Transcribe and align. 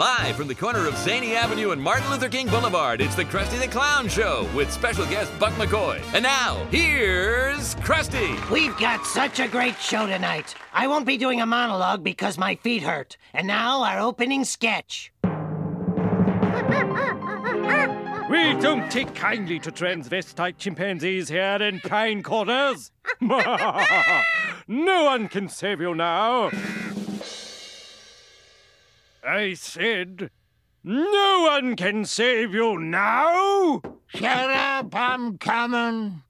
Live 0.00 0.34
from 0.34 0.48
the 0.48 0.54
corner 0.54 0.88
of 0.88 0.96
Zany 0.96 1.34
Avenue 1.34 1.72
and 1.72 1.82
Martin 1.82 2.08
Luther 2.08 2.30
King 2.30 2.48
Boulevard, 2.48 3.02
it's 3.02 3.14
the 3.14 3.24
Krusty 3.26 3.60
the 3.60 3.68
Clown 3.68 4.08
Show 4.08 4.48
with 4.56 4.72
special 4.72 5.04
guest 5.04 5.30
Buck 5.38 5.52
McCoy. 5.56 6.00
And 6.14 6.22
now, 6.22 6.66
here's 6.70 7.74
Krusty. 7.74 8.48
We've 8.48 8.74
got 8.78 9.04
such 9.04 9.40
a 9.40 9.46
great 9.46 9.76
show 9.76 10.06
tonight. 10.06 10.54
I 10.72 10.86
won't 10.86 11.04
be 11.04 11.18
doing 11.18 11.42
a 11.42 11.44
monologue 11.44 12.02
because 12.02 12.38
my 12.38 12.54
feet 12.54 12.82
hurt. 12.82 13.18
And 13.34 13.46
now, 13.46 13.82
our 13.82 14.00
opening 14.00 14.44
sketch. 14.44 15.12
We 18.30 18.54
don't 18.60 18.88
take 18.92 19.12
kindly 19.12 19.58
to 19.58 19.72
transvestite 19.72 20.56
chimpanzees 20.56 21.28
here 21.28 21.58
in 21.60 21.80
kind 21.80 22.22
quarters. 22.22 22.92
no 23.20 23.42
one 24.68 25.26
can 25.26 25.48
save 25.48 25.80
you 25.80 25.96
now. 25.96 26.50
I 29.22 29.54
said, 29.54 30.30
no 30.82 31.48
one 31.50 31.76
can 31.76 32.04
save 32.04 32.54
you 32.54 32.78
now. 32.78 33.82
Shut 34.06 34.50
up, 34.50 34.94
I'm 34.94 35.38
coming. 35.38 36.22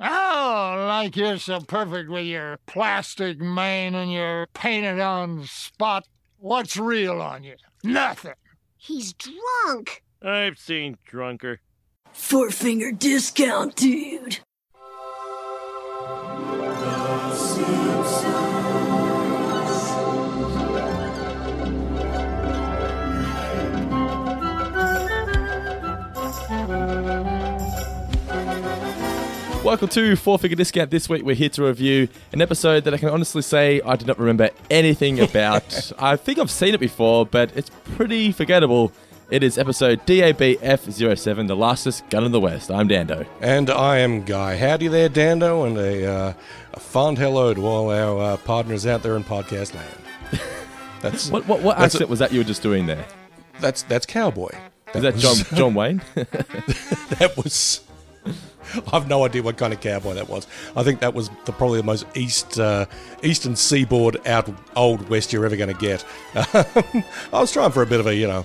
Oh, 0.00 0.84
like 0.88 1.16
you're 1.16 1.38
so 1.38 1.60
perfect 1.60 2.10
with 2.10 2.26
your 2.26 2.58
plastic 2.66 3.38
mane 3.38 3.94
and 3.94 4.12
your 4.12 4.46
painted 4.54 5.00
on 5.00 5.44
spot. 5.44 6.06
What's 6.38 6.76
real 6.76 7.20
on 7.20 7.44
you? 7.44 7.54
Nothing. 7.84 8.34
He's 8.76 9.12
drunk. 9.12 10.02
I've 10.20 10.58
seen 10.58 10.98
drunker. 11.04 11.60
Four 12.12 12.50
finger 12.50 12.90
discount, 12.92 13.76
dude. 13.76 14.40
Welcome 29.72 29.88
to 29.88 30.16
Four 30.16 30.38
Finger 30.38 30.54
Discount. 30.54 30.90
This 30.90 31.08
week 31.08 31.22
we're 31.22 31.34
here 31.34 31.48
to 31.48 31.64
review 31.64 32.06
an 32.32 32.42
episode 32.42 32.84
that 32.84 32.92
I 32.92 32.98
can 32.98 33.08
honestly 33.08 33.40
say 33.40 33.80
I 33.80 33.96
did 33.96 34.06
not 34.06 34.18
remember 34.18 34.50
anything 34.70 35.18
about. 35.28 35.92
I 35.98 36.16
think 36.16 36.38
I've 36.38 36.50
seen 36.50 36.74
it 36.74 36.78
before, 36.78 37.24
but 37.24 37.56
it's 37.56 37.70
pretty 37.96 38.32
forgettable. 38.32 38.92
It 39.30 39.42
is 39.42 39.56
episode 39.56 40.04
DABF07, 40.04 41.46
The 41.48 41.56
Lastest 41.56 42.06
Gun 42.10 42.24
in 42.24 42.32
the 42.32 42.38
West. 42.38 42.70
I'm 42.70 42.86
Dando. 42.86 43.24
And 43.40 43.70
I 43.70 43.96
am 44.00 44.24
Guy. 44.26 44.58
Howdy 44.58 44.88
there, 44.88 45.08
Dando, 45.08 45.64
and 45.64 45.78
a, 45.78 46.04
uh, 46.06 46.32
a 46.74 46.78
fond 46.80 47.16
hello 47.16 47.54
to 47.54 47.66
all 47.66 47.90
our 47.90 48.34
uh, 48.34 48.36
partners 48.36 48.84
out 48.86 49.02
there 49.02 49.16
in 49.16 49.24
podcast 49.24 49.74
land. 49.74 49.96
That's 51.00 51.30
What 51.30 51.48
what, 51.48 51.62
what 51.62 51.78
That's 51.78 51.94
accent 51.94 52.10
was 52.10 52.18
that 52.18 52.30
you 52.30 52.40
were 52.40 52.44
just 52.44 52.62
doing 52.62 52.84
there? 52.84 53.06
that's 53.58 53.84
that's 53.84 54.04
cowboy. 54.04 54.50
Is 54.94 55.00
that 55.00 55.14
was- 55.14 55.22
John 55.22 55.56
John 55.56 55.74
Wayne? 55.74 56.02
that 56.14 57.32
was. 57.42 57.80
I've 58.92 59.08
no 59.08 59.24
idea 59.24 59.42
what 59.42 59.56
kind 59.56 59.72
of 59.72 59.80
cowboy 59.80 60.14
that 60.14 60.28
was. 60.28 60.46
I 60.76 60.82
think 60.82 61.00
that 61.00 61.14
was 61.14 61.30
the, 61.44 61.52
probably 61.52 61.78
the 61.78 61.84
most 61.86 62.06
east 62.14 62.58
uh, 62.58 62.86
eastern 63.22 63.56
seaboard 63.56 64.24
out 64.26 64.48
old 64.76 65.08
west 65.08 65.32
you're 65.32 65.44
ever 65.44 65.56
going 65.56 65.74
to 65.74 65.80
get. 65.80 66.04
I 66.34 67.40
was 67.40 67.52
trying 67.52 67.72
for 67.72 67.82
a 67.82 67.86
bit 67.86 68.00
of 68.00 68.06
a 68.06 68.14
you 68.14 68.26
know 68.26 68.44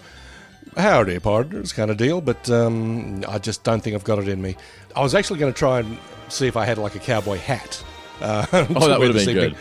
howdy 0.75 1.19
partners 1.19 1.73
kind 1.73 1.89
of 1.92 1.97
deal, 1.97 2.22
but 2.22 2.50
um, 2.50 3.23
I 3.28 3.39
just 3.39 3.64
don't 3.64 3.81
think 3.81 3.95
I've 3.95 4.03
got 4.03 4.19
it 4.19 4.28
in 4.28 4.42
me. 4.42 4.56
I 4.95 5.02
was 5.02 5.16
actually 5.16 5.39
going 5.39 5.53
to 5.53 5.58
try 5.58 5.80
and 5.80 5.97
see 6.30 6.47
if 6.47 6.56
I 6.58 6.66
had 6.66 6.78
like 6.78 6.95
a 6.95 7.00
cowboy 7.00 7.38
hat. 7.38 7.84
Uh, 8.22 8.45
Oh, 8.53 8.88
that 8.88 9.00
would 9.00 9.16
have 9.16 9.25
been 9.25 9.36
good. 9.36 9.56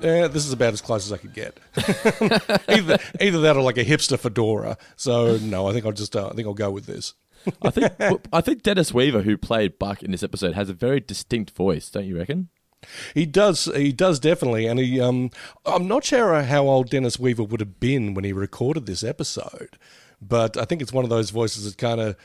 This 0.00 0.44
is 0.46 0.52
about 0.52 0.72
as 0.74 0.80
close 0.82 1.06
as 1.06 1.12
I 1.12 1.16
could 1.16 1.32
get. 1.32 1.58
either 2.68 2.98
either 3.20 3.40
that 3.40 3.56
or 3.56 3.62
like 3.62 3.78
a 3.78 3.84
hipster 3.84 4.18
fedora. 4.18 4.76
So 4.96 5.38
no, 5.38 5.66
I 5.68 5.72
think 5.72 5.86
I'll 5.86 5.92
just 5.92 6.14
uh, 6.14 6.28
I 6.28 6.32
think 6.34 6.46
I'll 6.46 6.54
go 6.54 6.70
with 6.70 6.84
this. 6.86 7.14
I 7.62 7.70
think 7.70 7.92
I 8.32 8.40
think 8.40 8.62
Dennis 8.62 8.92
Weaver, 8.92 9.22
who 9.22 9.36
played 9.36 9.78
Buck 9.78 10.02
in 10.02 10.10
this 10.10 10.22
episode, 10.22 10.54
has 10.54 10.68
a 10.68 10.74
very 10.74 11.00
distinct 11.00 11.50
voice. 11.50 11.90
Don't 11.90 12.06
you 12.06 12.18
reckon? 12.18 12.48
He 13.14 13.26
does. 13.26 13.66
He 13.74 13.92
does 13.92 14.18
definitely, 14.20 14.66
and 14.66 14.78
he. 14.78 15.00
Um, 15.00 15.30
I'm 15.64 15.88
not 15.88 16.04
sure 16.04 16.42
how 16.42 16.64
old 16.64 16.90
Dennis 16.90 17.18
Weaver 17.18 17.44
would 17.44 17.60
have 17.60 17.80
been 17.80 18.14
when 18.14 18.24
he 18.24 18.32
recorded 18.32 18.86
this 18.86 19.02
episode, 19.02 19.78
but 20.20 20.56
I 20.56 20.64
think 20.64 20.82
it's 20.82 20.92
one 20.92 21.04
of 21.04 21.10
those 21.10 21.30
voices 21.30 21.64
that 21.64 21.78
kind 21.78 22.00
of, 22.00 22.16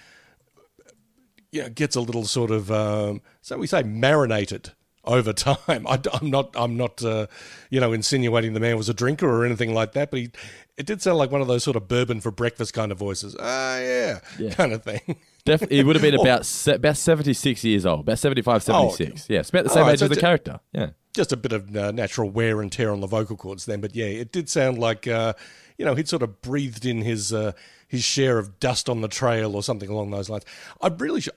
you 1.51 1.63
know, 1.63 1.69
gets 1.69 1.95
a 1.95 2.01
little 2.01 2.25
sort 2.25 2.51
of, 2.51 2.71
um, 2.71 3.21
so 3.41 3.57
we 3.57 3.67
say, 3.67 3.83
marinated 3.83 4.71
over 5.03 5.33
time. 5.33 5.57
I, 5.87 5.99
am 6.21 6.29
not. 6.29 6.53
I'm 6.55 6.77
not. 6.77 7.03
Uh, 7.03 7.27
you 7.69 7.79
know, 7.79 7.93
insinuating 7.93 8.53
the 8.53 8.59
man 8.59 8.77
was 8.77 8.89
a 8.89 8.93
drinker 8.93 9.29
or 9.29 9.45
anything 9.45 9.73
like 9.73 9.93
that, 9.93 10.11
but 10.11 10.19
he. 10.19 10.31
It 10.79 10.85
did 10.87 11.01
sound 11.01 11.17
like 11.19 11.29
one 11.29 11.41
of 11.41 11.47
those 11.47 11.63
sort 11.63 11.75
of 11.75 11.87
bourbon 11.87 12.21
for 12.21 12.31
breakfast 12.31 12.73
kind 12.73 12.91
of 12.91 12.97
voices. 12.97 13.35
Ah, 13.39 13.77
yeah, 13.79 14.19
Yeah. 14.39 14.53
kind 14.55 14.73
of 14.73 14.81
thing. 14.83 15.01
Definitely, 15.45 15.77
he 15.77 15.83
would 15.83 15.95
have 15.95 16.01
been 16.03 16.15
about 16.19 16.45
se- 16.45 16.75
about 16.75 16.97
seventy 16.97 17.33
six 17.33 17.63
years 17.63 17.85
old, 17.85 17.99
about 18.01 18.17
75, 18.17 18.63
76. 18.63 19.29
Yeah, 19.29 19.39
it's 19.41 19.49
about 19.49 19.65
the 19.65 19.69
same 19.69 19.85
Oh, 19.85 19.89
age 19.89 19.99
so 19.99 20.05
as 20.05 20.09
the 20.11 20.15
character. 20.19 20.59
Yeah. 20.71 20.91
just 21.13 21.31
a 21.31 21.37
bit 21.37 21.51
of 21.51 21.75
uh, 21.75 21.91
natural 21.91 22.29
wear 22.29 22.61
and 22.61 22.71
tear 22.71 22.91
on 22.91 23.01
the 23.01 23.07
vocal 23.07 23.35
cords 23.35 23.65
then 23.65 23.81
but 23.81 23.93
yeah 23.95 24.05
it 24.05 24.31
did 24.31 24.47
sound 24.47 24.77
like 24.77 25.05
uh, 25.07 25.33
you 25.77 25.83
know 25.83 25.95
he'd 25.95 26.07
sort 26.07 26.21
of 26.23 26.41
breathed 26.41 26.85
in 26.85 27.01
his 27.01 27.33
uh, 27.33 27.51
his 27.87 28.03
share 28.03 28.37
of 28.37 28.59
dust 28.59 28.87
on 28.87 29.01
the 29.01 29.07
trail 29.07 29.55
or 29.55 29.61
something 29.63 29.89
along 29.89 30.11
those 30.11 30.29
lines 30.29 30.45
i 30.81 30.87
really 30.87 31.19
should 31.19 31.33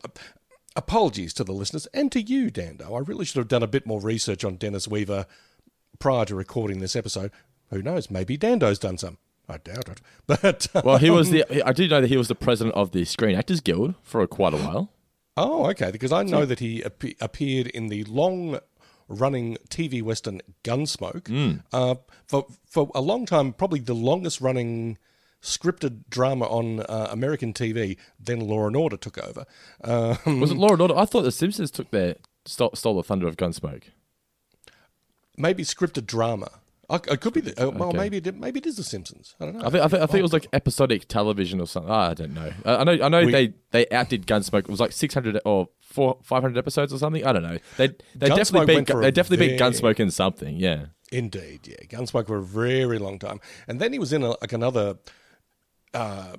apologies 0.76 1.32
to 1.34 1.42
the 1.44 1.52
listeners 1.52 1.86
and 1.94 2.12
to 2.12 2.20
you 2.20 2.50
dando 2.50 2.94
i 2.94 2.98
really 2.98 3.24
should 3.24 3.38
have 3.38 3.48
done 3.48 3.62
a 3.62 3.66
bit 3.66 3.86
more 3.86 4.00
research 4.00 4.44
on 4.44 4.56
dennis 4.56 4.86
weaver 4.86 5.26
prior 5.98 6.24
to 6.26 6.34
recording 6.34 6.78
this 6.80 6.94
episode 6.94 7.30
who 7.70 7.82
knows 7.82 8.10
maybe 8.10 8.36
dando's 8.36 8.78
done 8.78 8.96
some 8.98 9.16
i 9.52 9.58
doubt 9.58 9.88
it 9.88 10.00
but 10.26 10.66
Well, 10.84 10.98
he 10.98 11.10
was 11.10 11.28
um, 11.28 11.34
the. 11.34 11.62
I 11.66 11.72
do 11.72 11.86
know 11.88 12.00
that 12.00 12.08
he 12.08 12.16
was 12.16 12.28
the 12.28 12.34
president 12.34 12.74
of 12.74 12.92
the 12.92 13.04
Screen 13.04 13.36
Actors 13.36 13.60
Guild 13.60 13.94
for 14.02 14.26
quite 14.26 14.54
a 14.54 14.56
while. 14.56 14.90
Oh, 15.36 15.66
okay. 15.70 15.90
Because 15.90 16.12
I 16.12 16.22
know 16.22 16.44
that 16.44 16.58
he 16.60 16.84
ap- 16.84 17.02
appeared 17.20 17.66
in 17.68 17.88
the 17.88 18.04
long-running 18.04 19.56
TV 19.68 20.02
western 20.02 20.40
Gunsmoke 20.64 21.60
uh, 21.72 21.94
for 22.26 22.46
for 22.66 22.90
a 22.94 23.00
long 23.00 23.26
time, 23.26 23.52
probably 23.52 23.80
the 23.80 23.94
longest-running 23.94 24.98
scripted 25.42 26.04
drama 26.08 26.46
on 26.46 26.80
uh, 26.80 27.08
American 27.10 27.52
TV. 27.52 27.96
Then 28.20 28.40
Law 28.40 28.66
and 28.66 28.76
Order 28.76 28.96
took 28.96 29.18
over. 29.18 29.44
Um, 29.82 30.40
Was 30.40 30.50
it 30.52 30.56
Law 30.56 30.72
and 30.72 30.80
Order? 30.82 30.96
I 30.96 31.04
thought 31.04 31.22
the 31.22 31.32
Simpsons 31.32 31.70
took 31.70 31.90
their 31.90 32.16
stole, 32.46 32.70
stole 32.74 32.96
the 32.96 33.02
thunder 33.02 33.26
of 33.26 33.36
Gunsmoke. 33.36 33.84
maybe 35.36 35.64
scripted 35.64 36.06
drama. 36.06 36.50
I, 36.92 36.96
it 37.12 37.20
could 37.20 37.32
be. 37.32 37.40
The, 37.40 37.52
uh, 37.66 37.70
well, 37.70 37.88
Okay. 37.88 37.96
maybe 37.98 38.16
it, 38.18 38.36
maybe 38.36 38.58
it 38.60 38.66
is 38.66 38.76
The 38.76 38.84
Simpsons. 38.84 39.34
I 39.40 39.46
don't 39.46 39.56
know. 39.56 39.64
I 39.66 39.70
think 39.70 39.82
I 39.84 39.88
think, 39.88 40.02
I 40.02 40.06
think 40.06 40.18
it 40.18 40.22
was 40.22 40.32
like 40.32 40.46
episodic 40.52 41.08
television 41.08 41.60
or 41.60 41.66
something. 41.66 41.90
Ah, 41.90 42.10
I 42.10 42.14
don't 42.14 42.34
know. 42.34 42.52
I, 42.64 42.76
I 42.76 42.84
know 42.84 42.92
I 43.04 43.08
know 43.08 43.24
We- 43.24 43.32
they 43.32 43.54
they 43.70 43.86
outdid 43.90 44.26
Gunsmoke. 44.26 44.60
It 44.60 44.68
was 44.68 44.78
like 44.80 44.92
six 44.92 45.14
hundred 45.14 45.40
or 45.44 45.68
four 45.80 46.18
five 46.22 46.42
hundred 46.42 46.58
episodes 46.58 46.92
or 46.92 46.98
something. 46.98 47.24
I 47.26 47.32
don't 47.32 47.42
know. 47.42 47.58
They 47.78 47.88
they 48.14 48.28
Gunsmoke 48.28 48.36
definitely 48.36 48.66
beat 48.66 48.74
went 48.74 48.86
for 48.88 48.94
Gu- 48.94 49.00
they 49.02 49.10
definitely 49.10 49.48
beat 49.48 49.58
Gunsmoke 49.60 49.98
in 50.00 50.10
something. 50.10 50.56
Yeah. 50.56 50.86
Indeed, 51.10 51.60
yeah. 51.68 51.84
Gunsmoke 51.88 52.26
for 52.26 52.36
a 52.38 52.42
very 52.42 52.98
long 52.98 53.18
time, 53.18 53.40
and 53.68 53.80
then 53.80 53.92
he 53.92 53.98
was 53.98 54.12
in 54.14 54.22
a, 54.22 54.30
like 54.40 54.52
another, 54.54 54.96
uh, 55.94 56.36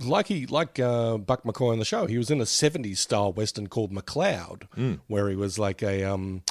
like 0.00 0.26
he 0.26 0.46
like 0.46 0.78
uh, 0.80 1.18
Buck 1.18 1.44
McCoy 1.44 1.72
on 1.72 1.78
the 1.78 1.84
show. 1.84 2.06
He 2.06 2.18
was 2.18 2.30
in 2.30 2.40
a 2.40 2.44
'70s 2.44 2.98
style 2.98 3.32
western 3.32 3.68
called 3.68 3.92
McCloud, 3.92 4.98
where 5.06 5.28
he 5.28 5.36
was 5.36 5.58
like 5.58 5.82
a 5.82 6.04
um, 6.04 6.42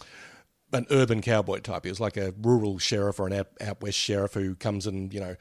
an 0.73 0.85
urban 0.89 1.21
cowboy 1.21 1.59
type. 1.59 1.83
He 1.83 1.89
was 1.89 1.99
like 1.99 2.17
a 2.17 2.33
rural 2.41 2.77
sheriff 2.79 3.19
or 3.19 3.27
an 3.27 3.33
out, 3.33 3.47
out 3.61 3.81
west 3.81 3.97
sheriff 3.97 4.33
who 4.33 4.55
comes 4.55 4.85
and 4.87 5.13
you 5.13 5.19
know 5.19 5.35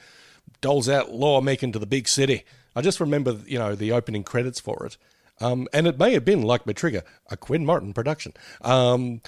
doles 0.60 0.88
out 0.88 1.12
law 1.12 1.40
making 1.40 1.72
to 1.72 1.78
the 1.78 1.86
big 1.86 2.08
city. 2.08 2.44
I 2.74 2.82
just 2.82 3.00
remember 3.00 3.38
you 3.46 3.58
know 3.58 3.74
the 3.74 3.92
opening 3.92 4.24
credits 4.24 4.60
for 4.60 4.86
it. 4.86 4.96
Um, 5.38 5.68
and 5.72 5.86
it 5.86 5.98
may 5.98 6.14
have 6.14 6.24
been 6.24 6.42
like 6.42 6.64
Matriga, 6.64 7.02
a 7.30 7.36
Quinn 7.36 7.66
Martin 7.66 7.92
production. 7.92 8.32
Um, 8.62 9.20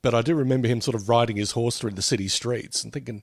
but 0.00 0.14
I 0.14 0.22
do 0.22 0.34
remember 0.34 0.66
him 0.66 0.80
sort 0.80 0.94
of 0.94 1.10
riding 1.10 1.36
his 1.36 1.52
horse 1.52 1.78
through 1.78 1.90
the 1.90 2.00
city 2.00 2.28
streets 2.28 2.82
and 2.82 2.90
thinking, 2.90 3.22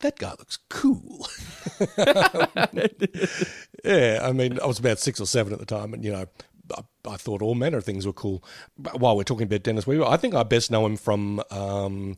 that 0.00 0.18
guy 0.18 0.30
looks 0.30 0.58
cool. 0.68 1.28
yeah, 3.84 4.20
I 4.22 4.32
mean, 4.32 4.58
I 4.60 4.66
was 4.66 4.78
about 4.78 4.98
six 4.98 5.20
or 5.20 5.26
seven 5.26 5.52
at 5.52 5.58
the 5.60 5.66
time, 5.66 5.94
and 5.94 6.04
you 6.04 6.10
know, 6.10 6.26
I, 6.76 7.10
I 7.10 7.16
thought 7.16 7.42
all 7.42 7.54
manner 7.54 7.78
of 7.78 7.84
things 7.84 8.06
were 8.06 8.12
cool. 8.12 8.44
But 8.78 9.00
while 9.00 9.16
we're 9.16 9.24
talking 9.24 9.46
about 9.46 9.62
Dennis 9.62 9.86
Weaver, 9.86 10.04
I 10.04 10.16
think 10.16 10.34
I 10.34 10.42
best 10.42 10.70
know 10.70 10.86
him 10.86 10.96
from 10.96 11.42
um, 11.50 12.16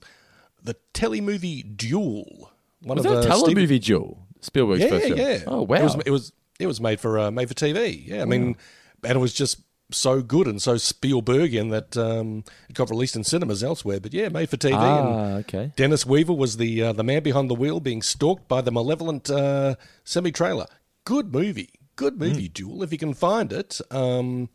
the 0.62 0.76
telemovie 0.92 1.76
Duel. 1.76 2.50
One 2.84 2.98
Was 2.98 3.06
of 3.06 3.12
that 3.12 3.26
a 3.26 3.28
telemovie 3.28 3.82
duel? 3.82 4.26
Spielberg's 4.40 4.82
yeah, 4.82 4.88
first 4.88 5.06
film. 5.06 5.18
yeah. 5.18 5.38
Oh 5.46 5.62
wow. 5.62 5.76
It 5.76 5.82
was 5.82 5.96
it 6.06 6.10
was 6.10 6.32
it 6.60 6.66
was 6.66 6.80
made 6.80 7.00
for 7.00 7.18
uh, 7.18 7.30
made 7.30 7.48
for 7.48 7.54
TV. 7.54 8.06
Yeah, 8.06 8.22
I 8.22 8.24
mean, 8.26 8.56
and 9.02 9.16
it 9.16 9.20
was 9.20 9.32
just 9.32 9.60
so 9.90 10.22
good 10.22 10.46
and 10.46 10.60
so 10.60 10.74
Spielbergian 10.74 11.70
that 11.70 11.96
um, 11.96 12.44
it 12.68 12.74
got 12.74 12.90
released 12.90 13.16
in 13.16 13.24
cinemas 13.24 13.62
elsewhere. 13.64 14.00
But 14.00 14.12
yeah, 14.12 14.28
made 14.28 14.50
for 14.50 14.56
TV. 14.56 14.74
ah, 14.74 14.98
and 14.98 15.44
okay. 15.44 15.72
Dennis 15.76 16.04
Weaver 16.04 16.32
was 16.32 16.58
the 16.58 16.82
uh, 16.82 16.92
the 16.92 17.04
man 17.04 17.22
behind 17.22 17.48
the 17.48 17.54
wheel, 17.54 17.80
being 17.80 18.02
stalked 18.02 18.48
by 18.48 18.60
the 18.60 18.70
malevolent 18.70 19.30
uh, 19.30 19.76
semi 20.04 20.30
trailer. 20.30 20.66
Good 21.04 21.32
movie, 21.32 21.70
good 21.96 22.18
movie. 22.18 22.48
Duel, 22.48 22.82
if 22.82 22.92
you 22.92 22.98
can 22.98 23.14
find 23.14 23.52
it. 23.52 23.80
Um, 23.90 24.48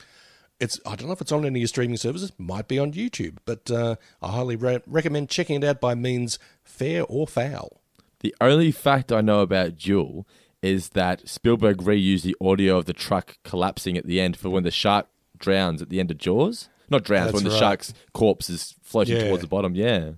it's 0.60 0.80
I 0.86 0.96
don't 0.96 1.08
know 1.08 1.14
if 1.14 1.22
it's 1.22 1.32
on 1.32 1.46
any 1.46 1.60
of 1.60 1.62
your 1.62 1.68
streaming 1.68 1.98
services. 1.98 2.32
Might 2.38 2.68
be 2.68 2.78
on 2.80 2.92
YouTube, 2.94 3.38
but 3.46 3.72
uh, 3.72 3.96
I 4.22 4.32
highly 4.32 4.56
re- 4.56 4.82
recommend 4.86 5.30
checking 5.30 5.56
it 5.58 5.64
out 5.64 5.80
by 5.80 5.96
means 5.96 6.38
fair 6.64 7.04
or 7.08 7.28
foul. 7.28 7.80
The 8.20 8.36
only 8.42 8.72
fact 8.72 9.12
I 9.14 9.22
know 9.22 9.40
about 9.40 9.78
Duel 9.78 10.28
is 10.62 10.90
that 10.90 11.30
Spielberg 11.30 11.78
reused 11.78 12.24
the 12.24 12.36
audio 12.42 12.78
of 12.78 12.86
the 12.86 12.92
truck 12.94 13.38
collapsing 13.46 13.98
at 13.98 14.06
the 14.06 14.20
end 14.20 14.36
for 14.36 14.50
when 14.50 14.64
the 14.64 14.72
shark 14.72 15.08
drowns 15.38 15.82
at 15.82 15.88
the 15.90 16.02
end 16.02 16.12
of 16.12 16.18
Jaws. 16.18 16.68
Not 16.90 17.04
drowns, 17.06 17.28
That's 17.28 17.36
when 17.36 17.44
the 17.46 17.52
right. 17.52 17.60
shark's 17.60 17.94
corpse 18.14 18.50
is 18.50 18.76
floating 18.82 19.16
Yeah. 19.16 19.28
towards 19.28 19.42
the 19.42 19.48
bottom. 19.48 19.74
Yeah. 19.76 20.12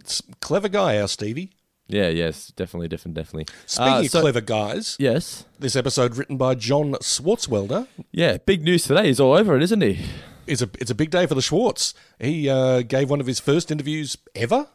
It's 0.00 0.22
clever 0.40 0.68
guy, 0.68 0.98
our 1.00 1.06
Stevie. 1.06 1.50
Yeah, 1.88 2.08
yes, 2.08 2.48
definitely, 2.54 2.88
definitely, 2.88 3.22
definitely. 3.22 3.46
Speaking 3.66 3.92
Uh, 3.92 4.00
of 4.02 4.10
clever 4.10 4.40
guys, 4.42 4.96
Yes. 4.98 5.44
this 5.58 5.74
episode 5.74 6.16
written 6.16 6.36
by 6.36 6.54
John 6.54 6.92
Swartzwelder 7.00 7.86
Yeah, 8.12 8.36
big 8.38 8.62
news 8.62 8.84
today. 8.84 9.06
He's 9.06 9.20
all 9.20 9.32
over 9.32 9.56
it, 9.56 9.62
isn't 9.62 9.80
he? 9.80 9.98
is 10.46 10.62
a 10.62 10.70
it's 10.80 10.90
a 10.90 10.94
big 10.94 11.10
day 11.10 11.26
for 11.26 11.34
the 11.34 11.42
Schwartz. 11.42 11.92
He 12.18 12.48
uh, 12.48 12.80
gave 12.82 13.10
one 13.10 13.20
of 13.20 13.26
his 13.26 13.38
first 13.40 13.70
interviews 13.70 14.16
ever. 14.34 14.68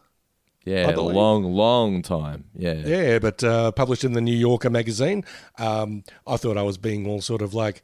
Yeah, 0.66 0.92
a 0.92 1.02
long, 1.02 1.44
long 1.44 2.02
time. 2.02 2.46
Yeah. 2.58 2.74
Yeah, 2.86 3.20
but 3.20 3.44
uh, 3.44 3.72
published 3.74 4.04
in 4.06 4.14
the 4.14 4.22
New 4.22 4.36
Yorker 4.36 4.70
magazine. 4.70 5.26
Um, 5.58 6.04
I 6.26 6.38
thought 6.38 6.58
I 6.58 6.62
was 6.62 6.78
being 6.78 7.06
all 7.08 7.22
sort 7.22 7.42
of 7.42 7.54
like, 7.54 7.84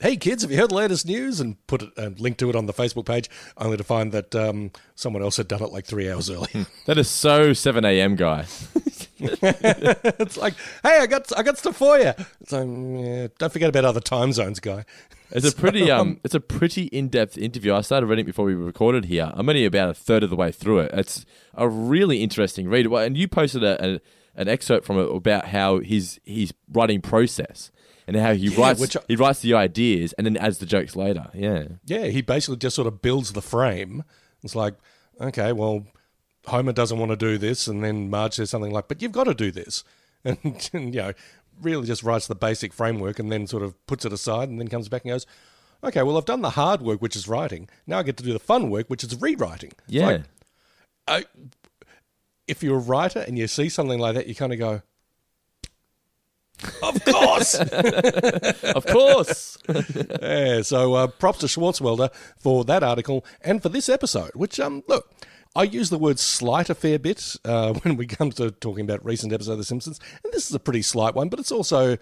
"Hey 0.00 0.16
kids, 0.16 0.42
have 0.42 0.50
you 0.50 0.58
heard 0.58 0.70
the 0.70 0.74
latest 0.74 1.06
news?" 1.06 1.40
and 1.40 1.64
put 1.66 1.82
it 1.82 1.90
and 1.96 2.18
link 2.18 2.36
to 2.38 2.50
it 2.50 2.56
on 2.56 2.66
the 2.66 2.72
Facebook 2.72 3.06
page, 3.06 3.28
only 3.56 3.76
to 3.76 3.84
find 3.84 4.12
that 4.12 4.34
um, 4.34 4.70
someone 4.94 5.22
else 5.22 5.36
had 5.36 5.48
done 5.48 5.62
it 5.62 5.72
like 5.72 5.86
three 5.86 6.10
hours 6.10 6.30
earlier. 6.30 6.66
That 6.86 6.98
is 6.98 7.08
so 7.08 7.52
7 7.52 7.84
a.m. 7.84 8.14
guy. 8.14 8.46
it's 9.18 10.36
like, 10.36 10.54
"Hey, 10.82 10.98
I 11.00 11.06
got 11.06 11.36
I 11.36 11.42
got 11.42 11.58
stuff 11.58 11.76
for 11.76 11.98
you." 11.98 12.12
It's 12.40 12.52
like, 12.52 12.66
yeah, 12.68 13.28
don't 13.38 13.52
forget 13.52 13.68
about 13.70 13.84
other 13.84 14.00
time 14.00 14.32
zones, 14.32 14.60
guy. 14.60 14.84
It's 15.30 15.46
a 15.50 15.54
pretty 15.56 15.90
um, 15.90 16.20
it's 16.24 16.34
a 16.34 16.40
pretty 16.40 16.84
in-depth 16.84 17.36
interview. 17.38 17.74
I 17.74 17.80
started 17.80 18.06
reading 18.06 18.24
it 18.24 18.26
before 18.26 18.44
we 18.44 18.54
recorded 18.54 19.06
here. 19.06 19.32
I'm 19.34 19.48
only 19.48 19.64
about 19.64 19.90
a 19.90 19.94
third 19.94 20.22
of 20.22 20.30
the 20.30 20.36
way 20.36 20.52
through 20.52 20.80
it. 20.80 20.90
It's 20.94 21.26
a 21.54 21.68
really 21.68 22.22
interesting 22.22 22.68
read. 22.68 22.86
And 22.86 23.16
you 23.16 23.28
posted 23.28 23.64
a, 23.64 23.84
a, 23.84 24.00
an 24.36 24.48
excerpt 24.48 24.86
from 24.86 24.98
it 24.98 25.08
about 25.10 25.46
how 25.46 25.80
his 25.80 26.20
his 26.24 26.52
writing 26.72 27.00
process 27.00 27.70
and 28.06 28.16
how 28.16 28.34
he 28.34 28.48
Yeah, 28.48 28.60
writes 28.60 28.96
I- 28.96 29.00
he 29.08 29.16
writes 29.16 29.40
the 29.40 29.54
ideas 29.54 30.12
and 30.14 30.26
then 30.26 30.36
adds 30.36 30.58
the 30.58 30.66
jokes 30.66 30.94
later. 30.96 31.28
Yeah. 31.34 31.64
Yeah, 31.86 32.06
he 32.06 32.22
basically 32.22 32.56
just 32.56 32.76
sort 32.76 32.86
of 32.88 33.00
builds 33.02 33.32
the 33.32 33.42
frame. 33.42 34.04
It's 34.42 34.54
like, 34.54 34.74
okay, 35.20 35.52
well, 35.52 35.86
Homer 36.46 36.72
doesn't 36.72 36.98
want 36.98 37.10
to 37.10 37.16
do 37.16 37.38
this, 37.38 37.66
and 37.66 37.82
then 37.82 38.10
Marge 38.10 38.34
says 38.34 38.50
something 38.50 38.70
like, 38.72 38.86
"But 38.88 39.00
you've 39.00 39.12
got 39.12 39.24
to 39.24 39.34
do 39.34 39.50
this," 39.50 39.82
and, 40.24 40.38
and 40.74 40.94
you 40.94 41.00
know, 41.00 41.12
really 41.62 41.86
just 41.86 42.02
writes 42.02 42.26
the 42.26 42.34
basic 42.34 42.72
framework, 42.74 43.18
and 43.18 43.32
then 43.32 43.46
sort 43.46 43.62
of 43.62 43.74
puts 43.86 44.04
it 44.04 44.12
aside, 44.12 44.50
and 44.50 44.60
then 44.60 44.68
comes 44.68 44.90
back 44.90 45.04
and 45.04 45.12
goes, 45.12 45.24
"Okay, 45.82 46.02
well, 46.02 46.18
I've 46.18 46.26
done 46.26 46.42
the 46.42 46.50
hard 46.50 46.82
work, 46.82 47.00
which 47.00 47.16
is 47.16 47.26
writing. 47.26 47.68
Now 47.86 48.00
I 48.00 48.02
get 48.02 48.18
to 48.18 48.24
do 48.24 48.34
the 48.34 48.38
fun 48.38 48.68
work, 48.68 48.88
which 48.90 49.02
is 49.02 49.18
rewriting." 49.18 49.72
It's 49.86 49.94
Yeah. 49.94 50.06
like, 50.06 50.22
I, 51.08 51.24
if 52.46 52.62
you're 52.62 52.76
a 52.76 52.80
writer 52.80 53.20
and 53.20 53.38
you 53.38 53.46
see 53.46 53.70
something 53.70 53.98
like 53.98 54.14
that, 54.16 54.26
you 54.26 54.34
kind 54.34 54.52
of 54.52 54.58
go, 54.58 54.82
"Of 56.82 57.04
course." 57.04 57.54
of 58.74 58.86
course. 58.86 59.58
yeah, 60.22 60.62
so 60.62 60.94
uh, 60.94 61.06
props 61.06 61.40
to 61.40 61.46
Swartzwelder 61.46 62.12
for 62.38 62.64
that 62.64 62.82
article 62.82 63.24
and 63.42 63.62
for 63.62 63.68
this 63.68 63.88
episode, 63.88 64.32
which, 64.34 64.60
um, 64.60 64.82
look, 64.88 65.10
I 65.56 65.62
use 65.62 65.90
the 65.90 65.98
word 65.98 66.18
slight 66.18 66.68
a 66.68 66.74
fair 66.74 66.98
bit 66.98 67.36
uh, 67.44 67.72
when 67.82 67.96
we 67.96 68.06
come 68.06 68.30
to 68.32 68.50
talking 68.50 68.84
about 68.84 69.04
recent 69.04 69.32
episodes 69.32 69.52
of 69.52 69.58
The 69.58 69.64
Simpsons, 69.64 70.00
and 70.22 70.32
this 70.32 70.48
is 70.48 70.54
a 70.54 70.60
pretty 70.60 70.82
slight 70.82 71.14
one, 71.14 71.28
but 71.28 71.38
it's 71.38 71.52
also, 71.52 71.96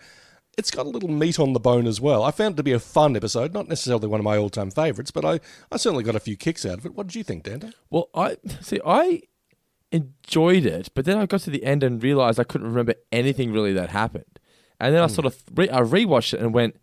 it's 0.56 0.70
got 0.70 0.86
a 0.86 0.90
little 0.90 1.10
meat 1.10 1.38
on 1.38 1.52
the 1.52 1.60
bone 1.60 1.86
as 1.86 2.00
well. 2.00 2.22
I 2.22 2.30
found 2.30 2.54
it 2.54 2.56
to 2.58 2.62
be 2.62 2.72
a 2.72 2.78
fun 2.78 3.16
episode, 3.16 3.52
not 3.52 3.68
necessarily 3.68 4.08
one 4.08 4.20
of 4.20 4.24
my 4.24 4.36
all-time 4.36 4.70
favourites, 4.70 5.10
but 5.10 5.24
I, 5.24 5.40
I 5.70 5.76
certainly 5.76 6.04
got 6.04 6.16
a 6.16 6.20
few 6.20 6.36
kicks 6.36 6.64
out 6.64 6.78
of 6.78 6.86
it. 6.86 6.94
What 6.94 7.08
did 7.08 7.16
you 7.16 7.24
think, 7.24 7.44
Dante? 7.44 7.70
Well, 7.90 8.08
I 8.14 8.36
see. 8.60 8.80
I 8.86 9.22
enjoyed 9.90 10.64
it, 10.64 10.88
but 10.94 11.04
then 11.04 11.18
I 11.18 11.26
got 11.26 11.40
to 11.42 11.50
the 11.50 11.64
end 11.64 11.82
and 11.82 12.02
realized 12.02 12.40
I 12.40 12.44
couldn't 12.44 12.68
remember 12.68 12.94
anything 13.12 13.52
really 13.52 13.74
that 13.74 13.90
happened. 13.90 14.31
And 14.82 14.94
then 14.94 15.02
I 15.02 15.06
mm. 15.06 15.10
sort 15.10 15.26
of 15.26 15.42
re- 15.54 15.70
I 15.70 15.80
rewatched 15.80 16.34
it 16.34 16.40
and 16.40 16.52
went, 16.52 16.76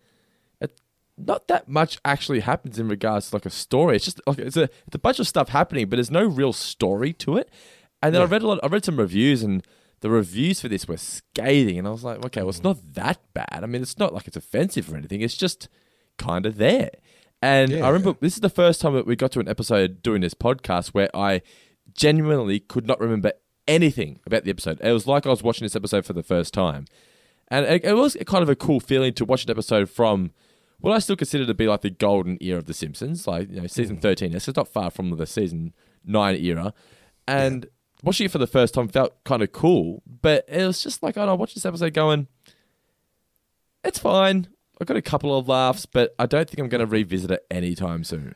it, 0.62 0.80
not 1.18 1.50
that 1.50 1.68
much 1.68 2.00
actually 2.06 2.40
happens 2.40 2.80
in 2.80 2.88
regards 2.88 3.30
to 3.30 3.36
like 3.36 3.46
a 3.46 3.50
story. 3.50 3.98
It's 3.98 4.06
just 4.06 4.22
like 4.26 4.40
it's 4.40 4.58
a 4.58 4.64
it's 4.88 4.96
a 4.96 5.00
bunch 5.00 5.20
of 5.20 5.28
stuff 5.28 5.50
happening, 5.50 5.90
but 5.90 5.98
there's 5.98 6.10
no 6.10 6.26
real 6.26 6.54
story 6.54 7.12
to 7.14 7.38
it. 7.38 7.50
And 8.02 8.16
then 8.16 8.22
I 8.22 8.26
read 8.26 8.42
a 8.42 8.48
lot. 8.48 8.60
I 8.64 8.68
read 8.68 8.86
some 8.86 8.98
reviews 8.98 9.44
and. 9.44 9.64
The 10.02 10.10
reviews 10.10 10.62
for 10.62 10.70
this 10.70 10.88
were 10.88 10.96
scathing, 10.96 11.78
and 11.78 11.86
I 11.86 11.92
was 11.92 12.06
like, 12.06 12.24
"Okay, 12.24 12.40
well, 12.40 12.52
it's 12.52 12.62
mm. 12.62 12.72
not 12.72 12.94
that 12.94 13.20
bad. 13.34 13.60
I 13.62 13.66
mean, 13.66 13.82
it's 13.82 14.00
not 14.00 14.14
like 14.14 14.30
it's 14.30 14.38
offensive 14.38 14.90
or 14.90 14.96
anything. 14.96 15.20
It's 15.20 15.36
just 15.36 15.68
kind 16.18 16.46
of 16.46 16.56
there." 16.56 16.92
And 17.42 17.72
Yeah. 17.72 17.86
I 17.86 17.90
remember 17.90 18.16
this 18.22 18.36
is 18.36 18.40
the 18.40 18.50
first 18.50 18.80
time 18.80 18.94
that 18.94 19.06
we 19.06 19.18
got 19.18 19.34
to 19.34 19.42
an 19.42 19.50
episode 19.50 20.02
doing 20.02 20.22
this 20.22 20.34
podcast 20.34 20.90
where 20.90 21.14
I 21.14 21.42
genuinely 21.94 22.62
could 22.62 22.88
not 22.88 23.02
remember 23.02 23.34
anything 23.68 24.22
about 24.26 24.46
the 24.46 24.52
episode. 24.52 24.80
It 24.82 24.94
was 24.94 25.06
like 25.06 25.26
I 25.26 25.30
was 25.30 25.44
watching 25.44 25.66
this 25.66 25.76
episode 25.76 26.06
for 26.06 26.14
the 26.14 26.24
first 26.24 26.54
time. 26.54 26.86
And 27.52 27.66
it, 27.66 27.84
it 27.84 27.94
was 27.94 28.16
kind 28.26 28.44
of 28.44 28.50
a 28.50 28.56
cool 28.56 28.80
feeling 28.80 29.14
to 29.14 29.26
watch 29.26 29.44
an 29.44 29.50
episode 29.50 29.90
from 29.90 30.32
what 30.80 30.94
I 30.94 31.00
still 31.00 31.16
consider 31.16 31.46
to 31.46 31.54
be 31.54 31.68
like 31.68 31.82
the 31.82 31.90
golden 31.90 32.38
era 32.42 32.60
of 32.60 32.66
The 32.66 32.74
Simpsons, 32.74 33.28
like 33.28 33.50
you 33.50 33.62
know, 33.62 33.68
season 33.68 33.98
thirteen. 33.98 34.34
It's 34.34 34.48
not 34.56 34.68
far 34.68 34.92
from 34.92 35.16
the 35.16 35.26
season 35.26 35.74
nine 36.06 36.36
era, 36.36 36.74
and 37.28 37.68
watching 38.04 38.26
it 38.26 38.32
for 38.32 38.38
the 38.38 38.48
first 38.48 38.74
time 38.74 38.88
felt 38.88 39.24
kind 39.24 39.42
of 39.42 39.52
cool. 39.52 40.04
But 40.22 40.46
it 40.48 40.66
was 40.66 40.82
just 40.82 41.04
like, 41.04 41.18
oh, 41.18 41.28
I 41.28 41.34
watched 41.34 41.56
this 41.56 41.66
episode 41.66 41.94
going, 41.94 42.28
it's 43.84 44.00
fine. 44.00 44.48
I 44.80 44.86
got 44.86 44.96
a 44.96 45.02
couple 45.02 45.38
of 45.38 45.50
laughs, 45.50 45.86
but 45.86 46.16
I 46.18 46.26
don't 46.26 46.50
think 46.50 46.60
I'm 46.60 46.70
going 46.70 46.80
to 46.80 46.86
revisit 46.86 47.32
it 47.32 47.46
anytime 47.52 48.06
soon. 48.06 48.36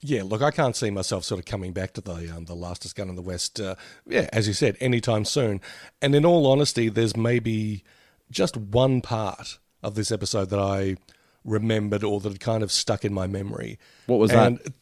Yeah, 0.00 0.22
look, 0.24 0.42
I 0.42 0.52
can't 0.52 0.76
see 0.76 0.90
myself 0.90 1.24
sort 1.24 1.40
of 1.40 1.44
coming 1.44 1.72
back 1.72 1.92
to 1.94 2.00
the 2.00 2.32
um, 2.36 2.44
the 2.44 2.54
Lastest 2.54 2.94
Gun 2.94 3.08
in 3.08 3.16
the 3.16 3.22
West. 3.22 3.60
Uh, 3.60 3.74
yeah, 4.06 4.28
as 4.32 4.46
you 4.46 4.54
said, 4.54 4.76
anytime 4.80 5.24
soon. 5.24 5.60
And 6.00 6.14
in 6.14 6.24
all 6.24 6.46
honesty, 6.46 6.88
there's 6.88 7.16
maybe 7.16 7.84
just 8.32 8.56
one 8.56 9.00
part 9.00 9.58
of 9.82 9.94
this 9.94 10.10
episode 10.10 10.50
that 10.50 10.58
I 10.58 10.96
remembered 11.44 12.02
or 12.02 12.20
that 12.20 12.40
kind 12.40 12.62
of 12.62 12.72
stuck 12.72 13.04
in 13.04 13.12
my 13.12 13.26
memory. 13.26 13.78
What 14.06 14.18
was 14.18 14.30
and, 14.32 14.58
that? 14.58 14.72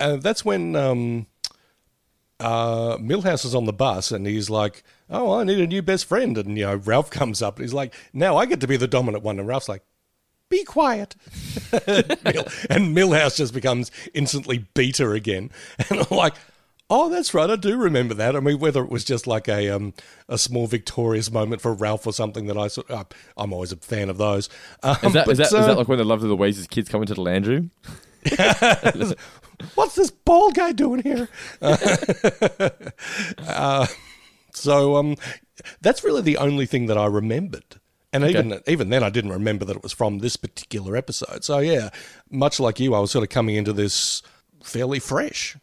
And 0.00 0.22
that's 0.22 0.44
when 0.44 0.74
um, 0.74 1.26
uh, 2.40 2.96
Milhouse 2.98 3.44
is 3.44 3.54
on 3.54 3.66
the 3.66 3.72
bus 3.72 4.10
and 4.10 4.26
he's 4.26 4.50
like, 4.50 4.82
"Oh, 5.08 5.38
I 5.38 5.44
need 5.44 5.60
a 5.60 5.66
new 5.66 5.82
best 5.82 6.06
friend." 6.06 6.36
And 6.36 6.56
you 6.56 6.66
know, 6.66 6.76
Ralph 6.76 7.10
comes 7.10 7.42
up 7.42 7.56
and 7.56 7.64
he's 7.64 7.74
like, 7.74 7.94
"Now 8.12 8.36
I 8.36 8.46
get 8.46 8.60
to 8.60 8.66
be 8.66 8.76
the 8.76 8.88
dominant 8.88 9.22
one." 9.22 9.38
And 9.38 9.48
Ralph's 9.48 9.68
like, 9.68 9.82
be 10.48 10.64
quiet. 10.64 11.16
And 12.68 12.96
Milhouse 12.96 13.36
just 13.36 13.52
becomes 13.52 13.90
instantly 14.14 14.66
beta 14.74 15.10
again. 15.10 15.50
And 15.90 16.00
I'm 16.00 16.16
like, 16.16 16.34
oh, 16.90 17.08
that's 17.08 17.34
right. 17.34 17.50
I 17.50 17.56
do 17.56 17.76
remember 17.76 18.14
that. 18.14 18.36
I 18.36 18.40
mean, 18.40 18.58
whether 18.58 18.82
it 18.82 18.90
was 18.90 19.04
just 19.04 19.26
like 19.26 19.48
a 19.48 19.70
um, 19.70 19.94
a 20.28 20.38
small 20.38 20.66
victorious 20.66 21.30
moment 21.30 21.60
for 21.60 21.72
Ralph 21.72 22.06
or 22.06 22.12
something 22.12 22.46
that 22.46 22.56
I 22.56 22.68
sort 22.68 22.90
uh, 22.90 23.04
I'm 23.36 23.52
always 23.52 23.72
a 23.72 23.76
fan 23.76 24.08
of 24.08 24.18
those. 24.18 24.48
Um, 24.82 24.96
Is 25.02 25.12
that, 25.12 25.26
but, 25.26 25.32
is 25.32 25.38
that, 25.38 25.46
is 25.46 25.54
uh, 25.54 25.66
that 25.66 25.78
like 25.78 25.88
when 25.88 25.98
the 25.98 26.04
Love 26.04 26.22
of 26.22 26.28
the 26.28 26.36
Ways' 26.36 26.66
kids 26.66 26.88
come 26.88 27.02
into 27.02 27.14
the 27.14 27.22
land 27.22 27.46
room? 27.46 27.70
what's 29.74 29.94
this 29.94 30.10
bald 30.10 30.54
guy 30.54 30.72
doing 30.72 31.02
here? 31.02 31.28
Uh, 33.38 33.86
so 34.52 34.96
um, 34.96 35.16
that's 35.80 36.02
really 36.02 36.22
the 36.22 36.38
only 36.38 36.66
thing 36.66 36.86
that 36.86 36.96
I 36.98 37.06
remembered. 37.06 37.80
And 38.12 38.24
even 38.24 38.60
even 38.66 38.88
then, 38.88 39.02
I 39.02 39.10
didn't 39.10 39.32
remember 39.32 39.64
that 39.66 39.76
it 39.76 39.82
was 39.82 39.92
from 39.92 40.18
this 40.18 40.36
particular 40.36 40.96
episode. 40.96 41.44
So 41.44 41.58
yeah, 41.58 41.90
much 42.30 42.58
like 42.58 42.80
you, 42.80 42.94
I 42.94 43.00
was 43.00 43.10
sort 43.10 43.22
of 43.22 43.28
coming 43.28 43.56
into 43.56 43.72
this 43.72 44.22
fairly 44.62 44.98
fresh. 44.98 45.56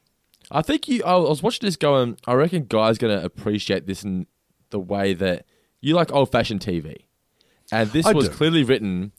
I 0.54 0.62
think 0.62 0.88
you. 0.88 1.04
I 1.04 1.16
was 1.16 1.42
watching 1.42 1.66
this 1.66 1.76
going. 1.76 2.18
I 2.28 2.34
reckon 2.34 2.66
guys 2.66 2.98
going 2.98 3.18
to 3.18 3.26
appreciate 3.26 3.88
this 3.88 4.04
in 4.04 4.28
the 4.70 4.80
way 4.80 5.14
that 5.16 5.46
you 5.82 5.96
like 5.96 6.12
old 6.14 6.32
fashioned 6.32 6.62
TV, 6.62 7.06
and 7.72 7.90
this 7.90 8.06
I 8.06 8.14
was 8.14 8.30
do. 8.30 8.36
clearly 8.36 8.64
written 8.64 9.12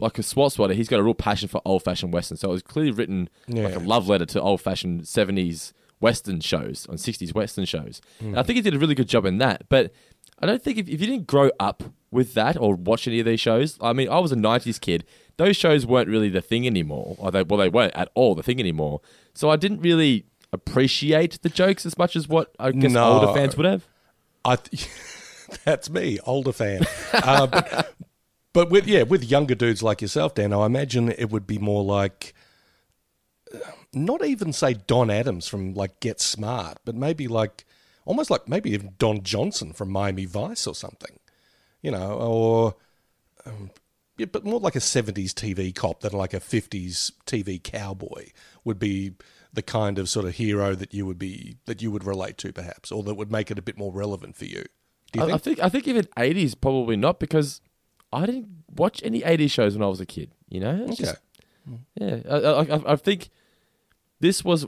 like 0.00 0.18
a 0.18 0.22
SWAT 0.22 0.52
spotter. 0.52 0.74
He's 0.74 0.88
got 0.88 0.98
a 0.98 1.02
real 1.02 1.14
passion 1.14 1.48
for 1.48 1.62
old 1.64 1.84
fashioned 1.84 2.12
westerns, 2.12 2.40
so 2.40 2.48
it 2.48 2.52
was 2.52 2.62
clearly 2.62 2.90
written 2.90 3.30
like 3.48 3.76
a 3.76 3.78
love 3.78 4.08
letter 4.08 4.26
to 4.26 4.40
old 4.42 4.60
fashioned 4.60 5.06
seventies 5.06 5.72
western 6.00 6.40
shows 6.40 6.86
on 6.90 6.98
sixties 6.98 7.32
western 7.32 7.64
shows. 7.64 8.00
Hmm. 8.18 8.28
And 8.28 8.40
I 8.40 8.42
think 8.42 8.56
he 8.56 8.62
did 8.62 8.74
a 8.74 8.78
really 8.78 8.96
good 8.96 9.08
job 9.08 9.24
in 9.24 9.38
that, 9.38 9.68
but. 9.68 9.92
I 10.38 10.46
don't 10.46 10.60
think 10.60 10.76
if, 10.76 10.88
if 10.88 11.00
you 11.00 11.06
didn't 11.06 11.28
grow 11.28 11.50
up 11.60 11.84
with 12.10 12.34
that 12.34 12.56
or 12.56 12.74
watch 12.74 13.06
any 13.06 13.20
of 13.20 13.26
these 13.26 13.38
shows, 13.38 13.78
I 13.80 13.92
mean, 13.92 14.08
I 14.08 14.18
was 14.18 14.32
a 14.32 14.36
90s 14.36 14.80
kid. 14.80 15.04
Those 15.36 15.56
shows 15.56 15.86
weren't 15.86 16.08
really 16.08 16.30
the 16.30 16.40
thing 16.40 16.66
anymore. 16.66 17.14
Or 17.20 17.30
they, 17.30 17.44
well, 17.44 17.60
they 17.60 17.68
weren't 17.68 17.94
at 17.94 18.08
all 18.14 18.34
the 18.34 18.42
thing 18.42 18.58
anymore. 18.58 19.02
So 19.34 19.50
I 19.50 19.56
didn't 19.56 19.82
really 19.82 20.26
appreciate 20.52 21.40
the 21.42 21.48
jokes 21.48 21.86
as 21.86 21.96
much 21.96 22.16
as 22.16 22.28
what 22.28 22.54
I 22.58 22.72
guess 22.72 22.92
No. 22.92 23.04
older 23.12 23.32
fans 23.32 23.56
would 23.56 23.66
have. 23.66 23.86
I 24.44 24.56
th- 24.56 24.88
that's 25.64 25.88
me, 25.90 26.18
older 26.24 26.52
fan. 26.52 26.86
Uh, 27.12 27.46
but, 27.46 27.94
but 28.52 28.70
with 28.70 28.86
yeah, 28.86 29.02
with 29.02 29.24
younger 29.24 29.54
dudes 29.54 29.82
like 29.82 30.02
yourself, 30.02 30.34
Dan, 30.34 30.52
I 30.52 30.66
imagine 30.66 31.10
it 31.10 31.30
would 31.30 31.46
be 31.46 31.58
more 31.58 31.82
like 31.84 32.34
uh, 33.54 33.58
not 33.92 34.24
even 34.24 34.52
say 34.52 34.74
Don 34.74 35.10
Adams 35.10 35.46
from 35.48 35.74
like 35.74 36.00
Get 36.00 36.20
Smart, 36.20 36.78
but 36.84 36.94
maybe 36.94 37.28
like 37.28 37.64
almost 38.04 38.30
like 38.30 38.48
maybe 38.48 38.70
even 38.72 38.94
Don 38.98 39.22
Johnson 39.22 39.72
from 39.72 39.90
Miami 39.90 40.24
Vice 40.24 40.66
or 40.66 40.74
something, 40.74 41.18
you 41.82 41.90
know, 41.90 42.12
or 42.14 42.74
um, 43.46 43.70
yeah, 44.18 44.26
but 44.26 44.44
more 44.44 44.60
like 44.60 44.76
a 44.76 44.80
'70s 44.80 45.32
TV 45.32 45.74
cop 45.74 46.00
than 46.00 46.12
like 46.12 46.34
a 46.34 46.40
'50s 46.40 47.12
TV 47.26 47.62
cowboy 47.62 48.26
would 48.64 48.78
be 48.78 49.12
the 49.52 49.62
kind 49.62 49.98
of 49.98 50.08
sort 50.08 50.24
of 50.26 50.34
hero 50.36 50.74
that 50.74 50.94
you 50.94 51.04
would 51.06 51.18
be 51.18 51.56
that 51.66 51.82
you 51.82 51.90
would 51.90 52.04
relate 52.04 52.38
to, 52.38 52.52
perhaps, 52.52 52.90
or 52.90 53.02
that 53.02 53.14
would 53.14 53.30
make 53.30 53.50
it 53.50 53.58
a 53.58 53.62
bit 53.62 53.76
more 53.76 53.92
relevant 53.92 54.36
for 54.36 54.46
you. 54.46 54.64
Do 55.12 55.20
you 55.20 55.24
I, 55.24 55.26
I 55.26 55.30
think? 55.32 55.42
think 55.42 55.60
I 55.60 55.68
think 55.68 55.88
even 55.88 56.08
eighties 56.18 56.54
probably 56.54 56.96
not 56.96 57.20
because 57.20 57.60
I 58.12 58.24
didn't 58.26 58.48
watch 58.74 59.02
any 59.04 59.22
eighties 59.24 59.50
shows 59.50 59.74
when 59.76 59.82
I 59.82 59.88
was 59.88 60.00
a 60.00 60.06
kid. 60.06 60.30
You 60.48 60.60
know, 60.60 60.86
It's 60.88 60.98
just- 60.98 61.16
yeah. 62.00 62.20
I, 62.28 62.36
I, 62.36 62.92
I- 62.92 62.96
think 62.96 63.28
this 64.20 64.42
was 64.44 64.66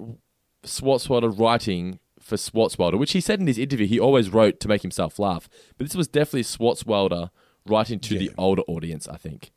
Swartzwelder 0.64 1.38
writing 1.38 1.99
for 2.21 2.37
Swartzwelder, 2.37 2.99
which 2.99 3.12
he 3.12 3.21
said 3.21 3.41
in 3.41 3.47
his 3.47 3.59
interview 3.59 3.87
he 3.87 3.99
always 4.00 4.31
wrote 4.31 4.61
to 4.61 4.69
make 4.69 4.83
himself 4.83 5.19
laugh. 5.19 5.49
But 5.76 5.87
this 5.88 5.97
was 5.97 6.09
definitely 6.09 6.43
Swartzwelder 6.45 7.31
writing 7.67 8.00
to 8.00 8.19
the 8.19 8.31
older 8.38 8.62
audience. 8.69 9.09
I 9.09 9.17
think, 9.17 9.50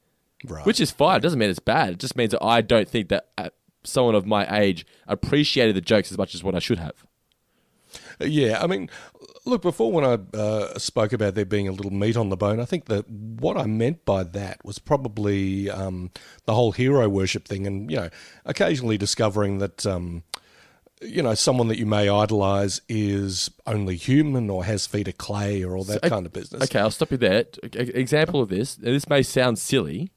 Right. 0.46 0.65
which 0.65 0.79
is 0.81 0.91
fine. 0.91 1.17
It 1.17 1.22
doesn't 1.24 1.39
mean 1.39 1.50
it's 1.50 1.60
bad. 1.60 1.91
It 1.93 2.00
just 2.00 2.15
means 2.15 2.31
that 2.31 2.43
I 2.43 2.62
don't 2.62 2.88
think 2.89 3.10
that 3.10 3.29
someone 3.88 4.15
of 4.15 4.25
my 4.25 4.60
age 4.60 4.86
appreciated 5.08 5.75
the 5.75 5.82
jokes 5.82 6.12
as 6.12 6.17
much 6.17 6.36
as 6.36 6.44
what 6.44 6.56
I 6.56 6.60
should 6.60 6.79
have. 6.79 7.06
Yeah, 8.20 8.62
I 8.62 8.67
mean, 8.67 8.89
look, 9.46 9.62
before 9.62 9.91
when 9.91 10.03
I 10.03 10.38
uh, 10.38 10.77
spoke 10.79 11.13
about 11.13 11.36
there 11.36 11.46
being 11.46 11.67
a 11.67 11.72
little 11.72 11.91
meat 11.94 12.17
on 12.17 12.29
the 12.29 12.38
bone, 12.38 12.60
I 12.60 12.65
think 12.65 12.86
that 12.86 13.08
what 13.10 13.58
I 13.58 13.65
meant 13.65 14.06
by 14.06 14.24
that 14.24 14.63
was 14.65 14.79
probably 14.79 15.70
um, 15.70 16.12
the 16.46 16.56
whole 16.56 16.72
hero 16.72 17.08
worship 17.10 17.48
thing, 17.48 17.67
and 17.67 17.89
you 17.91 17.98
know, 17.98 18.10
occasionally 18.46 18.98
discovering 18.98 19.60
that. 19.60 19.86
Um, 19.86 20.24
you 21.00 21.22
know, 21.22 21.36
someone 21.36 21.67
that 21.67 21.77
you 21.77 21.86
may 21.86 22.10
idolize 22.10 22.82
is 22.89 23.51
only 23.67 23.96
human 23.96 24.50
or 24.50 24.65
has 24.65 24.88
feet 24.88 25.08
of 25.08 25.15
clay 25.20 25.63
or 25.63 25.77
all 25.77 25.84
that 25.84 26.01
So, 26.01 26.10
kind 26.10 26.25
of 26.25 26.34
business. 26.34 26.63
Okay, 26.63 26.79
I'll 26.79 26.89
stop 26.89 27.12
you 27.12 27.17
there. 27.17 27.46
Example 27.62 28.41
of 28.41 28.50
this. 28.50 28.74
This 28.74 29.08
may 29.08 29.22
sound 29.22 29.60
silly, 29.60 30.10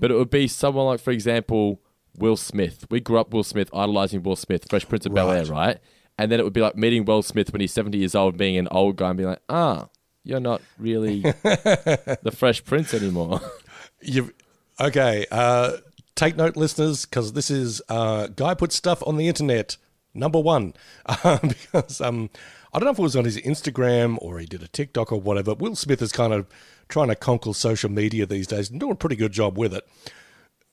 but 0.00 0.10
it 0.10 0.14
would 0.14 0.28
be 0.30 0.48
someone 0.48 0.86
like, 0.86 0.98
for 0.98 1.12
example, 1.12 1.80
Will 2.20 2.36
Smith. 2.36 2.86
We 2.90 3.00
grew 3.00 3.18
up 3.18 3.32
Will 3.32 3.42
Smith, 3.42 3.68
idolizing 3.74 4.22
Will 4.22 4.36
Smith, 4.36 4.66
Fresh 4.70 4.88
Prince 4.88 5.06
of 5.06 5.14
Bel 5.14 5.30
Air, 5.30 5.44
Right. 5.44 5.50
right? 5.50 5.78
And 6.18 6.30
then 6.30 6.38
it 6.38 6.44
would 6.44 6.52
be 6.52 6.60
like 6.60 6.76
meeting 6.76 7.04
Will 7.04 7.22
Smith 7.22 7.52
when 7.52 7.60
he's 7.60 7.72
seventy 7.72 7.98
years 7.98 8.14
old, 8.14 8.36
being 8.36 8.56
an 8.56 8.68
old 8.70 8.96
guy, 8.96 9.08
and 9.08 9.16
being 9.16 9.30
like, 9.30 9.42
ah, 9.48 9.88
you're 10.22 10.38
not 10.40 10.60
really 10.78 11.20
the 11.42 12.32
Fresh 12.34 12.64
Prince 12.64 12.92
anymore. 12.94 13.40
You've 14.02 14.32
okay. 14.78 15.26
Uh, 15.30 15.78
take 16.14 16.36
note, 16.36 16.56
listeners, 16.56 17.06
because 17.06 17.32
this 17.32 17.50
is 17.50 17.80
uh, 17.88 18.26
guy 18.28 18.52
puts 18.54 18.76
stuff 18.76 19.02
on 19.06 19.16
the 19.16 19.28
internet. 19.28 19.76
Number 20.12 20.40
one, 20.40 20.74
uh, 21.06 21.38
because 21.40 22.00
um, 22.00 22.30
I 22.74 22.78
don't 22.78 22.86
know 22.86 22.90
if 22.92 22.98
it 22.98 23.02
was 23.02 23.16
on 23.16 23.24
his 23.24 23.38
Instagram 23.38 24.18
or 24.20 24.38
he 24.40 24.46
did 24.46 24.62
a 24.62 24.68
TikTok 24.68 25.12
or 25.12 25.20
whatever. 25.20 25.54
Will 25.54 25.76
Smith 25.76 26.02
is 26.02 26.12
kind 26.12 26.32
of 26.32 26.46
trying 26.88 27.08
to 27.08 27.14
conquer 27.14 27.54
social 27.54 27.90
media 27.90 28.26
these 28.26 28.48
days 28.48 28.70
and 28.70 28.80
doing 28.80 28.92
a 28.92 28.96
pretty 28.96 29.16
good 29.16 29.32
job 29.32 29.56
with 29.56 29.72
it. 29.72 29.88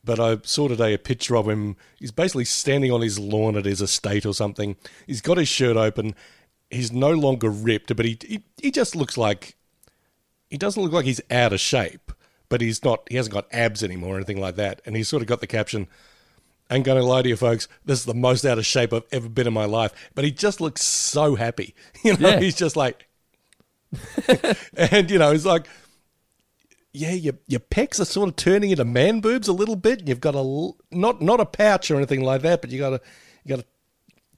But 0.07 0.19
I 0.19 0.37
saw 0.43 0.67
today 0.67 0.93
a 0.93 0.97
picture 0.97 1.35
of 1.37 1.47
him. 1.47 1.75
He's 1.99 2.11
basically 2.11 2.45
standing 2.45 2.91
on 2.91 3.01
his 3.01 3.19
lawn 3.19 3.55
at 3.57 3.65
his 3.65 3.81
estate 3.81 4.25
or 4.25 4.33
something. 4.33 4.75
He's 5.05 5.21
got 5.21 5.37
his 5.37 5.47
shirt 5.49 5.77
open. 5.77 6.15
He's 6.71 6.91
no 6.91 7.11
longer 7.11 7.49
ripped, 7.49 7.95
but 7.95 8.05
he 8.05 8.17
he, 8.25 8.43
he 8.61 8.71
just 8.71 8.95
looks 8.95 9.17
like 9.17 9.55
he 10.49 10.57
doesn't 10.57 10.81
look 10.81 10.93
like 10.93 11.05
he's 11.05 11.21
out 11.29 11.53
of 11.53 11.59
shape, 11.59 12.11
but 12.49 12.61
he's 12.61 12.83
not. 12.83 13.07
He 13.09 13.17
hasn't 13.17 13.33
got 13.33 13.47
abs 13.51 13.83
anymore 13.83 14.13
or 14.13 14.17
anything 14.17 14.39
like 14.41 14.55
that. 14.55 14.81
And 14.85 14.95
he's 14.95 15.07
sort 15.09 15.21
of 15.21 15.27
got 15.27 15.41
the 15.41 15.47
caption. 15.47 15.87
Ain't 16.71 16.85
gonna 16.85 17.03
lie 17.03 17.21
to 17.21 17.29
you, 17.29 17.35
folks. 17.37 17.67
This 17.85 17.99
is 17.99 18.05
the 18.05 18.13
most 18.13 18.43
out 18.45 18.57
of 18.57 18.65
shape 18.65 18.91
I've 18.93 19.03
ever 19.11 19.29
been 19.29 19.47
in 19.47 19.53
my 19.53 19.65
life. 19.65 19.93
But 20.15 20.25
he 20.25 20.31
just 20.31 20.59
looks 20.61 20.81
so 20.83 21.35
happy. 21.35 21.75
You 22.03 22.17
know, 22.17 22.29
Yeah. 22.29 22.39
he's 22.39 22.55
just 22.55 22.75
like, 22.75 23.07
and 24.77 25.09
you 25.09 25.17
know, 25.19 25.31
he's 25.31 25.45
like, 25.45 25.67
yeah, 26.93 27.11
your 27.11 27.33
your 27.47 27.59
pecs 27.59 27.99
are 27.99 28.05
sort 28.05 28.29
of 28.29 28.35
turning 28.35 28.71
into 28.71 28.85
man 28.85 29.19
boobs 29.19 29.47
a 29.47 29.53
little 29.53 29.75
bit. 29.75 29.99
And 29.99 30.09
you've 30.09 30.21
got 30.21 30.35
a 30.35 30.71
not 30.91 31.21
not 31.21 31.39
a 31.39 31.45
pouch 31.45 31.91
or 31.91 31.95
anything 31.97 32.21
like 32.21 32.41
that, 32.41 32.61
but 32.61 32.71
you 32.71 32.79
got 32.79 32.93
a 32.93 33.01
you 33.43 33.55
got 33.55 33.63
a 33.63 33.67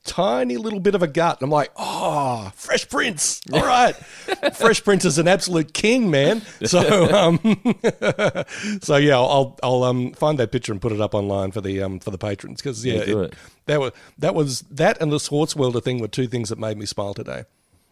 tiny 0.05 0.57
little 0.57 0.79
bit 0.79 0.95
of 0.95 1.03
a 1.03 1.07
gut. 1.07 1.39
And 1.39 1.47
I'm 1.47 1.51
like, 1.51 1.71
oh, 1.75 2.51
Fresh 2.55 2.89
Prince. 2.89 3.41
All 3.53 3.61
right. 3.65 3.93
Fresh 4.55 4.83
Prince 4.83 5.05
is 5.05 5.17
an 5.19 5.27
absolute 5.27 5.73
king, 5.73 6.09
man. 6.09 6.41
So, 6.65 6.79
um, 7.13 7.37
so 8.81 8.95
yeah, 8.95 9.17
I'll, 9.17 9.57
I'll, 9.61 9.83
um, 9.83 10.13
find 10.13 10.39
that 10.39 10.51
picture 10.51 10.71
and 10.71 10.81
put 10.81 10.91
it 10.93 11.01
up 11.01 11.13
online 11.13 11.51
for 11.51 11.61
the, 11.61 11.81
um, 11.83 11.99
for 11.99 12.11
the 12.11 12.17
patrons. 12.17 12.61
Cause 12.61 12.83
yeah, 12.85 12.93
Yeah, 12.95 13.01
it- 13.01 13.09
it. 13.09 13.33
that 13.65 13.79
was, 13.81 13.91
that 14.17 14.35
was, 14.35 14.61
that 14.71 15.01
and 15.01 15.11
the 15.11 15.17
Swartzwelder 15.17 15.83
thing 15.83 15.99
were 15.99 16.07
two 16.07 16.27
things 16.27 16.49
that 16.49 16.57
made 16.57 16.77
me 16.77 16.85
smile 16.85 17.13
today. 17.13 17.43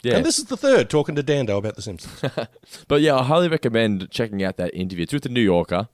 Yeah. 0.04 0.18
And 0.18 0.26
this 0.26 0.38
is 0.38 0.46
the 0.46 0.58
third 0.58 0.90
talking 0.90 1.16
to 1.16 1.24
Dando 1.24 1.58
about 1.58 1.76
The 1.76 1.82
Simpsons. 1.82 2.22
But 2.88 3.02
yeah, 3.02 3.16
I 3.16 3.24
highly 3.24 3.50
recommend 3.50 4.10
checking 4.12 4.44
out 4.44 4.58
that 4.58 4.74
interview. 4.74 5.04
It's 5.04 5.14
with 5.14 5.24
the 5.24 5.30
New 5.30 5.42
Yorker. 5.42 5.90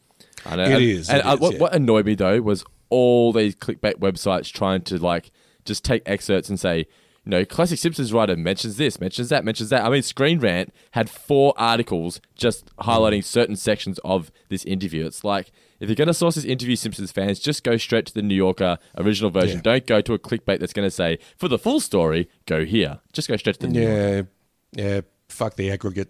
I 0.45 0.55
know. 0.55 0.63
It 0.63 0.71
and, 0.71 0.83
is, 0.83 1.09
And 1.09 1.19
it 1.19 1.25
uh, 1.25 1.33
is, 1.35 1.39
what, 1.39 1.53
yeah. 1.53 1.59
what 1.59 1.73
annoyed 1.75 2.05
me 2.05 2.15
though 2.15 2.41
was 2.41 2.65
all 2.89 3.31
these 3.31 3.55
clickbait 3.55 3.95
websites 3.95 4.51
trying 4.51 4.81
to 4.83 4.97
like 4.97 5.31
just 5.65 5.83
take 5.83 6.03
excerpts 6.05 6.49
and 6.49 6.59
say, 6.59 6.79
you 7.25 7.29
know, 7.29 7.45
classic 7.45 7.79
Simpsons 7.79 8.11
writer 8.11 8.35
mentions 8.35 8.75
this, 8.77 8.99
mentions 8.99 9.29
that, 9.29 9.45
mentions 9.45 9.69
that. 9.69 9.85
I 9.85 9.89
mean, 9.89 10.01
Screen 10.01 10.39
Rant 10.39 10.73
had 10.91 11.09
four 11.09 11.53
articles 11.55 12.19
just 12.35 12.75
highlighting 12.77 13.23
certain 13.23 13.55
sections 13.55 13.97
of 14.03 14.31
this 14.49 14.65
interview. 14.65 15.05
It's 15.05 15.23
like 15.23 15.51
if 15.83 15.89
you're 15.89 15.95
going 15.95 16.07
to 16.07 16.13
source 16.13 16.35
this 16.35 16.45
interview, 16.45 16.75
Simpsons 16.75 17.11
fans, 17.11 17.39
just 17.39 17.63
go 17.63 17.77
straight 17.77 18.05
to 18.07 18.13
the 18.13 18.21
New 18.21 18.35
Yorker 18.35 18.77
original 18.97 19.29
version. 19.29 19.57
Yeah. 19.57 19.61
Don't 19.63 19.85
go 19.85 20.01
to 20.01 20.13
a 20.13 20.19
clickbait 20.19 20.59
that's 20.59 20.73
going 20.73 20.87
to 20.87 20.91
say 20.91 21.19
for 21.37 21.47
the 21.47 21.59
full 21.59 21.79
story, 21.79 22.29
go 22.45 22.65
here. 22.65 22.99
Just 23.11 23.27
go 23.27 23.35
straight 23.37 23.53
to 23.59 23.59
the 23.61 23.67
New 23.67 23.81
Yorker. 23.81 24.29
yeah. 24.75 24.85
Yeah. 24.85 25.01
Fuck 25.29 25.55
the 25.55 25.69
aggregate. 25.71 26.09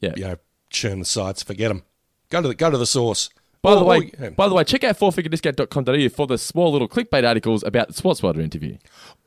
Yeah. 0.00 0.14
You 0.16 0.22
know, 0.24 0.36
churn 0.70 0.98
the 0.98 1.04
sites. 1.04 1.42
Forget 1.42 1.68
them. 1.68 1.82
Go 2.30 2.42
to 2.42 2.48
the, 2.48 2.54
go 2.54 2.70
to 2.70 2.78
the 2.78 2.86
source. 2.86 3.28
By 3.60 3.74
the 3.76 3.82
Or- 3.82 3.84
way, 3.86 4.10
or- 4.20 4.30
by 4.32 4.48
the 4.48 4.54
way, 4.54 4.64
check 4.64 4.82
out 4.82 4.98
fourfigurediscount.com.au 4.98 6.08
for 6.08 6.26
the 6.26 6.36
small 6.36 6.72
little 6.72 6.88
clickbait 6.88 7.26
articles 7.26 7.62
about 7.62 7.88
the 7.88 7.94
Swartzwelder 7.94 8.42
interview. 8.42 8.76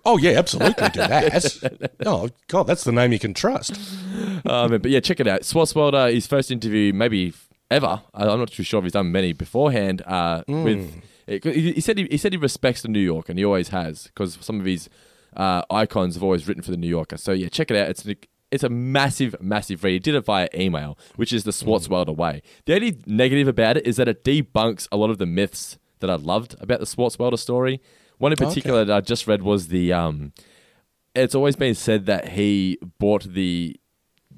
Oh 0.04 0.18
yeah, 0.18 0.32
absolutely 0.32 0.89
do 0.89 1.00
that. 1.00 1.92
oh 2.06 2.30
god, 2.50 2.63
that's 2.63 2.84
the 2.84 2.92
name 2.92 3.13
you 3.13 3.20
can 3.20 3.34
trust. 3.34 3.80
um, 4.46 4.72
but 4.72 4.88
yeah, 4.92 5.00
check 5.00 5.20
it 5.22 5.27
out. 5.27 5.42
Swartzwelder, 5.44 6.13
his 6.13 6.27
first 6.27 6.51
interview, 6.51 6.92
maybe 6.94 7.34
ever. 7.72 8.02
I- 8.14 8.28
I'm 8.28 8.40
not 8.40 8.52
too 8.52 8.64
sure 8.64 8.80
if 8.80 8.84
he's 8.86 8.94
done 8.94 9.12
many 9.12 9.34
beforehand. 9.34 10.02
Uh, 10.06 10.44
With 10.64 11.02
he 11.28 11.72
he 11.74 11.82
said 11.82 11.98
he, 11.98 12.06
he 12.12 12.18
said 12.18 12.34
he 12.34 12.38
respects 12.38 12.82
the 12.82 12.88
New 12.88 13.00
York, 13.00 13.30
and 13.30 13.38
he 13.40 13.46
always 13.46 13.70
has 13.70 14.04
because 14.04 14.38
some 14.42 14.60
of 14.60 14.66
his 14.66 14.90
uh, 15.36 15.64
icons 15.70 16.16
have 16.16 16.24
always 16.24 16.48
written 16.48 16.64
for 16.64 16.72
the 16.72 16.78
New 16.78 16.88
Yorker. 16.90 17.18
So 17.18 17.32
yeah, 17.32 17.50
check 17.50 17.72
it 17.72 17.78
out. 17.78 17.90
It's 17.90 18.06
it's 18.52 18.64
a 18.64 18.70
massive, 18.70 19.36
massive 19.42 19.84
read. 19.84 19.94
He 19.94 20.00
did 20.00 20.16
it 20.16 20.24
via 20.24 20.48
email, 20.56 20.98
which 21.16 21.34
is 21.34 21.44
the 21.44 21.52
Swartzwelder 21.52 22.16
way. 22.16 22.42
The 22.66 22.76
only 22.76 23.00
negative 23.08 23.48
about 23.48 23.76
it 23.78 23.86
is 23.88 23.96
that 23.98 24.08
it 24.08 24.24
debunks 24.24 24.88
a 24.92 24.98
lot 24.98 25.10
of 25.10 25.18
the 25.18 25.26
myths 25.26 25.78
that 26.00 26.10
I 26.10 26.16
loved 26.16 26.56
about 26.62 26.80
the 26.80 26.86
Swartzwelder 26.86 27.40
story. 27.40 27.82
One 28.20 28.32
in 28.32 28.38
particular 28.38 28.86
that 28.86 28.96
I 28.96 29.02
just 29.02 29.28
read 29.28 29.42
was 29.42 29.70
the 29.70 29.92
um, 29.92 30.32
it's 31.16 31.34
always 31.36 31.56
been 31.56 31.76
said 31.76 32.06
that 32.06 32.30
he 32.30 32.78
bought 33.00 33.24
the 33.34 33.76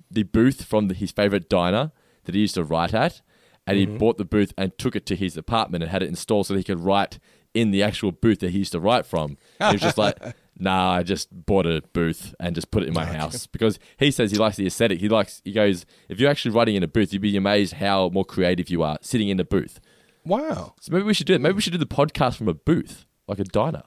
the 0.09 0.23
booth 0.23 0.63
from 0.63 0.87
the, 0.87 0.93
his 0.93 1.11
favorite 1.11 1.49
diner 1.49 1.91
that 2.27 2.35
he 2.35 2.41
used 2.41 2.55
to 2.55 2.63
write 2.63 2.93
at, 2.93 3.21
and 3.65 3.77
he 3.77 3.87
mm-hmm. 3.87 3.97
bought 3.97 4.17
the 4.17 4.25
booth 4.25 4.53
and 4.57 4.77
took 4.77 4.95
it 4.95 5.05
to 5.07 5.15
his 5.15 5.35
apartment 5.35 5.83
and 5.83 5.91
had 5.91 6.03
it 6.03 6.09
installed 6.09 6.45
so 6.47 6.53
that 6.53 6.59
he 6.59 6.63
could 6.63 6.79
write 6.79 7.19
in 7.53 7.71
the 7.71 7.81
actual 7.81 8.11
booth 8.11 8.39
that 8.39 8.51
he 8.51 8.59
used 8.59 8.71
to 8.73 8.79
write 8.79 9.05
from. 9.05 9.37
And 9.59 9.71
he 9.71 9.75
was 9.75 9.81
just 9.81 9.97
like, 9.97 10.17
"Nah, 10.59 10.91
I 10.91 11.03
just 11.03 11.29
bought 11.45 11.65
a 11.65 11.81
booth 11.91 12.35
and 12.39 12.53
just 12.53 12.69
put 12.71 12.83
it 12.83 12.87
in 12.87 12.93
my 12.93 13.05
house 13.05 13.47
because 13.47 13.79
he 13.97 14.11
says 14.11 14.31
he 14.31 14.37
likes 14.37 14.57
the 14.57 14.67
aesthetic. 14.67 14.99
He 14.99 15.09
likes. 15.09 15.41
He 15.43 15.51
goes, 15.51 15.85
if 16.07 16.19
you're 16.19 16.29
actually 16.29 16.51
writing 16.51 16.75
in 16.75 16.83
a 16.83 16.87
booth, 16.87 17.11
you'd 17.11 17.21
be 17.21 17.35
amazed 17.35 17.73
how 17.73 18.09
more 18.09 18.25
creative 18.25 18.69
you 18.69 18.83
are 18.83 18.97
sitting 19.01 19.29
in 19.29 19.39
a 19.39 19.43
booth. 19.45 19.79
Wow. 20.23 20.75
So 20.79 20.91
maybe 20.91 21.03
we 21.03 21.13
should 21.13 21.27
do 21.27 21.33
it. 21.33 21.41
Maybe 21.41 21.55
we 21.55 21.61
should 21.61 21.73
do 21.73 21.79
the 21.79 21.85
podcast 21.85 22.35
from 22.35 22.47
a 22.47 22.53
booth, 22.53 23.05
like 23.27 23.39
a 23.39 23.45
diner. 23.45 23.83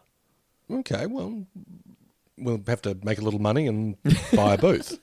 Okay, 0.71 1.07
well, 1.07 1.47
we'll 2.41 2.63
have 2.67 2.83
to 2.83 2.97
make 3.03 3.19
a 3.19 3.23
little 3.23 3.41
money 3.41 3.67
and 3.67 3.97
buy 4.33 4.55
a 4.55 4.59
booth 4.59 4.99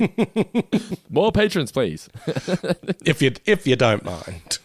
More 1.10 1.32
patrons, 1.32 1.72
please. 1.72 2.08
if 3.04 3.22
you 3.22 3.32
if 3.44 3.66
you 3.66 3.76
don't 3.76 4.04
mind. 4.04 4.58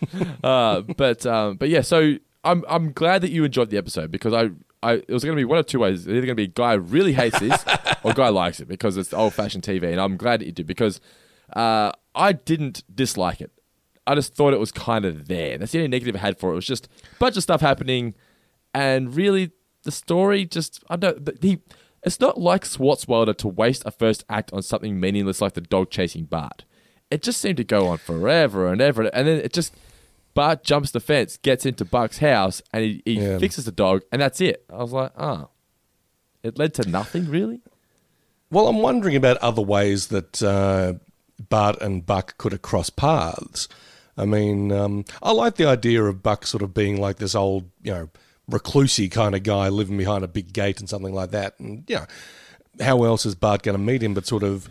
uh, 0.44 0.82
but 0.82 1.26
um, 1.26 1.58
but 1.58 1.70
yeah, 1.70 1.82
so 1.82 2.16
I'm 2.44 2.64
I'm 2.70 2.92
glad 2.92 3.22
that 3.22 3.32
you 3.32 3.44
enjoyed 3.44 3.70
the 3.70 3.78
episode 3.78 4.12
because 4.12 4.34
I. 4.34 4.50
I, 4.84 4.94
it 4.94 5.10
was 5.10 5.24
going 5.24 5.36
to 5.36 5.40
be 5.40 5.44
one 5.44 5.58
of 5.58 5.66
two 5.66 5.80
ways. 5.80 6.02
It's 6.02 6.08
either 6.08 6.28
going 6.28 6.28
to 6.28 6.36
be 6.36 6.48
guy 6.48 6.74
really 6.74 7.12
hates 7.12 7.40
this 7.40 7.66
or 8.04 8.14
guy 8.14 8.30
likes 8.30 8.60
it 8.60 8.68
because 8.68 8.96
it's 8.96 9.12
old 9.12 9.34
fashioned 9.34 9.64
TV, 9.64 9.92
and 9.92 10.00
I'm 10.00 10.18
glad 10.18 10.40
that 10.40 10.46
you 10.46 10.52
did 10.52 10.68
because 10.68 11.02
uh, 11.54 11.92
I 12.14 12.34
didn't 12.34 12.84
dislike 12.94 13.42
it. 13.42 13.50
I 14.06 14.14
just 14.14 14.36
thought 14.36 14.54
it 14.54 14.60
was 14.60 14.72
kind 14.72 15.04
of 15.04 15.28
there. 15.28 15.58
That's 15.58 15.72
the 15.72 15.80
only 15.80 15.88
negative 15.88 16.16
I 16.16 16.20
had 16.20 16.38
for 16.38 16.52
it. 16.52 16.54
It 16.54 16.56
was 16.58 16.68
just 16.68 16.86
a 16.86 17.18
bunch 17.18 17.38
of 17.38 17.44
stuff 17.44 17.60
happening, 17.60 18.14
and 18.72 19.16
really 19.16 19.50
the 19.82 19.92
story 19.92 20.46
just 20.46 20.84
I 20.92 20.96
don't. 20.96 21.26
The, 21.26 21.32
the 21.32 21.60
it's 22.08 22.20
not 22.20 22.40
like 22.40 22.64
Swartzwelder 22.64 23.38
to 23.38 23.48
waste 23.48 23.84
a 23.86 23.92
first 23.92 24.24
act 24.30 24.52
on 24.54 24.62
something 24.64 25.00
meaningless 25.00 25.42
like 25.42 25.54
the 25.54 25.62
dog 25.62 25.90
chasing 25.92 26.26
Bart. 26.26 26.64
It 27.12 27.22
just 27.22 27.40
seemed 27.40 27.58
to 27.58 27.64
go 27.64 27.88
on 27.88 28.00
forever 28.00 28.68
and 28.72 28.82
ever, 28.82 29.04
and 29.04 29.28
then 29.28 29.40
it 29.40 29.54
just 29.54 29.76
Bart 30.34 30.64
jumps 30.64 30.92
the 30.92 31.00
fence, 31.00 31.38
gets 31.38 31.66
into 31.66 31.86
Buck's 31.86 32.18
house, 32.20 32.62
and 32.74 32.84
he, 32.84 33.02
he 33.06 33.14
Yeah. 33.20 33.38
fixes 33.38 33.66
the 33.66 33.72
dog, 33.72 34.02
and 34.12 34.22
that's 34.22 34.42
it. 34.42 34.66
I 34.72 34.78
was 34.78 34.92
like, 34.92 35.12
ah, 35.18 35.48
it 36.44 36.58
led 36.58 36.74
to 36.76 36.90
nothing 36.90 37.30
really. 37.30 37.62
Well, 38.52 38.68
I'm 38.68 38.78
wondering 38.82 39.16
about 39.16 39.38
other 39.38 39.62
ways 39.62 40.08
that 40.08 40.42
uh, 40.42 40.94
Bart 41.50 41.82
and 41.82 42.06
Buck 42.06 42.38
could 42.38 42.52
have 42.54 42.62
crossed 42.62 42.96
paths. 42.96 43.68
I 44.18 44.26
mean, 44.26 44.72
um, 44.72 45.06
I 45.22 45.32
like 45.32 45.56
the 45.56 45.66
idea 45.68 46.04
of 46.04 46.24
Buck 46.24 46.46
sort 46.48 46.64
of 46.64 46.74
being 46.74 47.00
like 47.00 47.18
this 47.18 47.36
old, 47.36 47.70
you 47.84 47.92
know, 47.92 48.10
reclusey 48.50 49.12
kind 49.12 49.36
of 49.36 49.44
guy 49.44 49.70
living 49.70 49.98
behind 49.98 50.24
a 50.24 50.27
big 50.27 50.54
gate 50.54 50.80
and 50.80 50.89
something 50.89 51.13
like 51.13 51.32
that. 51.32 51.60
And, 51.60 51.84
you 51.88 51.98
know, 51.98 52.06
how 52.80 53.04
else 53.04 53.25
is 53.25 53.36
Bart 53.36 53.63
going 53.63 53.77
to 53.77 53.84
meet 53.84 54.01
him 54.04 54.13
but 54.13 54.25
sort 54.25 54.44
of 54.44 54.70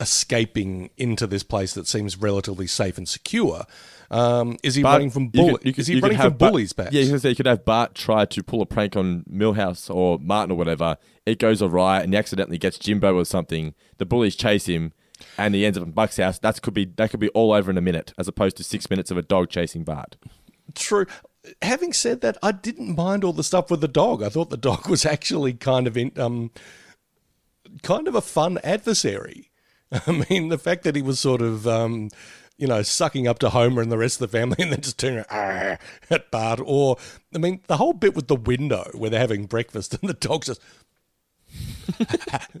escaping 0.00 0.90
into 0.96 1.26
this 1.26 1.42
place 1.42 1.74
that 1.74 1.86
seems 1.86 2.16
relatively 2.16 2.66
safe 2.66 2.98
and 2.98 3.08
secure. 3.08 3.64
Um, 4.10 4.56
is 4.62 4.74
he 4.74 4.82
Bart- 4.82 4.94
running 4.94 5.10
from 5.10 5.28
bullies? 5.28 5.78
is 5.78 5.86
he 5.86 6.00
running 6.00 6.16
have 6.16 6.32
from 6.32 6.38
Bart- 6.38 6.52
bullies? 6.52 6.72
Perhaps? 6.72 6.94
Yeah, 6.94 7.02
you 7.02 7.10
could 7.12 7.22
say 7.22 7.30
you 7.30 7.36
could 7.36 7.46
have 7.46 7.64
Bart 7.64 7.94
try 7.94 8.24
to 8.24 8.42
pull 8.42 8.62
a 8.62 8.66
prank 8.66 8.96
on 8.96 9.24
Milhouse 9.30 9.92
or 9.94 10.18
Martin 10.18 10.52
or 10.52 10.54
whatever. 10.56 10.96
It 11.26 11.38
goes 11.38 11.60
awry, 11.60 12.00
and 12.00 12.12
he 12.12 12.18
accidentally 12.18 12.58
gets 12.58 12.78
Jimbo 12.78 13.14
or 13.14 13.24
something. 13.24 13.74
The 13.98 14.06
bullies 14.06 14.34
chase 14.34 14.66
him, 14.66 14.92
and 15.36 15.54
he 15.54 15.66
ends 15.66 15.76
up 15.76 15.84
in 15.84 15.90
Buck's 15.90 16.16
house. 16.16 16.38
That 16.38 16.62
could 16.62 16.72
be 16.74 16.86
that 16.96 17.10
could 17.10 17.20
be 17.20 17.28
all 17.30 17.52
over 17.52 17.70
in 17.70 17.76
a 17.76 17.82
minute, 17.82 18.14
as 18.16 18.28
opposed 18.28 18.56
to 18.58 18.64
six 18.64 18.88
minutes 18.88 19.10
of 19.10 19.18
a 19.18 19.22
dog 19.22 19.50
chasing 19.50 19.84
Bart. 19.84 20.16
True. 20.74 21.06
Having 21.62 21.92
said 21.92 22.20
that, 22.20 22.36
I 22.42 22.52
didn't 22.52 22.96
mind 22.96 23.24
all 23.24 23.32
the 23.32 23.44
stuff 23.44 23.70
with 23.70 23.80
the 23.80 23.88
dog. 23.88 24.22
I 24.22 24.28
thought 24.28 24.50
the 24.50 24.56
dog 24.56 24.88
was 24.88 25.04
actually 25.06 25.54
kind 25.54 25.86
of 25.86 25.96
in, 25.96 26.12
um, 26.16 26.50
kind 27.82 28.08
of 28.08 28.14
a 28.14 28.20
fun 28.20 28.58
adversary. 28.64 29.50
I 29.92 30.24
mean, 30.28 30.48
the 30.48 30.58
fact 30.58 30.84
that 30.84 30.96
he 30.96 31.02
was 31.02 31.18
sort 31.18 31.42
of, 31.42 31.66
um, 31.66 32.10
you 32.56 32.66
know, 32.66 32.82
sucking 32.82 33.26
up 33.26 33.38
to 33.40 33.50
Homer 33.50 33.80
and 33.80 33.90
the 33.90 33.98
rest 33.98 34.20
of 34.20 34.30
the 34.30 34.38
family, 34.38 34.56
and 34.62 34.72
then 34.72 34.80
just 34.80 34.98
turning 34.98 35.24
around, 35.30 35.78
at 36.10 36.30
Bart, 36.30 36.60
or 36.62 36.96
I 37.34 37.38
mean, 37.38 37.60
the 37.66 37.76
whole 37.76 37.92
bit 37.92 38.14
with 38.14 38.28
the 38.28 38.36
window 38.36 38.90
where 38.94 39.10
they're 39.10 39.20
having 39.20 39.46
breakfast 39.46 39.94
and 40.00 40.08
the 40.08 40.14
dog 40.14 40.44
just, 40.44 40.60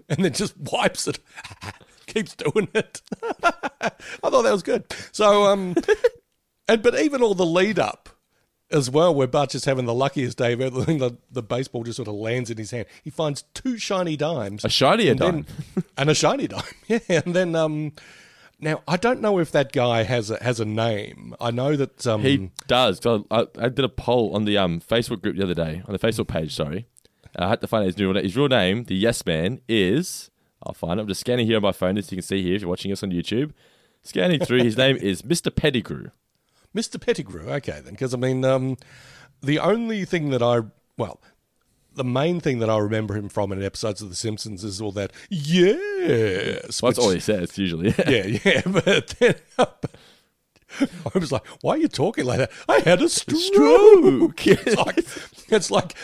and 0.08 0.24
then 0.24 0.32
just 0.32 0.56
wipes 0.56 1.06
it, 1.06 1.18
keeps 2.06 2.34
doing 2.34 2.68
it. 2.74 3.02
I 3.22 3.90
thought 4.30 4.42
that 4.42 4.52
was 4.52 4.62
good. 4.62 4.84
So, 5.12 5.44
um, 5.44 5.74
and 6.68 6.82
but 6.82 6.98
even 6.98 7.22
all 7.22 7.34
the 7.34 7.44
lead 7.44 7.78
up 7.78 8.08
as 8.70 8.90
well, 8.90 9.14
where 9.14 9.26
Bart's 9.26 9.52
just 9.52 9.64
having 9.64 9.86
the 9.86 9.94
luckiest 9.94 10.36
day 10.38 10.52
of 10.52 10.60
ever, 10.60 10.80
the, 10.84 11.16
the 11.30 11.42
baseball 11.42 11.84
just 11.84 11.96
sort 11.96 12.08
of 12.08 12.14
lands 12.14 12.50
in 12.50 12.56
his 12.58 12.70
hand. 12.70 12.86
He 13.02 13.10
finds 13.10 13.42
two 13.54 13.78
shiny 13.78 14.16
dimes, 14.16 14.64
A 14.64 14.68
shinier 14.68 15.12
and 15.12 15.18
then- 15.20 15.46
and 15.96 16.10
a 16.10 16.14
shiny 16.14 16.46
dime. 16.48 16.62
Yeah, 16.88 16.98
and 17.08 17.34
then 17.34 17.54
um, 17.54 17.92
now 18.60 18.82
I 18.88 18.96
don't 18.96 19.20
know 19.20 19.38
if 19.38 19.52
that 19.52 19.72
guy 19.72 20.02
has 20.02 20.30
a 20.30 20.42
has 20.42 20.60
a 20.60 20.64
name. 20.64 21.34
I 21.40 21.50
know 21.50 21.76
that 21.76 22.06
um, 22.06 22.22
He 22.22 22.50
does. 22.66 23.00
I, 23.06 23.46
I 23.58 23.68
did 23.68 23.84
a 23.84 23.88
poll 23.88 24.34
on 24.34 24.44
the 24.44 24.58
um, 24.58 24.80
Facebook 24.80 25.22
group 25.22 25.36
the 25.36 25.42
other 25.44 25.54
day, 25.54 25.82
on 25.86 25.92
the 25.92 25.98
Facebook 25.98 26.28
page, 26.28 26.54
sorry. 26.54 26.86
I 27.36 27.48
had 27.48 27.60
to 27.60 27.66
find 27.66 27.82
out 27.82 27.86
his 27.94 27.98
real, 27.98 28.14
his 28.20 28.36
real 28.36 28.48
name. 28.48 28.84
The 28.84 28.96
Yes 28.96 29.24
Man 29.24 29.60
is, 29.68 30.30
I'll 30.62 30.72
find 30.74 30.98
it. 30.98 31.02
I'm 31.02 31.08
just 31.08 31.20
scanning 31.20 31.46
here 31.46 31.56
on 31.56 31.62
my 31.62 31.72
phone, 31.72 31.96
as 31.98 32.10
you 32.10 32.16
can 32.16 32.22
see 32.22 32.42
here 32.42 32.56
if 32.56 32.62
you're 32.62 32.68
watching 32.70 32.90
us 32.90 33.02
on 33.02 33.10
YouTube. 33.12 33.52
Scanning 34.02 34.40
through, 34.40 34.62
his 34.64 34.76
name 34.76 34.96
is 34.96 35.22
Mr. 35.22 35.54
Pettigrew. 35.54 36.10
Mr. 36.74 37.00
Pettigrew. 37.00 37.48
Okay, 37.50 37.80
then, 37.82 37.92
because 37.94 38.14
I 38.14 38.16
mean, 38.18 38.44
um, 38.44 38.76
the 39.42 39.58
only 39.58 40.04
thing 40.04 40.30
that 40.30 40.42
I 40.42 40.60
well. 40.96 41.20
The 41.94 42.04
main 42.04 42.38
thing 42.38 42.60
that 42.60 42.70
I 42.70 42.78
remember 42.78 43.16
him 43.16 43.28
from 43.28 43.50
in 43.50 43.60
episodes 43.60 44.00
of 44.00 44.08
The 44.08 44.14
Simpsons 44.14 44.62
is 44.62 44.80
all 44.80 44.92
that 44.92 45.12
yes. 45.30 46.80
Well, 46.80 46.90
that's 46.92 46.98
which- 46.98 46.98
all 46.98 47.10
he 47.10 47.18
says, 47.18 47.58
usually. 47.58 47.88
yeah, 48.06 48.38
yeah, 48.44 48.62
but 48.66 49.08
then 49.18 49.34
I 49.58 51.18
was 51.18 51.32
like, 51.32 51.46
"Why 51.62 51.72
are 51.72 51.78
you 51.78 51.88
talking 51.88 52.24
like 52.26 52.38
that?" 52.38 52.50
I 52.68 52.80
had 52.80 53.00
a 53.02 53.08
stroke. 53.08 54.46
it's 54.46 54.76
like, 54.76 54.98
it's 55.50 55.70
like 55.70 55.94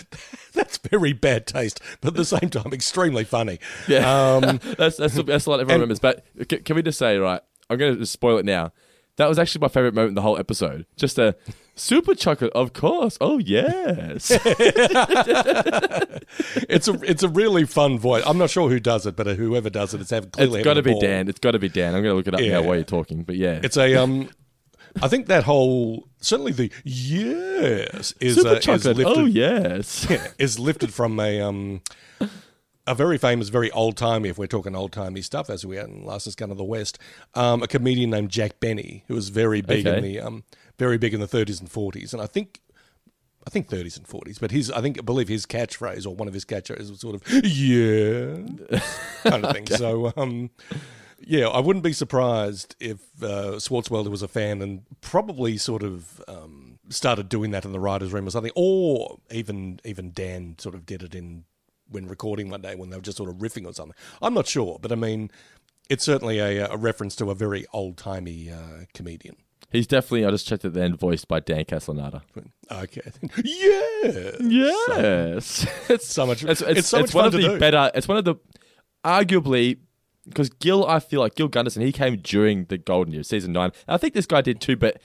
that's 0.52 0.78
very 0.78 1.12
bad 1.12 1.46
taste, 1.46 1.80
but 2.00 2.08
at 2.08 2.14
the 2.14 2.24
same 2.24 2.48
time, 2.50 2.72
extremely 2.72 3.24
funny. 3.24 3.58
Yeah, 3.86 4.34
Um, 4.36 4.60
that's 4.78 4.96
that's 4.96 5.14
that's 5.14 5.46
a 5.46 5.50
lot 5.50 5.60
everyone 5.60 5.74
remembers. 5.82 6.00
But 6.00 6.24
c- 6.50 6.58
can 6.58 6.76
we 6.76 6.82
just 6.82 6.98
say, 6.98 7.18
right? 7.18 7.42
I'm 7.70 7.76
going 7.78 7.96
to 7.98 8.06
spoil 8.06 8.38
it 8.38 8.44
now. 8.46 8.72
That 9.16 9.28
was 9.28 9.38
actually 9.38 9.60
my 9.60 9.68
favorite 9.68 9.94
moment 9.94 10.10
in 10.10 10.14
the 10.16 10.22
whole 10.22 10.36
episode. 10.38 10.86
Just 10.96 11.18
a 11.18 11.36
super 11.76 12.14
chocolate, 12.16 12.52
of 12.52 12.72
course. 12.72 13.16
Oh 13.20 13.38
yes, 13.38 14.30
it's 16.68 16.88
a 16.88 16.94
it's 17.02 17.22
a 17.22 17.28
really 17.28 17.64
fun 17.64 17.98
voice. 17.98 18.22
I'm 18.26 18.38
not 18.38 18.50
sure 18.50 18.68
who 18.68 18.80
does 18.80 19.06
it, 19.06 19.16
but 19.16 19.26
whoever 19.36 19.70
does 19.70 19.94
it, 19.94 20.00
it's 20.00 20.10
have 20.10 20.32
clearly 20.32 20.60
it's 20.60 20.64
got 20.64 20.74
to 20.74 20.82
be 20.82 20.92
ball. 20.92 21.00
Dan. 21.00 21.28
It's 21.28 21.38
got 21.40 21.52
to 21.52 21.58
be 21.58 21.68
Dan. 21.68 21.94
I'm 21.94 22.02
going 22.02 22.12
to 22.12 22.16
look 22.16 22.26
it 22.26 22.34
up 22.34 22.40
Yeah. 22.40 22.60
now 22.60 22.62
while 22.62 22.74
you're 22.76 22.84
talking. 22.84 23.22
But 23.22 23.36
yeah, 23.36 23.60
It's 23.62 23.76
a 23.76 23.94
um. 23.96 24.30
I 25.02 25.08
think 25.08 25.26
that 25.26 25.42
whole 25.42 26.08
certainly 26.20 26.52
the 26.52 26.70
yes 26.84 28.14
is 28.20 28.36
super 28.36 28.48
uh, 28.48 28.52
is 28.54 28.84
lifted, 28.86 29.00
Oh 29.06 29.24
yes. 29.24 30.06
is 30.38 30.58
lifted 30.60 30.94
from 30.94 31.18
a 31.18 31.40
um 31.40 31.80
a 32.86 32.94
very 32.94 33.18
famous, 33.18 33.48
very 33.48 33.70
old 33.70 33.96
timey, 33.96 34.28
if 34.28 34.38
we're 34.38 34.46
talking 34.46 34.76
old 34.76 34.92
timey 34.92 35.22
stuff, 35.22 35.48
as 35.48 35.64
we 35.64 35.76
had 35.76 35.88
in 35.88 36.04
Last 36.04 36.36
Gun 36.36 36.50
of 36.50 36.58
the 36.58 36.64
West, 36.64 36.98
um, 37.34 37.62
a 37.62 37.66
comedian 37.66 38.10
named 38.10 38.30
Jack 38.30 38.60
Benny, 38.60 39.04
who 39.08 39.14
was 39.14 39.30
very 39.30 39.60
big 39.60 39.86
in 39.86 40.02
the 40.02 40.20
um, 40.20 40.44
very 40.78 40.98
big 40.98 41.14
in 41.14 41.20
the 41.20 41.28
30s 41.28 41.60
and 41.60 41.70
40s, 41.70 42.12
and 42.12 42.22
I 42.22 42.26
think. 42.26 42.60
I 43.46 43.50
think 43.50 43.68
30s 43.68 43.98
and 43.98 44.08
40s, 44.08 44.40
but 44.40 44.52
his, 44.52 44.70
I 44.70 44.80
think, 44.80 44.98
I 44.98 45.02
believe 45.02 45.28
his 45.28 45.44
catchphrase 45.44 46.06
or 46.06 46.16
one 46.16 46.28
of 46.28 46.32
his 46.32 46.46
catchphrases 46.46 46.88
was 46.88 47.00
sort 47.00 47.14
of, 47.14 47.44
yeah, 47.44 48.36
kind 49.22 49.44
of 49.44 49.52
thing. 49.52 49.66
So, 49.76 50.14
um, 50.16 50.48
yeah, 51.20 51.48
I 51.48 51.60
wouldn't 51.60 51.82
be 51.84 51.92
surprised 51.92 52.74
if 52.80 53.00
uh, 53.22 53.56
Swartzwelder 53.56 54.08
was 54.08 54.22
a 54.22 54.28
fan 54.28 54.62
and 54.62 54.84
probably 55.02 55.58
sort 55.58 55.82
of 55.82 56.22
um, 56.26 56.78
started 56.88 57.28
doing 57.28 57.50
that 57.50 57.66
in 57.66 57.72
the 57.72 57.80
writers' 57.80 58.14
room 58.14 58.26
or 58.26 58.30
something, 58.30 58.52
or 58.54 59.18
even 59.30 59.78
even 59.84 60.12
Dan 60.12 60.56
sort 60.58 60.74
of 60.74 60.86
did 60.86 61.02
it 61.02 61.14
in 61.14 61.44
when 61.94 62.06
recording 62.08 62.50
one 62.50 62.60
day 62.60 62.74
when 62.74 62.90
they 62.90 62.96
were 62.96 63.02
just 63.02 63.16
sort 63.16 63.30
of 63.30 63.36
riffing 63.36 63.64
or 63.66 63.72
something. 63.72 63.96
I'm 64.20 64.34
not 64.34 64.46
sure, 64.46 64.78
but 64.82 64.92
I 64.92 64.96
mean, 64.96 65.30
it's 65.88 66.04
certainly 66.04 66.38
a, 66.38 66.68
a 66.68 66.76
reference 66.76 67.16
to 67.16 67.30
a 67.30 67.34
very 67.34 67.64
old 67.72 67.96
timey 67.96 68.50
uh, 68.50 68.84
comedian. 68.92 69.36
He's 69.70 69.86
definitely. 69.88 70.24
I 70.24 70.30
just 70.30 70.46
checked 70.46 70.64
it 70.64 70.72
then. 70.72 70.96
Voiced 70.96 71.26
by 71.26 71.40
Dan 71.40 71.64
Castellaneta. 71.64 72.22
Okay, 72.70 73.00
yeah, 73.42 74.30
Yes, 74.40 75.66
it's 75.88 76.06
so 76.06 76.26
much. 76.26 76.44
It's, 76.44 76.60
It's, 76.60 76.78
it's, 76.78 76.88
so 76.88 76.98
it's 76.98 77.12
much 77.12 77.14
one 77.14 77.30
fun 77.32 77.40
of 77.40 77.42
the 77.42 77.54
do. 77.54 77.58
better. 77.58 77.90
It's 77.94 78.06
one 78.06 78.16
of 78.18 78.24
the 78.24 78.36
arguably 79.04 79.78
because 80.28 80.48
Gil. 80.48 80.86
I 80.86 81.00
feel 81.00 81.20
like 81.20 81.34
Gil 81.34 81.48
Gunderson. 81.48 81.82
He 81.82 81.90
came 81.92 82.18
during 82.18 82.66
the 82.66 82.78
golden 82.78 83.14
years, 83.14 83.28
season 83.28 83.52
nine. 83.52 83.72
I 83.88 83.96
think 83.96 84.14
this 84.14 84.26
guy 84.26 84.42
did 84.42 84.60
too, 84.60 84.76
but 84.76 85.00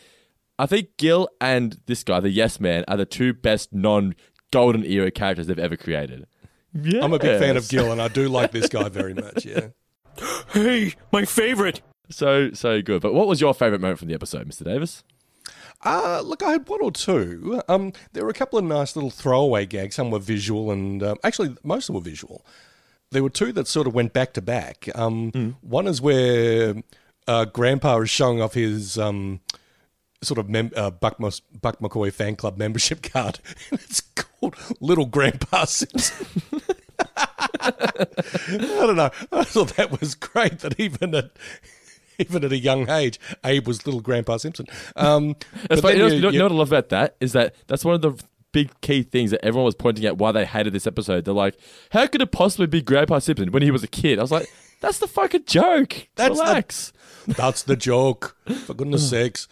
I 0.59 0.65
think 0.67 0.89
Gil 0.97 1.29
and 1.41 1.79
this 1.87 2.03
guy, 2.03 2.19
the 2.19 2.29
Yes 2.29 2.59
Man, 2.59 2.83
are 2.87 2.97
the 2.97 3.05
two 3.05 3.33
best 3.33 3.73
non-golden 3.73 4.85
era 4.85 5.09
characters 5.09 5.47
they've 5.47 5.57
ever 5.57 5.77
created. 5.77 6.27
Yes. 6.73 7.03
I'm 7.03 7.13
a 7.13 7.19
big 7.19 7.39
fan 7.39 7.57
of 7.57 7.67
Gil, 7.69 7.91
and 7.91 8.01
I 8.01 8.07
do 8.07 8.29
like 8.29 8.51
this 8.51 8.67
guy 8.69 8.89
very 8.89 9.13
much. 9.25 9.45
Yeah. 9.45 9.67
Hey, 10.51 10.93
my 11.11 11.25
favorite. 11.25 11.81
So 12.09 12.51
so 12.53 12.81
good. 12.81 13.01
But 13.01 13.13
what 13.13 13.27
was 13.27 13.39
your 13.41 13.53
favorite 13.53 13.81
moment 13.81 13.99
from 13.99 14.07
the 14.07 14.13
episode, 14.13 14.47
Mr. 14.49 14.63
Davis? 14.65 15.03
Uh, 15.85 16.21
look, 16.25 16.43
I 16.43 16.51
had 16.51 16.67
one 16.67 16.81
or 16.81 16.91
two. 16.91 17.61
Um, 17.69 17.93
there 18.11 18.23
were 18.23 18.29
a 18.29 18.33
couple 18.33 18.59
of 18.59 18.65
nice 18.65 18.95
little 18.95 19.11
throwaway 19.11 19.65
gags. 19.65 19.95
Some 19.95 20.11
were 20.11 20.19
visual, 20.19 20.71
and 20.71 21.01
um, 21.01 21.17
actually, 21.23 21.55
most 21.63 21.83
of 21.89 21.93
them 21.93 22.03
were 22.03 22.09
visual. 22.09 22.45
There 23.11 23.23
were 23.23 23.29
two 23.29 23.51
that 23.53 23.67
sort 23.67 23.87
of 23.87 23.93
went 23.93 24.11
back 24.13 24.33
to 24.33 24.41
back. 24.41 24.89
Um, 24.93 25.55
One 25.61 25.87
is 25.87 26.01
where 26.01 26.75
uh, 27.27 27.45
Grandpa 27.45 27.97
is 28.01 28.09
showing 28.09 28.41
off 28.41 28.53
his 28.53 28.97
um, 28.99 29.39
sort 30.21 30.37
of 30.37 30.49
mem- 30.49 30.71
uh, 30.75 30.89
Buck, 30.91 31.17
Buck 31.19 31.79
McCoy 31.79 32.11
fan 32.11 32.35
club 32.35 32.57
membership 32.57 33.01
card. 33.01 33.39
it's 33.71 34.01
called 34.01 34.55
Little 34.79 35.05
Grandpa 35.05 35.65
Simpson. 35.65 36.27
I 37.61 38.05
don't 38.55 38.95
know. 38.95 39.11
I 39.31 39.43
thought 39.43 39.75
that 39.77 39.99
was 39.99 40.15
great 40.15 40.59
that 40.59 40.79
even 40.79 41.15
at 41.15 41.31
even 42.17 42.43
at 42.43 42.51
a 42.51 42.57
young 42.57 42.89
age, 42.89 43.19
Abe 43.45 43.65
was 43.67 43.85
little 43.85 44.01
Grandpa 44.01 44.37
Simpson. 44.37 44.65
Um, 44.97 45.35
That's 45.69 45.81
but 45.81 45.93
funny. 45.93 45.95
You, 45.95 46.01
know, 46.01 46.07
you- 46.15 46.21
know- 46.21 46.29
you- 46.31 46.39
know 46.39 46.45
what 46.45 46.51
I 46.51 46.55
love 46.55 46.71
about 46.71 46.89
that 46.89 47.15
is 47.21 47.31
that 47.33 47.55
that's 47.67 47.85
one 47.85 47.95
of 47.95 48.01
the 48.01 48.21
big 48.51 48.71
key 48.81 49.03
things 49.03 49.31
that 49.31 49.43
everyone 49.45 49.65
was 49.65 49.75
pointing 49.75 50.05
at 50.05 50.17
why 50.17 50.31
they 50.31 50.45
hated 50.45 50.73
this 50.73 50.87
episode. 50.87 51.23
They're 51.25 51.33
like, 51.33 51.55
"How 51.91 52.07
could 52.07 52.21
it 52.21 52.31
possibly 52.31 52.67
be 52.67 52.81
Grandpa 52.81 53.19
Simpson 53.19 53.51
when 53.51 53.61
he 53.63 53.71
was 53.71 53.83
a 53.83 53.87
kid?" 53.87 54.19
I 54.19 54.21
was 54.21 54.31
like, 54.31 54.47
"That's 54.81 54.99
the 54.99 55.07
fucking 55.07 55.45
joke. 55.45 56.07
That's 56.15 56.37
the- 56.37 56.43
Relax." 56.43 56.93
That's 57.27 57.61
the 57.63 57.75
joke, 57.75 58.35
for 58.65 58.73
goodness 58.73 59.07
sakes. 59.11 59.47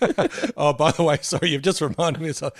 oh, 0.56 0.72
by 0.72 0.90
the 0.92 1.02
way, 1.02 1.18
sorry, 1.22 1.50
you've 1.50 1.62
just 1.62 1.80
reminded 1.80 2.20
me. 2.22 2.32
Something. 2.32 2.58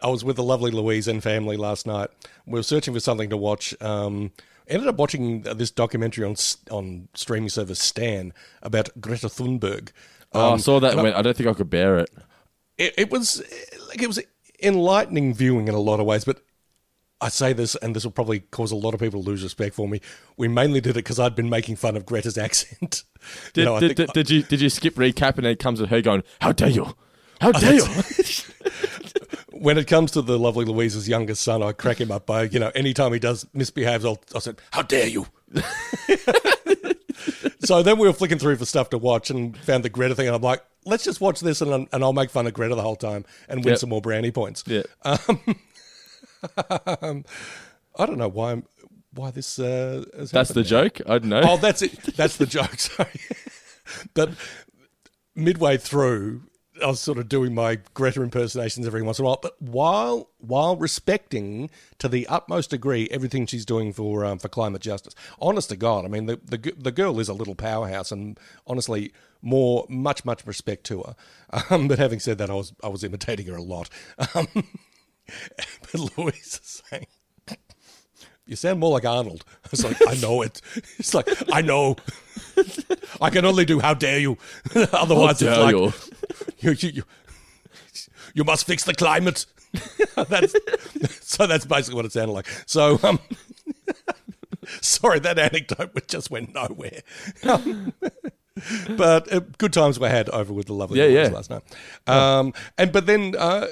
I 0.00 0.08
was 0.08 0.24
with 0.24 0.36
the 0.36 0.44
lovely 0.44 0.70
Louise 0.70 1.08
and 1.08 1.22
family 1.22 1.56
last 1.56 1.86
night. 1.86 2.08
We 2.46 2.58
were 2.58 2.62
searching 2.62 2.94
for 2.94 3.00
something 3.00 3.30
to 3.30 3.36
watch. 3.36 3.74
Um, 3.80 4.30
ended 4.68 4.86
up 4.88 4.96
watching 4.96 5.42
this 5.42 5.70
documentary 5.70 6.24
on 6.24 6.36
on 6.70 7.08
streaming 7.14 7.48
service 7.48 7.80
Stan 7.80 8.32
about 8.62 8.90
Greta 9.00 9.28
Thunberg. 9.28 9.90
oh, 10.32 10.50
I 10.50 10.52
Um, 10.52 10.58
saw 10.58 10.78
that. 10.80 10.96
went, 10.96 11.16
I 11.16 11.22
don't 11.22 11.36
think 11.36 11.48
I 11.48 11.52
could 11.54 11.70
bear 11.70 11.98
it. 11.98 12.10
it, 12.76 12.94
it 12.96 13.10
was 13.10 13.42
like 13.88 14.00
it 14.02 14.06
was 14.06 14.20
enlightening 14.62 15.34
viewing 15.34 15.68
in 15.68 15.74
a 15.74 15.80
lot 15.80 16.00
of 16.00 16.06
ways, 16.06 16.24
but 16.24 16.40
I 17.20 17.28
say 17.30 17.52
this, 17.52 17.74
and 17.76 17.96
this 17.96 18.04
will 18.04 18.12
probably 18.12 18.40
cause 18.40 18.70
a 18.70 18.76
lot 18.76 18.94
of 18.94 19.00
people 19.00 19.22
to 19.22 19.28
lose 19.28 19.42
respect 19.42 19.74
for 19.74 19.88
me. 19.88 20.00
We 20.36 20.46
mainly 20.48 20.80
did 20.80 20.90
it 20.90 20.94
because 21.04 21.18
I'd 21.18 21.34
been 21.34 21.50
making 21.50 21.76
fun 21.76 21.96
of 21.96 22.06
Greta's 22.06 22.38
accent. 22.46 23.02
Did, 23.52 23.60
You 23.62 23.64
know, 23.64 23.76
I 23.76 23.80
did, 23.80 23.96
think- 23.96 24.12
did, 24.12 24.26
did 24.26 24.30
you 24.30 24.42
did 24.44 24.60
you 24.60 24.70
skip 24.70 24.94
recap 24.94 25.34
and 25.36 25.44
then 25.44 25.52
it 25.52 25.58
comes 25.58 25.80
with 25.80 25.90
her 25.90 26.00
going, 26.00 26.22
"How 26.40 26.52
dare 26.52 26.68
you? 26.70 26.94
How 27.40 27.50
dare 27.52 27.74
you?" 27.74 27.84
when 29.52 29.76
it 29.78 29.86
comes 29.88 30.12
to 30.12 30.22
the 30.22 30.38
lovely 30.38 30.64
Louise's 30.64 31.08
youngest 31.08 31.42
son, 31.42 31.62
I 31.62 31.72
crack 31.72 32.00
him 32.00 32.12
up 32.12 32.26
by, 32.26 32.44
you 32.44 32.60
know, 32.60 32.70
anytime 32.76 33.12
he 33.12 33.18
does 33.18 33.44
misbehaves, 33.52 34.04
I'll, 34.04 34.20
I'll 34.34 34.40
say, 34.40 34.52
How 34.70 34.82
dare 34.82 35.08
you? 35.08 35.26
so 37.60 37.82
then 37.82 37.98
we 37.98 38.06
were 38.06 38.12
flicking 38.12 38.38
through 38.38 38.56
for 38.56 38.64
stuff 38.64 38.90
to 38.90 38.98
watch 38.98 39.30
and 39.30 39.56
found 39.58 39.84
the 39.84 39.88
Greta 39.88 40.14
thing. 40.14 40.26
And 40.26 40.36
I'm 40.36 40.42
like, 40.42 40.62
Let's 40.84 41.04
just 41.04 41.20
watch 41.20 41.40
this 41.40 41.60
and, 41.60 41.88
and 41.92 42.02
I'll 42.04 42.12
make 42.12 42.30
fun 42.30 42.46
of 42.46 42.54
Greta 42.54 42.74
the 42.74 42.82
whole 42.82 42.96
time 42.96 43.24
and 43.48 43.64
win 43.64 43.72
Yep. 43.72 43.78
some 43.80 43.90
more 43.90 44.00
brownie 44.00 44.30
points. 44.30 44.64
yeah. 44.66 44.82
Um, 45.02 45.40
I 46.56 48.06
don't 48.06 48.18
know 48.18 48.28
why 48.28 48.52
I'm, 48.52 48.64
why 49.12 49.30
this. 49.30 49.58
Uh, 49.58 50.04
has 50.16 50.30
That's 50.30 50.52
the 50.52 50.62
joke. 50.62 51.00
I 51.06 51.18
don't 51.18 51.28
know. 51.28 51.42
Oh, 51.44 51.56
that's 51.56 51.82
it. 51.82 51.92
That's 52.16 52.36
the 52.36 52.46
joke. 52.46 52.78
Sorry, 52.78 53.20
but 54.14 54.30
midway 55.34 55.76
through, 55.76 56.42
I 56.82 56.86
was 56.86 57.00
sort 57.00 57.18
of 57.18 57.28
doing 57.28 57.54
my 57.54 57.78
Greta 57.94 58.22
impersonations 58.22 58.86
every 58.86 59.02
once 59.02 59.18
in 59.18 59.24
a 59.24 59.26
while, 59.26 59.38
but 59.42 59.60
while 59.60 60.30
while 60.38 60.76
respecting 60.76 61.70
to 61.98 62.08
the 62.08 62.26
utmost 62.28 62.70
degree 62.70 63.08
everything 63.10 63.46
she's 63.46 63.66
doing 63.66 63.92
for 63.92 64.24
um, 64.24 64.38
for 64.38 64.48
climate 64.48 64.82
justice. 64.82 65.14
Honest 65.40 65.70
to 65.70 65.76
God, 65.76 66.04
I 66.04 66.08
mean 66.08 66.26
the, 66.26 66.40
the 66.44 66.74
the 66.76 66.92
girl 66.92 67.18
is 67.20 67.28
a 67.28 67.34
little 67.34 67.54
powerhouse, 67.54 68.12
and 68.12 68.38
honestly, 68.66 69.12
more 69.42 69.86
much 69.88 70.24
much 70.24 70.46
respect 70.46 70.84
to 70.84 71.02
her. 71.02 71.16
Um, 71.70 71.88
but 71.88 71.98
having 71.98 72.20
said 72.20 72.36
that, 72.38 72.50
I 72.50 72.54
was 72.54 72.74
I 72.84 72.88
was 72.88 73.02
imitating 73.02 73.46
her 73.46 73.56
a 73.56 73.62
lot. 73.62 73.88
Um, 74.34 74.48
but 75.92 76.16
Louise 76.16 76.60
is 76.62 76.82
saying. 76.90 77.06
You 78.46 78.56
sound 78.56 78.80
more 78.80 78.92
like 78.92 79.04
Arnold. 79.04 79.44
I 79.64 79.68
was 79.70 79.84
like, 79.84 79.96
I 80.08 80.14
know 80.14 80.40
it. 80.42 80.62
It's 80.98 81.12
like, 81.12 81.28
I 81.52 81.60
know. 81.60 81.96
I 83.20 83.28
can 83.30 83.44
only 83.44 83.66
do 83.66 83.78
how 83.78 83.92
dare 83.94 84.18
you. 84.18 84.38
Otherwise, 84.74 85.40
How 85.40 85.48
it's 85.48 85.58
like, 85.58 85.74
you. 85.74 85.92
you, 86.60 86.70
you, 86.78 86.88
you, 86.94 87.02
you 88.34 88.44
must 88.44 88.66
fix 88.66 88.84
the 88.84 88.94
climate. 88.94 89.44
that's, 90.28 90.54
so 91.20 91.46
that's 91.46 91.66
basically 91.66 91.96
what 91.96 92.06
it 92.06 92.12
sounded 92.12 92.32
like. 92.32 92.48
So, 92.64 92.98
um, 93.02 93.18
sorry, 94.80 95.18
that 95.20 95.38
anecdote 95.38 96.08
just 96.08 96.30
went 96.30 96.54
nowhere. 96.54 97.02
Um, 97.42 97.92
but 98.96 99.32
uh, 99.32 99.40
good 99.58 99.72
times 99.74 100.00
were 100.00 100.08
had 100.08 100.28
over 100.30 100.52
with 100.54 100.66
the 100.66 100.72
lovely 100.72 100.98
Yeah, 100.98 101.06
yeah. 101.24 101.28
last 101.28 101.50
night. 101.50 101.62
Um, 102.06 102.54
and 102.78 102.92
but 102.92 103.06
then 103.06 103.34
uh, 103.38 103.66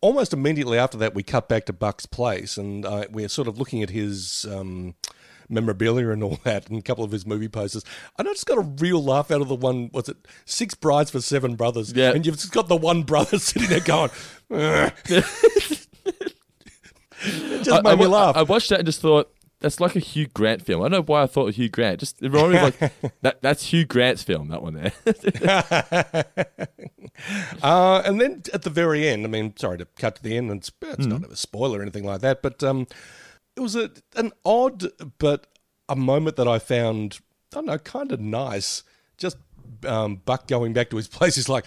almost 0.00 0.32
immediately 0.32 0.78
after 0.78 0.98
that, 0.98 1.14
we 1.14 1.22
cut 1.22 1.48
back 1.48 1.66
to 1.66 1.72
Buck's 1.72 2.06
place, 2.06 2.56
and 2.56 2.84
uh, 2.84 3.04
we're 3.10 3.28
sort 3.28 3.48
of 3.48 3.58
looking 3.58 3.82
at 3.82 3.90
his 3.90 4.46
um, 4.50 4.94
memorabilia 5.48 6.10
and 6.10 6.22
all 6.22 6.38
that, 6.44 6.68
and 6.68 6.78
a 6.78 6.82
couple 6.82 7.04
of 7.04 7.10
his 7.10 7.26
movie 7.26 7.48
posters. 7.48 7.84
And 8.18 8.28
I 8.28 8.32
just 8.32 8.46
got 8.46 8.58
a 8.58 8.62
real 8.62 9.02
laugh 9.02 9.30
out 9.30 9.40
of 9.40 9.48
the 9.48 9.54
one. 9.54 9.90
Was 9.92 10.08
it 10.08 10.16
Six 10.44 10.74
Brides 10.74 11.10
for 11.10 11.20
Seven 11.20 11.56
Brothers? 11.56 11.92
Yeah. 11.92 12.12
and 12.12 12.24
you've 12.24 12.36
just 12.36 12.52
got 12.52 12.68
the 12.68 12.76
one 12.76 13.02
brother 13.02 13.38
sitting 13.40 13.68
there 13.68 13.80
going. 13.80 14.10
It 17.22 17.64
just 17.64 17.70
I, 17.70 17.82
made 17.82 17.90
I 17.90 17.96
me 17.96 18.06
laugh. 18.06 18.34
I 18.36 18.42
watched 18.42 18.70
that 18.70 18.78
and 18.78 18.86
just 18.86 19.02
thought 19.02 19.30
that's 19.60 19.80
like 19.80 19.94
a 19.94 20.00
Hugh 20.00 20.26
Grant 20.26 20.64
film. 20.64 20.82
I 20.82 20.88
don't 20.88 20.92
know 20.92 21.02
why 21.02 21.22
I 21.22 21.26
thought 21.26 21.48
of 21.48 21.54
Hugh 21.56 21.68
Grant. 21.68 22.00
Just 22.00 22.22
it 22.22 22.30
reminded 22.30 22.54
me 22.54 22.62
like 22.62 23.12
that. 23.22 23.42
That's 23.42 23.64
Hugh 23.72 23.84
Grant's 23.84 24.22
film. 24.22 24.48
That 24.48 24.62
one 24.62 24.74
there. 24.74 26.24
Uh, 27.62 28.02
and 28.06 28.18
then 28.18 28.42
at 28.54 28.62
the 28.62 28.70
very 28.70 29.06
end, 29.06 29.26
I 29.26 29.28
mean, 29.28 29.54
sorry 29.56 29.76
to 29.78 29.84
cut 29.98 30.16
to 30.16 30.22
the 30.22 30.38
end, 30.38 30.50
and 30.50 30.60
it's, 30.60 30.70
it's 30.80 31.06
not 31.06 31.30
a 31.30 31.36
spoiler 31.36 31.78
or 31.78 31.82
anything 31.82 32.04
like 32.04 32.22
that, 32.22 32.40
but 32.40 32.62
um, 32.62 32.86
it 33.56 33.60
was 33.60 33.76
a, 33.76 33.90
an 34.16 34.32
odd 34.42 34.86
but 35.18 35.46
a 35.88 35.96
moment 35.96 36.36
that 36.36 36.48
I 36.48 36.58
found, 36.58 37.18
I 37.52 37.56
don't 37.56 37.66
know, 37.66 37.78
kind 37.78 38.10
of 38.12 38.20
nice. 38.20 38.84
Just 39.18 39.36
um, 39.84 40.16
Buck 40.24 40.46
going 40.46 40.72
back 40.72 40.90
to 40.90 40.96
his 40.96 41.08
place. 41.08 41.36
He's 41.36 41.48
like, 41.48 41.64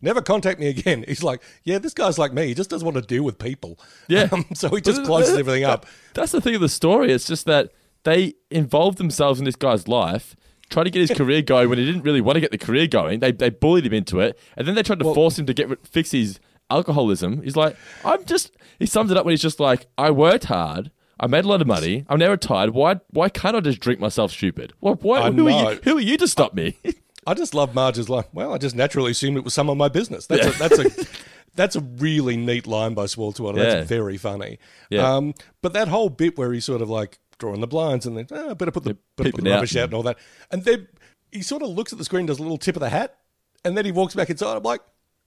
never 0.00 0.20
contact 0.22 0.60
me 0.60 0.68
again. 0.68 1.04
He's 1.06 1.22
like, 1.22 1.42
yeah, 1.64 1.78
this 1.78 1.94
guy's 1.94 2.18
like 2.18 2.32
me. 2.32 2.46
He 2.48 2.54
just 2.54 2.70
doesn't 2.70 2.84
want 2.84 2.96
to 2.96 3.02
deal 3.02 3.22
with 3.22 3.38
people. 3.38 3.78
Yeah. 4.08 4.28
Um, 4.32 4.44
so 4.54 4.68
he 4.68 4.80
just 4.80 5.04
closes 5.04 5.36
everything 5.36 5.64
up. 5.64 5.86
That's 6.14 6.32
the 6.32 6.40
thing 6.40 6.54
of 6.54 6.60
the 6.60 6.68
story. 6.68 7.12
It's 7.12 7.26
just 7.26 7.46
that 7.46 7.70
they 8.04 8.34
involved 8.50 8.98
themselves 8.98 9.38
in 9.38 9.44
this 9.44 9.56
guy's 9.56 9.88
life, 9.88 10.36
tried 10.68 10.84
to 10.84 10.90
get 10.90 11.00
his 11.00 11.16
career 11.16 11.42
going 11.42 11.68
when 11.68 11.78
he 11.78 11.84
didn't 11.84 12.02
really 12.02 12.20
want 12.20 12.36
to 12.36 12.40
get 12.40 12.50
the 12.50 12.58
career 12.58 12.86
going. 12.86 13.20
They 13.20 13.32
they 13.32 13.50
bullied 13.50 13.86
him 13.86 13.92
into 13.92 14.20
it, 14.20 14.38
and 14.56 14.66
then 14.66 14.74
they 14.74 14.82
tried 14.82 15.00
to 15.00 15.14
force 15.14 15.38
him 15.38 15.46
to 15.46 15.54
get 15.54 15.86
fix 15.86 16.12
his 16.12 16.40
alcoholism. 16.70 17.42
He's 17.42 17.56
like, 17.56 17.76
I'm 18.04 18.24
just. 18.24 18.52
He 18.78 18.86
sums 18.86 19.10
it 19.10 19.16
up 19.16 19.26
when 19.26 19.32
he's 19.32 19.42
just 19.42 19.60
like, 19.60 19.86
I 19.98 20.10
worked 20.10 20.44
hard. 20.44 20.90
I 21.18 21.26
made 21.26 21.44
a 21.44 21.48
lot 21.48 21.60
of 21.60 21.66
money. 21.66 22.06
I'm 22.08 22.18
now 22.18 22.30
retired. 22.30 22.70
Why? 22.70 23.00
Why 23.10 23.28
can't 23.28 23.54
I 23.54 23.60
just 23.60 23.80
drink 23.80 24.00
myself 24.00 24.32
stupid? 24.32 24.72
Well, 24.80 24.94
why, 24.94 25.20
I 25.20 25.30
who 25.30 25.48
are 25.48 25.72
you? 25.72 25.80
Who 25.84 25.98
are 25.98 26.00
you 26.00 26.16
to 26.16 26.26
stop 26.26 26.54
me? 26.54 26.78
I 27.30 27.34
just 27.34 27.54
love 27.54 27.74
Marge's 27.74 28.08
line. 28.08 28.24
Well, 28.32 28.52
I 28.54 28.58
just 28.58 28.74
naturally 28.74 29.12
assumed 29.12 29.36
it 29.36 29.44
was 29.44 29.54
some 29.54 29.70
of 29.70 29.76
my 29.76 29.88
business. 29.88 30.26
That's 30.26 30.46
a, 30.46 30.50
that's 30.58 30.78
a 30.78 31.06
that's 31.54 31.76
a 31.76 31.80
really 31.80 32.36
neat 32.36 32.66
line 32.66 32.94
by 32.94 33.04
Swalterwater. 33.04 33.56
Yeah. 33.58 33.64
That's 33.74 33.88
very 33.88 34.16
funny. 34.16 34.58
Yeah. 34.90 35.08
Um, 35.14 35.34
but 35.62 35.72
that 35.74 35.88
whole 35.88 36.08
bit 36.08 36.36
where 36.38 36.52
he's 36.52 36.64
sort 36.64 36.82
of 36.82 36.90
like 36.90 37.18
drawing 37.38 37.60
the 37.60 37.66
blinds 37.66 38.06
and 38.06 38.16
then 38.16 38.26
oh, 38.32 38.54
better 38.54 38.70
put 38.70 38.84
the, 38.84 38.96
better 39.16 39.32
put 39.32 39.44
the 39.44 39.50
out. 39.50 39.54
rubbish 39.56 39.76
out 39.76 39.84
and 39.84 39.94
all 39.94 40.02
that, 40.02 40.18
and 40.50 40.64
then 40.64 40.88
he 41.32 41.42
sort 41.42 41.62
of 41.62 41.68
looks 41.70 41.92
at 41.92 41.98
the 41.98 42.04
screen, 42.04 42.26
does 42.26 42.38
a 42.38 42.42
little 42.42 42.58
tip 42.58 42.76
of 42.76 42.80
the 42.80 42.88
hat, 42.90 43.16
and 43.64 43.76
then 43.76 43.84
he 43.84 43.92
walks 43.92 44.14
back 44.14 44.28
inside. 44.30 44.56
I'm 44.56 44.62
like, 44.62 44.80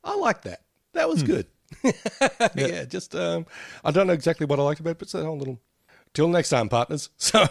I 0.03 0.15
like 0.15 0.41
that. 0.43 0.61
That 0.93 1.05
Hmm. 1.05 1.11
was 1.11 1.23
good. 1.23 1.47
yeah. 2.55 2.85
just 2.85 3.15
um, 3.15 3.45
I 3.83 3.91
don't 3.91 4.07
know 4.07 4.13
exactly 4.13 4.45
what 4.45 4.59
I 4.59 4.63
liked 4.63 4.79
about 4.79 4.91
it, 4.91 4.97
but 4.99 5.03
it's 5.03 5.13
that 5.13 5.25
whole 5.25 5.37
little. 5.37 5.59
Till 6.13 6.27
next 6.27 6.49
time, 6.49 6.69
partners. 6.69 7.09
So, 7.17 7.45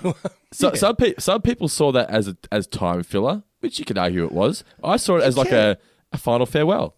So, 0.52 0.68
yeah. 0.68 0.74
some 0.78 0.96
pe- 0.96 1.14
some 1.18 1.42
people 1.42 1.66
saw 1.68 1.90
that 1.92 2.08
as 2.10 2.28
a, 2.28 2.36
as 2.52 2.66
time 2.68 3.02
filler, 3.02 3.42
which 3.62 3.78
you 3.78 3.84
could 3.84 3.96
argue 3.96 4.24
it 4.24 4.32
was. 4.32 4.64
I 4.82 4.96
saw 4.96 5.16
it 5.16 5.22
as 5.22 5.38
like 5.38 5.52
a, 5.52 5.78
a 6.12 6.18
final 6.18 6.46
farewell. 6.46 6.96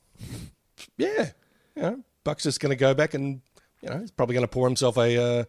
yeah, 0.97 1.31
you 1.77 1.83
know, 1.83 2.01
Buck's 2.25 2.45
just 2.45 2.59
going 2.59 2.71
to 2.71 2.77
go 2.77 2.95
back 2.95 3.13
and 3.15 3.43
you 3.83 3.91
know 3.91 3.99
he's 3.99 4.11
probably 4.11 4.33
going 4.35 4.47
to 4.47 4.51
pour 4.51 4.67
himself 4.67 4.97
a 4.97 5.23
uh, 5.23 5.45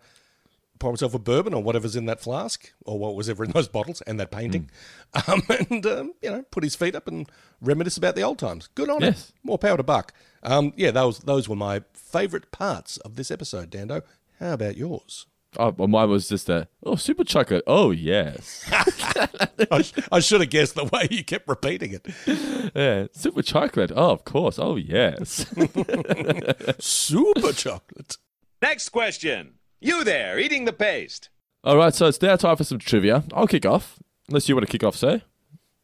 pour 0.78 0.90
himself 0.90 1.14
a 1.14 1.20
bourbon 1.20 1.54
or 1.54 1.64
whatever's 1.64 1.96
in 1.96 2.06
that 2.06 2.20
flask 2.20 2.70
or 2.86 3.00
what 3.00 3.16
was 3.16 3.30
ever 3.30 3.46
in 3.46 3.52
those 3.52 3.70
bottles 3.70 4.02
and 4.02 4.20
that 4.20 4.30
painting, 4.30 4.70
um, 5.28 5.42
and 5.70 5.86
um, 5.86 6.14
you 6.22 6.30
know 6.30 6.44
put 6.52 6.64
his 6.64 6.76
feet 6.76 6.96
up 6.96 7.08
and 7.08 7.30
reminisce 7.62 7.98
about 7.98 8.16
the 8.16 8.22
old 8.22 8.38
times. 8.38 8.68
Good 8.76 8.90
on 8.90 9.02
him. 9.02 9.16
More 9.42 9.58
power 9.58 9.78
to 9.78 9.84
Buck. 9.84 10.14
Um, 10.44 10.74
yeah, 10.76 10.92
those 10.92 11.20
those 11.20 11.48
were 11.48 11.56
my 11.56 11.82
favourite 11.94 12.52
parts 12.52 12.98
of 12.98 13.16
this 13.16 13.32
episode, 13.32 13.70
Dando. 13.70 14.02
How 14.40 14.54
about 14.54 14.76
yours? 14.76 15.28
Oh, 15.58 15.74
well, 15.78 15.88
mine 15.88 16.10
was 16.10 16.28
just 16.30 16.50
a 16.50 16.68
oh 16.84 16.96
super 16.96 17.24
chocolate. 17.24 17.64
Oh 17.68 17.92
yes, 17.92 18.66
I, 18.72 19.84
I 20.12 20.20
should 20.20 20.42
have 20.42 20.50
guessed 20.50 20.76
the 20.76 20.86
way 20.86 21.08
you 21.10 21.24
kept 21.24 21.48
repeating 21.48 21.94
it. 21.94 22.72
yeah, 22.76 23.08
super 23.14 23.42
chocolate. 23.42 23.92
Oh, 23.96 24.12
of 24.12 24.26
course. 24.26 24.60
Oh 24.60 24.76
yes. 24.76 25.46
Super 26.80 27.54
chocolate. 27.54 28.18
Next 28.62 28.90
question. 28.90 29.56
You 29.80 30.04
there, 30.04 30.40
eating 30.40 30.66
the 30.66 30.74
paste. 30.74 31.30
All 31.64 31.78
right, 31.78 31.94
so 31.94 32.08
it's 32.08 32.22
now 32.22 32.36
time 32.36 32.58
for 32.58 32.64
some 32.64 32.80
trivia. 32.80 33.24
I'll 33.34 33.48
kick 33.48 33.66
off, 33.66 34.00
unless 34.30 34.48
you 34.48 34.56
want 34.56 34.68
to 34.68 34.72
kick 34.72 34.84
off, 34.84 34.96
sir. 34.96 35.22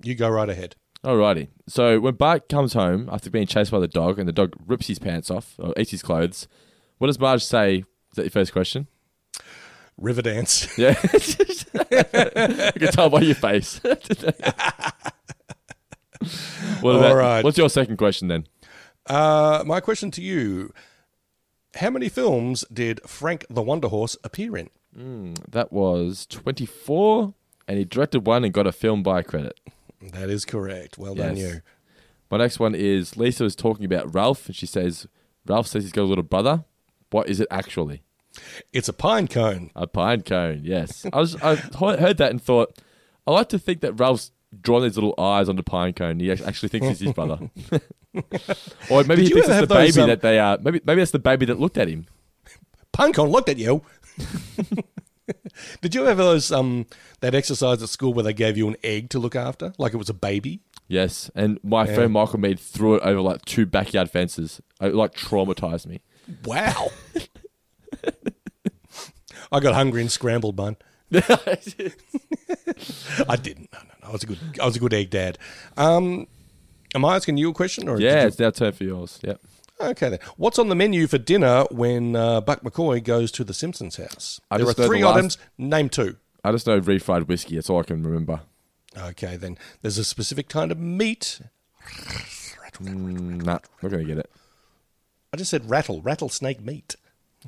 You 0.03 0.15
go 0.15 0.29
right 0.29 0.49
ahead. 0.49 0.75
Alrighty. 1.03 1.47
So 1.67 1.99
when 1.99 2.15
Bart 2.15 2.47
comes 2.49 2.73
home 2.73 3.09
after 3.11 3.29
being 3.29 3.47
chased 3.47 3.71
by 3.71 3.79
the 3.79 3.87
dog, 3.87 4.19
and 4.19 4.27
the 4.27 4.33
dog 4.33 4.55
rips 4.65 4.87
his 4.87 4.99
pants 4.99 5.31
off 5.31 5.55
or 5.57 5.73
eats 5.77 5.91
his 5.91 6.03
clothes, 6.03 6.47
what 6.99 7.07
does 7.07 7.19
Marge 7.19 7.43
say? 7.43 7.77
Is 7.77 8.15
that 8.15 8.23
your 8.23 8.29
first 8.31 8.53
question? 8.53 8.87
Riverdance. 10.01 10.67
Yeah. 10.77 10.95
I 12.71 12.71
can 12.71 12.91
tell 12.91 13.09
by 13.09 13.21
your 13.21 13.35
face. 13.35 13.79
what 16.81 16.95
All 16.95 17.15
right. 17.15 17.43
What's 17.43 17.57
your 17.57 17.69
second 17.69 17.97
question 17.97 18.27
then? 18.27 18.47
Uh, 19.05 19.63
my 19.65 19.79
question 19.79 20.11
to 20.11 20.21
you: 20.21 20.73
How 21.75 21.89
many 21.89 22.09
films 22.09 22.65
did 22.71 22.99
Frank 23.07 23.45
the 23.49 23.61
Wonder 23.61 23.87
Horse 23.89 24.17
appear 24.23 24.57
in? 24.57 24.69
That 25.49 25.71
was 25.71 26.25
24, 26.27 27.33
and 27.67 27.77
he 27.77 27.85
directed 27.85 28.25
one 28.25 28.43
and 28.43 28.53
got 28.53 28.67
a 28.67 28.71
film 28.71 29.03
by 29.03 29.21
credit. 29.21 29.59
That 30.01 30.29
is 30.29 30.43
correct. 30.45 30.97
Well 30.97 31.15
done, 31.15 31.37
you. 31.37 31.61
My 32.29 32.37
next 32.37 32.59
one 32.59 32.75
is 32.75 33.17
Lisa 33.17 33.43
was 33.43 33.55
talking 33.55 33.85
about 33.85 34.13
Ralph, 34.13 34.47
and 34.47 34.55
she 34.55 34.65
says, 34.65 35.07
Ralph 35.45 35.67
says 35.67 35.83
he's 35.83 35.91
got 35.91 36.03
a 36.03 36.05
little 36.11 36.23
brother. 36.23 36.65
What 37.09 37.29
is 37.29 37.39
it 37.39 37.47
actually? 37.51 38.03
It's 38.73 38.87
a 38.89 38.93
pine 38.93 39.27
cone. 39.27 39.71
A 39.75 39.87
pine 39.87 40.21
cone, 40.21 40.61
yes. 40.63 41.05
I 41.11 41.19
was 41.19 41.35
I 41.41 41.55
heard 41.55 42.17
that 42.17 42.31
and 42.31 42.41
thought, 42.41 42.77
I 43.27 43.31
like 43.31 43.49
to 43.49 43.59
think 43.59 43.81
that 43.81 43.93
Ralph's 43.93 44.31
drawn 44.59 44.83
these 44.83 44.95
little 44.95 45.15
eyes 45.17 45.49
on 45.49 45.55
the 45.55 45.63
pine 45.63 45.93
cone. 45.93 46.19
He 46.19 46.31
actually 46.31 46.69
thinks 46.69 46.87
it's 46.87 46.99
his 46.99 47.13
brother. 47.13 47.49
or 48.89 49.03
maybe 49.03 49.23
Did 49.23 49.27
he 49.27 49.33
thinks 49.33 49.49
it's 49.49 49.59
the 49.61 49.65
those, 49.67 49.95
baby 49.95 50.01
um, 50.01 50.09
that 50.09 50.21
they 50.21 50.39
are. 50.39 50.57
Maybe 50.61 50.81
maybe 50.83 51.01
that's 51.01 51.11
the 51.11 51.19
baby 51.19 51.45
that 51.45 51.59
looked 51.59 51.77
at 51.77 51.87
him. 51.87 52.05
Pine 52.91 53.13
cone 53.13 53.29
looked 53.29 53.49
at 53.49 53.57
you. 53.57 53.83
did 55.81 55.95
you 55.95 56.05
ever 56.05 56.23
those 56.23 56.51
um 56.51 56.85
that 57.21 57.33
exercise 57.33 57.81
at 57.81 57.89
school 57.89 58.13
where 58.13 58.23
they 58.23 58.33
gave 58.33 58.57
you 58.57 58.67
an 58.67 58.75
egg 58.83 59.09
to 59.11 59.19
look 59.19 59.35
after, 59.35 59.73
like 59.77 59.93
it 59.93 59.97
was 59.97 60.09
a 60.09 60.13
baby? 60.13 60.61
Yes, 60.87 61.31
and 61.35 61.57
my 61.63 61.85
friend 61.85 62.11
Michael 62.11 62.39
Mead 62.39 62.59
threw 62.59 62.95
it 62.95 63.03
over 63.03 63.21
like 63.21 63.45
two 63.45 63.65
backyard 63.65 64.09
fences. 64.09 64.61
It 64.81 64.93
like 64.93 65.13
traumatized 65.13 65.85
me. 65.87 66.01
Wow. 66.43 66.89
I 69.51 69.59
got 69.59 69.73
hungry 69.73 70.01
and 70.01 70.11
scrambled 70.11 70.55
bun. 70.55 70.77
I 71.13 71.57
didn't. 73.35 73.71
No, 73.73 73.79
no, 73.79 73.93
no. 74.01 74.07
I 74.07 74.11
was 74.11 74.23
a 74.23 74.27
good. 74.27 74.39
I 74.61 74.65
was 74.65 74.75
a 74.75 74.79
good 74.79 74.93
egg 74.93 75.09
dad. 75.09 75.37
Um, 75.77 76.27
am 76.95 77.03
I 77.05 77.15
asking 77.15 77.37
you 77.37 77.49
a 77.49 77.53
question 77.53 77.87
or? 77.89 77.99
yeah, 77.99 78.21
you- 78.21 78.27
it's 78.27 78.39
now 78.39 78.49
turn 78.51 78.71
for 78.73 78.83
yours. 78.83 79.19
Yep. 79.23 79.41
Okay 79.81 80.09
then. 80.09 80.19
What's 80.37 80.59
on 80.59 80.69
the 80.69 80.75
menu 80.75 81.07
for 81.07 81.17
dinner 81.17 81.65
when 81.71 82.15
uh, 82.15 82.39
Buck 82.41 82.61
McCoy 82.61 83.03
goes 83.03 83.31
to 83.33 83.43
the 83.43 83.53
Simpsons 83.53 83.95
house? 83.97 84.39
I 84.51 84.57
there 84.57 84.65
are 84.65 84.69
just 84.69 84.77
know 84.77 84.83
the 84.83 84.87
three 84.87 85.03
last- 85.03 85.17
items. 85.17 85.37
Name 85.57 85.89
two. 85.89 86.17
I 86.43 86.51
just 86.51 86.67
know 86.67 86.79
refried 86.79 87.27
whiskey. 87.27 87.55
That's 87.55 87.69
all 87.69 87.79
I 87.79 87.83
can 87.83 88.03
remember. 88.03 88.41
Okay 88.97 89.37
then. 89.37 89.57
There's 89.81 89.97
a 89.97 90.03
specific 90.03 90.49
kind 90.49 90.71
of 90.71 90.77
meat. 90.79 91.41
Mm, 92.79 93.43
nah, 93.43 93.59
not 93.81 93.91
gonna 93.91 94.03
get 94.03 94.17
it. 94.17 94.29
I 95.33 95.37
just 95.37 95.51
said 95.51 95.69
rattle, 95.69 96.01
rattlesnake 96.01 96.61
meat. 96.61 96.95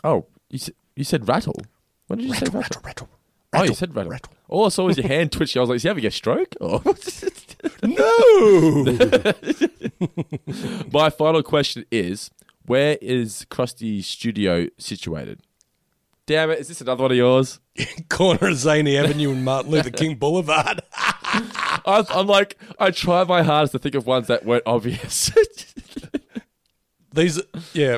Oh, 0.03 0.25
you 0.53 0.59
said, 0.59 0.75
you 0.95 1.03
said 1.03 1.27
rattle. 1.27 1.59
When 2.07 2.19
did 2.19 2.27
you 2.27 2.35
say 2.35 2.45
rattle? 2.53 2.81
rattle. 2.85 3.09
oh, 3.53 3.63
you 3.63 3.73
said 3.73 3.95
rattle. 3.95 4.31
All 4.47 4.61
oh, 4.61 4.65
I 4.67 4.69
saw 4.69 4.85
was 4.85 4.99
your 4.99 5.07
hand 5.07 5.31
twitching. 5.33 5.59
I 5.59 5.61
was 5.61 5.69
like, 5.69 5.77
is 5.77 5.81
he 5.81 5.87
having 5.87 6.05
a 6.05 6.11
stroke? 6.11 6.55
Or 6.61 6.79
oh. 6.85 6.95
No. 7.83 8.83
My 10.93 11.09
final 11.09 11.41
question 11.41 11.85
is 11.91 12.29
where 12.67 12.99
is 13.01 13.47
Krusty's 13.49 14.05
studio 14.05 14.67
situated? 14.77 15.41
Damn 16.27 16.51
it, 16.51 16.59
is 16.59 16.67
this 16.67 16.81
another 16.81 17.01
one 17.01 17.11
of 17.11 17.17
yours? 17.17 17.59
Corner 18.09 18.49
of 18.49 18.57
Zany 18.57 18.95
Avenue 18.95 19.31
and 19.31 19.43
Martin 19.43 19.71
Luther 19.71 19.89
King 19.89 20.15
Boulevard. 20.15 20.81
I, 20.93 22.05
I'm 22.11 22.27
like, 22.27 22.59
I 22.79 22.91
try 22.91 23.23
my 23.23 23.41
hardest 23.41 23.71
to 23.71 23.79
think 23.79 23.95
of 23.95 24.05
ones 24.05 24.27
that 24.27 24.45
weren't 24.45 24.63
obvious. 24.67 25.31
These, 27.11 27.41
yeah. 27.73 27.97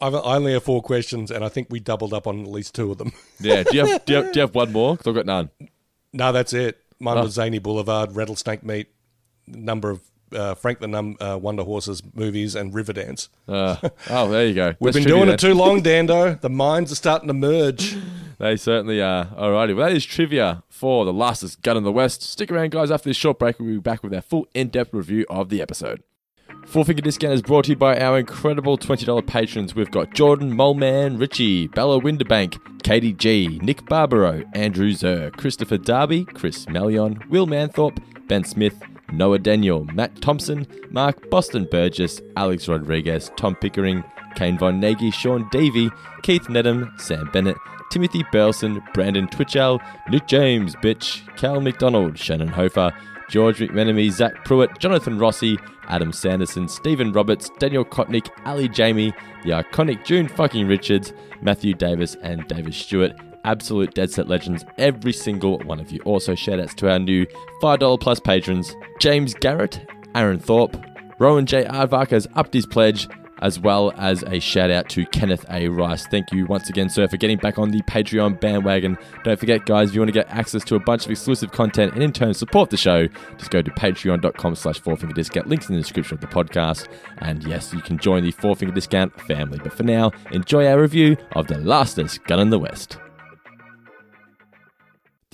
I've, 0.00 0.14
I 0.14 0.36
only 0.36 0.52
have 0.52 0.64
four 0.64 0.82
questions, 0.82 1.30
and 1.30 1.44
I 1.44 1.48
think 1.48 1.68
we 1.70 1.80
doubled 1.80 2.12
up 2.12 2.26
on 2.26 2.40
at 2.42 2.48
least 2.48 2.74
two 2.74 2.90
of 2.90 2.98
them. 2.98 3.12
yeah, 3.40 3.62
do 3.62 3.76
you 3.76 3.86
have, 3.86 4.04
do 4.06 4.12
you 4.12 4.22
have, 4.22 4.32
do 4.32 4.38
you 4.38 4.40
have 4.42 4.54
one 4.54 4.72
more? 4.72 4.96
Because 4.96 5.08
I've 5.10 5.14
got 5.14 5.26
none. 5.26 5.50
No, 6.12 6.32
that's 6.32 6.52
it. 6.52 6.78
Mine 7.00 7.18
Oh. 7.18 7.22
was 7.22 7.34
Zany 7.34 7.58
Boulevard, 7.58 8.14
Rattlesnake 8.14 8.62
Meat, 8.64 8.88
number 9.46 9.90
of 9.90 10.00
uh, 10.32 10.54
Frank 10.54 10.80
the 10.80 10.88
Num 10.88 11.16
uh, 11.20 11.38
Wonder 11.40 11.62
Horses 11.62 12.02
movies, 12.14 12.54
and 12.56 12.72
Riverdance. 12.72 13.28
Uh, 13.46 13.76
oh, 14.10 14.28
there 14.30 14.46
you 14.46 14.54
go. 14.54 14.74
We've 14.80 14.94
been 14.94 15.04
doing 15.04 15.26
then. 15.26 15.34
it 15.34 15.40
too 15.40 15.54
long, 15.54 15.80
Dando. 15.80 16.34
The 16.34 16.50
minds 16.50 16.90
are 16.90 16.96
starting 16.96 17.28
to 17.28 17.34
merge. 17.34 17.96
They 18.38 18.56
certainly 18.56 19.00
are. 19.00 19.26
Alrighty, 19.26 19.76
well, 19.76 19.86
that 19.88 19.96
is 19.96 20.04
trivia 20.04 20.64
for 20.68 21.04
The 21.04 21.12
Lastest 21.12 21.62
Gun 21.62 21.76
in 21.76 21.84
the 21.84 21.92
West. 21.92 22.22
Stick 22.22 22.50
around, 22.50 22.72
guys. 22.72 22.90
After 22.90 23.08
this 23.10 23.16
short 23.16 23.38
break, 23.38 23.60
we'll 23.60 23.68
be 23.74 23.78
back 23.78 24.02
with 24.02 24.12
our 24.12 24.22
full 24.22 24.48
in 24.54 24.68
depth 24.68 24.92
review 24.92 25.24
of 25.30 25.50
the 25.50 25.62
episode. 25.62 26.02
Four 26.66 26.84
Finger 26.84 27.02
Discount 27.02 27.32
is 27.34 27.42
brought 27.42 27.66
to 27.66 27.70
you 27.70 27.76
by 27.76 27.98
our 28.00 28.18
incredible 28.18 28.76
$20 28.76 29.24
patrons. 29.26 29.74
We've 29.74 29.90
got 29.90 30.12
Jordan, 30.12 30.52
Moleman, 30.52 31.20
Richie, 31.20 31.68
Bella 31.68 32.00
Winterbank, 32.00 32.82
Katie 32.82 33.12
G, 33.12 33.60
Nick 33.62 33.86
Barbaro, 33.86 34.42
Andrew 34.54 34.92
Zer, 34.92 35.30
Christopher 35.30 35.78
Darby, 35.78 36.24
Chris 36.24 36.66
Melion, 36.66 37.24
Will 37.28 37.46
Manthorpe, 37.46 38.00
Ben 38.26 38.42
Smith, 38.44 38.74
Noah 39.12 39.38
Daniel, 39.38 39.84
Matt 39.92 40.20
Thompson, 40.20 40.66
Mark 40.90 41.30
Boston 41.30 41.68
Burgess, 41.70 42.20
Alex 42.36 42.66
Rodriguez, 42.66 43.30
Tom 43.36 43.54
Pickering, 43.54 44.02
Kane 44.34 44.58
Von 44.58 44.80
Nagy, 44.80 45.12
Sean 45.12 45.48
Davey, 45.52 45.90
Keith 46.22 46.48
Nedham, 46.48 46.90
Sam 46.98 47.30
Bennett, 47.32 47.56
Timothy 47.92 48.24
Burleson, 48.32 48.82
Brandon 48.94 49.28
Twitchell, 49.28 49.80
Luke 50.10 50.26
James, 50.26 50.74
Bitch, 50.76 51.24
Cal 51.36 51.60
McDonald, 51.60 52.18
Shannon 52.18 52.48
Hofer, 52.48 52.92
George 53.34 53.58
McMenemy, 53.58 54.12
Zach 54.12 54.44
Pruitt, 54.44 54.78
Jonathan 54.78 55.18
Rossi, 55.18 55.58
Adam 55.88 56.12
Sanderson, 56.12 56.68
Stephen 56.68 57.10
Roberts, 57.10 57.50
Daniel 57.58 57.84
Kotnick, 57.84 58.30
Ali 58.46 58.68
Jamie, 58.68 59.12
the 59.42 59.50
iconic 59.50 60.04
June 60.04 60.28
fucking 60.28 60.68
Richards, 60.68 61.12
Matthew 61.42 61.74
Davis, 61.74 62.14
and 62.22 62.46
David 62.46 62.74
Stewart. 62.74 63.10
Absolute 63.42 63.92
Dead 63.92 64.08
Set 64.08 64.28
Legends, 64.28 64.64
every 64.78 65.12
single 65.12 65.58
one 65.64 65.80
of 65.80 65.90
you. 65.90 65.98
Also, 66.04 66.36
shout 66.36 66.60
outs 66.60 66.74
to 66.74 66.88
our 66.88 67.00
new 67.00 67.26
$5 67.60 68.00
plus 68.00 68.20
patrons 68.20 68.76
James 69.00 69.34
Garrett, 69.34 69.84
Aaron 70.14 70.38
Thorpe, 70.38 70.76
Rowan 71.18 71.44
J. 71.44 71.64
Aardvark 71.64 72.10
has 72.10 72.28
upped 72.36 72.54
his 72.54 72.66
pledge, 72.66 73.08
as 73.38 73.58
well 73.58 73.92
as 73.96 74.22
a 74.24 74.38
shout 74.40 74.70
out 74.70 74.88
to 74.90 75.04
Kenneth 75.06 75.44
A. 75.50 75.68
Rice. 75.68 76.06
Thank 76.06 76.32
you 76.32 76.46
once 76.46 76.70
again, 76.70 76.88
sir, 76.88 77.08
for 77.08 77.16
getting 77.16 77.38
back 77.38 77.58
on 77.58 77.70
the 77.70 77.82
Patreon 77.82 78.40
bandwagon. 78.40 78.98
Don't 79.22 79.38
forget, 79.38 79.66
guys, 79.66 79.88
if 79.88 79.94
you 79.94 80.00
want 80.00 80.08
to 80.08 80.12
get 80.12 80.28
access 80.28 80.64
to 80.64 80.76
a 80.76 80.80
bunch 80.80 81.04
of 81.04 81.10
exclusive 81.10 81.52
content 81.52 81.94
and 81.94 82.02
in 82.02 82.12
turn 82.12 82.34
support 82.34 82.70
the 82.70 82.76
show, 82.76 83.06
just 83.36 83.50
go 83.50 83.62
to 83.62 83.70
patreon.com 83.70 84.54
slash 84.54 84.80
fourfinger 84.80 85.14
discount. 85.14 85.46
Links 85.46 85.68
in 85.68 85.74
the 85.74 85.80
description 85.80 86.14
of 86.14 86.20
the 86.20 86.26
podcast. 86.26 86.88
And 87.18 87.44
yes, 87.44 87.72
you 87.72 87.80
can 87.80 87.98
join 87.98 88.22
the 88.22 88.30
Four 88.30 88.56
Finger 88.56 88.74
Discount 88.74 89.18
family. 89.22 89.58
But 89.62 89.72
for 89.72 89.82
now, 89.82 90.12
enjoy 90.32 90.66
our 90.66 90.80
review 90.80 91.16
of 91.32 91.46
The 91.46 91.58
Lastest 91.58 92.24
Gun 92.24 92.40
in 92.40 92.50
the 92.50 92.58
West. 92.58 92.98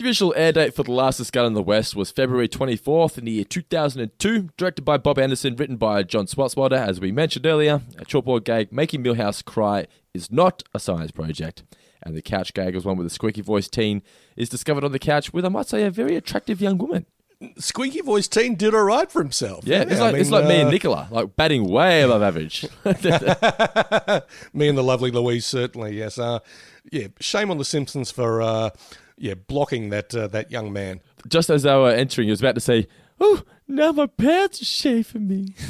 The 0.00 0.06
original 0.06 0.32
air 0.34 0.50
date 0.50 0.74
for 0.74 0.82
The 0.82 0.92
Lastest 0.92 1.30
Gun 1.30 1.44
in 1.44 1.52
the 1.52 1.60
West 1.60 1.94
was 1.94 2.10
February 2.10 2.48
24th 2.48 3.18
in 3.18 3.26
the 3.26 3.32
year 3.32 3.44
2002, 3.44 4.48
directed 4.56 4.80
by 4.80 4.96
Bob 4.96 5.18
Anderson, 5.18 5.56
written 5.56 5.76
by 5.76 6.04
John 6.04 6.24
Swartzwelder, 6.24 6.72
as 6.78 6.98
we 6.98 7.12
mentioned 7.12 7.44
earlier. 7.44 7.82
A 7.98 8.06
chalkboard 8.06 8.44
gag, 8.44 8.72
Making 8.72 9.04
Milhouse 9.04 9.44
Cry, 9.44 9.86
is 10.14 10.32
not 10.32 10.62
a 10.72 10.78
science 10.78 11.10
project. 11.10 11.64
And 12.02 12.16
the 12.16 12.22
couch 12.22 12.54
gag 12.54 12.74
is 12.74 12.86
one 12.86 12.96
where 12.96 13.04
the 13.04 13.10
squeaky 13.10 13.42
voiced 13.42 13.74
teen 13.74 14.00
is 14.36 14.48
discovered 14.48 14.84
on 14.84 14.92
the 14.92 14.98
couch 14.98 15.34
with, 15.34 15.44
I 15.44 15.50
might 15.50 15.68
say, 15.68 15.82
a 15.82 15.90
very 15.90 16.16
attractive 16.16 16.62
young 16.62 16.78
woman. 16.78 17.04
Squeaky 17.58 18.00
voice 18.00 18.26
teen 18.26 18.54
did 18.54 18.74
all 18.74 18.84
right 18.84 19.12
for 19.12 19.20
himself. 19.20 19.66
Yeah, 19.66 19.82
it's 19.82 20.00
I 20.00 20.12
like, 20.12 20.14
it's 20.14 20.30
mean, 20.30 20.40
like 20.40 20.48
me 20.48 20.60
and 20.60 20.68
uh, 20.68 20.72
Nicola, 20.72 21.08
like 21.10 21.36
batting 21.36 21.64
way 21.68 22.00
above 22.00 22.22
average. 22.22 22.66
Me 24.54 24.68
and 24.68 24.78
the 24.78 24.82
lovely 24.82 25.10
Louise, 25.10 25.44
certainly, 25.44 25.98
yes. 25.98 26.18
Uh, 26.18 26.38
yeah, 26.90 27.08
shame 27.18 27.50
on 27.50 27.58
The 27.58 27.64
Simpsons 27.64 28.10
for 28.10 28.42
uh, 28.42 28.70
yeah 29.20 29.34
blocking 29.34 29.90
that 29.90 30.12
uh, 30.14 30.26
that 30.28 30.50
young 30.50 30.72
man. 30.72 31.00
Just 31.28 31.50
as 31.50 31.62
they 31.62 31.74
were 31.74 31.90
entering, 31.90 32.28
he 32.28 32.32
was 32.32 32.40
about 32.40 32.54
to 32.56 32.60
say, 32.60 32.88
Oh, 33.20 33.42
now 33.68 33.92
my 33.92 34.06
pants 34.06 34.62
are 34.62 34.64
shaving 34.64 35.28
me. 35.28 35.54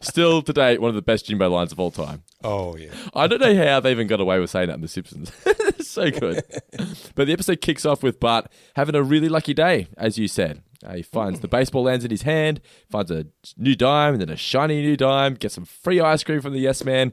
Still, 0.00 0.40
today, 0.40 0.78
one 0.78 0.90
of 0.90 0.94
the 0.94 1.02
best 1.02 1.26
Jimbo 1.26 1.50
lines 1.50 1.72
of 1.72 1.80
all 1.80 1.90
time. 1.90 2.22
Oh, 2.44 2.76
yeah. 2.76 2.92
I 3.12 3.26
don't 3.26 3.40
know 3.40 3.66
how 3.66 3.80
they 3.80 3.90
even 3.90 4.06
got 4.06 4.20
away 4.20 4.38
with 4.38 4.50
saying 4.50 4.68
that 4.68 4.74
in 4.74 4.82
The 4.82 4.88
Simpsons. 4.88 5.32
It's 5.44 5.88
so 5.90 6.12
good. 6.12 6.44
but 7.16 7.26
the 7.26 7.32
episode 7.32 7.60
kicks 7.60 7.84
off 7.84 8.04
with 8.04 8.20
Bart 8.20 8.46
having 8.76 8.94
a 8.94 9.02
really 9.02 9.28
lucky 9.28 9.52
day, 9.52 9.88
as 9.96 10.16
you 10.16 10.28
said. 10.28 10.62
Uh, 10.84 10.94
he 10.94 11.02
finds 11.02 11.40
the 11.40 11.48
baseball 11.48 11.82
lands 11.82 12.04
in 12.04 12.12
his 12.12 12.22
hand, 12.22 12.60
finds 12.88 13.10
a 13.10 13.26
new 13.56 13.74
dime, 13.74 14.14
and 14.14 14.20
then 14.20 14.30
a 14.30 14.36
shiny 14.36 14.80
new 14.80 14.96
dime, 14.96 15.34
gets 15.34 15.54
some 15.54 15.64
free 15.64 16.00
ice 16.00 16.22
cream 16.22 16.40
from 16.40 16.52
the 16.52 16.60
Yes 16.60 16.84
Man, 16.84 17.12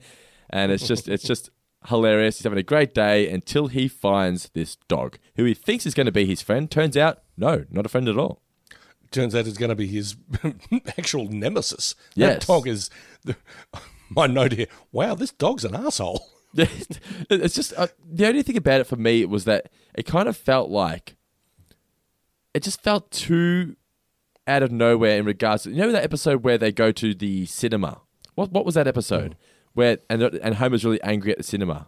and 0.49 0.71
it's 0.71 0.87
just 0.87 1.07
it's 1.07 1.23
just 1.23 1.49
hilarious. 1.87 2.37
He's 2.37 2.43
having 2.43 2.59
a 2.59 2.63
great 2.63 2.93
day 2.93 3.29
until 3.29 3.67
he 3.67 3.87
finds 3.87 4.49
this 4.49 4.75
dog, 4.87 5.17
who 5.35 5.45
he 5.45 5.53
thinks 5.53 5.85
is 5.85 5.93
going 5.93 6.05
to 6.05 6.11
be 6.11 6.25
his 6.25 6.41
friend. 6.41 6.69
Turns 6.69 6.95
out, 6.97 7.19
no, 7.37 7.65
not 7.69 7.85
a 7.85 7.89
friend 7.89 8.07
at 8.07 8.17
all. 8.17 8.41
Turns 9.11 9.35
out 9.35 9.47
it's 9.47 9.57
going 9.57 9.69
to 9.69 9.75
be 9.75 9.87
his 9.87 10.15
actual 10.97 11.27
nemesis. 11.27 11.95
Yes. 12.15 12.39
That 12.39 12.47
dog 12.47 12.67
is. 12.67 12.89
My 14.09 14.27
note 14.27 14.53
here. 14.53 14.67
Wow, 14.91 15.15
this 15.15 15.31
dog's 15.31 15.65
an 15.65 15.75
asshole. 15.75 16.25
it's 16.53 17.55
just 17.55 17.73
uh, 17.77 17.87
the 18.09 18.27
only 18.27 18.43
thing 18.43 18.57
about 18.57 18.81
it 18.81 18.87
for 18.87 18.97
me 18.97 19.23
was 19.25 19.45
that 19.45 19.69
it 19.93 20.05
kind 20.05 20.27
of 20.27 20.35
felt 20.35 20.69
like 20.69 21.15
it 22.53 22.61
just 22.61 22.81
felt 22.81 23.09
too 23.09 23.77
out 24.47 24.61
of 24.63 24.71
nowhere 24.71 25.17
in 25.17 25.25
regards 25.25 25.63
to 25.63 25.69
you 25.69 25.77
know 25.77 25.91
that 25.93 26.03
episode 26.03 26.43
where 26.43 26.57
they 26.57 26.71
go 26.71 26.91
to 26.91 27.13
the 27.13 27.45
cinema. 27.45 28.01
What 28.35 28.51
what 28.51 28.65
was 28.65 28.75
that 28.75 28.87
episode 28.87 29.37
where 29.73 29.99
and 30.09 30.21
and 30.21 30.55
Homer's 30.55 30.83
really 30.85 31.01
angry 31.03 31.31
at 31.31 31.37
the 31.37 31.43
cinema. 31.43 31.87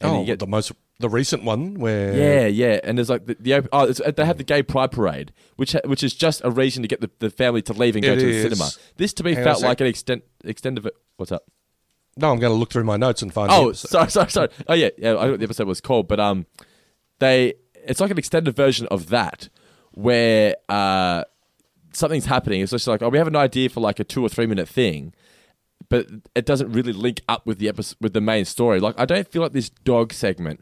And 0.00 0.10
oh, 0.10 0.20
you 0.20 0.26
get 0.26 0.38
the 0.38 0.46
most 0.46 0.72
the 0.98 1.08
recent 1.08 1.42
one 1.44 1.74
where 1.74 2.14
yeah, 2.14 2.46
yeah, 2.46 2.80
and 2.84 2.96
there's 2.96 3.10
like 3.10 3.26
the, 3.26 3.36
the 3.38 3.68
oh, 3.72 3.84
it's, 3.84 4.00
they 4.16 4.24
have 4.24 4.38
the 4.38 4.44
gay 4.44 4.62
pride 4.62 4.92
parade, 4.92 5.32
which 5.56 5.72
ha- 5.72 5.80
which 5.84 6.02
is 6.02 6.14
just 6.14 6.40
a 6.44 6.50
reason 6.50 6.82
to 6.82 6.88
get 6.88 7.00
the, 7.00 7.10
the 7.18 7.30
family 7.30 7.62
to 7.62 7.72
leave 7.72 7.96
and 7.96 8.04
go 8.04 8.12
It 8.12 8.20
to 8.20 8.26
the 8.26 8.42
cinema. 8.42 8.70
This 8.96 9.12
to 9.14 9.24
me 9.24 9.34
Hang 9.34 9.44
felt 9.44 9.62
like 9.62 9.80
an 9.80 9.86
extent 9.86 10.24
extent 10.44 10.78
of 10.78 10.86
it. 10.86 10.94
What's 11.16 11.32
up? 11.32 11.44
No, 12.18 12.30
I'm 12.30 12.38
going 12.38 12.52
to 12.52 12.58
look 12.58 12.70
through 12.70 12.84
my 12.84 12.96
notes 12.96 13.20
and 13.20 13.32
find. 13.32 13.50
Oh, 13.52 13.72
sorry, 13.72 14.10
sorry, 14.10 14.30
sorry. 14.30 14.48
Oh 14.68 14.74
yeah, 14.74 14.88
yeah. 14.96 15.16
I 15.16 15.26
know 15.26 15.32
what 15.32 15.40
the 15.40 15.44
episode 15.44 15.68
was 15.68 15.82
called, 15.82 16.08
but 16.08 16.18
um, 16.18 16.46
they 17.18 17.54
it's 17.74 18.00
like 18.00 18.10
an 18.10 18.18
extended 18.18 18.56
version 18.56 18.86
of 18.88 19.10
that 19.10 19.48
where 19.92 20.56
uh 20.68 21.24
something's 21.92 22.26
happening. 22.26 22.62
It's 22.62 22.72
just 22.72 22.86
like 22.86 23.02
oh, 23.02 23.10
we 23.10 23.18
have 23.18 23.26
an 23.26 23.36
idea 23.36 23.68
for 23.68 23.80
like 23.80 24.00
a 24.00 24.04
two 24.04 24.22
or 24.22 24.30
three 24.30 24.46
minute 24.46 24.68
thing, 24.68 25.12
but 25.88 26.06
it 26.34 26.46
doesn't 26.46 26.72
really 26.72 26.92
link 26.92 27.22
up 27.28 27.46
with 27.46 27.58
the 27.58 27.68
episode 27.68 27.96
with 28.00 28.12
the 28.12 28.20
main 28.20 28.44
story. 28.44 28.80
Like 28.80 28.98
I 28.98 29.04
don't 29.04 29.28
feel 29.28 29.42
like 29.42 29.52
this 29.52 29.70
dog 29.70 30.12
segment 30.12 30.60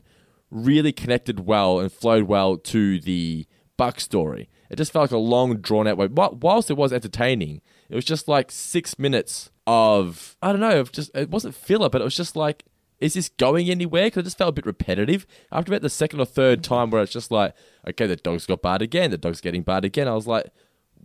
really 0.50 0.92
connected 0.92 1.46
well 1.46 1.80
and 1.80 1.90
flowed 1.90 2.24
well 2.24 2.56
to 2.56 3.00
the 3.00 3.46
Buck 3.76 3.98
story. 3.98 4.48
It 4.70 4.76
just 4.76 4.92
felt 4.92 5.04
like 5.04 5.10
a 5.10 5.18
long, 5.18 5.56
drawn 5.58 5.86
out 5.86 5.96
way. 5.96 6.06
Whilst 6.08 6.70
it 6.70 6.76
was 6.76 6.92
entertaining, 6.92 7.60
it 7.88 7.94
was 7.94 8.04
just 8.04 8.28
like 8.28 8.50
six 8.50 8.98
minutes 8.98 9.50
of 9.66 10.36
I 10.42 10.52
don't 10.52 10.60
know. 10.60 10.80
Of 10.80 10.92
just 10.92 11.10
it 11.14 11.30
wasn't 11.30 11.54
filler, 11.54 11.88
but 11.88 12.00
it 12.00 12.04
was 12.04 12.16
just 12.16 12.36
like, 12.36 12.64
is 13.00 13.14
this 13.14 13.28
going 13.28 13.70
anywhere? 13.70 14.04
Because 14.04 14.20
it 14.20 14.24
just 14.24 14.38
felt 14.38 14.50
a 14.50 14.52
bit 14.52 14.66
repetitive. 14.66 15.26
After 15.50 15.72
about 15.72 15.82
the 15.82 15.90
second 15.90 16.20
or 16.20 16.26
third 16.26 16.62
time, 16.62 16.90
where 16.90 17.02
it's 17.02 17.12
just 17.12 17.30
like, 17.30 17.54
okay, 17.88 18.06
the 18.06 18.16
dog's 18.16 18.46
got 18.46 18.62
Bart 18.62 18.82
again. 18.82 19.10
The 19.10 19.18
dog's 19.18 19.40
getting 19.40 19.62
Bart 19.62 19.84
again. 19.84 20.08
I 20.08 20.14
was 20.14 20.26
like, 20.26 20.50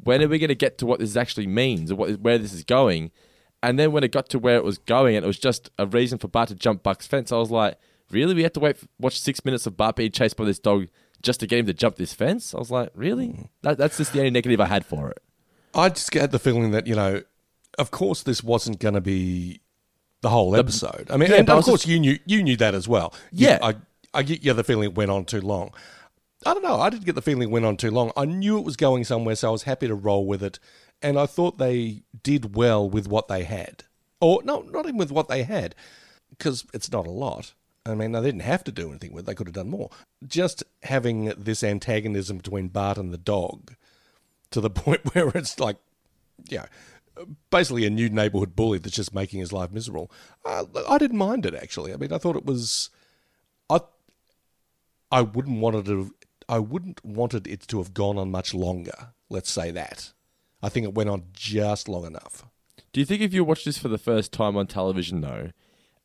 when 0.04 0.22
are 0.22 0.28
we 0.28 0.40
going 0.40 0.50
to 0.50 0.56
get 0.56 0.78
to 0.80 0.86
what 0.86 1.00
this 1.00 1.16
actually 1.16 1.48
means 1.48 1.92
or 1.92 1.96
what, 1.96 2.20
where 2.22 2.38
this 2.38 2.54
is 2.54 2.64
going? 2.64 3.12
And 3.62 3.78
then 3.78 3.92
when 3.92 4.04
it 4.04 4.12
got 4.12 4.30
to 4.30 4.40
where 4.40 4.56
it 4.56 4.64
was 4.64 4.78
going, 4.78 5.16
and 5.16 5.24
it 5.24 5.28
was 5.28 5.40
just 5.40 5.70
a 5.78 5.86
reason 5.86 6.18
for 6.18 6.28
Bart 6.28 6.48
to 6.50 6.56
jump 6.56 6.82
Buck's 6.84 7.08
fence, 7.08 7.32
I 7.32 7.38
was 7.38 7.52
like, 7.52 7.78
really? 8.10 8.34
We 8.34 8.44
have 8.44 8.54
to 8.54 8.60
wait, 8.60 8.78
watch 9.00 9.20
six 9.20 9.44
minutes 9.44 9.66
of 9.66 9.76
Bart 9.76 9.96
being 9.98 10.12
chased 10.12 10.38
by 10.38 10.46
this 10.46 10.60
dog 10.60 10.88
just 11.22 11.42
to 11.42 11.48
get 11.48 11.60
him 11.60 11.66
to 11.66 11.74
jump 11.74 11.98
this 11.98 12.14
fence? 12.14 12.56
I 12.56 12.60
was 12.60 12.72
like, 12.72 12.90
really? 12.96 13.28
Mm. 13.28 13.50
That, 13.64 13.78
that's 13.78 13.98
just 13.98 14.14
the 14.14 14.20
only 14.20 14.32
negative 14.32 14.62
I 14.62 14.66
had 14.68 14.86
for 14.86 15.10
it. 15.10 15.22
I 15.76 15.90
just 15.90 16.14
had 16.14 16.32
the 16.32 16.40
feeling 16.40 16.72
that 16.72 16.88
you 16.88 16.96
know, 16.96 17.22
of 17.78 17.92
course, 17.92 18.24
this 18.24 18.42
wasn't 18.44 18.80
going 18.80 18.96
to 18.96 19.02
be 19.02 19.60
the 20.22 20.30
whole 20.30 20.56
episode. 20.56 21.08
I 21.12 21.18
mean, 21.18 21.30
Yeah, 21.30 21.38
and 21.38 21.50
of 21.50 21.64
course, 21.66 21.82
just- 21.82 21.88
you 21.88 22.00
knew 22.00 22.18
you 22.26 22.42
knew 22.42 22.56
that 22.58 22.74
as 22.74 22.88
well. 22.88 23.14
You- 23.32 23.48
Yeah. 23.50 23.60
I 23.62 23.76
I 24.14 24.24
get 24.24 24.44
you 24.44 24.54
the 24.54 24.64
feeling 24.64 24.86
it 24.86 24.96
went 24.96 25.12
on 25.12 25.26
too 25.26 25.42
long. 25.42 25.72
I 26.46 26.54
don't 26.54 26.64
know. 26.64 26.80
I 26.80 26.90
didn't 26.90 27.06
get 27.06 27.16
the 27.16 27.22
feeling 27.22 27.44
it 27.50 27.52
went 27.52 27.66
on 27.66 27.76
too 27.78 27.92
long. 27.92 28.12
I 28.18 28.26
knew 28.26 28.58
it 28.58 28.64
was 28.66 28.76
going 28.78 29.04
somewhere, 29.04 29.36
so 29.36 29.50
I 29.50 29.52
was 29.52 29.64
happy 29.64 29.88
to 29.88 29.94
roll 29.94 30.26
with 30.26 30.42
it, 30.42 30.58
and 31.02 31.18
I 31.18 31.26
thought 31.26 31.58
they 31.58 32.04
did 32.24 32.56
well 32.56 32.90
with 32.90 33.08
what 33.08 33.28
they 33.28 33.44
had, 33.44 33.84
or 34.20 34.42
no, 34.44 34.62
not 34.62 34.86
even 34.86 34.98
with 34.98 35.12
what 35.12 35.28
they 35.28 35.44
had, 35.44 35.76
because 36.30 36.66
it's 36.74 36.92
not 36.92 37.08
a 37.08 37.12
lot. 37.12 37.54
I 37.86 37.96
mean, 37.96 38.12
they 38.12 38.22
didn't 38.22 38.42
have 38.42 38.64
to 38.66 38.72
do 38.72 38.90
anything 38.90 39.14
with 39.14 39.24
it. 39.24 39.28
They 39.28 39.36
could 39.36 39.48
have 39.48 39.56
done 39.56 39.70
more. 39.70 39.90
Just 40.26 40.64
having 40.84 41.34
this 41.38 41.64
antagonism 41.64 42.38
between 42.38 42.68
Bart 42.68 42.98
and 42.98 43.14
the 43.14 43.18
dog 43.18 43.76
to 44.52 44.62
the 44.62 44.70
point 44.70 45.14
where 45.14 45.30
it's 45.30 45.60
like, 45.60 45.78
yeah, 46.50 46.66
basically 47.50 47.86
a 47.86 47.90
new 47.90 48.10
neighborhood 48.10 48.56
bully 48.56 48.78
that's 48.78 48.96
just 48.96 49.14
making 49.14 49.40
his 49.40 49.54
life 49.54 49.72
miserable. 49.72 50.12
Uh, 50.46 50.66
I 50.88 50.98
didn't 50.98 51.18
mind 51.18 51.46
it, 51.46 51.56
actually. 51.56 51.94
I 51.94 51.98
mean, 51.98 52.14
I 52.14 52.18
thought 52.18 52.36
it 52.36 52.46
was. 52.46 52.90
I, 53.70 53.80
I 55.12 55.22
wouldn't 55.22 55.60
wanted 55.60 55.86
to. 55.86 56.14
I 56.48 56.60
wouldn't 56.60 57.04
wanted 57.06 57.48
it 57.48 57.68
to 57.68 57.78
have 57.78 57.94
gone 57.94 58.18
on 58.18 58.32
much 58.32 58.54
longer. 58.54 59.14
Let's 59.30 59.52
say 59.52 59.72
that. 59.72 60.12
I 60.62 60.70
think 60.70 60.86
it 60.86 60.94
went 60.94 61.10
on 61.10 61.24
just 61.34 61.88
long 61.88 62.06
enough. 62.06 62.46
Do 62.92 63.00
you 63.00 63.06
think 63.06 63.22
if 63.22 63.34
you 63.34 63.44
watch 63.44 63.66
this 63.66 63.78
for 63.78 63.88
the 63.88 63.98
first 63.98 64.32
time 64.32 64.58
on 64.58 64.68
television, 64.68 65.22
though, 65.22 65.52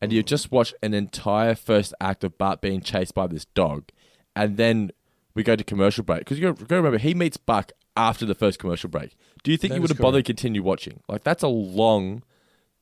and 0.01 0.12
you 0.12 0.23
just 0.23 0.53
watch 0.53 0.75
an 0.83 0.93
entire 0.93 1.55
first 1.55 1.95
act 2.01 2.25
of 2.25 2.37
Bart 2.37 2.61
being 2.61 2.81
chased 2.81 3.14
by 3.14 3.27
this 3.27 3.47
dog, 3.47 3.88
and 4.37 4.57
then 4.57 4.90
we 5.35 5.43
go 5.43 5.57
to 5.57 5.64
commercial 5.64 6.05
break, 6.05 6.21
because 6.21 6.38
you 6.38 6.45
got 6.45 6.59
to 6.59 6.77
remember, 6.77 6.99
he 6.99 7.14
meets 7.14 7.37
Buck 7.37 7.73
after 7.97 8.27
the 8.27 8.35
first 8.35 8.59
commercial 8.59 8.90
break. 8.90 9.17
Do 9.43 9.51
you 9.51 9.57
think 9.57 9.71
That 9.71 9.77
you 9.77 9.83
would 9.83 9.90
have 9.90 9.99
bothered 9.99 10.25
to 10.25 10.33
continue 10.33 10.62
watching? 10.62 11.01
Like, 11.09 11.25
that's 11.25 11.43
a 11.43 11.49
long. 11.49 12.23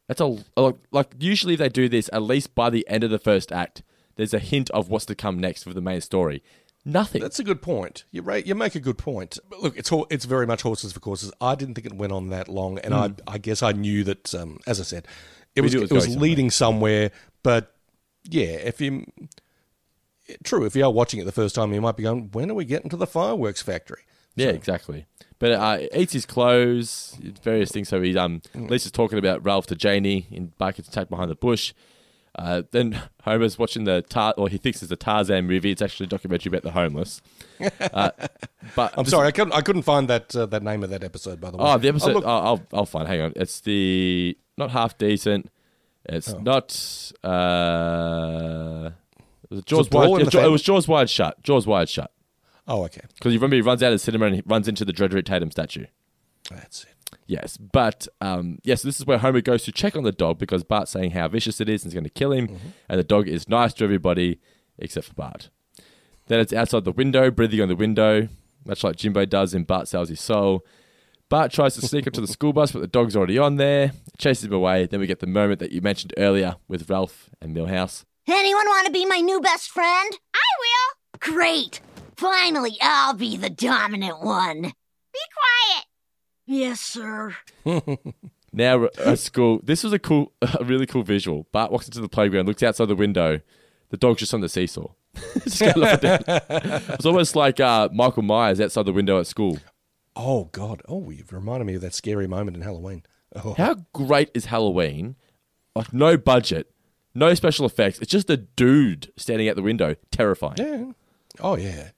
That's 0.09 0.21
a. 0.21 0.37
Like, 0.57 0.77
like, 0.91 1.15
usually 1.19 1.57
they 1.57 1.69
do 1.69 1.89
this, 1.89 2.11
at 2.13 2.23
least 2.23 2.55
by 2.55 2.71
the 2.71 2.87
end 2.89 3.05
of 3.05 3.11
the 3.11 3.19
first 3.19 3.53
act, 3.53 3.83
there's 4.17 4.35
a 4.35 4.39
hint 4.39 4.71
of 4.71 4.89
what's 4.89 5.07
to 5.07 5.15
come 5.15 5.39
next 5.39 5.63
for 5.63 5.73
the 5.73 5.81
main 5.81 6.01
story. 6.01 6.43
Nothing. 6.85 7.23
That's 7.23 7.39
a 7.39 7.45
good 7.45 7.63
point. 7.63 8.05
You 8.11 8.23
ra- 8.23 8.35
you 8.37 8.55
make 8.55 8.75
a 8.75 8.81
good 8.81 8.99
point. 8.99 9.39
But 9.49 9.63
look, 9.63 9.79
it's 9.79 9.89
ho- 9.89 10.07
it's 10.11 10.25
very 10.25 10.47
much 10.47 10.63
horses 10.63 10.93
for 10.93 10.99
courses. 11.01 11.33
I 11.41 11.55
didn't 11.55 11.75
think 11.75 11.87
it 11.87 11.93
went 11.93 12.13
on 12.13 12.31
that 12.31 12.49
long, 12.49 12.79
and 12.79 12.93
I 12.93 13.13
I 13.27 13.39
guess 13.39 13.63
I 13.63 13.73
knew 13.73 14.03
that. 14.05 14.35
Um, 14.35 14.59
as 14.67 14.81
I 14.81 14.83
said, 14.83 15.07
it 15.55 15.61
We 15.61 15.67
was 15.67 15.75
it 15.75 15.83
it 15.83 15.93
was, 15.93 16.07
going 16.07 16.19
leading 16.19 16.51
somewhere. 16.51 17.13
But 17.45 17.73
yeah, 18.25 18.45
if 18.45 18.81
you 18.81 19.07
true, 20.43 20.65
if 20.65 20.75
you 20.75 20.85
are 20.85 20.91
watching 20.91 21.21
it 21.21 21.25
the 21.25 21.33
first 21.33 21.55
time, 21.55 21.73
you 21.73 21.81
might 21.81 21.97
be 21.97 22.03
going, 22.03 22.31
"When 22.33 22.51
are 22.51 22.55
we 22.55 22.65
getting 22.65 22.91
to 22.91 22.97
the 22.97 23.07
fireworks 23.07 23.63
factory?" 23.63 24.03
Yeah, 24.35 24.49
exactly. 24.49 25.07
But 25.39 25.53
uh, 25.53 25.79
eats 25.93 26.13
his 26.13 26.25
clothes, 26.25 27.19
various 27.43 27.71
things. 27.71 27.89
So 27.89 28.01
he 28.01 28.17
um, 28.17 28.43
Lisa's 28.55 28.93
talking 28.93 29.19
about 29.19 29.45
Ralph 29.45 29.67
to 29.67 29.77
Janey 29.77 30.27
in 30.31 30.53
Buck 30.59 30.77
gets 30.77 30.89
attacked 30.89 31.11
behind 31.11 31.31
the 31.31 31.35
bush. 31.35 31.75
Uh, 32.35 32.63
then 32.71 32.99
Homer's 33.25 33.59
watching 33.59 33.85
the 33.85 34.03
Tar, 34.03 34.33
or 34.39 34.49
he 34.49 34.57
thinks 34.59 34.83
it's 34.83 34.91
a 34.91 34.97
Tarzan 34.97 35.47
movie. 35.47 35.71
It's 35.71 35.83
actually 35.83 36.05
a 36.05 36.09
documentary 36.09 36.49
about 36.51 36.63
the 36.63 36.71
homeless. 36.71 37.21
Uh, 37.93 38.11
but 38.77 38.95
I'm 38.97 39.05
sorry, 39.05 39.29
I 39.29 39.33
couldn't 39.33 39.53
I 39.53 39.61
couldn't 39.61 39.83
find 39.83 40.09
that 40.09 40.35
uh, 40.35 40.47
that 40.47 40.63
name 40.63 40.83
of 40.83 40.91
that 40.91 41.05
episode. 41.05 41.41
By 41.41 41.51
the 41.51 41.59
way, 41.59 41.65
Oh, 41.67 41.77
the 41.79 41.89
episode. 41.89 42.15
look- 42.15 42.25
oh, 42.25 42.29
I'll 42.29 42.63
I'll 42.73 42.87
find. 42.87 43.07
Hang 43.07 43.21
on. 43.21 43.33
It's 43.37 43.61
the 43.61 44.37
not 44.57 44.71
half 44.71 44.97
decent. 44.99 45.51
It's 46.07 46.33
Oh. 46.33 46.39
not. 46.39 46.73
Uh, 47.23 48.91
was 49.51 49.59
it 49.61 49.67
Jaws 49.67 49.89
Brawl 49.89 50.05
in 50.05 50.11
wide. 50.25 50.33
the 50.33 50.45
It, 50.45 50.49
was 50.49 50.63
Jaws 50.63 50.89
wide 50.89 51.11
shut. 51.11 51.43
Jaws 51.43 51.67
wide 51.67 51.89
shut. 51.89 52.11
oh, 52.67 52.85
okay, 52.85 53.03
Because 53.15 53.33
you 53.33 53.39
remember 53.39 53.57
he 53.57 53.63
runs 53.63 53.83
out 53.83 53.89
of 53.93 53.95
the 53.95 53.99
cinema 53.99 54.27
and 54.27 54.37
he 54.37 54.43
runs 54.47 54.69
into 54.69 54.85
the 54.85 54.93
Drederick 54.93 55.27
Tatum 55.27 55.51
statue. 55.51 55.85
that's 56.51 56.85
it. 56.85 56.92
Yes, 57.33 57.57
but 57.57 58.07
um, 58.21 58.59
yes, 58.63 58.83
this 58.83 59.01
is 59.01 59.07
where 59.07 59.17
Homer 59.17 59.41
goes 59.41 59.63
to 59.63 59.73
check 59.73 59.97
on 59.97 60.03
the 60.03 60.13
dog 60.13 60.39
because 60.39 60.65
Bart's 60.65 60.91
saying 60.91 61.13
how 61.13 61.29
vicious 61.29 61.63
it 61.63 61.69
is 61.71 61.83
and 61.83 61.89
it's 61.89 61.95
going 61.95 62.05
to 62.05 62.11
kill 62.11 62.31
him, 62.31 62.59
and 62.91 62.99
the 62.99 63.05
dog 63.05 63.27
is 63.27 63.49
nice 63.49 63.73
to 63.75 63.85
everybody 63.85 64.39
except 64.79 65.07
for 65.07 65.15
Bart. 65.15 65.49
Then 66.27 66.41
it's 66.41 66.53
outside 66.53 66.85
the 66.85 66.93
window, 66.93 67.31
breathing 67.31 67.63
on 67.63 67.69
the 67.69 67.75
window, 67.75 68.29
much 68.67 68.85
like 68.85 68.97
Jimbo 68.97 69.25
does 69.25 69.55
in 69.55 69.65
Bart 69.65 69.89
Sells 69.89 70.11
His 70.11 70.21
Soul. 70.21 70.63
Bart 71.31 71.51
tries 71.51 71.75
to 71.77 71.81
sneak 71.81 72.07
up 72.07 72.13
to 72.13 72.21
the 72.21 72.27
school 72.37 72.53
bus, 72.53 72.71
but 72.71 72.81
the 72.81 72.87
dog's 72.87 73.17
already 73.17 73.39
on 73.39 73.57
there. 73.57 73.85
It 73.85 74.19
chases 74.19 74.45
him 74.45 74.53
away. 74.53 74.85
Then 74.85 75.01
we 75.01 75.07
get 75.07 75.21
the 75.21 75.27
moment 75.27 75.59
that 75.61 75.73
you 75.73 75.81
mentioned 75.81 76.13
earlier 76.19 76.57
with 76.69 76.91
Ralph 76.91 77.31
and 77.41 77.57
Milhouse. 77.57 78.05
Anyone 78.29 78.67
want 78.67 78.85
to 78.89 78.93
be 78.93 79.07
my 79.07 79.21
new 79.21 79.41
best 79.41 79.71
friend? 79.71 80.19
I 80.35 80.49
will. 80.61 81.33
Great. 81.33 81.81
Finally, 82.15 82.77
I'll 82.83 83.15
be 83.15 83.39
the 83.39 83.49
dominant 83.49 84.21
one. 84.23 84.61
Be 84.61 85.21
quiet. 85.33 85.87
Yes, 86.47 86.81
sir. 86.81 87.37
Now 88.53 88.89
at 88.99 89.19
school, 89.19 89.61
this 89.63 89.83
was 89.83 89.95
a 89.95 89.99
cool, 89.99 90.33
a 90.43 90.63
really 90.65 90.85
cool 90.87 91.03
visual. 91.03 91.47
Bart 91.53 91.73
walks 91.73 91.87
into 91.87 92.01
the 92.01 92.09
playground, 92.09 92.47
looks 92.47 92.63
outside 92.63 92.87
the 92.89 92.95
window. 92.95 93.41
The 93.89 93.97
dog's 93.97 94.21
just 94.21 94.35
on 94.35 94.41
the 94.43 94.49
seesaw. 94.49 94.89
just 95.45 95.61
going 95.61 95.83
up 95.83 96.03
and 96.03 96.25
down. 96.27 96.83
It's 96.95 97.07
almost 97.07 97.35
like 97.35 97.61
uh, 97.61 97.89
Michael 97.93 98.23
Myers 98.23 98.61
outside 98.61 98.85
the 98.85 98.93
window 98.93 99.19
at 99.19 99.27
school. 99.27 99.59
Oh 100.15 100.51
God, 100.53 100.83
oh, 100.87 101.09
you've 101.11 101.33
reminded 101.33 101.65
me 101.65 101.75
of 101.75 101.81
that 101.81 101.95
scary 101.95 102.27
moment 102.27 102.57
in 102.57 102.63
Halloween. 102.63 103.03
Oh, 103.35 103.55
How 103.55 103.77
great 103.95 104.31
is 104.35 104.47
Halloween? 104.47 105.17
Like 105.75 105.95
no 105.95 106.19
budget, 106.19 106.71
no 107.15 107.33
special 107.33 107.65
effects. 107.65 108.01
It's 108.01 108.11
just 108.11 108.29
a 108.29 108.37
dude 108.37 109.11
standing 109.17 109.49
out 109.49 109.57
the 109.57 109.63
window, 109.63 109.97
terrifying. 110.11 110.57
yeah, 110.59 110.93
oh 111.41 111.57
yeah. 111.57 111.89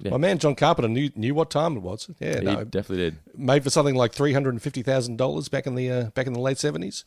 Yeah. 0.00 0.10
My 0.12 0.16
man 0.16 0.38
John 0.38 0.54
Carpenter 0.54 0.88
knew 0.88 1.10
knew 1.16 1.34
what 1.34 1.50
time 1.50 1.76
it 1.76 1.80
was. 1.80 2.08
Yeah, 2.20 2.38
he 2.38 2.44
no, 2.44 2.64
definitely 2.64 3.10
did. 3.10 3.16
made 3.36 3.64
for 3.64 3.70
something 3.70 3.96
like 3.96 4.12
three 4.12 4.32
hundred 4.32 4.50
and 4.50 4.62
fifty 4.62 4.82
thousand 4.82 5.16
dollars 5.16 5.48
back 5.48 5.66
in 5.66 5.74
the 5.74 5.90
uh, 5.90 6.04
back 6.10 6.26
in 6.26 6.32
the 6.32 6.40
late 6.40 6.58
seventies. 6.58 7.04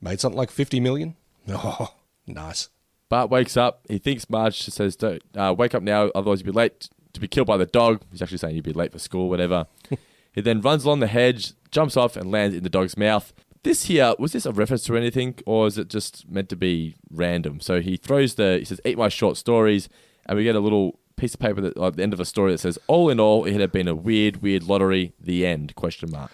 Made 0.00 0.20
something 0.20 0.36
like 0.36 0.50
fifty 0.50 0.80
million. 0.80 1.16
Oh, 1.48 1.94
nice. 2.26 2.70
Bart 3.08 3.30
wakes 3.30 3.56
up. 3.56 3.82
He 3.88 3.98
thinks 3.98 4.28
Marge 4.28 4.62
says, 4.62 4.96
"Don't 4.96 5.22
uh, 5.36 5.54
wake 5.56 5.74
up 5.76 5.82
now, 5.82 6.10
otherwise 6.14 6.40
you'll 6.40 6.52
be 6.52 6.56
late 6.56 6.88
to 7.12 7.20
be 7.20 7.28
killed 7.28 7.46
by 7.46 7.56
the 7.56 7.66
dog." 7.66 8.02
He's 8.10 8.20
actually 8.20 8.38
saying 8.38 8.56
you'd 8.56 8.64
be 8.64 8.72
late 8.72 8.90
for 8.92 8.98
school, 8.98 9.28
whatever. 9.28 9.66
he 10.32 10.40
then 10.40 10.60
runs 10.60 10.84
along 10.84 11.00
the 11.00 11.06
hedge, 11.06 11.52
jumps 11.70 11.96
off, 11.96 12.16
and 12.16 12.32
lands 12.32 12.56
in 12.56 12.64
the 12.64 12.68
dog's 12.68 12.96
mouth. 12.96 13.32
This 13.62 13.84
here 13.84 14.14
was 14.18 14.32
this 14.32 14.44
a 14.44 14.52
reference 14.52 14.82
to 14.84 14.96
anything, 14.96 15.36
or 15.46 15.68
is 15.68 15.78
it 15.78 15.88
just 15.88 16.28
meant 16.28 16.48
to 16.48 16.56
be 16.56 16.96
random? 17.10 17.60
So 17.60 17.80
he 17.80 17.96
throws 17.96 18.34
the 18.34 18.58
he 18.58 18.64
says, 18.64 18.80
"Eat 18.84 18.98
my 18.98 19.08
short 19.08 19.36
stories," 19.36 19.88
and 20.26 20.36
we 20.36 20.42
get 20.42 20.56
a 20.56 20.60
little 20.60 20.98
piece 21.16 21.34
of 21.34 21.40
paper 21.40 21.60
that, 21.60 21.76
at 21.76 21.96
the 21.96 22.02
end 22.02 22.12
of 22.12 22.20
a 22.20 22.24
story 22.24 22.52
that 22.52 22.58
says, 22.58 22.78
"All 22.86 23.08
in 23.10 23.18
all, 23.20 23.44
it 23.44 23.58
had 23.60 23.72
been 23.72 23.88
a 23.88 23.94
weird, 23.94 24.42
weird 24.42 24.62
lottery." 24.64 25.12
The 25.20 25.46
end? 25.46 25.74
Question 25.74 26.10
mark. 26.10 26.30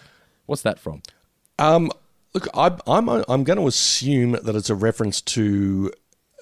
What's 0.47 0.63
that 0.63 0.79
from? 0.79 1.03
Um, 1.59 1.91
look, 2.35 2.49
I, 2.55 2.77
I'm 2.87 3.09
I'm 3.09 3.45
going 3.45 3.59
to 3.59 3.67
assume 3.67 4.33
that 4.33 4.55
it's 4.57 4.71
a 4.71 4.75
reference 4.75 5.21
to 5.23 5.93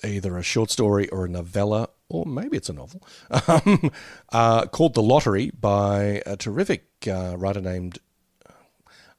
either 0.03 0.39
a 0.39 0.43
short 0.43 0.71
story 0.71 1.09
or 1.11 1.27
a 1.27 1.29
novella, 1.29 1.91
or 2.09 2.25
maybe 2.25 2.57
it's 2.57 2.69
a 2.71 2.73
novel, 2.73 3.03
um, 3.49 3.91
uh, 4.33 4.67
called 4.67 4.95
"The 4.95 5.03
Lottery" 5.03 5.51
by 5.51 6.23
a 6.27 6.37
terrific 6.37 6.87
uh, 7.07 7.37
writer 7.37 7.61
named. 7.61 7.99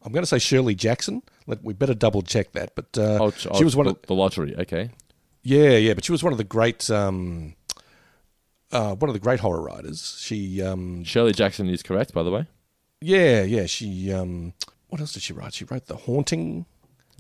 I'm 0.04 0.12
going 0.12 0.24
to 0.24 0.28
say 0.28 0.40
Shirley 0.40 0.74
Jackson. 0.74 1.22
Let, 1.46 1.64
we 1.64 1.74
better 1.76 1.94
double 1.94 2.24
check 2.24 2.54
that, 2.54 2.74
but 2.74 2.98
uh, 2.98 3.20
Oh, 3.22 3.30
she 3.30 3.64
was 3.64 3.76
one 3.76 3.86
of 3.86 4.02
the 4.08 4.16
lottery. 4.16 4.56
Okay. 4.58 4.90
yeah, 5.44 5.78
yeah, 5.78 5.94
but 5.94 6.04
she 6.04 6.12
was 6.12 6.24
one 6.24 6.34
of 6.34 6.38
the 6.40 6.44
great 6.44 6.90
um, 6.90 7.54
uh, 8.72 8.96
one 8.96 9.10
of 9.10 9.14
the 9.14 9.20
great 9.20 9.40
horror 9.40 9.62
writers. 9.62 10.18
She 10.20 10.62
um, 10.62 11.04
Shirley 11.04 11.34
Jackson 11.34 11.70
is 11.70 11.84
correct, 11.84 12.14
by 12.14 12.24
the 12.24 12.32
way. 12.32 12.48
yeah, 13.02 13.44
yeah, 13.44 13.66
she 13.66 14.12
um, 14.14 14.54
what 14.90 15.00
else 15.02 15.14
did 15.14 15.24
she 15.24 15.34
write? 15.34 15.54
She 15.54 15.66
wrote 15.66 15.86
The 15.88 15.96
Haunting. 15.96 16.66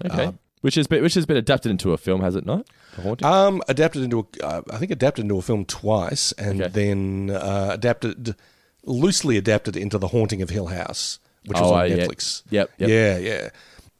Okay. 0.06 0.26
Uh, 0.26 0.32
which 0.62 0.76
has 0.76 0.86
been 0.88 1.02
which 1.02 1.16
has 1.16 1.26
been 1.26 1.38
adapted 1.38 1.72
into 1.72 1.92
a 1.94 1.98
film, 1.98 2.22
has 2.22 2.36
it 2.36 2.46
not? 2.46 2.68
The 2.96 3.02
Haunting. 3.02 3.28
Um, 3.28 3.62
adapted 3.68 4.04
into 4.04 4.20
a, 4.42 4.46
uh, 4.46 4.62
I 4.72 4.78
think 4.78 4.92
adapted 4.92 5.24
into 5.24 5.38
a 5.38 5.42
film 5.42 5.66
twice, 5.66 6.32
and 6.34 6.62
Okay. 6.62 6.72
then 6.72 7.32
uh, 7.36 7.70
adapted 7.74 8.36
loosely 8.84 9.38
adapted 9.38 9.76
into 9.76 9.98
The 9.98 10.08
Haunting 10.10 10.42
of 10.42 10.50
Hill 10.50 10.68
House, 10.68 11.20
which 11.46 11.60
was 11.60 11.70
Oh, 11.70 11.74
on 11.76 11.82
uh, 11.82 11.84
yeah. 11.86 11.98
Netflix. 11.98 12.44
Yep, 12.50 12.72
yep. 12.78 12.90
Yeah, 12.90 13.18
yeah. 13.18 13.50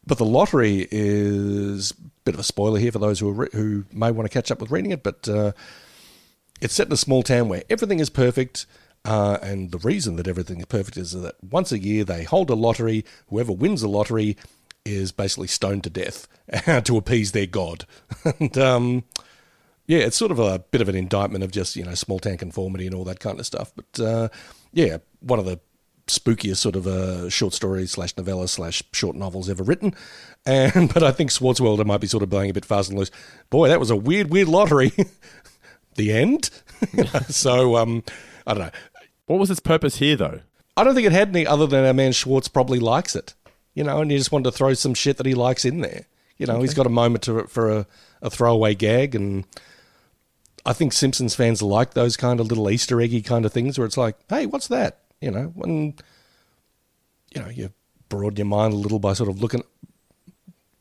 But 0.06 0.18
the 0.18 0.26
lottery 0.26 0.88
is 0.92 1.92
a 1.92 1.96
bit 2.26 2.34
of 2.34 2.40
a 2.40 2.44
spoiler 2.44 2.80
here 2.80 2.92
for 2.92 2.98
those 3.00 3.20
who 3.20 3.30
are 3.30 3.34
re- 3.34 3.50
who 3.54 3.86
may 3.92 4.10
want 4.12 4.30
to 4.30 4.34
catch 4.34 4.50
up 4.52 4.60
with 4.62 4.72
reading 4.72 4.92
it, 4.92 5.04
but 5.04 5.28
uh, 5.30 5.52
it's 6.62 6.74
set 6.74 6.88
in 6.88 6.94
a 6.94 6.98
small 6.98 7.24
town 7.24 7.50
where 7.50 7.64
everything 7.70 8.00
is 8.00 8.10
perfect. 8.10 8.66
Uh, 9.04 9.40
and 9.42 9.72
the 9.72 9.80
reason 9.80 10.16
that 10.18 10.28
everything 10.28 10.60
is 10.60 10.66
perfect 10.68 10.96
is 10.96 11.14
that 11.14 11.36
once 11.44 11.72
a 11.72 11.80
year 11.80 12.04
they 12.04 12.24
hold 12.24 12.50
a 12.50 12.56
lottery. 12.56 13.04
Whoever 13.28 13.52
wins 13.52 13.82
the 13.82 13.88
lottery 13.88 14.38
is 14.86 15.12
basically 15.12 15.48
stoned 15.48 15.84
to 15.84 15.90
death 15.90 16.28
to 16.84 16.98
appease 16.98 17.32
their 17.32 17.48
god. 17.48 17.86
and 18.40 18.58
um, 18.58 19.04
yeah, 19.88 20.00
it's 20.00 20.18
sort 20.18 20.32
of 20.32 20.40
a 20.40 20.60
bit 20.60 20.82
of 20.82 20.90
an 20.90 20.96
indictment 20.96 21.44
of 21.44 21.52
just 21.52 21.76
you 21.76 21.84
know 21.84 21.96
small 21.96 22.20
town 22.20 22.38
conformity 22.38 22.86
and 22.86 22.96
all 22.96 23.04
that 23.06 23.20
kind 23.20 23.40
of 23.40 23.46
stuff. 23.46 23.72
But 23.76 24.04
uh, 24.04 24.30
yeah, 24.72 24.98
one 25.20 25.40
of 25.40 25.46
the 25.46 25.60
spookiest 26.08 26.58
sort 26.58 26.76
of 26.76 26.88
uh, 26.88 27.30
short 27.30 27.54
stories 27.54 27.92
slash 27.92 28.16
novella 28.18 28.48
slash 28.48 28.84
short 28.92 29.16
novels 29.16 29.50
ever 29.50 29.64
written. 29.64 29.96
And 30.46 30.94
but 30.94 31.04
I 31.04 31.12
think 31.12 31.30
Swartzwelder 31.30 31.86
might 31.86 32.02
be 32.02 32.08
sort 32.08 32.24
of 32.24 32.30
blowing 32.30 32.50
a 32.50 32.54
bit 32.54 32.66
fast 32.66 32.90
and 32.90 33.00
loose. 33.00 33.12
Boy, 33.50 33.70
that 33.70 33.80
was 33.80 33.90
a 33.90 33.96
weird, 33.96 34.30
weird 34.30 34.48
lottery. 34.48 34.92
The 35.96 36.12
end. 36.12 36.50
so 37.30 37.78
um, 37.78 38.04
I 38.46 38.54
don't 38.54 38.64
know. 38.66 38.72
what 39.28 39.40
was 39.40 39.52
its 39.52 39.60
purpose 39.60 39.98
here, 39.98 40.16
though? 40.16 40.42
I 40.78 40.84
don't 40.84 40.96
think 40.96 41.08
it 41.08 41.12
had 41.12 41.30
any 41.30 41.46
other 41.46 41.68
than 41.68 41.86
our 41.86 41.94
man 41.94 42.12
Schwartz 42.12 42.48
probably 42.48 42.80
likes 42.80 43.16
it, 43.16 43.34
you 43.74 43.84
know, 43.84 44.02
and 44.02 44.10
he 44.10 44.18
just 44.18 44.32
wanted 44.32 44.46
to 44.46 44.52
throw 44.52 44.74
some 44.74 44.94
shit 44.94 45.18
that 45.18 45.26
he 45.26 45.34
likes 45.34 45.66
in 45.66 45.82
there. 45.82 46.06
You 46.38 46.48
know, 46.48 46.62
he's 46.62 46.74
got 46.74 46.88
a 46.88 46.90
moment 46.90 47.24
to, 47.26 47.46
for 47.46 47.72
a, 47.72 47.88
a 48.22 48.30
throwaway 48.30 48.74
gag, 48.74 49.14
and 49.14 49.46
I 50.66 50.74
think 50.74 50.94
Simpsons 50.94 51.36
fans 51.36 51.62
like 51.62 51.94
those 51.94 52.18
kind 52.18 52.40
of 52.40 52.48
little 52.48 52.70
Easter 52.70 53.00
eggy 53.00 53.22
kind 53.22 53.46
of 53.46 53.54
things 53.54 53.78
where 53.78 53.86
it's 53.86 53.98
like, 53.98 54.16
hey, 54.28 54.48
what's 54.48 54.68
that? 54.70 55.02
You 55.20 55.30
know, 55.30 55.52
when 55.54 55.94
you 57.36 57.42
know 57.42 57.50
you 57.50 57.72
broaden 58.10 58.38
your 58.38 58.46
mind 58.46 58.74
a 58.74 58.78
little 58.78 59.00
by 59.00 59.14
sort 59.14 59.30
of 59.30 59.42
looking 59.42 59.64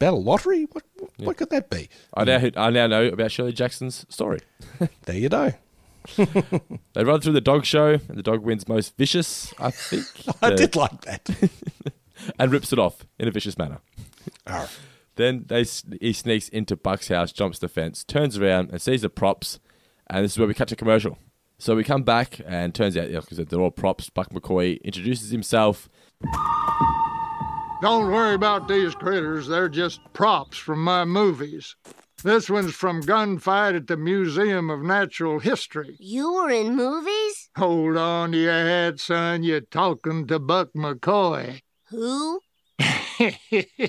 about 0.00 0.14
a 0.14 0.16
lottery? 0.16 0.64
What 0.72 0.84
what 1.18 1.36
could 1.36 1.50
that 1.50 1.68
be? 1.70 1.88
I 2.14 2.24
now 2.24 2.40
I 2.56 2.70
now 2.70 2.86
know 2.86 3.04
about 3.06 3.30
Shirley 3.30 3.52
Jackson's 3.52 4.06
story. 4.08 4.40
There 5.04 5.16
you 5.16 5.28
go. 5.28 5.52
They 6.94 7.04
run 7.04 7.20
through 7.20 7.34
the 7.34 7.40
dog 7.40 7.64
show, 7.66 7.90
and 8.08 8.16
the 8.16 8.22
dog 8.22 8.42
wins 8.42 8.66
most 8.66 8.96
vicious, 8.96 9.52
I 9.58 9.70
think, 9.70 10.06
I 10.42 10.50
The- 10.50 10.56
did 10.56 10.76
like 10.76 11.02
that. 11.02 11.28
and 12.38 12.50
rips 12.52 12.72
it 12.72 12.78
off 12.78 13.04
in 13.18 13.28
a 13.28 13.30
vicious 13.30 13.56
manner. 13.58 13.78
Right. 14.48 14.68
Then 15.16 15.44
they 15.48 15.64
he 16.00 16.12
sneaks 16.14 16.48
into 16.48 16.76
Buck's 16.76 17.08
house, 17.08 17.32
jumps 17.32 17.58
the 17.58 17.68
fence, 17.68 18.02
turns 18.04 18.38
around 18.38 18.70
and 18.70 18.80
sees 18.80 19.02
the 19.02 19.10
props, 19.10 19.60
and 20.08 20.24
this 20.24 20.32
is 20.32 20.38
where 20.38 20.48
we 20.48 20.54
catch 20.54 20.72
a 20.72 20.76
commercial. 20.76 21.18
So 21.58 21.76
we 21.76 21.84
come 21.84 22.04
back, 22.04 22.40
and 22.46 22.74
turns 22.74 22.96
out, 22.96 23.10
like 23.10 23.24
I 23.30 23.36
said, 23.36 23.48
they're 23.50 23.60
all 23.60 23.70
props. 23.70 24.08
Buck 24.08 24.30
McCoy 24.30 24.80
introduces 24.82 25.30
himself. 25.30 25.90
Don't 27.80 28.10
worry 28.10 28.34
about 28.34 28.68
these 28.68 28.94
critters, 28.94 29.48
they're 29.48 29.70
just 29.70 30.00
props 30.12 30.58
from 30.58 30.84
my 30.84 31.06
movies. 31.06 31.76
This 32.22 32.50
one's 32.50 32.74
from 32.74 33.02
Gunfight 33.02 33.74
at 33.74 33.86
the 33.86 33.96
Museum 33.96 34.68
of 34.68 34.82
Natural 34.82 35.38
History. 35.38 35.96
You 35.98 36.34
were 36.34 36.50
in 36.50 36.76
movies? 36.76 37.48
Hold 37.56 37.96
on 37.96 38.32
to 38.32 38.38
your 38.38 38.52
hat, 38.52 39.00
son. 39.00 39.44
You're 39.44 39.62
talking 39.62 40.26
to 40.26 40.38
Buck 40.38 40.68
McCoy. 40.76 41.62
Who? 41.88 42.40
yeah, 43.18 43.86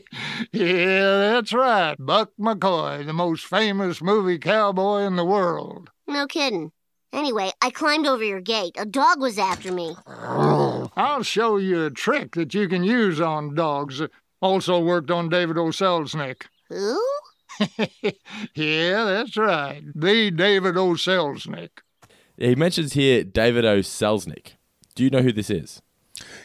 that's 0.54 1.52
right. 1.52 1.96
Buck 2.00 2.32
McCoy, 2.40 3.06
the 3.06 3.12
most 3.12 3.46
famous 3.46 4.02
movie 4.02 4.40
cowboy 4.40 5.00
in 5.00 5.18
the 5.18 5.26
world. 5.26 5.90
No 6.08 6.28
kidding. 6.28 6.72
Anyway, 7.14 7.52
I 7.62 7.70
climbed 7.70 8.08
over 8.08 8.24
your 8.24 8.42
gate. 8.42 8.76
A 8.78 8.86
dog 8.86 9.20
was 9.20 9.38
after 9.38 9.72
me. 9.72 9.96
Oh, 10.08 10.90
I'll 10.96 11.24
show 11.24 11.58
you 11.58 11.86
a 11.86 11.90
trick 11.90 12.36
that 12.36 12.54
you 12.54 12.68
can 12.68 12.84
use 12.84 13.20
on 13.20 13.54
dogs. 13.56 14.02
Also 14.42 14.80
worked 14.80 15.12
on 15.12 15.30
David 15.30 15.58
O. 15.58 15.66
Selznick. 15.66 16.44
Who? 16.70 17.02
yeah, 18.56 19.04
that's 19.04 19.38
right. 19.38 19.84
The 19.94 20.32
David 20.32 20.78
O'Selznick. 20.78 21.70
He 22.38 22.56
mentions 22.56 22.94
here 22.94 23.24
David 23.24 23.66
O'Selznick. 23.66 24.54
Do 24.96 25.04
you 25.04 25.10
know 25.10 25.22
who 25.22 25.32
this 25.32 25.50
is? 25.50 25.82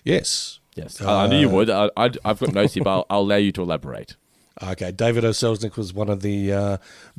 Yes. 0.04 0.60
Yes, 0.74 1.00
I 1.00 1.24
I 1.24 1.26
knew 1.26 1.38
you 1.38 1.48
uh, 1.48 1.52
would. 1.52 1.70
I, 1.70 1.90
I, 1.96 2.10
I've 2.22 2.38
got 2.38 2.52
notes 2.52 2.74
here, 2.74 2.84
but 2.84 2.90
I'll, 2.90 3.06
I'll 3.08 3.20
allow 3.20 3.36
you 3.36 3.50
to 3.52 3.62
elaborate. 3.62 4.16
Okay, 4.62 4.90
David 4.90 5.24
O. 5.24 5.30
Selznick 5.30 5.76
was 5.76 5.92
one 5.92 6.08
of 6.08 6.22
the 6.22 6.52
uh, 6.52 6.76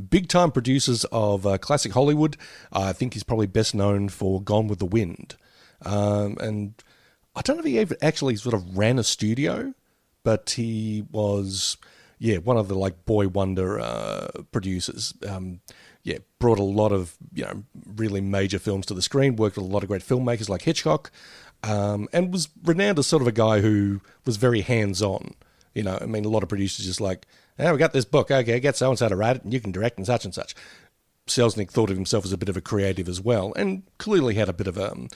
big 0.09 0.27
time 0.27 0.51
producers 0.51 1.05
of 1.11 1.45
uh, 1.45 1.57
classic 1.59 1.93
Hollywood. 1.93 2.35
I 2.73 2.93
think 2.93 3.13
he's 3.13 3.23
probably 3.23 3.45
best 3.45 3.75
known 3.75 4.09
for 4.09 4.41
Gone 4.41 4.67
with 4.67 4.79
the 4.79 4.85
Wind. 4.85 5.35
Um, 5.85 6.37
and 6.39 6.73
I 7.35 7.41
don't 7.41 7.57
know 7.57 7.61
if 7.61 7.67
he 7.67 7.77
ever 7.77 7.95
actually 8.01 8.37
sort 8.37 8.55
of 8.55 8.77
ran 8.77 8.97
a 8.97 9.03
studio, 9.03 9.75
but 10.23 10.51
he 10.51 11.05
was, 11.11 11.77
yeah, 12.17 12.37
one 12.37 12.57
of 12.57 12.69
the 12.69 12.75
like 12.75 13.05
boy 13.05 13.27
wonder 13.27 13.79
uh, 13.79 14.29
producers. 14.51 15.13
Um, 15.27 15.61
yeah, 16.01 16.17
brought 16.39 16.57
a 16.57 16.63
lot 16.63 16.91
of 16.91 17.17
you 17.33 17.43
know 17.43 17.63
really 17.95 18.21
major 18.21 18.57
films 18.57 18.87
to 18.87 18.95
the 18.95 19.01
screen. 19.03 19.35
Worked 19.35 19.57
with 19.57 19.65
a 19.65 19.69
lot 19.69 19.83
of 19.83 19.89
great 19.89 20.01
filmmakers 20.01 20.49
like 20.49 20.63
Hitchcock, 20.63 21.11
um, 21.61 22.07
and 22.11 22.33
was 22.33 22.49
renowned 22.63 22.97
as 22.97 23.05
sort 23.05 23.21
of 23.21 23.27
a 23.27 23.31
guy 23.31 23.61
who 23.61 24.01
was 24.25 24.37
very 24.37 24.61
hands 24.61 25.03
on. 25.03 25.35
You 25.77 25.83
know, 25.83 25.95
I 26.01 26.07
mean, 26.07 26.25
a 26.25 26.29
lot 26.29 26.41
of 26.41 26.49
producers 26.49 26.87
just 26.87 26.99
like, 26.99 27.27
oh, 27.59 27.71
we 27.71 27.77
got 27.77 27.93
this 27.93 28.03
book. 28.03 28.31
Okay, 28.31 28.59
get 28.59 28.75
so 28.75 28.89
and 28.89 28.97
so 28.97 29.09
to 29.09 29.15
write 29.15 29.35
it, 29.35 29.43
and 29.43 29.53
you 29.53 29.61
can 29.61 29.71
direct 29.71 29.97
and 29.97 30.07
such 30.07 30.25
and 30.25 30.33
such. 30.33 30.55
Selznick 31.27 31.69
thought 31.69 31.91
of 31.91 31.95
himself 31.95 32.25
as 32.25 32.33
a 32.33 32.37
bit 32.37 32.49
of 32.49 32.57
a 32.57 32.61
creative 32.61 33.07
as 33.07 33.21
well, 33.21 33.53
and 33.55 33.83
clearly 33.99 34.33
had 34.33 34.49
a 34.49 34.53
bit 34.53 34.65
of 34.65 34.75
a. 34.75 34.91
Um, 34.91 35.07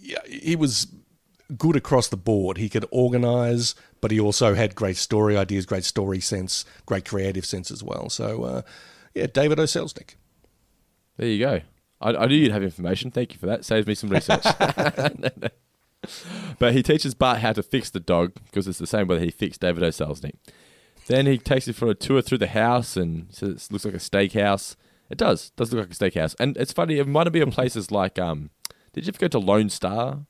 yeah, 0.00 0.20
he 0.26 0.56
was 0.56 0.86
good 1.58 1.76
across 1.76 2.08
the 2.08 2.16
board. 2.16 2.56
He 2.56 2.70
could 2.70 2.86
organize, 2.90 3.74
but 4.00 4.10
he 4.10 4.18
also 4.18 4.54
had 4.54 4.74
great 4.74 4.96
story 4.96 5.36
ideas, 5.36 5.66
great 5.66 5.84
story 5.84 6.20
sense, 6.20 6.64
great 6.86 7.04
creative 7.04 7.44
sense 7.44 7.70
as 7.70 7.82
well. 7.82 8.08
So, 8.08 8.44
uh, 8.44 8.62
yeah, 9.12 9.26
David 9.26 9.60
O. 9.60 9.64
Selznick. 9.64 10.14
There 11.18 11.28
you 11.28 11.40
go. 11.40 11.60
I, 12.00 12.14
I 12.14 12.26
knew 12.26 12.36
you'd 12.36 12.52
have 12.52 12.62
information. 12.62 13.10
Thank 13.10 13.34
you 13.34 13.38
for 13.38 13.48
that. 13.48 13.66
Saves 13.66 13.86
me 13.86 13.94
some 13.94 14.08
research. 14.08 14.46
but 16.58 16.72
he 16.72 16.82
teaches 16.82 17.14
Bart 17.14 17.38
how 17.38 17.52
to 17.52 17.62
fix 17.62 17.90
the 17.90 18.00
dog 18.00 18.32
because 18.46 18.66
it's 18.66 18.78
the 18.78 18.86
same 18.86 19.06
way 19.06 19.18
that 19.18 19.24
he 19.24 19.30
fixed 19.30 19.60
David 19.60 19.82
O. 19.82 19.88
Selznick. 19.88 20.34
Then 21.06 21.26
he 21.26 21.38
takes 21.38 21.66
him 21.66 21.74
for 21.74 21.88
a 21.88 21.94
tour 21.94 22.22
through 22.22 22.38
the 22.38 22.48
house 22.48 22.96
and 22.96 23.26
says 23.30 23.66
it 23.66 23.72
looks 23.72 23.84
like 23.84 23.94
a 23.94 23.98
steakhouse. 23.98 24.76
It 25.08 25.18
does. 25.18 25.50
does 25.50 25.72
look 25.72 25.88
like 25.88 25.96
a 25.96 26.10
steakhouse. 26.10 26.36
And 26.38 26.56
it's 26.56 26.72
funny, 26.72 26.98
it 26.98 27.08
might 27.08 27.30
be 27.32 27.40
in 27.40 27.50
places 27.50 27.90
like, 27.90 28.18
um, 28.18 28.50
did 28.92 29.06
you 29.06 29.10
ever 29.10 29.18
go 29.18 29.28
to 29.28 29.38
Lone 29.38 29.68
Star? 29.68 30.20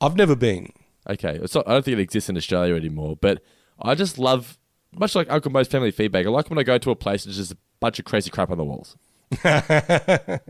I've 0.00 0.16
never 0.16 0.34
been. 0.34 0.72
Okay, 1.08 1.38
it's 1.42 1.54
not, 1.54 1.68
I 1.68 1.72
don't 1.72 1.84
think 1.84 1.98
it 1.98 2.02
exists 2.02 2.30
in 2.30 2.36
Australia 2.36 2.74
anymore, 2.74 3.16
but 3.20 3.42
I 3.80 3.94
just 3.94 4.18
love, 4.18 4.58
much 4.92 5.14
like 5.14 5.30
Uncle 5.30 5.50
Moe's 5.50 5.68
Family 5.68 5.92
Feedbag, 5.92 6.26
I 6.26 6.30
like 6.30 6.48
when 6.48 6.58
I 6.58 6.62
go 6.62 6.78
to 6.78 6.90
a 6.90 6.96
place 6.96 7.24
and 7.24 7.30
there's 7.30 7.48
just 7.48 7.52
a 7.52 7.58
bunch 7.80 7.98
of 7.98 8.04
crazy 8.04 8.30
crap 8.30 8.50
on 8.50 8.58
the 8.58 8.64
walls. 8.64 8.96
I 9.44 10.40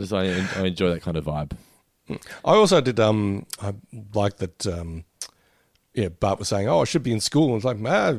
just 0.00 0.12
I, 0.12 0.44
I 0.56 0.66
enjoy 0.66 0.90
that 0.90 1.02
kind 1.02 1.16
of 1.16 1.24
vibe. 1.24 1.52
I 2.10 2.18
also 2.54 2.80
did. 2.80 2.98
Um, 3.00 3.46
I 3.60 3.74
like 4.14 4.36
that. 4.38 4.66
Um, 4.66 5.04
yeah, 5.94 6.08
Bart 6.08 6.38
was 6.38 6.48
saying, 6.48 6.68
"Oh, 6.68 6.80
I 6.80 6.84
should 6.84 7.02
be 7.02 7.12
in 7.12 7.20
school." 7.20 7.48
And 7.48 7.56
it's 7.56 7.64
like, 7.64 7.78
ah, 7.84 8.18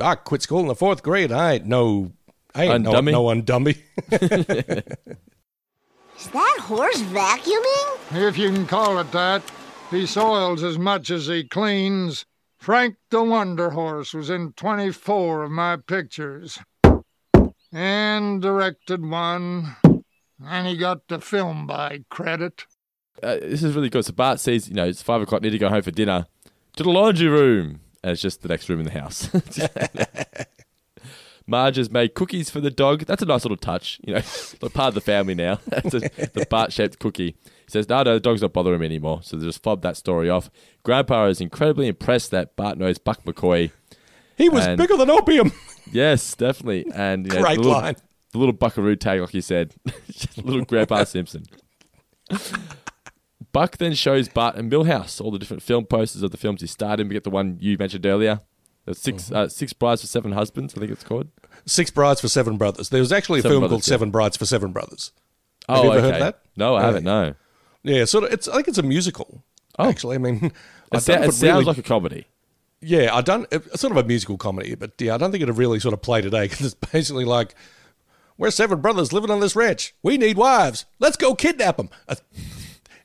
I 0.00 0.14
quit 0.16 0.42
school 0.42 0.60
in 0.60 0.66
the 0.66 0.74
fourth 0.74 1.02
grade. 1.02 1.32
I 1.32 1.54
ain't 1.54 1.66
no, 1.66 2.12
I 2.54 2.64
ain't 2.64 2.82
no, 2.82 2.92
Undummy? 2.92 3.12
no 3.12 3.30
undummy. 3.30 3.76
Is 6.18 6.28
that 6.28 6.56
horse 6.60 7.02
vacuuming? 7.02 8.26
If 8.28 8.38
you 8.38 8.50
can 8.50 8.66
call 8.66 8.98
it 8.98 9.12
that. 9.12 9.42
He 9.90 10.06
soils 10.06 10.62
as 10.64 10.78
much 10.78 11.10
as 11.10 11.26
he 11.26 11.44
cleans. 11.44 12.26
Frank 12.58 12.96
the 13.10 13.22
Wonder 13.22 13.70
Horse 13.70 14.12
was 14.12 14.30
in 14.30 14.52
24 14.54 15.44
of 15.44 15.50
my 15.52 15.76
pictures. 15.76 16.58
And 17.72 18.42
directed 18.42 19.04
one. 19.08 19.76
And 20.44 20.66
he 20.66 20.76
got 20.76 21.08
the 21.08 21.20
film 21.20 21.66
by 21.66 22.04
credit. 22.10 22.64
Uh, 23.22 23.36
this 23.36 23.62
is 23.62 23.74
really 23.74 23.88
good. 23.88 24.04
So 24.04 24.12
Bart 24.12 24.40
sees, 24.40 24.68
you 24.68 24.74
know, 24.74 24.86
it's 24.86 25.02
five 25.02 25.22
o'clock, 25.22 25.42
need 25.42 25.50
to 25.50 25.58
go 25.58 25.68
home 25.70 25.82
for 25.82 25.90
dinner. 25.90 26.26
To 26.76 26.82
the 26.82 26.90
laundry 26.90 27.28
room. 27.28 27.80
And 28.02 28.12
it's 28.12 28.20
just 28.22 28.42
the 28.42 28.48
next 28.48 28.68
room 28.68 28.80
in 28.80 28.84
the 28.86 28.92
house. 28.92 29.30
Marge 31.48 31.76
has 31.76 31.90
made 31.90 32.14
cookies 32.14 32.50
for 32.50 32.60
the 32.60 32.70
dog. 32.70 33.04
That's 33.04 33.22
a 33.22 33.26
nice 33.26 33.44
little 33.44 33.56
touch, 33.56 34.00
you 34.04 34.14
know, 34.14 34.20
like 34.62 34.74
part 34.74 34.88
of 34.88 34.94
the 34.94 35.00
family 35.00 35.34
now. 35.34 35.60
That's 35.66 35.94
a, 35.94 36.00
the 36.00 36.46
Bart 36.50 36.72
shaped 36.72 36.98
cookie. 36.98 37.36
He 37.44 37.70
says, 37.70 37.88
no, 37.88 38.02
no, 38.02 38.14
the 38.14 38.20
dog's 38.20 38.42
not 38.42 38.52
bothering 38.52 38.76
him 38.76 38.82
anymore. 38.84 39.20
So 39.22 39.36
they 39.36 39.46
just 39.46 39.62
fob 39.62 39.82
that 39.82 39.96
story 39.96 40.28
off. 40.28 40.50
Grandpa 40.82 41.26
is 41.26 41.40
incredibly 41.40 41.86
impressed 41.86 42.32
that 42.32 42.56
Bart 42.56 42.78
knows 42.78 42.98
Buck 42.98 43.24
McCoy. 43.24 43.70
he 44.36 44.48
was 44.48 44.66
And- 44.66 44.76
bigger 44.78 44.96
than 44.96 45.08
opium. 45.08 45.52
Yes, 45.92 46.34
definitely. 46.34 46.84
And 46.92 47.26
you 47.26 47.32
know, 47.32 47.42
Great 47.42 47.56
the 47.58 47.62
little, 47.62 47.80
line. 47.80 47.96
The 48.36 48.40
little 48.40 48.52
buckaroo 48.52 48.96
tag, 48.96 49.18
like 49.22 49.32
you 49.32 49.40
said. 49.40 49.74
little 50.36 50.62
Grandpa 50.66 51.04
Simpson. 51.04 51.44
Buck 53.52 53.78
then 53.78 53.94
shows 53.94 54.28
Bart 54.28 54.56
and 54.56 54.70
Milhouse 54.70 55.20
all 55.20 55.30
the 55.30 55.38
different 55.38 55.62
film 55.62 55.86
posters 55.86 56.22
of 56.22 56.30
the 56.32 56.36
films 56.36 56.60
he 56.60 56.66
starred 56.66 57.00
in. 57.00 57.08
We 57.08 57.14
get 57.14 57.24
the 57.24 57.30
one 57.30 57.56
you 57.60 57.78
mentioned 57.78 58.04
earlier. 58.04 58.40
Six 58.92 59.24
Mm-hmm. 59.24 59.34
uh, 59.36 59.48
six 59.48 59.72
brides 59.72 60.02
for 60.02 60.06
seven 60.06 60.32
husbands, 60.32 60.74
I 60.76 60.80
think 60.80 60.92
it's 60.92 61.02
called. 61.02 61.28
Six 61.64 61.90
Brides 61.90 62.20
for 62.20 62.28
Seven 62.28 62.56
Brothers. 62.58 62.90
There 62.90 63.00
was 63.00 63.10
actually 63.10 63.38
a 63.40 63.42
Seven 63.42 63.52
film 63.54 63.60
Brothers, 63.62 63.72
called 63.74 63.86
yeah. 63.88 63.92
Seven 63.94 64.10
Brides 64.10 64.36
for 64.36 64.44
Seven 64.46 64.72
Brothers. 64.72 65.12
Oh, 65.68 65.82
you 65.84 65.92
ever 65.92 65.98
okay. 66.06 66.12
heard 66.12 66.22
that? 66.22 66.42
No, 66.56 66.76
I 66.76 66.82
haven't. 66.82 67.02
No. 67.04 67.34
Yeah, 67.82 68.04
sort 68.04 68.24
of. 68.24 68.32
It's 68.32 68.46
I 68.46 68.56
think 68.56 68.68
it's 68.68 68.78
a 68.78 68.82
musical. 68.84 69.42
Oh. 69.78 69.88
Actually, 69.88 70.16
I 70.16 70.18
mean, 70.18 70.52
I 70.92 70.98
It, 70.98 71.00
sou- 71.00 71.12
don't 71.14 71.24
it 71.24 71.28
if 71.28 71.34
sounds 71.34 71.66
like 71.66 71.78
a 71.78 71.82
comedy. 71.82 72.26
Yeah, 72.80 73.12
I 73.14 73.22
don't. 73.22 73.48
It's 73.50 73.80
sort 73.80 73.90
of 73.90 73.96
a 73.96 74.04
musical 74.06 74.36
comedy, 74.36 74.74
but 74.76 74.92
yeah, 75.00 75.14
I 75.14 75.18
don't 75.18 75.32
think 75.32 75.42
it'd 75.42 75.56
really 75.56 75.80
sort 75.80 75.94
of 75.94 76.02
play 76.02 76.20
today 76.20 76.44
because 76.44 76.60
it's 76.66 76.74
basically 76.92 77.24
like 77.24 77.54
we're 78.38 78.50
seven 78.50 78.80
brothers 78.80 79.12
living 79.12 79.30
on 79.30 79.40
this 79.40 79.56
ranch. 79.56 79.94
We 80.02 80.18
need 80.18 80.36
wives. 80.36 80.84
Let's 80.98 81.16
go 81.16 81.34
kidnap 81.34 81.76
them. 81.76 81.90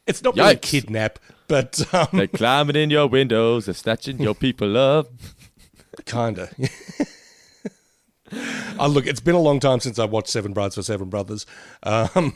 It's 0.07 0.23
not 0.23 0.35
really 0.35 0.55
Yikes. 0.55 0.61
kidnap, 0.61 1.19
but 1.47 1.81
um, 1.93 2.07
They're 2.13 2.27
climbing 2.27 2.75
in 2.75 2.89
your 2.89 3.07
windows, 3.07 3.65
they're 3.65 3.73
snatching 3.73 4.19
your 4.19 4.35
people 4.35 4.77
up. 4.77 5.07
kinda. 6.05 6.49
I 8.79 8.87
look. 8.87 9.05
It's 9.07 9.19
been 9.19 9.35
a 9.35 9.39
long 9.39 9.59
time 9.59 9.79
since 9.79 9.99
I 9.99 10.05
watched 10.05 10.29
Seven 10.29 10.53
Brides 10.53 10.75
for 10.75 10.83
Seven 10.83 11.09
Brothers, 11.09 11.45
um, 11.83 12.35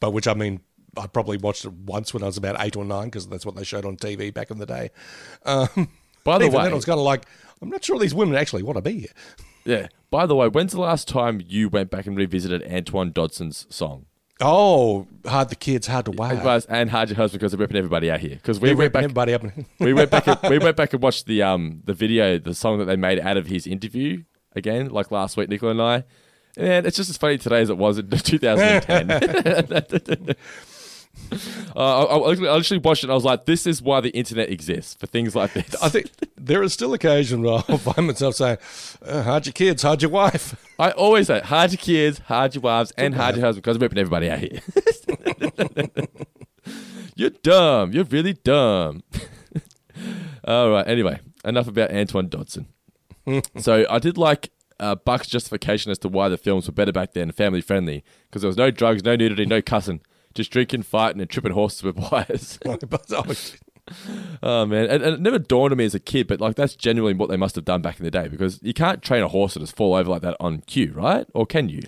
but 0.00 0.12
which 0.12 0.28
I 0.28 0.34
mean, 0.34 0.60
I 0.96 1.06
probably 1.06 1.36
watched 1.36 1.64
it 1.64 1.72
once 1.72 2.14
when 2.14 2.22
I 2.22 2.26
was 2.26 2.36
about 2.36 2.56
eight 2.60 2.76
or 2.76 2.84
nine 2.84 3.06
because 3.06 3.26
that's 3.28 3.44
what 3.44 3.56
they 3.56 3.64
showed 3.64 3.84
on 3.84 3.96
TV 3.96 4.32
back 4.32 4.50
in 4.50 4.58
the 4.58 4.66
day. 4.66 4.90
Um, 5.44 5.88
By 6.24 6.38
the 6.38 6.46
way, 6.46 6.62
then, 6.64 6.72
I 6.72 6.74
was 6.74 6.84
kind 6.84 6.98
of 6.98 7.04
like, 7.04 7.26
I'm 7.60 7.68
not 7.68 7.84
sure 7.84 7.98
these 7.98 8.14
women 8.14 8.36
actually 8.36 8.62
want 8.62 8.76
to 8.76 8.82
be 8.82 9.00
here. 9.00 9.12
Yeah. 9.64 9.88
By 10.10 10.26
the 10.26 10.36
way, 10.36 10.48
when's 10.48 10.72
the 10.72 10.80
last 10.80 11.08
time 11.08 11.42
you 11.46 11.68
went 11.68 11.90
back 11.90 12.06
and 12.06 12.16
revisited 12.16 12.62
Antoine 12.70 13.12
Dodson's 13.12 13.66
song? 13.68 14.06
Oh, 14.40 15.06
hard 15.26 15.48
the 15.48 15.56
kids, 15.56 15.86
hard 15.86 16.04
to 16.06 16.10
was- 16.10 16.66
and 16.66 16.90
hard 16.90 17.08
your 17.08 17.16
husband 17.16 17.40
because 17.40 17.52
they're 17.52 17.58
ripping 17.58 17.76
everybody 17.76 18.10
out 18.10 18.20
here. 18.20 18.34
Because 18.36 18.60
we 18.60 18.68
They're 18.68 18.76
went 18.76 18.92
back, 18.92 19.04
everybody 19.04 19.34
up. 19.34 19.42
we 19.80 19.92
went 19.92 20.10
back, 20.10 20.26
and, 20.26 20.38
we 20.50 20.58
went 20.58 20.76
back 20.82 20.92
and 20.92 21.02
watched 21.02 21.26
the 21.26 21.42
um 21.42 21.82
the 21.84 21.94
video, 21.94 22.38
the 22.38 22.54
song 22.54 22.78
that 22.78 22.84
they 22.86 22.96
made 22.96 23.20
out 23.20 23.36
of 23.36 23.46
his 23.46 23.66
interview 23.66 24.22
again, 24.56 24.88
like 24.90 25.10
last 25.10 25.36
week, 25.36 25.48
Nicola 25.48 25.72
and 25.72 25.82
I. 25.82 26.04
And 26.56 26.86
it's 26.86 26.96
just 26.96 27.10
as 27.10 27.16
funny 27.16 27.38
today 27.38 27.60
as 27.62 27.70
it 27.70 27.78
was 27.78 27.98
in 27.98 28.08
2010. 28.10 30.26
Uh, 31.76 32.04
I, 32.06 32.14
I, 32.14 32.16
literally- 32.28 32.48
I 32.50 32.54
literally 32.54 32.78
watched 32.84 33.02
it 33.02 33.06
and 33.06 33.10
I 33.10 33.14
was 33.16 33.24
like, 33.24 33.46
this 33.46 33.66
is 33.66 33.82
why 33.82 34.00
the 34.00 34.10
internet 34.10 34.48
exists 34.50 34.94
for 34.94 35.08
things 35.08 35.34
like 35.34 35.52
this. 35.54 35.74
I 35.82 35.88
think 35.88 36.08
there 36.36 36.62
is 36.62 36.72
still 36.72 36.94
occasion 36.94 37.42
where 37.42 37.54
I'll 37.68 37.78
find 37.78 38.06
myself 38.06 38.36
saying, 38.36 38.58
uh, 39.04 39.24
"How'd 39.24 39.46
your 39.46 39.54
kids? 39.54 39.82
How'd 39.82 40.00
your 40.00 40.12
wife?" 40.12 40.54
I 40.78 40.92
always 40.92 41.26
say, 41.26 41.40
hard 41.40 41.72
your 41.72 41.78
kids, 41.78 42.20
hard 42.20 42.54
your 42.54 42.62
wives, 42.62 42.92
and 42.96 43.16
hard 43.16 43.34
your 43.34 43.44
husband 43.44 43.64
because 43.64 43.76
I'm 43.76 43.82
ripping 43.82 43.98
everybody 43.98 44.30
out 44.30 44.38
here. 44.38 44.60
You're 47.16 47.30
dumb. 47.30 47.92
You're 47.92 48.04
really 48.04 48.32
dumb. 48.34 49.02
All 50.44 50.70
right. 50.70 50.86
Anyway, 50.86 51.20
enough 51.44 51.68
about 51.68 51.90
Antoine 51.92 52.28
Dodson. 52.28 52.66
so 53.58 53.86
I 53.88 53.98
did 53.98 54.18
like 54.18 54.50
uh, 54.80 54.94
Buck's 54.96 55.28
justification 55.28 55.90
as 55.92 55.98
to 55.98 56.08
why 56.08 56.28
the 56.28 56.36
films 56.36 56.66
were 56.66 56.72
better 56.74 56.92
back 56.92 57.12
then, 57.14 57.30
family 57.32 57.60
friendly, 57.60 58.04
because 58.28 58.42
there 58.42 58.48
was 58.48 58.56
no 58.56 58.70
drugs, 58.70 59.04
no 59.04 59.14
nudity, 59.16 59.46
no 59.46 59.62
cussing, 59.62 60.00
just 60.34 60.50
drinking, 60.50 60.82
fighting, 60.82 61.20
and 61.20 61.30
tripping 61.30 61.52
horses 61.52 61.82
with 61.82 61.96
wires. 61.96 62.58
Oh, 64.42 64.64
man, 64.64 64.86
and, 64.88 65.02
and 65.02 65.14
it 65.14 65.20
never 65.20 65.38
dawned 65.38 65.72
on 65.72 65.76
me 65.78 65.84
as 65.84 65.94
a 65.94 66.00
kid, 66.00 66.26
but 66.26 66.40
like 66.40 66.56
that's 66.56 66.74
genuinely 66.74 67.12
what 67.18 67.28
they 67.28 67.36
must 67.36 67.54
have 67.54 67.66
done 67.66 67.82
back 67.82 67.98
in 67.98 68.04
the 68.04 68.10
day, 68.10 68.28
because 68.28 68.58
you 68.62 68.72
can't 68.72 69.02
train 69.02 69.22
a 69.22 69.28
horse 69.28 69.52
to 69.54 69.60
just 69.60 69.76
fall 69.76 69.94
over 69.94 70.08
like 70.10 70.22
that 70.22 70.36
on 70.40 70.62
cue, 70.62 70.92
right? 70.94 71.26
Or 71.34 71.44
can 71.44 71.68
you? 71.68 71.82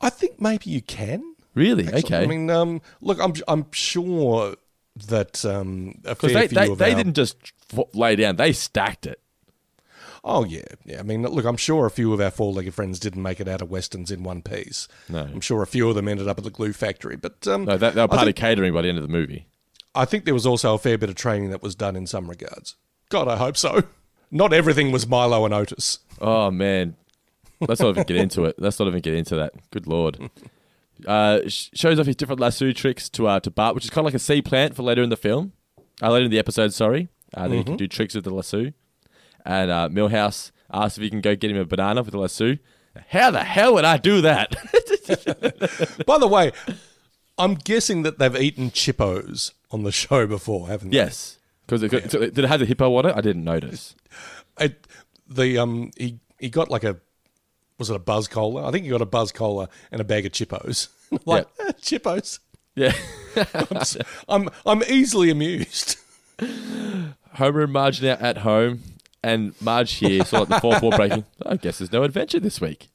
I 0.00 0.08
think 0.08 0.40
maybe 0.40 0.70
you 0.70 0.80
can. 0.80 1.22
Really? 1.54 1.86
actually. 1.88 2.00
Okay. 2.04 2.22
I 2.22 2.26
mean, 2.26 2.48
um, 2.48 2.80
look, 3.02 3.20
I'm 3.20 3.34
I'm 3.48 3.66
sure 3.72 4.54
that 5.08 5.44
um, 5.44 6.00
a 6.06 6.14
Because 6.14 6.32
they, 6.32 6.46
they, 6.46 6.74
they 6.74 6.90
our- 6.92 6.96
didn't 6.96 7.14
just 7.14 7.36
lay 7.92 8.16
down; 8.16 8.36
they 8.36 8.52
stacked 8.54 9.06
it. 9.06 9.20
Oh 10.22 10.44
yeah, 10.44 10.64
yeah. 10.84 11.00
I 11.00 11.02
mean, 11.02 11.22
look, 11.22 11.44
I'm 11.44 11.56
sure 11.56 11.86
a 11.86 11.90
few 11.90 12.12
of 12.12 12.20
our 12.20 12.30
four-legged 12.30 12.74
friends 12.74 13.00
didn't 13.00 13.22
make 13.22 13.40
it 13.40 13.48
out 13.48 13.62
of 13.62 13.70
westerns 13.70 14.10
in 14.10 14.22
one 14.22 14.42
piece. 14.42 14.86
No. 15.08 15.20
I'm 15.20 15.40
sure 15.40 15.62
a 15.62 15.66
few 15.66 15.88
of 15.88 15.94
them 15.94 16.08
ended 16.08 16.28
up 16.28 16.38
at 16.38 16.44
the 16.44 16.50
glue 16.50 16.72
factory, 16.72 17.16
but 17.16 17.46
um, 17.48 17.64
No, 17.64 17.78
that, 17.78 17.94
they 17.94 18.00
were 18.00 18.08
part 18.08 18.20
think, 18.24 18.36
of 18.36 18.40
catering 18.40 18.74
by 18.74 18.82
the 18.82 18.88
end 18.88 18.98
of 18.98 19.02
the 19.02 19.08
movie. 19.08 19.46
I 19.94 20.04
think 20.04 20.24
there 20.24 20.34
was 20.34 20.46
also 20.46 20.74
a 20.74 20.78
fair 20.78 20.98
bit 20.98 21.08
of 21.08 21.14
training 21.16 21.50
that 21.50 21.62
was 21.62 21.74
done 21.74 21.96
in 21.96 22.06
some 22.06 22.28
regards. 22.28 22.76
God, 23.08 23.28
I 23.28 23.36
hope 23.36 23.56
so. 23.56 23.82
Not 24.30 24.52
everything 24.52 24.92
was 24.92 25.08
Milo 25.08 25.44
and 25.44 25.52
Otis. 25.54 25.98
Oh 26.20 26.50
man, 26.50 26.96
let's 27.60 27.80
not 27.80 27.88
even 27.90 28.04
get 28.04 28.16
into 28.16 28.44
it. 28.44 28.54
Let's 28.58 28.78
not 28.78 28.86
even 28.86 29.00
get 29.00 29.14
into 29.14 29.34
that. 29.36 29.54
Good 29.72 29.88
lord. 29.88 30.30
Uh, 31.06 31.40
shows 31.48 31.98
off 31.98 32.06
his 32.06 32.14
different 32.14 32.40
lasso 32.40 32.70
tricks 32.72 33.08
to 33.08 33.26
uh, 33.26 33.40
to 33.40 33.50
Bart, 33.50 33.74
which 33.74 33.84
is 33.84 33.90
kind 33.90 34.00
of 34.02 34.04
like 34.04 34.14
a 34.14 34.20
sea 34.20 34.40
plant 34.42 34.76
for 34.76 34.82
later 34.82 35.02
in 35.02 35.08
the 35.10 35.16
film. 35.16 35.52
Uh, 36.00 36.10
later 36.12 36.26
in 36.26 36.30
the 36.30 36.38
episode, 36.38 36.72
sorry, 36.72 37.08
uh, 37.34 37.48
that 37.48 37.56
he 37.56 37.64
can 37.64 37.76
do 37.76 37.88
tricks 37.88 38.14
with 38.14 38.22
the 38.22 38.30
lasso. 38.30 38.72
And 39.44 39.70
uh, 39.70 39.88
Milhouse 39.90 40.50
asks 40.72 40.98
if 40.98 41.02
he 41.02 41.10
can 41.10 41.20
go 41.20 41.34
get 41.34 41.50
him 41.50 41.56
a 41.56 41.64
banana 41.64 42.02
with 42.02 42.12
the 42.12 42.18
lasso. 42.18 42.56
How 43.08 43.30
the 43.30 43.44
hell 43.44 43.74
would 43.74 43.84
I 43.84 43.96
do 43.96 44.20
that? 44.20 44.50
By 46.06 46.18
the 46.18 46.26
way, 46.26 46.52
I'm 47.38 47.54
guessing 47.54 48.02
that 48.02 48.18
they've 48.18 48.36
eaten 48.36 48.70
Chippos 48.70 49.52
on 49.70 49.82
the 49.84 49.92
show 49.92 50.26
before, 50.26 50.68
haven't 50.68 50.90
they? 50.90 50.96
yes, 50.96 51.38
because 51.66 51.82
it, 51.82 52.10
did 52.10 52.38
it 52.38 52.48
have 52.48 52.60
a 52.60 52.66
hippo 52.66 52.94
on 52.96 53.06
it? 53.06 53.16
I 53.16 53.20
didn't 53.20 53.44
notice. 53.44 53.94
I, 54.58 54.74
the 55.28 55.58
um, 55.58 55.92
he 55.96 56.18
he 56.38 56.50
got 56.50 56.70
like 56.70 56.84
a 56.84 56.98
was 57.78 57.88
it 57.88 57.96
a 57.96 58.00
buzz 58.00 58.28
cola? 58.28 58.68
I 58.68 58.72
think 58.72 58.84
he 58.84 58.90
got 58.90 59.00
a 59.00 59.06
buzz 59.06 59.32
cola 59.32 59.68
and 59.90 60.00
a 60.00 60.04
bag 60.04 60.26
of 60.26 60.32
Chippos. 60.32 60.88
like 61.24 61.46
"Eh, 61.60 61.72
Chippos. 61.80 62.40
Yeah. 62.74 62.92
I'm 64.28 64.48
I'm 64.66 64.82
easily 64.84 65.30
amused. 65.30 65.96
Homer 67.34 67.62
and 67.62 67.72
Marge 67.72 68.02
now 68.02 68.16
at 68.20 68.38
home, 68.38 68.82
and 69.22 69.54
Marge 69.60 69.92
here, 69.94 70.24
so 70.24 70.40
like 70.40 70.48
the 70.48 70.60
fourth 70.60 70.82
wall 70.82 70.92
breaking. 70.92 71.24
I 71.44 71.56
guess 71.56 71.78
there's 71.78 71.92
no 71.92 72.02
adventure 72.02 72.40
this 72.40 72.60
week. 72.60 72.90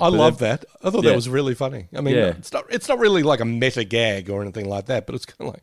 I 0.00 0.08
love 0.08 0.38
that. 0.38 0.64
I 0.82 0.90
thought 0.90 1.04
Yeah. 1.04 1.10
that 1.10 1.16
was 1.16 1.28
really 1.28 1.54
funny. 1.54 1.88
I 1.96 2.00
mean, 2.00 2.14
Yeah. 2.14 2.26
it's 2.38 2.52
not 2.52 2.64
it's 2.70 2.88
not 2.88 2.98
really 2.98 3.22
like 3.22 3.40
a 3.40 3.44
meta 3.44 3.84
gag 3.84 4.28
or 4.30 4.42
anything 4.42 4.68
like 4.68 4.86
that, 4.86 5.06
but 5.06 5.14
it's 5.14 5.24
kind 5.26 5.48
of 5.48 5.54
like 5.54 5.62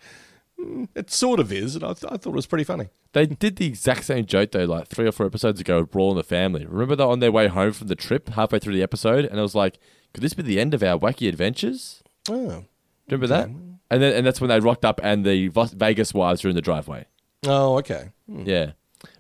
mm, 0.60 0.88
it 0.95 1.12
sort 1.12 1.39
of 1.39 1.52
is, 1.52 1.76
and 1.76 1.84
I, 1.84 1.93
th- 1.93 2.12
I 2.12 2.18
thought 2.18 2.28
it 2.32 2.36
was 2.36 2.47
pretty 2.47 2.64
funny. 2.64 2.89
They 3.14 3.26
did 3.26 3.58
the 3.58 3.66
exact 3.68 4.06
same 4.06 4.26
joke 4.26 4.52
though, 4.52 4.66
like 4.66 4.88
three 4.88 5.08
or 5.08 5.12
four 5.12 5.26
episodes 5.26 5.60
ago 5.60 5.82
with 5.82 5.91
Brawl 5.91 6.12
in 6.12 6.18
the 6.18 6.24
Family. 6.24 6.66
Remember 6.66 6.95
they're 6.95 7.08
on 7.08 7.20
their 7.20 7.32
way 7.32 7.47
home 7.47 7.74
from 7.74 7.88
the 7.88 7.95
trip 7.95 8.30
halfway 8.30 8.60
through 8.60 8.74
the 8.76 8.84
episode, 8.84 9.26
and 9.26 9.38
I 9.39 9.43
was 9.43 9.56
like, 9.56 9.78
"Could 10.14 10.24
this 10.24 10.34
be 10.34 10.43
the 10.43 10.60
end 10.60 10.74
of 10.74 10.82
our 10.82 10.97
wacky 10.97 11.28
adventures?" 11.30 12.02
Oh, 12.30 12.66
Remember 13.10 13.28
that? 13.28 13.47
And 13.49 14.02
then 14.02 14.14
and 14.16 14.26
that's 14.26 14.39
when 14.39 14.49
they 14.49 14.60
rocked 14.60 14.86
up, 14.86 14.99
and 15.04 15.26
the 15.26 15.49
Vegas 15.76 16.14
wives 16.14 16.43
were 16.43 16.49
in 16.49 16.56
the 16.56 16.62
driveway. 16.62 17.06
oh, 17.45 17.78
okay. 17.80 18.10
Yeah, 18.28 18.72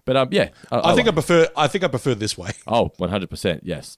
but 0.05 0.17
um, 0.17 0.29
yeah, 0.31 0.49
I, 0.71 0.95
think 0.95 1.07
I 1.07 1.11
like- 1.11 1.13
prefer 1.13 1.47
I 1.55 1.67
think 1.67 1.83
I 1.83 1.87
prefer 1.87 2.15
this 2.15 2.37
way. 2.37 2.51
Oh, 2.67 2.89
100%, 2.99 3.61
yes. 3.63 3.97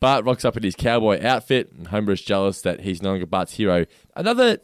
Bart 0.00 0.24
rocks 0.24 0.44
up 0.44 0.56
in 0.56 0.62
his 0.62 0.74
cowboy 0.76 1.20
outfit, 1.24 1.72
and 1.72 1.88
Homer 1.88 2.12
is 2.12 2.22
jealous 2.22 2.60
that 2.62 2.80
he's 2.80 3.02
no 3.02 3.10
longer 3.10 3.26
Bart's 3.26 3.54
hero. 3.54 3.86
Another 4.16 4.58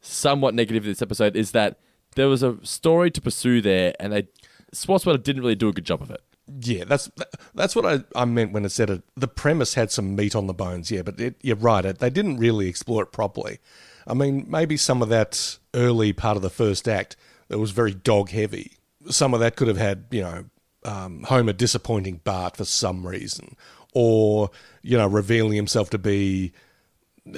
somewhat 0.00 0.54
negative 0.54 0.82
of 0.82 0.86
this 0.88 1.02
episode 1.02 1.36
is 1.36 1.52
that 1.52 1.78
there 2.16 2.28
was 2.28 2.42
a 2.42 2.58
story 2.64 3.10
to 3.12 3.20
pursue 3.20 3.60
there, 3.60 3.94
and 4.00 4.12
they 4.12 4.28
Swartzwelder 4.74 5.22
didn't 5.22 5.42
really 5.42 5.54
do 5.54 5.68
a 5.68 5.72
good 5.72 5.86
job 5.86 6.02
of 6.02 6.10
it. 6.10 6.20
Yeah, 6.60 6.84
that's 6.84 7.10
that's 7.54 7.76
what 7.76 7.86
I, 7.86 8.00
I 8.20 8.24
meant 8.24 8.52
when 8.52 8.64
I 8.64 8.68
said 8.68 8.90
it. 8.90 9.02
The 9.16 9.28
premise 9.28 9.74
had 9.74 9.90
some 9.90 10.16
meat 10.16 10.34
on 10.34 10.46
the 10.46 10.54
bones, 10.54 10.90
yeah, 10.90 11.02
but 11.02 11.20
it, 11.20 11.36
you're 11.42 11.56
right. 11.56 11.84
It, 11.84 11.98
they 11.98 12.10
didn't 12.10 12.38
really 12.38 12.68
explore 12.68 13.02
it 13.04 13.12
properly. 13.12 13.58
I 14.06 14.14
mean, 14.14 14.46
maybe 14.48 14.76
some 14.76 15.02
of 15.02 15.08
that 15.10 15.58
early 15.74 16.12
part 16.12 16.36
of 16.36 16.42
the 16.42 16.50
first 16.50 16.88
act 16.88 17.16
that 17.48 17.58
was 17.58 17.70
very 17.70 17.92
dog 17.92 18.30
heavy. 18.30 18.77
Some 19.10 19.34
of 19.34 19.40
that 19.40 19.56
could 19.56 19.68
have 19.68 19.76
had, 19.76 20.04
you 20.10 20.22
know, 20.22 20.44
um, 20.84 21.24
Homer 21.24 21.52
disappointing 21.52 22.20
Bart 22.24 22.56
for 22.56 22.64
some 22.64 23.06
reason, 23.06 23.56
or 23.94 24.50
you 24.82 24.96
know, 24.96 25.06
revealing 25.06 25.54
himself 25.56 25.90
to 25.90 25.98
be, 25.98 26.52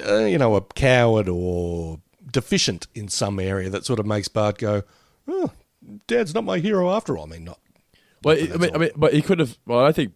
uh, 0.05 0.25
you 0.25 0.37
know, 0.37 0.55
a 0.55 0.61
coward 0.61 1.27
or 1.27 1.99
deficient 2.31 2.87
in 2.93 3.07
some 3.07 3.39
area 3.39 3.69
that 3.69 3.85
sort 3.85 3.99
of 3.99 4.05
makes 4.05 4.27
Bart 4.27 4.57
go, 4.57 4.83
"Oh, 5.27 5.51
Dad's 6.07 6.33
not 6.33 6.43
my 6.43 6.59
hero 6.59 6.91
after 6.91 7.17
all." 7.17 7.25
I 7.25 7.29
mean, 7.29 7.45
not 7.45 7.59
Well, 8.23 8.35
But 8.35 8.53
I 8.53 8.57
mean, 8.57 8.75
I 8.75 8.77
mean, 8.77 8.89
but 8.95 9.13
he 9.13 9.21
could 9.21 9.39
have. 9.39 9.57
Well, 9.65 9.83
I 9.83 9.91
think 9.91 10.13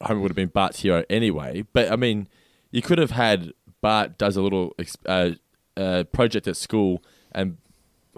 Homer 0.00 0.20
would 0.20 0.30
have 0.30 0.36
been 0.36 0.48
Bart's 0.48 0.80
hero 0.80 1.04
anyway. 1.10 1.64
But 1.72 1.90
I 1.90 1.96
mean, 1.96 2.28
you 2.70 2.82
could 2.82 2.98
have 2.98 3.10
had 3.10 3.52
Bart 3.80 4.16
does 4.18 4.36
a 4.36 4.42
little 4.42 4.74
uh, 5.06 5.30
uh, 5.76 6.04
project 6.04 6.46
at 6.46 6.56
school, 6.56 7.02
and 7.32 7.58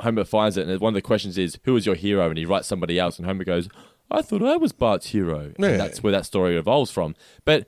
Homer 0.01 0.25
finds 0.25 0.57
it, 0.57 0.69
and 0.69 0.81
one 0.81 0.91
of 0.91 0.95
the 0.95 1.03
questions 1.03 1.39
is, 1.39 1.59
"Who 1.65 1.77
is 1.77 1.87
your 1.87 1.95
hero?" 1.95 2.29
And 2.29 2.39
he 2.39 2.45
writes 2.45 2.69
somebody 2.69 2.99
else, 2.99 3.19
and 3.19 3.27
Homer 3.27 3.45
goes, 3.45 3.69
"I 4.11 4.23
thought 4.23 4.43
I 4.43 4.57
was 4.57 4.73
Bart's 4.73 5.09
hero." 5.09 5.53
Yeah. 5.59 5.69
And 5.69 5.81
that's 5.81 6.03
where 6.03 6.13
that 6.13 6.27
story 6.27 6.57
evolves 6.57 6.91
from. 6.91 7.15
But 7.45 7.67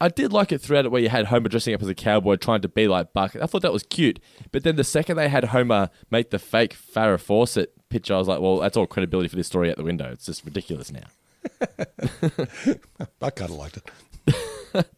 I 0.00 0.08
did 0.08 0.32
like 0.32 0.52
it 0.52 0.60
throughout 0.60 0.84
it 0.86 0.90
where 0.90 1.02
you 1.02 1.08
had 1.08 1.26
Homer 1.26 1.48
dressing 1.48 1.74
up 1.74 1.82
as 1.82 1.88
a 1.88 1.94
cowboy 1.94 2.36
trying 2.36 2.62
to 2.62 2.68
be 2.68 2.88
like 2.88 3.12
Buck. 3.12 3.36
I 3.36 3.46
thought 3.46 3.62
that 3.62 3.72
was 3.72 3.84
cute. 3.84 4.18
But 4.52 4.64
then 4.64 4.76
the 4.76 4.84
second 4.84 5.16
they 5.16 5.28
had 5.28 5.44
Homer 5.46 5.90
make 6.10 6.30
the 6.30 6.38
fake 6.38 6.74
Farrah 6.74 7.20
Fawcett 7.20 7.72
picture, 7.88 8.14
I 8.14 8.18
was 8.18 8.28
like, 8.28 8.40
well, 8.40 8.58
that's 8.58 8.76
all 8.76 8.86
credibility 8.86 9.28
for 9.28 9.36
this 9.36 9.46
story 9.46 9.70
out 9.70 9.76
the 9.76 9.84
window. 9.84 10.10
It's 10.10 10.26
just 10.26 10.44
ridiculous 10.44 10.90
now. 10.90 11.06
I 13.22 13.30
kind 13.30 13.50
of 13.50 13.56
liked 13.56 13.78
it. 13.78 14.86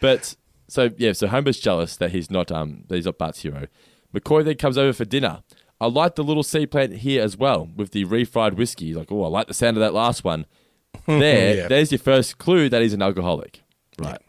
But 0.00 0.36
so 0.68 0.90
yeah, 0.98 1.12
so 1.12 1.26
Homer's 1.26 1.58
jealous 1.58 1.96
that 1.96 2.10
he's 2.10 2.30
not 2.30 2.52
um 2.52 2.84
that 2.88 2.96
he's 2.96 3.06
not 3.06 3.16
Bart's 3.18 3.40
hero. 3.40 3.66
McCoy 4.14 4.44
then 4.44 4.56
comes 4.56 4.78
over 4.78 4.92
for 4.92 5.04
dinner. 5.04 5.42
I 5.80 5.86
like 5.86 6.16
the 6.16 6.24
little 6.24 6.42
sea 6.42 6.66
plant 6.66 6.92
here 6.98 7.22
as 7.22 7.36
well 7.36 7.68
with 7.76 7.92
the 7.92 8.04
refried 8.04 8.54
whiskey. 8.54 8.94
Like, 8.94 9.12
oh, 9.12 9.22
I 9.24 9.28
like 9.28 9.46
the 9.46 9.54
sound 9.54 9.76
of 9.76 9.80
that 9.80 9.94
last 9.94 10.24
one. 10.24 10.46
There, 11.06 11.56
Yeah. 11.56 11.68
there's 11.68 11.92
your 11.92 11.98
first 12.00 12.38
clue 12.38 12.68
that 12.68 12.82
he's 12.82 12.92
an 12.94 13.02
alcoholic. 13.02 13.62
Right. 13.98 14.20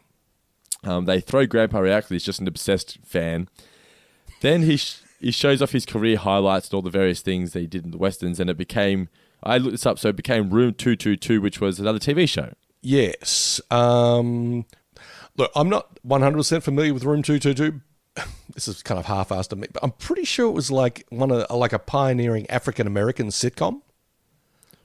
Um, 0.84 1.04
they 1.06 1.20
throw 1.20 1.46
Grandpa 1.46 1.78
out 1.78 1.84
because 1.84 2.10
he's 2.10 2.24
just 2.24 2.40
an 2.40 2.46
obsessed 2.48 2.98
fan. 3.04 3.48
Then 4.40 4.62
he 4.62 4.76
sh- 4.76 5.00
he 5.20 5.30
shows 5.30 5.60
off 5.60 5.72
his 5.72 5.84
career 5.84 6.16
highlights 6.16 6.68
and 6.68 6.74
all 6.74 6.82
the 6.82 6.88
various 6.90 7.20
things 7.20 7.52
that 7.52 7.60
he 7.60 7.66
did 7.66 7.84
in 7.84 7.90
the 7.90 7.98
westerns, 7.98 8.40
and 8.40 8.48
it 8.48 8.56
became 8.56 9.08
I 9.42 9.58
looked 9.58 9.72
this 9.72 9.84
up, 9.86 9.98
so 9.98 10.08
it 10.10 10.16
became 10.16 10.48
Room 10.50 10.72
Two 10.74 10.96
Two 10.96 11.16
Two, 11.16 11.40
which 11.42 11.60
was 11.60 11.78
another 11.80 11.98
TV 11.98 12.26
show. 12.28 12.52
Yes. 12.82 13.60
Um, 13.70 14.64
look, 15.36 15.50
I'm 15.54 15.68
not 15.68 15.98
100% 16.06 16.62
familiar 16.62 16.94
with 16.94 17.04
Room 17.04 17.22
222. 17.22 17.80
This 18.52 18.66
is 18.66 18.82
kind 18.82 18.98
of 18.98 19.06
half-assed 19.06 19.52
of 19.52 19.58
me, 19.58 19.68
but 19.72 19.82
I'm 19.82 19.92
pretty 19.92 20.24
sure 20.24 20.48
it 20.48 20.52
was 20.52 20.72
like 20.72 21.06
one 21.10 21.30
of 21.30 21.48
like 21.50 21.72
a 21.72 21.78
pioneering 21.78 22.50
African 22.50 22.86
American 22.86 23.28
sitcom. 23.28 23.82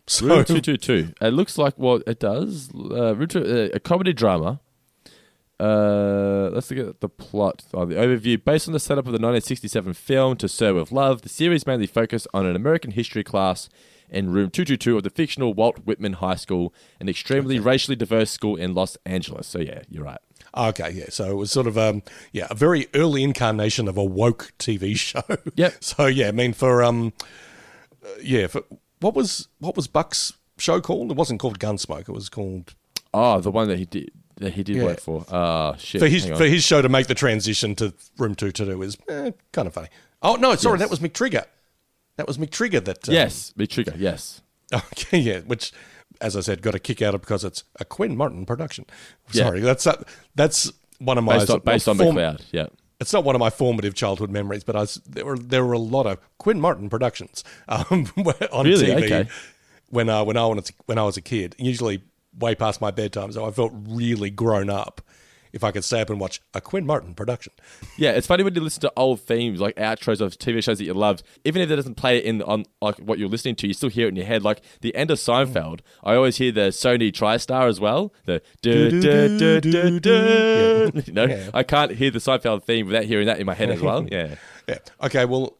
So 0.07 0.27
Room 0.27 0.45
Two 0.45 0.61
Two 0.61 0.77
Two. 0.77 1.13
It 1.19 1.33
looks 1.33 1.57
like 1.57 1.77
what 1.77 2.03
it 2.05 2.19
does. 2.19 2.69
Uh, 2.73 3.15
uh, 3.15 3.69
a 3.73 3.79
comedy 3.79 4.13
drama. 4.13 4.59
Uh, 5.59 6.49
let's 6.51 6.69
look 6.69 6.89
at 6.89 6.99
the 6.99 7.09
plot 7.09 7.63
or 7.73 7.85
the 7.85 7.95
overview. 7.95 8.41
Based 8.43 8.67
on 8.67 8.73
the 8.73 8.79
setup 8.79 9.05
of 9.05 9.13
the 9.13 9.17
1967 9.17 9.93
film 9.93 10.35
To 10.37 10.47
Sir 10.47 10.73
with 10.73 10.91
Love, 10.91 11.21
the 11.21 11.29
series 11.29 11.65
mainly 11.65 11.87
focused 11.87 12.27
on 12.33 12.45
an 12.45 12.55
American 12.55 12.91
history 12.91 13.23
class 13.23 13.69
in 14.09 14.31
Room 14.31 14.49
222 14.49 14.97
of 14.97 15.03
the 15.03 15.09
fictional 15.09 15.53
Walt 15.53 15.79
Whitman 15.85 16.13
High 16.13 16.35
School, 16.35 16.73
an 16.99 17.09
extremely 17.09 17.59
racially 17.59 17.95
diverse 17.95 18.31
school 18.31 18.55
in 18.55 18.73
Los 18.73 18.97
Angeles. 19.05 19.47
So 19.47 19.59
yeah, 19.59 19.81
you're 19.89 20.03
right. 20.03 20.19
Okay, 20.55 20.91
yeah. 20.91 21.05
So 21.09 21.29
it 21.31 21.35
was 21.35 21.51
sort 21.51 21.67
of 21.67 21.77
um, 21.77 22.03
yeah, 22.31 22.47
a 22.49 22.55
very 22.55 22.87
early 22.93 23.23
incarnation 23.23 23.87
of 23.87 23.97
a 23.97 24.03
woke 24.03 24.53
TV 24.59 24.95
show. 24.97 25.23
Yep. 25.55 25.83
So 25.83 26.05
yeah, 26.07 26.27
I 26.29 26.31
mean 26.31 26.53
for 26.53 26.83
um, 26.83 27.13
uh, 28.03 28.09
yeah, 28.21 28.47
for 28.47 28.63
what 28.99 29.13
was 29.15 29.47
what 29.59 29.75
was 29.75 29.87
Buck's 29.87 30.33
show 30.57 30.79
called? 30.81 31.11
It 31.11 31.17
wasn't 31.17 31.39
called 31.39 31.59
Gunsmoke. 31.59 32.07
It 32.09 32.13
was 32.13 32.29
called 32.29 32.73
Oh, 33.13 33.39
the 33.39 33.51
one 33.51 33.67
that 33.69 33.77
he 33.79 33.85
did. 33.85 34.11
that 34.37 34.53
he 34.53 34.63
did 34.63 34.77
Yeah. 34.77 34.83
work 34.83 34.99
for. 34.99 35.25
Ah, 35.31 35.75
shit. 35.77 36.01
for 36.01 36.07
his 36.07 36.25
for 36.25 36.45
his 36.45 36.63
show 36.63 36.81
to 36.81 36.89
make 36.89 37.07
the 37.07 37.15
transition 37.15 37.75
to 37.75 37.93
Room 38.17 38.35
Two 38.35 38.51
to 38.51 38.65
do 38.65 38.81
is 38.81 38.97
eh, 39.07 39.31
kind 39.53 39.67
of 39.67 39.73
funny. 39.73 39.87
Oh 40.21 40.35
no, 40.35 40.55
sorry, 40.55 40.79
Yes. 40.79 40.89
that 40.89 40.89
was 40.89 40.99
McTrigger. 40.99 41.45
That 42.17 42.27
was 42.27 42.37
McTrigger. 42.37 42.83
That 42.83 43.07
um, 43.09 43.13
yes, 43.15 43.53
McTrigger. 43.57 43.95
Yes. 43.97 44.41
Okay, 44.73 45.19
yeah, 45.19 45.39
which, 45.41 45.71
as 46.21 46.35
I 46.35 46.41
said, 46.41 46.61
got 46.61 46.75
a 46.75 46.79
kick 46.79 47.01
out 47.01 47.15
of 47.15 47.21
because 47.21 47.43
it's 47.43 47.63
a 47.79 47.85
Quinn 47.85 48.15
Martin 48.15 48.45
production. 48.45 48.85
Yeah. 49.31 49.45
Sorry, 49.45 49.59
that's 49.61 49.85
uh, 49.87 50.03
that's 50.35 50.71
one 50.99 51.17
of 51.17 51.23
my 51.23 51.39
Based 51.39 51.49
on, 51.49 51.59
based 51.59 51.87
on 51.87 51.97
form- 51.97 52.15
McCloud. 52.15 52.41
Yeah. 52.51 52.67
It's 53.01 53.11
not 53.11 53.25
one 53.25 53.35
of 53.35 53.39
my 53.39 53.49
formative 53.49 53.93
childhood 53.93 54.31
memories, 54.31 54.63
but 54.63 54.75
I 54.77 54.79
was, 54.81 54.95
there 55.05 55.25
were 55.25 55.37
there 55.37 55.65
were 55.65 55.73
a 55.73 55.79
lot 55.79 56.05
of 56.07 56.17
Quinn 56.37 56.61
Martin 56.61 56.89
productions 56.89 57.43
um, 57.67 58.07
on 58.51 58.65
Really? 58.65 58.85
TV 58.87 59.03
Okay. 59.03 59.29
when 59.89 60.07
uh, 60.09 60.23
when 60.23 60.37
I 60.37 60.45
was 60.47 60.71
when 60.85 60.97
I 60.97 61.03
was 61.03 61.17
a 61.17 61.21
kid. 61.21 61.55
Usually 61.57 62.01
way 62.39 62.55
past 62.55 62.79
my 62.81 62.91
bedtime, 62.91 63.31
so 63.31 63.45
I 63.45 63.51
felt 63.51 63.73
really 63.87 64.29
grown 64.29 64.69
up 64.69 65.01
if 65.55 65.63
I 65.63 65.71
could 65.71 65.83
stay 65.83 66.01
up 66.01 66.09
and 66.11 66.19
watch 66.19 66.39
a 66.53 66.61
Quinn 66.61 66.85
Martin 66.85 67.15
production. 67.15 67.53
Yeah, 67.97 68.11
it's 68.11 68.27
funny 68.27 68.43
when 68.43 68.53
you 68.53 68.61
listen 68.61 68.81
to 68.81 68.93
old 68.95 69.21
themes 69.21 69.59
like 69.59 69.75
outros 69.77 70.21
of 70.21 70.37
TV 70.37 70.61
shows 70.63 70.77
that 70.77 70.83
you 70.85 70.93
loved. 70.93 71.23
Even 71.45 71.61
if 71.63 71.71
it 71.71 71.75
doesn't 71.77 71.95
play 71.95 72.17
it 72.17 72.25
in 72.25 72.41
on 72.43 72.65
like 72.81 72.97
what 72.99 73.17
you're 73.17 73.29
listening 73.29 73.55
to, 73.55 73.67
you 73.67 73.73
still 73.73 73.89
hear 73.89 74.05
it 74.05 74.09
in 74.09 74.15
your 74.17 74.25
head. 74.25 74.43
Like 74.43 74.61
the 74.81 74.93
end 74.93 75.09
of 75.09 75.17
Seinfeld, 75.17 75.79
I 76.03 76.13
always 76.15 76.37
hear 76.37 76.51
the 76.51 76.69
Sony 76.69 77.11
TriStar 77.11 77.67
as 77.67 77.79
well. 77.79 78.13
The 78.25 78.41
du- 78.61 78.89
du- 79.01 79.37
du- 79.39 79.61
du- 79.61 79.99
du- 79.99 81.01
you 81.07 81.13
know, 81.13 81.25
Yeah. 81.25 81.49
I 81.53 81.63
can't 81.63 81.91
hear 81.93 82.11
the 82.11 82.19
Seinfeld 82.19 82.63
theme 82.65 82.85
without 82.87 83.05
hearing 83.05 83.25
that 83.27 83.39
in 83.39 83.45
my 83.47 83.55
head 83.55 83.71
as 83.71 83.81
well. 83.81 84.05
Yeah, 84.11 84.35
Yeah. 84.67 84.77
Okay. 85.01 85.25
Well. 85.25 85.57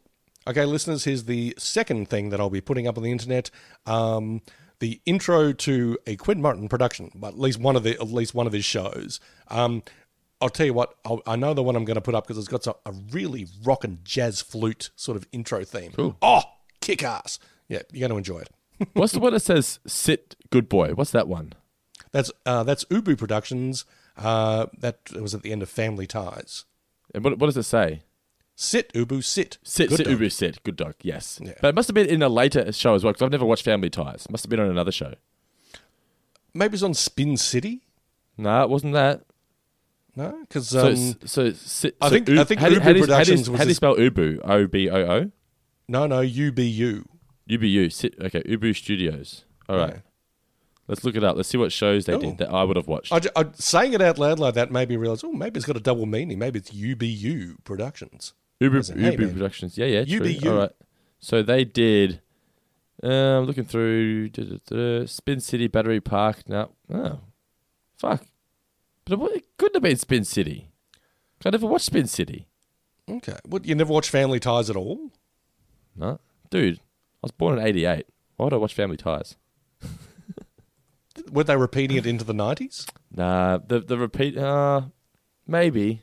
Okay, 0.48 0.64
listeners. 0.64 1.02
Here's 1.04 1.24
the 1.24 1.54
second 1.58 2.08
thing 2.08 2.28
that 2.28 2.38
I'll 2.38 2.50
be 2.50 2.60
putting 2.60 2.86
up 2.86 2.96
on 2.96 3.02
the 3.02 3.10
internet. 3.10 3.50
Um, 3.84 4.42
the 4.78 5.00
intro 5.06 5.52
to 5.52 5.98
a 6.06 6.16
Quinn 6.16 6.40
Martin 6.40 6.68
production, 6.68 7.10
but 7.14 7.28
at 7.28 7.38
least 7.38 7.58
one 7.58 7.76
of 7.76 7.82
the 7.82 7.92
at 7.92 8.08
least 8.08 8.34
one 8.34 8.46
of 8.46 8.52
his 8.52 8.64
shows. 8.64 9.20
Um, 9.48 9.82
I'll 10.40 10.50
tell 10.50 10.66
you 10.66 10.74
what. 10.74 10.94
I'll, 11.04 11.22
I 11.26 11.36
know 11.36 11.54
the 11.54 11.62
one 11.62 11.76
I'm 11.76 11.84
going 11.84 11.94
to 11.96 12.00
put 12.02 12.14
up 12.14 12.26
because 12.26 12.38
it's 12.38 12.48
got 12.48 12.64
some, 12.64 12.74
a 12.84 12.92
really 13.10 13.46
rock 13.64 13.84
and 13.84 14.04
jazz 14.04 14.42
flute 14.42 14.90
sort 14.94 15.16
of 15.16 15.26
intro 15.32 15.64
theme. 15.64 15.92
Oh, 16.20 16.42
kick 16.80 17.02
ass! 17.02 17.38
Yeah, 17.68 17.82
you're 17.92 18.08
going 18.08 18.10
to 18.10 18.18
enjoy 18.18 18.40
it. 18.40 18.50
what's 18.92 19.12
the 19.12 19.20
one 19.20 19.32
that 19.32 19.40
says 19.40 19.78
"Sit, 19.86 20.36
good 20.50 20.68
boy"? 20.68 20.92
What's 20.92 21.12
that 21.12 21.28
one? 21.28 21.54
That's 22.12 22.30
uh, 22.44 22.62
that's 22.64 22.84
Ubu 22.86 23.16
Productions. 23.16 23.84
Uh, 24.16 24.66
that 24.78 24.98
was 25.12 25.34
at 25.34 25.42
the 25.42 25.52
end 25.52 25.62
of 25.62 25.68
Family 25.68 26.06
Ties. 26.06 26.64
And 27.14 27.24
what, 27.24 27.38
what 27.38 27.46
does 27.46 27.56
it 27.56 27.64
say? 27.64 28.02
Sit 28.58 28.90
Ubu, 28.94 29.22
sit. 29.22 29.58
Sit, 29.62 29.90
Good 29.90 29.96
sit, 29.98 30.06
dog. 30.06 30.18
Ubu, 30.18 30.32
sit. 30.32 30.62
Good 30.64 30.76
dog. 30.76 30.94
Yes, 31.02 31.38
Yeah. 31.42 31.52
but 31.60 31.68
it 31.68 31.74
must 31.74 31.88
have 31.88 31.94
been 31.94 32.06
in 32.08 32.22
a 32.22 32.28
later 32.30 32.72
show 32.72 32.94
as 32.94 33.04
well 33.04 33.12
because 33.12 33.22
I've 33.26 33.30
never 33.30 33.44
watched 33.44 33.64
Family 33.64 33.90
Ties. 33.90 34.24
It 34.24 34.30
must 34.30 34.44
have 34.44 34.50
been 34.50 34.60
on 34.60 34.70
another 34.70 34.92
show. 34.92 35.14
Maybe 36.54 36.74
it's 36.74 36.82
on 36.82 36.94
Spin 36.94 37.36
City. 37.36 37.82
No, 38.38 38.62
it 38.62 38.70
wasn't 38.70 38.94
that. 38.94 39.24
No, 40.16 40.34
because 40.40 40.70
So, 40.70 40.88
um, 40.88 41.14
so, 41.26 41.52
sit, 41.52 41.96
I 42.00 42.08
so 42.08 42.14
think- 42.14 42.30
I 42.30 42.44
think 42.44 42.60
how 42.60 42.68
Ubu 42.68 42.70
how 42.70 42.70
do, 42.70 42.74
you- 42.76 42.80
how 42.80 42.92
do, 42.92 42.98
you- 43.00 43.04
Productions 43.06 43.50
was 43.50 43.58
how 43.58 43.64
do 43.64 43.68
you 43.68 43.74
spell 43.74 43.96
Ubu? 43.96 44.40
O 44.42 44.66
B 44.66 44.88
O 44.88 44.96
O. 44.96 45.30
no, 45.88 46.06
no, 46.06 46.20
UBU. 46.22 47.04
UBU. 47.50 47.92
Sit. 47.92 48.14
Okay, 48.22 48.40
Ubu 48.44 48.74
Studios. 48.74 49.44
All 49.68 49.76
right. 49.76 49.94
Yeah. 49.96 50.00
Let's 50.88 51.04
look 51.04 51.16
it 51.16 51.24
up. 51.24 51.36
Let's 51.36 51.48
see 51.50 51.58
what 51.58 51.72
shows 51.72 52.06
they 52.06 52.14
Oh. 52.14 52.20
did 52.20 52.38
that 52.38 52.48
I 52.50 52.62
would 52.64 52.76
have 52.76 52.86
watched. 52.88 53.12
I, 53.12 53.20
I, 53.36 53.46
saying 53.54 53.92
it 53.92 54.00
out 54.00 54.18
loud 54.18 54.38
like 54.38 54.54
that 54.54 54.70
made 54.70 54.88
me 54.88 54.96
realize, 54.96 55.22
oh, 55.24 55.32
maybe 55.32 55.58
it's 55.58 55.66
got 55.66 55.76
a 55.76 55.80
double 55.80 56.06
meaning. 56.06 56.38
Maybe 56.38 56.58
it's 56.60 56.70
UBU 56.72 57.56
Productions. 57.64 58.32
In, 58.60 58.72
hey, 58.98 59.16
Productions. 59.16 59.76
Yeah, 59.76 59.86
yeah. 59.86 60.04
True. 60.04 60.50
All 60.50 60.58
right. 60.58 60.70
So 61.18 61.42
they 61.42 61.64
did. 61.64 62.20
Um, 63.02 63.44
looking 63.44 63.64
through 63.64 64.30
duh, 64.30 64.44
duh, 64.44 64.58
duh, 64.66 65.06
Spin 65.06 65.40
City 65.40 65.66
Battery 65.66 66.00
Park. 66.00 66.48
No, 66.48 66.70
oh, 66.90 67.20
fuck. 67.98 68.24
But 69.04 69.20
it, 69.20 69.36
it 69.36 69.44
couldn't 69.58 69.74
have 69.74 69.82
been 69.82 69.98
Spin 69.98 70.24
City. 70.24 70.68
I 71.44 71.50
never 71.50 71.66
watched 71.66 71.84
Spin 71.84 72.06
City. 72.06 72.48
Okay. 73.08 73.36
What, 73.44 73.66
you 73.66 73.74
never 73.74 73.92
watched 73.92 74.10
Family 74.10 74.40
Ties 74.40 74.70
at 74.70 74.76
all? 74.76 75.12
No, 75.94 76.18
dude. 76.50 76.78
I 76.78 76.80
was 77.22 77.32
born 77.32 77.58
in 77.58 77.66
'88. 77.66 78.06
Why 78.36 78.44
would 78.44 78.54
I 78.54 78.56
watch 78.56 78.74
Family 78.74 78.96
Ties? 78.96 79.36
Were 81.30 81.44
they 81.44 81.56
repeating 81.56 81.96
it 81.96 82.06
into 82.06 82.24
the 82.24 82.34
90s? 82.34 82.88
Nah, 83.14 83.58
the 83.58 83.80
the 83.80 83.98
repeat. 83.98 84.36
Uh, 84.38 84.82
maybe. 85.46 86.02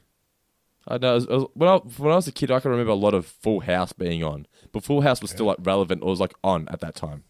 I 0.88 0.98
know. 0.98 1.12
it 1.12 1.16
was- 1.16 1.24
it 1.26 1.30
was- 1.32 1.48
when 1.54 1.70
I 1.70 1.76
when 1.78 2.12
I 2.12 2.16
was 2.16 2.28
a 2.28 2.32
kid, 2.32 2.52
I 2.52 2.60
can 2.60 2.72
remember 2.72 2.92
a 2.92 2.96
lot 2.96 3.14
of 3.14 3.26
Full 3.26 3.62
House 3.62 3.94
being 3.94 4.24
on, 4.24 4.48
but 4.72 4.84
Full 4.84 5.02
House 5.02 5.22
was 5.22 5.32
still 5.32 5.46
like 5.46 5.58
relevant 5.62 6.02
or 6.04 6.10
was 6.10 6.20
like 6.20 6.34
on 6.44 6.68
at 6.70 6.80
that 6.82 6.96
time. 6.96 7.24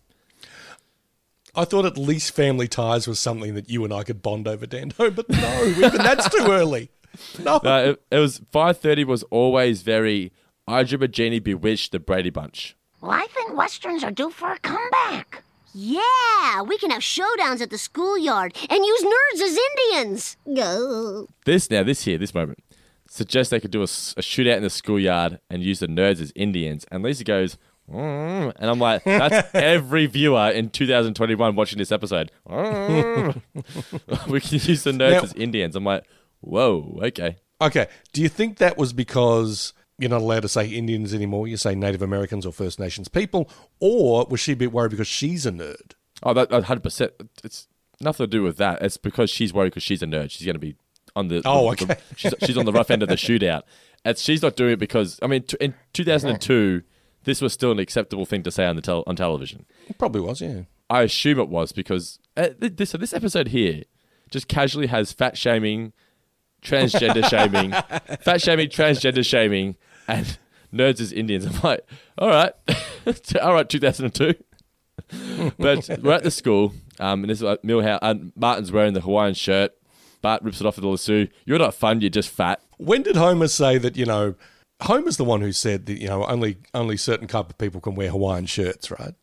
I 1.55 1.65
thought 1.65 1.85
at 1.85 1.97
least 1.97 2.35
Family 2.35 2.67
Ties 2.67 3.07
was 3.07 3.19
something 3.19 3.53
that 3.53 3.69
you 3.69 3.83
and 3.83 3.93
I 3.93 4.03
could 4.03 4.23
bond 4.23 4.47
over, 4.47 4.65
Dando, 4.65 5.11
but 5.15 5.29
no, 5.29 5.63
even 5.65 5.97
that's 5.97 6.27
too 6.29 6.47
early. 6.49 6.89
No. 7.43 7.59
No, 7.63 7.91
it, 7.91 8.01
it 8.09 8.17
was 8.17 8.41
five 8.51 8.79
thirty. 8.79 9.03
Was 9.03 9.23
always 9.23 9.83
very. 9.83 10.31
I 10.67 10.83
Dream 10.83 11.03
a 11.03 11.07
Jeannie, 11.07 11.39
Bewitched, 11.39 11.91
the 11.91 11.99
Brady 11.99 12.29
Bunch. 12.31 12.75
Well, 13.01 13.11
I 13.11 13.27
think 13.27 13.53
westerns 13.55 14.03
are 14.03 14.11
due 14.11 14.29
for 14.31 14.51
a 14.53 14.59
comeback. 14.59 15.43
Yeah, 15.75 16.61
we 16.61 16.77
can 16.77 16.89
have 16.91 17.01
showdowns 17.01 17.59
at 17.61 17.69
the 17.69 17.77
schoolyard 17.77 18.55
and 18.69 18.85
use 18.85 19.03
nerds 19.03 19.41
as 19.41 19.57
Indians. 19.57 20.37
Go. 20.55 21.27
This 21.45 21.69
now, 21.69 21.83
this 21.83 22.03
here, 22.05 22.17
this 22.17 22.33
moment 22.33 22.59
suggests 23.13 23.51
they 23.51 23.59
could 23.59 23.71
do 23.71 23.83
a 23.83 23.85
shootout 23.85 24.57
in 24.57 24.63
the 24.63 24.69
schoolyard 24.69 25.39
and 25.49 25.61
use 25.63 25.79
the 25.79 25.87
nerds 25.87 26.19
as 26.19 26.31
Indians. 26.35 26.85
And 26.91 27.03
Lisa 27.03 27.23
goes, 27.23 27.57
"Mm," 27.91 28.53
and 28.55 28.69
I'm 28.69 28.79
like, 28.79 29.03
that's 29.03 29.49
every 29.53 30.07
viewer 30.07 30.49
in 30.49 30.69
2021 30.69 31.55
watching 31.55 31.77
this 31.77 31.91
episode. 31.91 32.31
"Mm." 32.49 33.41
we 34.27 34.41
can 34.41 34.59
use 34.59 34.83
the 34.83 34.91
nerds 34.91 35.11
Now- 35.11 35.21
as 35.23 35.33
Indians. 35.33 35.75
I'm 35.75 35.83
like, 35.85 36.05
whoa, 36.41 36.99
okay. 37.03 37.37
Okay. 37.61 37.87
Do 38.11 38.21
you 38.21 38.29
think 38.29 38.57
that 38.57 38.77
was 38.77 38.91
because 38.93 39.73
you're 39.97 40.09
not 40.09 40.21
allowed 40.21 40.41
to 40.41 40.49
say 40.49 40.67
Indians 40.67 41.13
anymore? 41.13 41.47
You 41.47 41.55
say 41.55 41.75
Native 41.75 42.01
Americans 42.01 42.45
or 42.45 42.51
First 42.51 42.79
Nations 42.79 43.07
people? 43.07 43.49
Or 43.79 44.25
was 44.29 44.39
she 44.39 44.53
a 44.53 44.55
bit 44.55 44.73
worried 44.73 44.91
because 44.91 45.07
she's 45.07 45.45
a 45.45 45.51
nerd? 45.51 45.93
Oh, 46.23 46.33
that 46.33 46.49
100. 46.51 46.81
percent 46.83 47.11
It's 47.43 47.67
nothing 48.01 48.25
to 48.25 48.27
do 48.29 48.43
with 48.43 48.57
that. 48.57 48.81
It's 48.81 48.97
because 48.97 49.29
she's 49.29 49.53
worried 49.53 49.67
because 49.69 49.83
she's 49.83 50.01
a 50.01 50.07
nerd. 50.07 50.31
She's 50.31 50.45
going 50.45 50.55
to 50.55 50.59
be 50.59 50.75
on 51.15 51.27
the. 51.27 51.41
Oh, 51.45 51.71
the- 51.75 51.85
the- 51.85 51.93
okay. 51.93 52.01
she's 52.15 52.33
she's 52.43 52.57
on 52.57 52.65
the 52.65 52.71
rough 52.73 52.91
end 52.91 53.03
of 53.03 53.09
the 53.09 53.15
shootout. 53.27 53.63
It's, 54.05 54.21
she's 54.21 54.41
not 54.41 54.55
doing 54.55 54.73
it 54.73 54.79
because 54.79 55.19
I 55.21 55.27
mean, 55.27 55.43
t- 55.43 55.57
in 55.61 55.73
2002, 55.93 56.81
this 57.23 57.41
was 57.41 57.53
still 57.53 57.71
an 57.71 57.79
acceptable 57.79 58.25
thing 58.25 58.43
to 58.43 58.51
say 58.51 58.65
on 58.65 58.75
the 58.75 58.81
tel- 58.81 59.03
on 59.07 59.15
television. 59.15 59.65
It 59.87 59.97
probably 59.97 60.21
was, 60.21 60.41
yeah. 60.41 60.63
I 60.89 61.03
assume 61.03 61.39
it 61.39 61.47
was 61.49 61.71
because 61.71 62.19
uh, 62.35 62.49
this 62.59 62.89
so 62.91 62.97
this 62.97 63.13
episode 63.13 63.47
here 63.49 63.83
just 64.29 64.47
casually 64.47 64.87
has 64.87 65.11
fat 65.13 65.37
shaming, 65.37 65.93
transgender 66.61 67.27
shaming, 67.29 67.71
fat 68.21 68.41
shaming, 68.41 68.67
transgender 68.67 69.25
shaming, 69.25 69.75
and 70.07 70.37
nerds 70.73 70.99
as 70.99 71.13
Indians. 71.13 71.45
I'm 71.45 71.59
like, 71.63 71.87
all 72.17 72.27
right, 72.29 72.51
all 73.41 73.53
right, 73.53 73.69
2002. 73.69 74.33
but 75.57 75.89
we're 76.01 76.11
at 76.13 76.23
the 76.23 76.31
school, 76.31 76.73
um, 76.99 77.21
and 77.23 77.29
this 77.29 77.39
is 77.39 77.43
like 77.43 77.61
Milhouse. 77.61 77.99
And 78.01 78.31
Martin's 78.35 78.71
wearing 78.71 78.93
the 78.93 79.01
Hawaiian 79.01 79.33
shirt. 79.33 79.71
Bart 80.23 80.41
rips 80.41 80.59
it 80.61 80.65
off 80.65 80.79
at 80.79 80.81
the 80.81 80.87
lasso. 80.87 81.27
You're 81.45 81.59
not 81.59 81.75
fun. 81.75 82.01
You're 82.01 82.09
just 82.09 82.29
fat. 82.29 82.61
When 82.77 83.03
did 83.03 83.17
Homer 83.17 83.49
say 83.49 83.77
that, 83.77 83.95
you 83.97 84.05
know, 84.05 84.33
Homer's 84.81 85.17
the 85.17 85.25
one 85.25 85.41
who 85.41 85.51
said 85.51 85.85
that, 85.85 86.01
you 86.01 86.07
know, 86.07 86.25
only 86.25 86.57
only 86.73 86.97
certain 86.97 87.27
type 87.27 87.49
of 87.49 87.57
people 87.57 87.79
can 87.81 87.93
wear 87.93 88.09
Hawaiian 88.09 88.45
shirts, 88.47 88.89
right? 88.89 89.13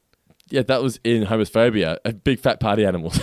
Yeah, 0.50 0.62
that 0.62 0.82
was 0.82 1.00
in 1.02 1.24
Homer's 1.24 1.48
Phobia. 1.48 1.98
A 2.04 2.12
big 2.12 2.38
fat 2.38 2.60
party 2.60 2.84
animal. 2.84 3.12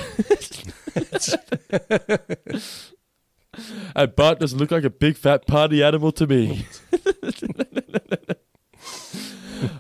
and 3.95 4.15
Bart 4.15 4.39
doesn't 4.39 4.57
look 4.57 4.71
like 4.71 4.84
a 4.84 4.89
big 4.89 5.15
fat 5.15 5.45
party 5.45 5.84
animal 5.84 6.11
to 6.13 6.25
me. 6.25 6.65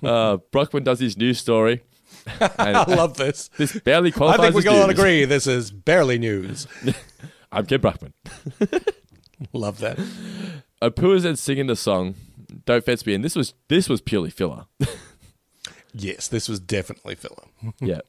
uh, 0.03 0.37
Brockman 0.51 0.83
does 0.83 0.99
his 0.99 1.17
news 1.17 1.39
story. 1.39 1.81
I 2.59 2.83
love 2.93 3.17
this. 3.17 3.49
this 3.57 3.79
barely 3.79 4.11
qualifies. 4.11 4.39
I 4.39 4.43
think 4.43 4.55
we 4.55 4.63
can 4.63 4.81
all 4.81 4.89
agree 4.89 5.25
this 5.25 5.47
is 5.47 5.71
barely 5.71 6.19
news. 6.19 6.67
I'm 7.51 7.65
Ken 7.65 7.79
Brockman. 7.81 8.13
Love 9.53 9.79
that. 9.79 9.97
Apua's 10.81 11.23
then 11.23 11.35
singing 11.35 11.67
the 11.67 11.75
song 11.75 12.15
"Don't 12.65 12.83
Fence 12.83 13.05
Me," 13.05 13.13
and 13.13 13.23
this 13.23 13.35
was 13.35 13.53
this 13.67 13.89
was 13.89 14.01
purely 14.01 14.29
filler. 14.29 14.65
Yes, 15.93 16.27
this 16.27 16.47
was 16.47 16.59
definitely 16.59 17.15
filler. 17.15 17.45
yeah. 17.79 18.01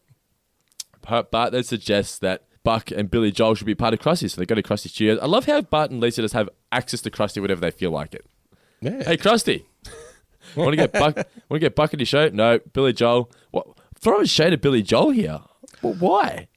Bart 1.00 1.30
Bart 1.30 1.52
then 1.52 1.62
suggests 1.62 2.18
that 2.18 2.44
Buck 2.62 2.90
and 2.90 3.10
Billy 3.10 3.30
Joel 3.32 3.54
should 3.54 3.66
be 3.66 3.74
part 3.74 3.94
of 3.94 4.00
Krusty, 4.00 4.30
so 4.30 4.38
they 4.38 4.44
go 4.44 4.54
to 4.54 4.62
Krusty 4.62 4.88
Studios. 4.90 5.18
I 5.22 5.26
love 5.26 5.46
how 5.46 5.62
Bart 5.62 5.90
and 5.90 6.00
Lisa 6.00 6.20
just 6.20 6.34
have 6.34 6.50
access 6.70 7.00
to 7.02 7.10
Krusty 7.10 7.40
whenever 7.40 7.62
they 7.62 7.70
feel 7.70 7.90
like 7.90 8.14
it. 8.14 8.26
Yeah. 8.82 9.04
Hey, 9.04 9.16
Krusty, 9.16 9.64
want 10.56 10.72
to 10.72 10.76
get 10.76 10.92
Buck? 10.92 11.16
Want 11.16 11.26
to 11.52 11.58
get 11.60 11.74
Buck 11.76 11.94
in 11.94 12.00
your 12.00 12.06
show? 12.06 12.28
No, 12.28 12.58
Billy 12.74 12.92
Joel. 12.92 13.30
What? 13.52 13.66
Throw 13.98 14.20
a 14.20 14.26
shade 14.26 14.52
at 14.52 14.60
Billy 14.60 14.82
Joel 14.82 15.10
here. 15.10 15.40
Well, 15.80 15.94
why? 15.94 16.48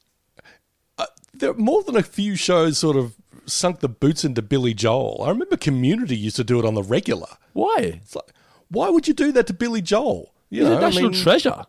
There 1.42 1.52
more 1.54 1.82
than 1.82 1.96
a 1.96 2.02
few 2.04 2.36
shows 2.36 2.78
sort 2.78 2.96
of 2.96 3.16
sunk 3.46 3.80
the 3.80 3.88
boots 3.88 4.24
into 4.24 4.42
Billy 4.42 4.74
Joel. 4.74 5.22
I 5.24 5.28
remember 5.30 5.56
Community 5.56 6.16
used 6.16 6.36
to 6.36 6.44
do 6.44 6.58
it 6.60 6.64
on 6.64 6.74
the 6.74 6.84
regular. 6.84 7.26
Why? 7.52 7.76
It's 8.00 8.14
like, 8.14 8.30
why 8.68 8.88
would 8.88 9.08
you 9.08 9.12
do 9.14 9.32
that 9.32 9.48
to 9.48 9.52
Billy 9.52 9.82
Joel? 9.82 10.32
You 10.50 10.60
He's 10.60 10.68
know, 10.68 10.74
a 10.74 10.78
I 10.78 10.80
national 10.80 11.10
mean, 11.10 11.20
treasure. 11.20 11.64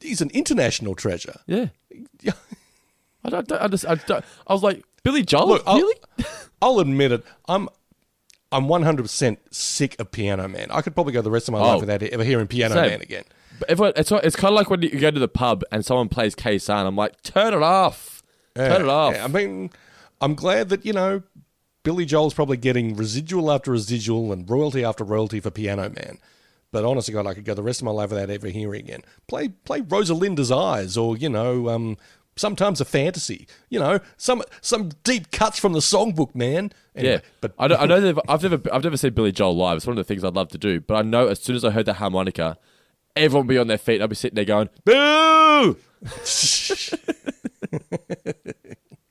He's 0.00 0.20
an 0.20 0.30
international 0.30 0.96
treasure. 0.96 1.40
Yeah. 1.46 1.66
I 3.24 3.30
don't, 3.30 3.52
understand. 3.52 4.00
I, 4.00 4.06
don't, 4.06 4.24
I 4.48 4.52
was 4.52 4.62
like, 4.62 4.82
Billy 5.04 5.22
Joel? 5.22 5.48
Look, 5.48 5.62
I'll, 5.66 5.76
really? 5.76 5.96
I'll 6.62 6.80
admit 6.80 7.12
it. 7.12 7.24
I'm 7.48 7.68
I'm 8.52 8.64
100% 8.66 9.36
sick 9.52 10.00
of 10.00 10.10
Piano 10.10 10.48
Man. 10.48 10.66
I 10.72 10.82
could 10.82 10.94
probably 10.94 11.12
go 11.12 11.22
the 11.22 11.30
rest 11.30 11.46
of 11.48 11.52
my 11.52 11.60
Oh. 11.60 11.66
life 11.74 11.80
without 11.80 12.02
ever 12.02 12.24
hearing 12.24 12.48
Piano 12.48 12.74
Same. 12.74 12.90
Man 12.90 13.00
again. 13.02 13.22
But 13.60 13.70
everyone, 13.70 13.92
it's 13.94 14.10
it's 14.10 14.34
kind 14.36 14.52
of 14.52 14.56
like 14.56 14.68
when 14.70 14.82
you 14.82 14.98
go 14.98 15.10
to 15.12 15.20
the 15.20 15.28
pub 15.28 15.62
and 15.70 15.84
someone 15.84 16.08
plays 16.08 16.34
Khe 16.34 16.56
Sanh. 16.56 16.86
I'm 16.86 16.96
like, 16.96 17.22
turn 17.22 17.54
it 17.54 17.62
off, 17.62 18.19
turn 18.54 18.82
it 18.82 18.88
off. 18.88 19.14
yeah. 19.14 19.24
I 19.24 19.28
mean, 19.28 19.70
I'm 20.20 20.34
glad 20.34 20.68
that, 20.70 20.84
you 20.84 20.92
know, 20.92 21.22
Billy 21.82 22.04
Joel's 22.04 22.34
probably 22.34 22.56
getting 22.56 22.94
residual 22.96 23.50
after 23.50 23.70
residual 23.70 24.32
and 24.32 24.48
royalty 24.48 24.84
after 24.84 25.04
royalty 25.04 25.40
for 25.40 25.50
Piano 25.50 25.88
Man. 25.88 26.18
But 26.72 26.84
honestly, 26.84 27.12
God, 27.14 27.26
I 27.26 27.34
could 27.34 27.44
go 27.44 27.54
the 27.54 27.62
rest 27.62 27.80
of 27.80 27.86
my 27.86 27.90
life 27.90 28.10
without 28.10 28.30
ever 28.30 28.48
hearing 28.48 28.80
again. 28.82 29.02
Play 29.26 29.48
play 29.48 29.80
Rosalinda's 29.80 30.52
Eyes 30.52 30.96
or, 30.96 31.16
you 31.16 31.28
know, 31.28 31.68
um, 31.68 31.96
sometimes 32.36 32.80
a 32.80 32.84
fantasy. 32.84 33.48
You 33.68 33.80
know, 33.80 34.00
some 34.16 34.42
some 34.60 34.90
deep 35.04 35.30
cuts 35.30 35.58
from 35.58 35.72
the 35.72 35.80
songbook, 35.80 36.34
man. 36.34 36.72
Anyway, 36.94 37.14
yeah, 37.14 37.20
but 37.40 37.54
I, 37.58 37.68
don't, 37.68 37.80
I 37.80 37.86
know 37.86 38.00
that 38.12 38.22
I've 38.28 38.42
never 38.42 38.60
I've 38.72 38.84
never 38.84 38.96
seen 38.96 39.12
Billy 39.12 39.32
Joel 39.32 39.56
live. 39.56 39.76
It's 39.76 39.86
one 39.86 39.98
of 39.98 40.04
the 40.04 40.08
things 40.08 40.24
I'd 40.24 40.34
love 40.34 40.48
to 40.50 40.58
do. 40.58 40.80
But 40.80 40.94
I 40.94 41.02
know 41.02 41.28
as 41.28 41.40
soon 41.40 41.56
as 41.56 41.64
I 41.64 41.70
heard 41.70 41.86
the 41.86 41.94
harmonica, 41.94 42.58
everyone 43.16 43.46
would 43.46 43.52
be 43.52 43.58
on 43.58 43.66
their 43.66 43.78
feet. 43.78 44.00
I'd 44.00 44.08
be 44.08 44.14
sitting 44.14 44.36
there 44.36 44.44
going, 44.44 44.68
"Boo!" 44.84 45.76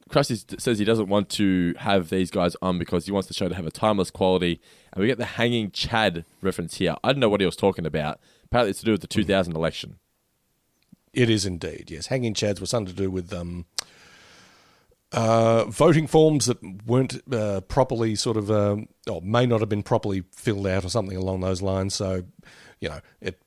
Krusty 0.09 0.59
says 0.59 0.79
he 0.79 0.85
doesn't 0.85 1.07
want 1.07 1.29
to 1.29 1.75
have 1.79 2.09
these 2.09 2.31
guys 2.31 2.55
on 2.61 2.79
because 2.79 3.05
he 3.05 3.11
wants 3.11 3.27
the 3.27 3.33
show 3.33 3.47
to 3.47 3.55
have 3.55 3.67
a 3.67 3.71
timeless 3.71 4.09
quality. 4.09 4.59
And 4.91 5.01
we 5.01 5.07
get 5.07 5.19
the 5.19 5.25
hanging 5.25 5.71
Chad 5.71 6.25
reference 6.41 6.75
here. 6.75 6.95
I 7.03 7.11
don't 7.11 7.19
know 7.19 7.29
what 7.29 7.41
he 7.41 7.45
was 7.45 7.55
talking 7.55 7.85
about. 7.85 8.19
Apparently, 8.45 8.71
it's 8.71 8.79
to 8.79 8.85
do 8.85 8.91
with 8.91 9.01
the 9.01 9.07
2000 9.07 9.55
election. 9.55 9.99
It 11.13 11.29
is 11.29 11.45
indeed, 11.45 11.89
yes. 11.89 12.07
Hanging 12.07 12.33
Chads 12.33 12.59
was 12.59 12.69
something 12.69 12.93
to 12.93 13.01
do 13.01 13.11
with 13.11 13.31
um, 13.33 13.65
uh, 15.11 15.65
voting 15.65 16.07
forms 16.07 16.45
that 16.47 16.57
weren't 16.85 17.21
uh, 17.31 17.61
properly 17.61 18.15
sort 18.15 18.37
of, 18.37 18.49
um, 18.49 18.87
or 19.09 19.21
may 19.21 19.45
not 19.45 19.59
have 19.59 19.69
been 19.69 19.83
properly 19.83 20.23
filled 20.31 20.67
out 20.67 20.85
or 20.85 20.89
something 20.89 21.17
along 21.17 21.41
those 21.41 21.61
lines. 21.61 21.93
So, 21.95 22.23
you 22.79 22.89
know, 22.89 22.99
it 23.21 23.41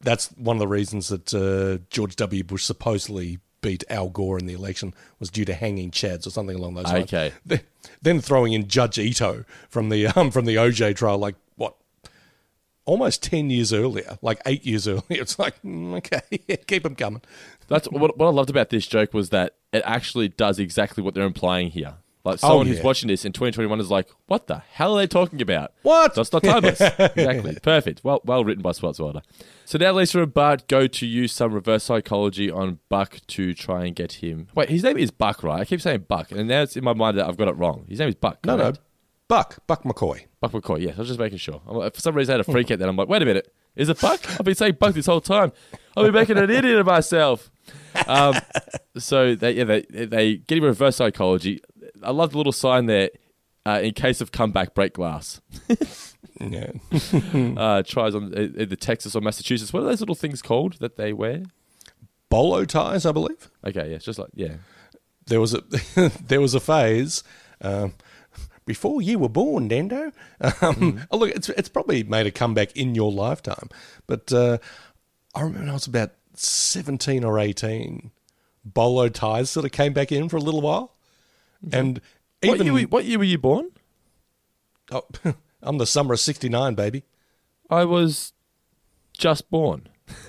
that's 0.00 0.28
one 0.32 0.56
of 0.56 0.60
the 0.60 0.68
reasons 0.68 1.08
that 1.08 1.34
uh, 1.34 1.82
George 1.90 2.16
W. 2.16 2.44
Bush 2.44 2.64
supposedly 2.64 3.38
beat 3.60 3.84
Al 3.88 4.08
Gore 4.08 4.38
in 4.38 4.46
the 4.46 4.54
election 4.54 4.94
was 5.18 5.30
due 5.30 5.44
to 5.44 5.54
hanging 5.54 5.90
Chads 5.90 6.26
or 6.26 6.30
something 6.30 6.56
along 6.56 6.74
those 6.74 6.86
lines. 6.86 7.04
Okay. 7.04 7.32
Then- 7.44 8.20
throwing 8.20 8.52
in 8.52 8.68
Judge 8.68 8.98
Ito 8.98 9.44
from 9.68 9.88
the 9.88 10.06
um, 10.16 10.30
from 10.30 10.44
the 10.44 10.56
OJ 10.56 10.96
trial, 10.96 11.18
like 11.18 11.34
what 11.56 11.74
almost 12.84 13.22
10 13.22 13.50
years 13.50 13.72
earlier, 13.72 14.18
like 14.22 14.40
eight 14.46 14.64
years 14.64 14.88
earlier. 14.88 15.02
It's 15.10 15.38
like, 15.38 15.60
mm, 15.62 15.96
okay, 15.98 16.56
keep 16.66 16.82
them 16.82 16.94
coming. 16.94 17.22
That's 17.68 17.86
what, 17.90 18.16
what 18.16 18.26
I 18.26 18.30
loved 18.30 18.50
about 18.50 18.70
this 18.70 18.86
joke 18.86 19.12
was 19.12 19.30
that 19.30 19.54
it 19.72 19.82
actually 19.84 20.28
does 20.28 20.58
exactly 20.58 21.02
what 21.02 21.14
they're 21.14 21.24
implying 21.24 21.70
here. 21.70 21.94
Like 22.24 22.38
someone 22.40 22.66
who's 22.66 22.78
yeah. 22.78 22.82
watching 22.82 23.08
this 23.08 23.24
in 23.24 23.32
2021 23.32 23.80
is 23.80 23.90
like, 23.90 24.08
"What 24.26 24.46
the 24.48 24.58
hell 24.58 24.96
are 24.96 25.00
they 25.00 25.06
talking 25.06 25.40
about? 25.40 25.72
What? 25.82 26.14
That's 26.14 26.32
not 26.32 26.42
timeless." 26.42 26.80
exactly, 26.98 27.58
perfect. 27.62 28.02
Well, 28.04 28.20
well 28.24 28.44
written 28.44 28.62
by 28.62 28.70
Swartzwelder. 28.70 29.22
So 29.64 29.78
now 29.78 29.92
Lisa 29.92 30.22
and 30.22 30.34
Bart 30.34 30.66
go 30.68 30.86
to 30.86 31.06
use 31.06 31.32
some 31.32 31.52
reverse 31.52 31.84
psychology 31.84 32.50
on 32.50 32.80
Buck 32.88 33.20
to 33.28 33.54
try 33.54 33.84
and 33.84 33.94
get 33.94 34.14
him. 34.14 34.48
Wait, 34.54 34.68
his 34.68 34.82
name 34.82 34.98
is 34.98 35.10
Buck, 35.10 35.42
right? 35.42 35.60
I 35.60 35.64
keep 35.64 35.80
saying 35.80 36.06
Buck, 36.08 36.32
and 36.32 36.48
now 36.48 36.62
it's 36.62 36.76
in 36.76 36.84
my 36.84 36.94
mind 36.94 37.18
that 37.18 37.26
I've 37.26 37.36
got 37.36 37.48
it 37.48 37.56
wrong. 37.56 37.86
His 37.88 37.98
name 37.98 38.08
is 38.08 38.14
Buck. 38.14 38.38
No, 38.44 38.56
no. 38.56 38.72
Buck, 39.28 39.58
Buck 39.66 39.82
McCoy. 39.84 40.24
Buck 40.40 40.52
McCoy. 40.52 40.80
Yes, 40.80 40.94
I 40.96 41.00
was 41.00 41.08
just 41.08 41.20
making 41.20 41.38
sure. 41.38 41.60
I'm- 41.68 41.90
For 41.90 42.00
some 42.00 42.14
reason, 42.14 42.32
I 42.32 42.38
had 42.38 42.48
a 42.48 42.50
freak 42.50 42.70
out. 42.70 42.78
Then 42.78 42.88
I'm 42.88 42.96
like, 42.96 43.08
wait 43.08 43.20
a 43.20 43.26
minute, 43.26 43.52
is 43.76 43.88
it 43.88 44.00
Buck? 44.00 44.20
I've 44.30 44.44
been 44.44 44.54
saying 44.54 44.76
Buck 44.80 44.94
this 44.94 45.06
whole 45.06 45.20
time. 45.20 45.52
I've 45.96 46.04
been 46.04 46.14
making 46.14 46.38
an 46.38 46.50
idiot 46.50 46.78
of 46.78 46.86
myself. 46.86 47.50
Um, 48.06 48.36
so 48.98 49.34
they, 49.34 49.52
yeah, 49.52 49.64
they 49.64 49.82
they 49.82 50.36
get 50.36 50.58
him 50.58 50.64
reverse 50.64 50.96
psychology. 50.96 51.60
I 52.02 52.10
love 52.10 52.32
the 52.32 52.38
little 52.38 52.52
sign 52.52 52.86
there. 52.86 53.10
Uh, 53.66 53.80
in 53.82 53.92
case 53.92 54.22
of 54.22 54.32
comeback, 54.32 54.74
break 54.74 54.94
glass. 54.94 55.40
Yeah. 56.40 56.70
Uh, 57.58 57.82
tries 57.82 58.14
on 58.14 58.32
uh, 58.34 58.48
either 58.62 58.76
Texas 58.76 59.16
or 59.16 59.20
Massachusetts. 59.20 59.72
What 59.72 59.82
are 59.82 59.86
those 59.86 60.00
little 60.00 60.14
things 60.14 60.42
called 60.42 60.74
that 60.74 60.96
they 60.96 61.12
wear? 61.12 61.42
Bolo 62.28 62.64
ties, 62.64 63.04
I 63.04 63.12
believe. 63.12 63.50
Okay, 63.66 63.90
yeah, 63.90 63.96
it's 63.96 64.04
just 64.04 64.18
like 64.18 64.30
yeah. 64.34 64.54
There 65.26 65.40
was 65.40 65.54
a 65.54 65.62
there 66.24 66.40
was 66.40 66.54
a 66.54 66.60
phase 66.60 67.24
um, 67.60 67.94
before 68.64 69.02
you 69.02 69.18
were 69.18 69.28
born, 69.28 69.68
Dendo. 69.68 70.12
Um, 70.62 71.06
oh, 71.10 71.16
look, 71.16 71.30
it's 71.30 71.48
it's 71.50 71.68
probably 71.68 72.04
made 72.04 72.26
a 72.26 72.30
comeback 72.30 72.76
in 72.76 72.94
your 72.94 73.10
lifetime, 73.10 73.68
but 74.06 74.32
uh, 74.32 74.58
I 75.34 75.40
remember 75.40 75.60
when 75.60 75.70
I 75.70 75.74
was 75.74 75.86
about 75.86 76.12
seventeen 76.34 77.24
or 77.24 77.38
eighteen. 77.38 78.12
Bolo 78.64 79.08
ties 79.08 79.50
sort 79.50 79.64
of 79.64 79.72
came 79.72 79.92
back 79.92 80.12
in 80.12 80.28
for 80.28 80.36
a 80.36 80.40
little 80.40 80.60
while, 80.60 80.94
and 81.72 82.00
What 82.42 82.54
even 82.54 82.66
year, 82.66 82.74
were- 82.74 82.80
what 82.88 83.04
year 83.04 83.18
were 83.18 83.24
you 83.24 83.38
born? 83.38 83.70
oh, 84.90 85.04
I'm 85.62 85.78
the 85.78 85.86
summer 85.86 86.14
of 86.14 86.20
'69, 86.20 86.74
baby. 86.74 87.04
I 87.70 87.84
was 87.84 88.32
just 89.12 89.50
born. 89.50 89.88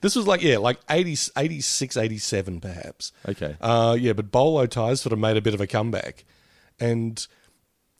This 0.00 0.16
was 0.16 0.26
like, 0.26 0.42
yeah, 0.42 0.58
like 0.58 0.78
80, 0.90 1.30
86, 1.36 1.96
87 1.96 2.60
perhaps. 2.60 3.12
Okay. 3.28 3.56
Uh, 3.60 3.96
yeah, 3.98 4.12
but 4.12 4.30
bolo 4.30 4.66
ties 4.66 5.00
sort 5.00 5.12
of 5.12 5.18
made 5.18 5.36
a 5.36 5.40
bit 5.40 5.54
of 5.54 5.60
a 5.60 5.66
comeback. 5.66 6.24
And 6.80 7.24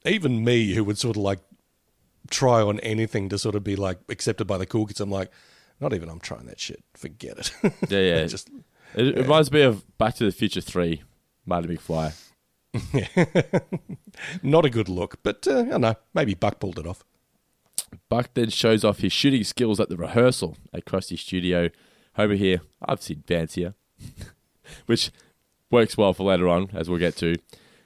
even 0.05 0.45
me, 0.45 0.75
who 0.75 0.85
would 0.85 0.99
sort 0.99 1.17
of 1.17 1.23
like 1.23 1.39
try 2.31 2.61
on 2.63 2.81
anything 2.81 3.29
to 3.29 3.39
sort 3.39 3.55
of 3.55 3.63
be 3.65 3.77
like 3.77 3.99
accepted 4.09 4.47
by 4.47 4.59
the 4.59 4.67
cool 4.67 4.87
kids, 4.87 5.01
I'm 5.01 5.11
like, 5.11 5.31
not 5.81 5.93
even 5.93 6.09
I'm 6.09 6.21
trying 6.21 6.47
that 6.47 6.59
shit. 6.61 6.83
Forget 6.95 7.39
it. 7.39 7.53
Yeah, 7.89 8.01
yeah. 8.01 8.27
Just 8.27 8.51
It, 8.95 9.09
it 9.09 9.17
reminds 9.23 9.51
me 9.53 9.63
of 9.63 9.85
Back 9.99 10.15
to 10.17 10.25
the 10.25 10.33
Future 10.33 10.61
Three, 10.61 11.03
Marty 11.47 11.77
McFly. 11.77 12.15
not 14.43 14.65
a 14.65 14.71
good 14.71 14.89
look. 14.89 15.23
But 15.23 15.47
uh, 15.47 15.61
I 15.61 15.65
don't 15.65 15.81
know, 15.81 15.95
maybe 16.15 16.35
Buck 16.35 16.61
pulled 16.61 16.79
it 16.79 16.87
off. 16.87 17.05
Buck 18.09 18.31
then 18.35 18.51
shows 18.51 18.85
off 18.85 18.99
his 18.99 19.13
shooting 19.13 19.45
skills 19.45 19.81
at 19.81 19.89
the 19.89 19.97
rehearsal 19.97 20.57
at 20.73 20.85
Krusty 20.85 21.19
Studio. 21.19 21.71
Over 22.17 22.35
here, 22.35 22.61
I've 22.85 23.01
seen 23.01 23.23
fancier, 23.27 23.75
which 24.87 25.13
works 25.71 25.97
well 25.97 26.13
for 26.13 26.25
later 26.25 26.49
on, 26.49 26.69
as 26.75 26.91
we'll 26.91 26.99
get 26.99 27.17
to. 27.19 27.37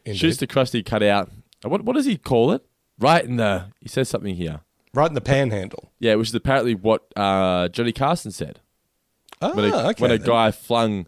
Indeed. 0.04 0.18
Shoots 0.18 0.38
the 0.38 0.46
Krusty 0.46 0.84
cutout. 0.84 1.28
Uh, 1.64 1.68
What 1.68 1.82
what 1.84 1.94
does 1.94 2.06
he 2.06 2.16
call 2.16 2.50
it? 2.52 2.64
Right 2.98 3.24
in 3.24 3.36
the. 3.36 3.66
He 3.80 3.88
says 3.88 4.08
something 4.08 4.34
here. 4.34 4.60
Right 4.94 5.08
in 5.08 5.14
the 5.14 5.20
panhandle. 5.20 5.92
Yeah, 5.98 6.14
which 6.16 6.28
is 6.28 6.34
apparently 6.34 6.74
what 6.74 7.06
uh, 7.16 7.68
Johnny 7.68 7.92
Carson 7.92 8.30
said 8.30 8.60
Oh, 9.42 9.54
when 9.54 9.64
a, 9.72 9.76
okay. 9.90 10.00
when 10.02 10.10
a 10.10 10.18
then. 10.18 10.26
guy 10.26 10.50
flung 10.50 11.06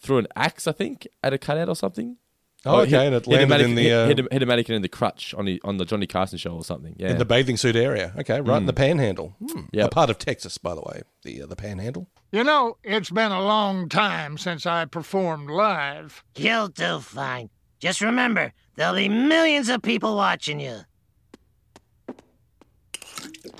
through 0.00 0.18
an 0.18 0.28
axe, 0.34 0.66
I 0.66 0.72
think, 0.72 1.06
at 1.22 1.32
a 1.32 1.38
cutout 1.38 1.68
or 1.68 1.76
something. 1.76 2.16
Oh, 2.64 2.80
okay, 2.80 2.90
hit- 2.90 3.00
and 3.06 3.14
it 3.14 3.24
hit 3.24 3.26
a 3.26 3.30
landed 3.30 3.48
mannequin- 3.48 3.70
in 3.70 3.74
the, 3.76 3.82
hit, 3.82 3.92
uh, 3.92 4.06
hit, 4.06 4.18
a, 4.18 4.28
hit 4.32 4.42
a 4.42 4.46
mannequin 4.46 4.74
in 4.76 4.82
the 4.82 4.88
crutch 4.88 5.34
on 5.34 5.44
the 5.44 5.60
on 5.62 5.76
the 5.76 5.84
Johnny 5.84 6.06
Carson 6.06 6.38
show 6.38 6.52
or 6.52 6.64
something. 6.64 6.96
Yeah, 6.98 7.10
in 7.10 7.18
the 7.18 7.24
bathing 7.24 7.56
suit 7.56 7.76
area. 7.76 8.12
Okay, 8.18 8.40
right 8.40 8.56
in 8.56 8.66
the 8.66 8.72
panhandle. 8.72 9.36
Hmm. 9.38 9.62
Yep. 9.72 9.86
A 9.86 9.88
part 9.90 10.10
of 10.10 10.18
Texas, 10.18 10.58
by 10.58 10.74
the 10.74 10.80
way, 10.80 11.02
the 11.22 11.42
uh, 11.42 11.46
the 11.46 11.54
panhandle. 11.54 12.08
You 12.32 12.42
know, 12.42 12.76
it's 12.82 13.10
been 13.10 13.30
a 13.30 13.40
long 13.42 13.88
time 13.88 14.36
since 14.36 14.66
I 14.66 14.84
performed 14.86 15.48
live. 15.48 16.24
You'll 16.34 16.68
do 16.68 16.98
fine. 16.98 17.50
Just 17.78 18.00
remember, 18.00 18.52
there'll 18.74 18.96
be 18.96 19.08
millions 19.08 19.68
of 19.68 19.82
people 19.82 20.16
watching 20.16 20.58
you. 20.58 20.80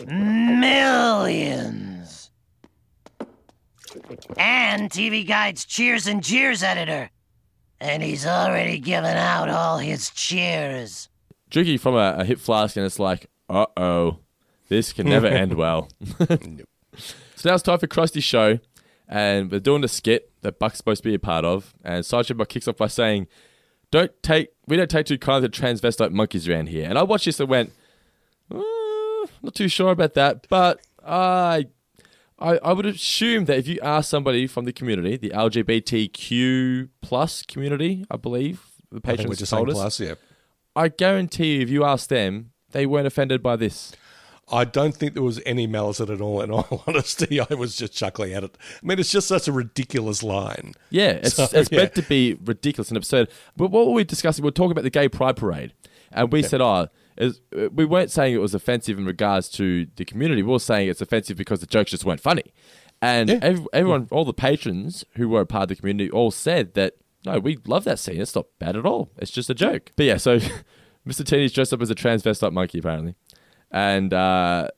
Millions. 0.07 1.96
And 4.37 4.91
TV 4.91 5.27
Guide's 5.27 5.65
Cheers 5.65 6.07
and 6.07 6.23
Jeers 6.23 6.63
editor. 6.63 7.11
And 7.81 8.03
he's 8.03 8.27
already 8.27 8.79
given 8.79 9.17
out 9.17 9.49
all 9.51 9.79
his 9.79 10.11
cheers. 10.11 11.09
drinking 11.51 11.79
from 11.79 11.95
a, 11.95 12.17
a 12.19 12.25
hip 12.25 12.39
flask, 12.39 12.77
and 12.77 12.87
it's 12.87 12.99
like, 12.99 13.27
uh 13.49 13.67
oh, 13.77 14.19
this 14.69 14.93
can 14.93 15.09
never 15.09 15.27
end 15.27 15.55
well. 15.63 15.89
So 17.39 17.51
now 17.51 17.55
it's 17.55 17.63
time 17.63 17.79
for 17.79 17.87
Krusty's 17.87 18.25
show, 18.25 18.59
and 19.07 19.53
we're 19.53 19.61
doing 19.61 19.83
the 19.83 19.89
skit 19.89 20.33
that 20.41 20.59
Buck's 20.59 20.79
supposed 20.79 21.03
to 21.03 21.09
be 21.11 21.15
a 21.15 21.19
part 21.19 21.45
of. 21.45 21.75
And 21.85 22.05
Sergeant 22.05 22.39
Buck 22.39 22.49
kicks 22.49 22.67
off 22.67 22.79
by 22.79 22.87
saying, 22.87 23.27
"Don't 23.91 24.11
take, 24.23 24.49
we 24.67 24.79
don't 24.79 24.89
take 24.91 25.05
too 25.05 25.19
kindly 25.19 25.51
to 25.51 25.61
transvestite 25.63 26.13
monkeys 26.13 26.49
around 26.49 26.71
here." 26.71 26.89
And 26.89 26.99
I 26.99 27.03
watched 27.03 27.27
this 27.27 27.39
and 27.39 27.51
went, 27.51 27.73
uh, 28.51 28.63
"Not 29.43 29.55
too 29.55 29.69
sure 29.69 29.91
about 29.93 30.15
that," 30.15 30.47
but 30.49 30.81
I. 31.07 31.67
I, 32.39 32.59
I 32.59 32.73
would 32.73 32.87
assume 32.87 33.47
that 33.47 33.59
if 33.59 33.67
you 33.67 33.79
ask 33.83 34.11
somebody 34.11 34.47
from 34.47 34.67
the 34.67 34.73
community, 34.73 35.17
the 35.17 35.31
LGBTQ 35.31 36.91
plus 37.01 37.43
community, 37.43 38.05
I 38.11 38.17
believe 38.17 38.63
the 38.91 38.99
I 38.99 39.01
patrons 39.01 39.39
just 39.39 39.51
told 39.51 39.71
us, 39.71 39.75
plus, 39.75 40.01
yeah. 40.01 40.15
I 40.75 40.89
guarantee 40.89 41.57
you, 41.57 41.61
if 41.63 41.71
you 41.71 41.85
ask 41.85 42.09
them, 42.09 42.51
they 42.73 42.85
weren't 42.85 43.07
offended 43.07 43.43
by 43.43 43.57
this. 43.57 43.93
I 44.49 44.65
don't 44.65 44.95
think 44.95 45.15
there 45.15 45.23
was 45.23 45.41
any 45.45 45.67
malice 45.67 46.01
at 46.01 46.21
all. 46.21 46.41
In 46.41 46.51
all 46.53 46.85
honesty, 46.87 47.41
I 47.41 47.55
was 47.55 47.75
just 47.77 47.95
chuckling 47.95 48.33
at 48.33 48.45
it. 48.45 48.57
I 48.83 48.87
mean, 48.87 48.99
it's 48.99 49.11
just 49.11 49.27
such 49.27 49.49
a 49.49 49.53
ridiculous 49.53 50.23
line. 50.23 50.75
Yeah, 50.91 51.13
it's, 51.13 51.35
So, 51.35 51.49
it's 51.53 51.71
yeah. 51.73 51.79
meant 51.79 51.95
to 51.97 52.03
be 52.03 52.39
ridiculous 52.45 52.89
and 52.89 52.97
absurd. 52.97 53.29
But 53.57 53.71
what 53.71 53.87
were 53.87 53.93
we 53.93 54.05
discussing? 54.05 54.45
We 54.45 54.49
were 54.49 54.53
talking 54.53 54.73
about 54.73 54.85
the 54.85 54.91
gay 54.91 55.09
pride 55.09 55.37
parade, 55.37 55.73
and 56.13 56.31
we 56.31 56.43
said, 56.43 56.61
"Oh, 56.61 56.89
is, 57.17 57.41
uh, 57.57 57.69
we 57.71 57.85
weren't 57.85 58.11
saying 58.11 58.35
it 58.35 58.39
was 58.41 58.55
offensive 58.55 58.99
in 58.99 59.05
regards 59.07 59.49
to 59.51 59.87
the 59.97 60.05
community. 60.05 60.43
We 60.43 60.53
were 60.53 60.59
saying 60.59 60.89
it's 60.89 61.01
offensive 61.01 61.37
because 61.37 61.61
the 61.61 61.67
jokes 61.67 61.91
just 61.91 62.05
weren't 62.05 62.21
funny." 62.21 62.45
And 63.03 63.29
Yeah. 63.29 63.39
ev- 63.43 63.69
everyone, 63.73 64.09
all 64.11 64.25
the 64.25 64.33
patrons 64.33 65.05
who 65.17 65.29
were 65.29 65.43
a 65.43 65.47
part 65.47 65.65
of 65.65 65.69
the 65.69 65.77
community, 65.77 66.11
all 66.11 66.31
said 66.31 66.75
that, 66.75 66.95
no, 67.27 67.39
we 67.39 67.59
love 67.67 67.85
that 67.85 67.99
scene. 67.99 68.21
It's 68.21 68.35
not 68.35 68.47
bad 68.59 68.75
at 68.77 68.87
all. 68.87 69.11
It's 69.19 69.31
just 69.31 69.51
a 69.51 69.55
joke. 69.55 69.93
But 69.97 70.07
yeah, 70.07 70.17
so 70.17 70.39
Mr. 71.07 71.25
Teeny's 71.25 71.53
dressed 71.53 71.73
up 71.73 71.83
as 71.83 71.91
a 71.91 71.95
transvestite 71.95 72.53
monkey 72.53 72.79
apparently, 72.79 73.15
and 73.71 74.13
uh, 74.15 74.69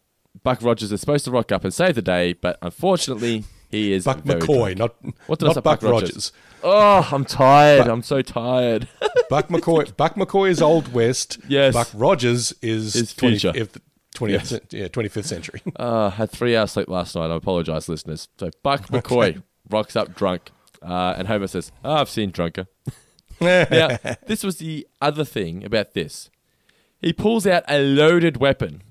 Buck 0.42 0.62
Rogers 0.62 0.90
is 0.92 1.00
supposed 1.00 1.24
to 1.26 1.30
rock 1.30 1.52
up 1.52 1.64
and 1.64 1.72
save 1.72 1.94
the 1.94 2.02
day, 2.02 2.32
but 2.32 2.58
unfortunately 2.62 3.44
he 3.70 3.92
is 3.92 4.04
Buck 4.04 4.22
McCoy, 4.24 4.74
drunk. 4.76 4.78
not 5.04 5.14
What 5.26 5.38
did 5.38 5.46
I 5.46 5.48
not 5.48 5.54
say, 5.54 5.60
Buck 5.60 5.80
Buck 5.80 5.90
Rogers? 5.90 6.08
Rogers. 6.10 6.32
Oh, 6.62 7.08
I'm 7.12 7.24
tired. 7.24 7.88
I'm 7.88 8.02
so 8.02 8.22
tired. 8.22 8.88
Buck 9.30 9.48
McCoy. 9.48 9.96
Buck 9.96 10.14
McCoy 10.14 10.50
is 10.50 10.60
Old 10.62 10.92
West. 10.92 11.38
Yes. 11.48 11.74
Buck 11.74 11.88
Rogers 11.94 12.52
is 12.62 12.96
Is 12.96 13.14
20 13.14 13.38
future. 13.38 13.52
if- 13.54 13.76
20th, 14.14 14.72
yeah, 14.72 14.88
25th 14.88 15.24
century. 15.26 15.62
Uh, 15.76 16.10
had 16.10 16.28
three 16.30 16.56
hours 16.56 16.72
sleep 16.72 16.88
last 16.88 17.14
night. 17.14 17.30
I 17.30 17.36
apologise, 17.36 17.88
listeners. 17.88 18.26
So 18.38 18.50
Buck 18.64 18.88
McCoy 18.88 19.42
rocks 19.70 19.94
up 19.94 20.14
drunk, 20.16 20.50
uh, 20.82 21.14
and 21.16 21.28
Homer 21.28 21.46
says, 21.46 21.70
oh, 21.84 21.94
"I've 21.94 22.10
seen 22.10 22.30
drunker." 22.32 22.66
now, 23.40 23.98
this 24.26 24.42
was 24.42 24.56
the 24.56 24.88
other 25.00 25.24
thing 25.24 25.62
about 25.64 25.94
this. 25.94 26.30
He 27.00 27.12
pulls 27.12 27.46
out 27.46 27.62
a 27.68 27.80
loaded 27.80 28.38
weapon, 28.38 28.82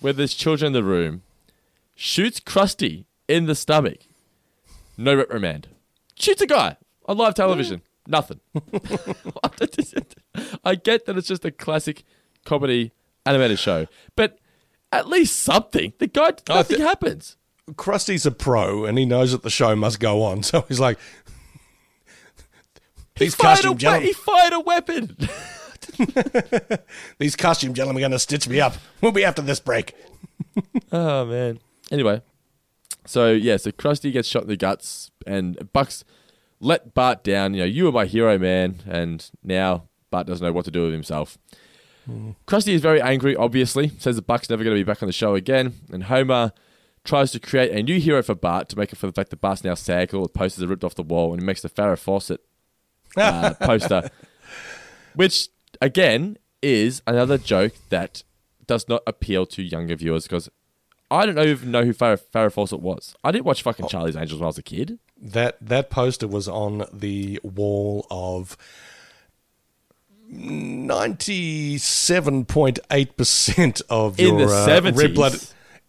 where 0.00 0.12
there's 0.12 0.34
children 0.34 0.68
in 0.68 0.72
the 0.74 0.84
room, 0.84 1.22
shoots 1.96 2.38
Krusty 2.38 3.04
in 3.26 3.46
the 3.46 3.56
stomach. 3.56 3.98
No 4.96 5.16
reprimand. 5.16 5.66
Shoots 6.14 6.42
a 6.42 6.46
guy 6.46 6.76
on 7.06 7.16
live 7.16 7.34
television. 7.34 7.82
Nothing. 8.06 8.40
I 10.64 10.74
get 10.74 11.06
that 11.06 11.14
it's 11.16 11.28
just 11.28 11.44
a 11.44 11.50
classic 11.50 12.02
comedy 12.44 12.92
animated 13.24 13.58
show, 13.58 13.86
but 14.16 14.38
at 14.90 15.08
least 15.08 15.38
something. 15.38 15.92
The 15.98 16.08
guy, 16.08 16.32
I 16.48 16.54
nothing 16.56 16.78
thi- 16.78 16.82
happens. 16.82 17.36
Krusty's 17.72 18.26
a 18.26 18.32
pro, 18.32 18.84
and 18.84 18.98
he 18.98 19.06
knows 19.06 19.30
that 19.32 19.42
the 19.42 19.50
show 19.50 19.76
must 19.76 20.00
go 20.00 20.22
on. 20.22 20.42
So 20.52 20.62
he's 20.68 20.80
like, 20.80 20.98
these 23.16 23.34
a 23.34 23.36
costume 23.36 23.76
we- 23.80 24.00
he 24.06 24.12
fired 24.12 24.52
a 24.52 24.60
weapon. 24.60 25.16
these 27.18 27.36
costume 27.36 27.74
gentlemen 27.74 28.00
are 28.00 28.04
going 28.08 28.12
to 28.12 28.18
stitch 28.18 28.48
me 28.48 28.60
up. 28.60 28.74
We'll 29.00 29.12
be 29.12 29.24
after 29.24 29.42
this 29.42 29.60
break. 29.60 29.94
oh 30.90 31.24
man. 31.26 31.60
Anyway, 31.90 32.22
so 33.06 33.30
yeah, 33.32 33.56
so 33.58 33.70
Krusty 33.70 34.12
gets 34.12 34.28
shot 34.28 34.42
in 34.42 34.48
the 34.48 34.56
guts, 34.56 35.10
and 35.26 35.72
Bucks 35.72 36.04
let 36.62 36.94
Bart 36.94 37.22
down. 37.24 37.52
You 37.52 37.60
know, 37.60 37.66
you 37.66 37.84
were 37.84 37.92
my 37.92 38.06
hero, 38.06 38.38
man, 38.38 38.76
and 38.86 39.28
now 39.42 39.88
Bart 40.10 40.26
doesn't 40.26 40.46
know 40.46 40.52
what 40.52 40.64
to 40.64 40.70
do 40.70 40.84
with 40.84 40.92
himself. 40.92 41.36
Krusty 42.46 42.72
is 42.72 42.80
very 42.80 43.00
angry, 43.00 43.36
obviously, 43.36 43.90
says 43.98 44.16
the 44.16 44.22
Buck's 44.22 44.48
never 44.48 44.64
going 44.64 44.74
to 44.74 44.80
be 44.80 44.84
back 44.84 45.02
on 45.02 45.06
the 45.06 45.12
show 45.12 45.34
again, 45.34 45.74
and 45.92 46.04
Homer 46.04 46.52
tries 47.04 47.32
to 47.32 47.40
create 47.40 47.72
a 47.72 47.82
new 47.82 48.00
hero 48.00 48.22
for 48.22 48.34
Bart 48.34 48.68
to 48.70 48.78
make 48.78 48.92
up 48.92 48.98
for 48.98 49.06
the 49.06 49.12
fact 49.12 49.30
that 49.30 49.40
Bart's 49.40 49.64
now 49.64 49.74
SAG, 49.74 50.14
all 50.14 50.22
the 50.22 50.28
posters 50.28 50.64
are 50.64 50.68
ripped 50.68 50.84
off 50.84 50.94
the 50.94 51.02
wall, 51.02 51.32
and 51.32 51.40
he 51.40 51.46
makes 51.46 51.62
the 51.62 51.68
Farrah 51.68 51.98
Fawcett 51.98 52.40
uh, 53.16 53.54
poster, 53.60 54.08
which, 55.14 55.48
again, 55.80 56.38
is 56.60 57.02
another 57.06 57.38
joke 57.38 57.74
that 57.90 58.22
does 58.66 58.88
not 58.88 59.02
appeal 59.06 59.46
to 59.46 59.62
younger 59.62 59.96
viewers 59.96 60.24
because 60.24 60.48
I 61.12 61.26
don't 61.26 61.38
even 61.38 61.70
know 61.70 61.84
who 61.84 61.92
Farrah, 61.92 62.20
Farrah 62.32 62.52
Fawcett 62.52 62.80
was. 62.80 63.14
I 63.22 63.30
didn't 63.32 63.44
watch 63.44 63.62
fucking 63.62 63.88
Charlie's 63.88 64.16
Angels 64.16 64.40
when 64.40 64.44
I 64.44 64.48
was 64.48 64.58
a 64.58 64.62
kid. 64.62 64.98
That 65.20 65.56
that 65.60 65.90
poster 65.90 66.26
was 66.26 66.48
on 66.48 66.84
the 66.92 67.38
wall 67.42 68.06
of 68.10 68.56
ninety 70.28 71.78
seven 71.78 72.44
point 72.44 72.78
eight 72.90 73.16
percent 73.16 73.82
of 73.90 74.18
In 74.18 74.38
your 74.38 74.48
the 74.48 74.54
uh, 74.54 74.66
70s. 74.68 74.96
red 74.96 75.14
blood. 75.14 75.34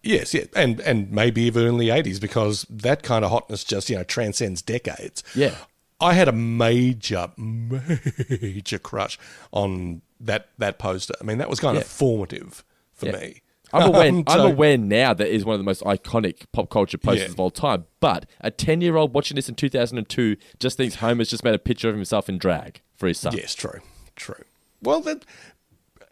Yes, 0.02 0.34
yeah, 0.34 0.44
and 0.56 0.82
and 0.82 1.12
maybe 1.12 1.44
even 1.44 1.66
early 1.66 1.90
eighties 1.90 2.20
because 2.20 2.66
that 2.70 3.04
kind 3.04 3.24
of 3.24 3.32
hotness 3.32 3.64
just 3.64 3.90
you 3.90 3.96
know 3.96 4.04
transcends 4.04 4.62
decades. 4.62 5.24
Yeah. 5.36 5.56
I 6.02 6.14
had 6.14 6.28
a 6.28 6.34
major, 6.34 7.30
major 7.38 8.78
crush 8.78 9.18
on 9.54 10.02
that 10.20 10.50
that 10.58 10.78
poster. 10.78 11.14
I 11.22 11.24
mean, 11.24 11.38
that 11.38 11.50
was 11.50 11.62
kind 11.62 11.78
of 11.78 11.86
formative 11.86 12.66
for 12.92 13.06
Yeah. 13.06 13.12
me. 13.14 13.42
I'm 13.74 13.90
aware, 13.90 14.10
Um, 14.10 14.24
I'm 14.28 14.52
aware 14.52 14.78
now 14.78 15.14
that 15.14 15.28
is 15.28 15.44
one 15.46 15.54
of 15.56 15.60
the 15.60 15.64
most 15.66 15.82
iconic 15.84 16.46
pop 16.52 16.70
culture 16.70 16.98
posters 16.98 17.28
Yeah. 17.28 17.32
of 17.34 17.40
all 17.40 17.50
time. 17.52 17.86
But 18.00 18.26
a 18.42 18.52
10 18.52 18.82
year 18.82 18.96
old 18.96 19.14
watching 19.14 19.36
this 19.36 19.50
in 19.50 19.56
2002 19.56 20.38
just 20.60 20.78
thinks 20.78 20.96
Homer's 20.96 21.30
just 21.30 21.44
made 21.44 21.56
a 21.56 21.60
picture 21.60 21.90
of 21.90 21.96
himself 21.96 22.30
in 22.30 22.38
drag 22.38 22.82
for 22.96 23.08
his 23.08 23.20
son. 23.20 23.36
Yes, 23.36 23.56
true, 23.56 23.80
true. 24.16 24.44
Well, 24.82 25.02
then, 25.02 25.22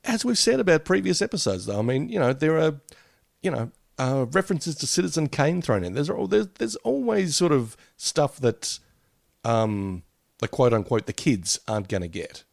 as 0.04 0.26
we've 0.26 0.38
said 0.38 0.60
about 0.60 0.86
previous 0.86 1.22
episodes, 1.22 1.66
though, 1.68 1.80
I 1.80 1.82
mean, 1.84 2.10
you 2.10 2.18
know, 2.20 2.34
there 2.34 2.58
are, 2.60 2.82
you 3.44 3.52
know, 3.52 3.72
uh, 4.00 4.26
references 4.32 4.76
to 4.76 4.88
Citizen 4.88 5.28
Kane 5.28 5.62
thrown 5.62 5.84
in. 5.84 5.94
There's 5.94 6.10
there's 6.30 6.48
there's 6.58 6.76
always 6.78 7.36
sort 7.36 7.52
of 7.52 7.78
stuff 7.98 8.38
that, 8.38 8.80
um, 9.44 10.04
the 10.40 10.48
quote 10.48 10.74
unquote 10.74 11.06
the 11.06 11.14
kids 11.14 11.60
aren't 11.68 11.88
going 11.88 12.02
to 12.02 12.08
get. 12.08 12.44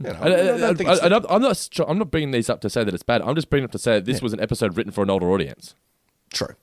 You 0.00 0.12
know, 0.12 0.18
I, 0.20 0.28
I, 0.28 0.54
I 0.54 0.58
don't 0.58 0.76
think 0.76 0.88
I, 0.88 0.92
it's- 0.94 1.00
I, 1.12 1.34
I'm 1.34 1.42
not. 1.42 1.68
I'm 1.88 1.98
not 1.98 2.10
bringing 2.10 2.30
these 2.30 2.48
up 2.48 2.60
to 2.60 2.70
say 2.70 2.84
that 2.84 2.94
it's 2.94 3.02
bad. 3.02 3.20
I'm 3.22 3.34
just 3.34 3.50
bringing 3.50 3.64
it 3.64 3.68
up 3.68 3.72
to 3.72 3.78
say 3.78 3.98
this 4.00 4.22
was 4.22 4.32
an 4.32 4.40
episode 4.40 4.76
written 4.76 4.92
for 4.92 5.02
an 5.02 5.10
older 5.10 5.30
audience. 5.30 5.74
True. 6.32 6.54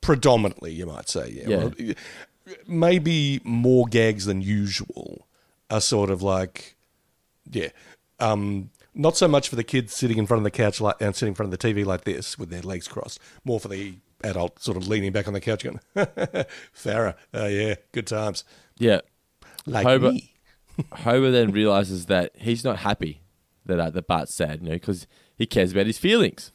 Predominantly, 0.00 0.72
you 0.72 0.86
might 0.86 1.08
say, 1.08 1.30
yeah. 1.30 1.48
Yeah. 1.48 1.56
Well, 1.56 1.94
maybe 2.66 3.40
more 3.44 3.86
gags 3.86 4.24
than 4.24 4.42
usual 4.42 5.26
are 5.70 5.80
sort 5.80 6.10
of 6.10 6.22
like, 6.22 6.76
yeah. 7.50 7.68
Um, 8.18 8.70
not 8.94 9.16
so 9.16 9.28
much 9.28 9.48
for 9.48 9.56
the 9.56 9.64
kids 9.64 9.94
sitting 9.94 10.18
in 10.18 10.26
front 10.26 10.40
of 10.40 10.44
the 10.44 10.50
couch 10.50 10.80
like, 10.80 10.96
and 11.00 11.14
sitting 11.14 11.30
in 11.32 11.34
front 11.34 11.52
of 11.52 11.58
the 11.58 11.74
TV 11.74 11.84
like 11.84 12.04
this 12.04 12.38
with 12.38 12.50
their 12.50 12.62
legs 12.62 12.88
crossed. 12.88 13.20
More 13.44 13.60
for 13.60 13.68
the 13.68 13.94
adult 14.24 14.60
sort 14.60 14.76
of 14.76 14.86
leaning 14.88 15.12
back 15.12 15.26
on 15.28 15.34
the 15.34 15.40
couch 15.40 15.64
going, 15.64 15.80
Farrah, 15.96 17.14
oh 17.34 17.46
yeah, 17.46 17.74
good 17.92 18.06
times. 18.06 18.44
Yeah. 18.78 19.00
Like 19.66 19.84
me. 20.14 20.31
Homer 20.92 21.30
then 21.30 21.52
realizes 21.52 22.06
that 22.06 22.32
he's 22.36 22.64
not 22.64 22.78
happy 22.78 23.22
that 23.66 23.78
uh, 23.78 23.90
that 23.90 24.06
Bart's 24.06 24.34
sad, 24.34 24.60
you 24.62 24.68
know, 24.68 24.74
because 24.74 25.06
he 25.36 25.46
cares 25.46 25.72
about 25.72 25.86
his 25.86 25.98
feelings. 25.98 26.52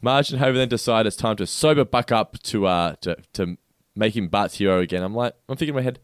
Marge 0.00 0.30
and 0.30 0.38
Homer 0.40 0.58
then 0.58 0.68
decide 0.68 1.06
it's 1.06 1.16
time 1.16 1.36
to 1.36 1.46
sober 1.46 1.84
Buck 1.84 2.12
up 2.12 2.38
to 2.44 2.66
uh 2.66 2.94
to 3.02 3.16
to 3.34 3.56
make 3.96 4.16
him 4.16 4.28
Bart's 4.28 4.56
hero 4.56 4.80
again. 4.80 5.02
I'm 5.02 5.14
like, 5.14 5.34
I'm 5.48 5.56
thinking 5.56 5.70
in 5.74 5.76
my 5.76 5.82
head, 5.82 5.98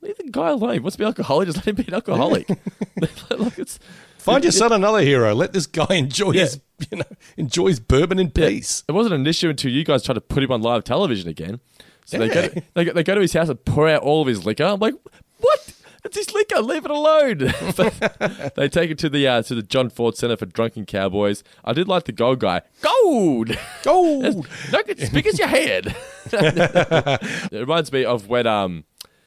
leave 0.00 0.16
the 0.18 0.24
guy 0.30 0.50
alone. 0.50 0.74
He 0.74 0.78
wants 0.80 0.96
to 0.96 0.98
be 0.98 1.04
alcoholic? 1.06 1.46
Just 1.46 1.58
let 1.58 1.66
him 1.68 1.74
be 1.76 1.84
an 1.88 1.94
alcoholic. 1.94 2.48
Like, 3.30 3.58
it's- 3.58 3.78
Find 4.18 4.42
your 4.42 4.50
son 4.50 4.72
another 4.72 5.02
hero. 5.02 5.34
Let 5.36 5.52
this 5.52 5.66
guy 5.68 5.86
enjoy 5.94 6.32
his, 6.32 6.60
you 6.90 6.98
know, 6.98 7.04
enjoy 7.36 7.68
his 7.68 7.78
bourbon 7.78 8.18
in 8.18 8.32
peace. 8.32 8.82
It 8.88 8.92
wasn't 8.92 9.14
an 9.14 9.24
issue 9.24 9.48
until 9.50 9.70
you 9.70 9.84
guys 9.84 10.02
tried 10.02 10.14
to 10.16 10.20
put 10.20 10.42
him 10.42 10.50
on 10.50 10.62
live 10.62 10.82
television 10.82 11.28
again. 11.28 11.60
So 12.06 12.18
they, 12.18 12.28
go 12.28 12.48
to, 12.48 12.62
they, 12.74 12.84
go, 12.86 12.92
they 12.92 13.04
go 13.04 13.14
to 13.14 13.20
his 13.20 13.32
house 13.34 13.48
and 13.50 13.64
pour 13.64 13.88
out 13.88 14.02
all 14.02 14.22
of 14.22 14.26
his 14.26 14.44
liquor. 14.44 14.64
I'm 14.64 14.80
like, 14.80 14.94
what? 15.38 15.72
It's 16.06 16.16
his 16.16 16.32
liquor. 16.32 16.60
Leave 16.60 16.84
it 16.84 16.90
alone. 16.90 17.38
they 18.54 18.68
take 18.68 18.92
it 18.92 18.98
to 18.98 19.08
the 19.08 19.26
uh, 19.26 19.42
to 19.42 19.56
the 19.56 19.62
John 19.62 19.90
Ford 19.90 20.16
Center 20.16 20.36
for 20.36 20.46
Drunken 20.46 20.86
Cowboys. 20.86 21.42
I 21.64 21.72
did 21.72 21.88
like 21.88 22.04
the 22.04 22.12
gold 22.12 22.38
guy. 22.38 22.62
Gold. 22.80 23.58
Gold. 23.82 24.46
Look, 24.70 24.88
it's 24.88 25.02
as 25.02 25.10
big 25.10 25.26
as 25.26 25.36
your 25.36 25.48
head. 25.48 25.96
it 26.32 27.50
reminds 27.52 27.90
me 27.90 28.04
of 28.04 28.28
when 28.28 28.46
um, 28.46 28.84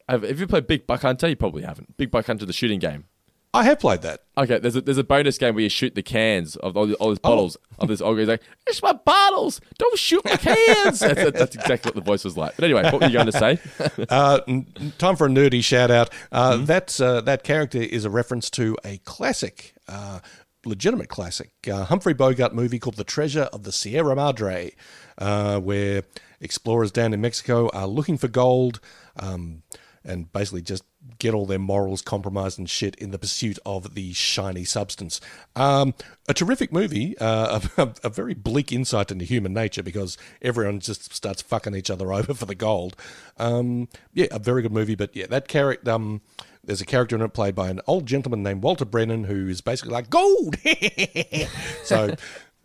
have 0.08 0.40
you 0.40 0.48
played 0.48 0.68
Big 0.68 0.88
Buck 0.88 1.02
Hunter? 1.02 1.28
You 1.28 1.36
probably 1.36 1.64
haven't. 1.64 1.98
Big 1.98 2.12
Buck 2.12 2.28
Hunter, 2.28 2.46
the 2.46 2.54
shooting 2.54 2.80
game. 2.80 3.04
I 3.54 3.64
have 3.64 3.80
played 3.80 4.04
that. 4.04 4.22
Okay, 4.38 4.60
there's 4.60 4.76
a, 4.76 4.82
there's 4.82 5.00
a 5.00 5.04
bonus 5.04 5.38
game 5.40 5.56
where 5.56 5.64
you 5.64 5.70
shoot 5.70 5.96
the 5.96 6.04
cans 6.04 6.56
of 6.58 6.78
all, 6.78 6.86
the, 6.86 6.94
all 6.96 7.10
these 7.10 7.18
bottles 7.20 7.58
of 7.80 7.88
this 7.88 8.00
old 8.00 8.18
guy's 8.18 8.28
like, 8.28 8.44
it's 8.68 8.82
my 8.84 8.94
bottles, 8.94 9.60
don't 9.80 9.98
shoot 9.98 10.24
my 10.24 10.36
cans. 10.38 11.00
that's, 11.00 11.16
that- 11.24 11.34
that's 11.34 11.56
exactly 11.56 11.90
what 11.90 11.96
the 11.96 12.02
voice 12.02 12.24
was 12.24 12.38
like. 12.38 12.56
But 12.56 12.66
anyway, 12.66 12.84
what 12.84 13.02
were 13.02 13.08
you 13.08 13.14
going 13.14 13.26
to 13.26 13.32
say? 13.32 13.60
Uh, 14.10 14.40
time 14.98 15.16
for 15.16 15.26
a 15.28 15.30
nerdy 15.30 15.64
shout 15.64 15.90
out. 15.92 16.10
Uh, 16.32 16.58
That 16.58 17.00
uh, 17.02 17.22
that 17.22 17.44
character 17.44 17.80
is 17.80 18.06
a 18.06 18.10
reference 18.10 18.50
to 18.52 18.78
a 18.86 19.00
classic, 19.00 19.74
uh, 19.88 20.20
legitimate 20.66 21.10
classic, 21.10 21.52
uh, 21.72 21.86
Humphrey 21.86 22.14
Bogart 22.14 22.54
movie 22.54 22.80
called 22.80 22.96
The 22.98 23.04
Treasure 23.04 23.50
of 23.54 23.64
the 23.64 23.72
Sierra 23.72 24.16
Madre, 24.16 24.74
uh, 25.18 25.60
where 25.60 26.04
explorers 26.40 26.92
down 26.92 27.14
in 27.14 27.22
Mexico 27.22 27.70
are 27.74 27.88
looking 27.88 28.18
for 28.18 28.28
gold. 28.28 28.80
Um, 29.20 29.64
and 30.04 30.32
basically 30.32 30.62
just 30.62 30.84
get 31.18 31.34
all 31.34 31.46
their 31.46 31.60
morals 31.60 32.02
compromised 32.02 32.60
and 32.60 32.70
shit 32.70 32.96
in 32.96 33.12
the 33.12 33.20
pursuit 33.20 33.58
of 33.66 33.96
the 33.96 34.14
shiny 34.14 34.64
substance. 34.64 35.22
Um, 35.56 35.94
a 36.28 36.34
terrific 36.34 36.72
movie, 36.72 37.18
uh, 37.20 37.60
a, 37.78 37.94
a 38.04 38.10
very 38.10 38.34
bleak 38.34 38.72
insight 38.72 39.12
into 39.12 39.26
human 39.26 39.54
nature 39.54 39.84
because 39.84 40.18
everyone 40.42 40.80
just 40.80 41.14
starts 41.14 41.42
fucking 41.42 41.76
each 41.76 41.90
other 41.90 42.12
over 42.14 42.34
for 42.34 42.46
the 42.46 42.56
gold. 42.56 42.96
Um, 43.38 43.88
yeah, 44.14 44.28
a 44.32 44.40
very 44.40 44.62
good 44.62 44.74
movie, 44.74 44.96
but 44.96 45.16
yeah, 45.16 45.28
that 45.28 45.48
character. 45.48 45.92
Um, 45.92 46.22
there's 46.62 46.82
a 46.82 46.86
character 46.86 47.16
in 47.16 47.22
it 47.22 47.34
played 47.34 47.56
by 47.56 47.70
an 47.70 47.80
old 47.88 48.06
gentleman 48.06 48.44
named 48.44 48.62
Walter 48.62 48.86
Brennan 48.86 49.24
who 49.24 49.48
is 49.48 49.62
basically 49.62 49.94
like 49.94 50.10
gold. 50.10 50.56
so, 51.84 52.16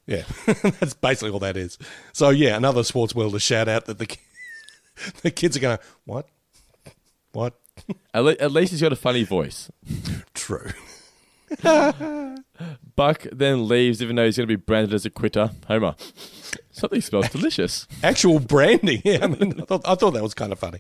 yeah, 0.07 0.25
that's 0.47 0.95
basically 0.95 1.31
all 1.31 1.39
that 1.39 1.57
is. 1.57 1.79
So 2.13 2.29
yeah, 2.31 2.57
another 2.57 2.83
Swartzwelder 2.83 3.33
to 3.33 3.41
shout 3.41 3.69
out 3.69 3.87
that 3.87 3.99
the 3.99 4.17
the 5.23 5.31
kids 5.31 5.57
are 5.57 5.61
going 5.61 5.79
to 5.79 5.85
what, 6.05 6.29
what? 7.35 7.55
At, 8.13 8.25
le- 8.25 8.37
at 8.41 8.53
least 8.53 8.71
he's 8.73 8.81
got 8.81 8.93
a 8.93 8.97
funny 8.97 9.25
voice. 9.25 9.71
True. 10.35 10.71
Buck 12.97 13.27
then 13.33 13.69
leaves, 13.69 14.03
even 14.03 14.17
though 14.17 14.25
he's 14.25 14.37
going 14.37 14.49
to 14.49 14.57
be 14.57 14.63
branded 14.63 14.95
as 14.95 15.05
a 15.05 15.11
quitter. 15.11 15.51
Homer, 15.69 15.95
something 16.71 17.01
smells 17.01 17.29
delicious. 17.29 17.87
Actual 18.03 18.39
branding. 18.41 19.03
Yeah, 19.05 19.19
I 19.23 19.27
mean, 19.27 19.61
I 19.61 19.65
thought, 19.65 19.83
I 19.85 19.95
thought 19.95 20.13
that 20.13 20.23
was 20.23 20.35
kind 20.35 20.53
of 20.53 20.59
funny. 20.59 20.79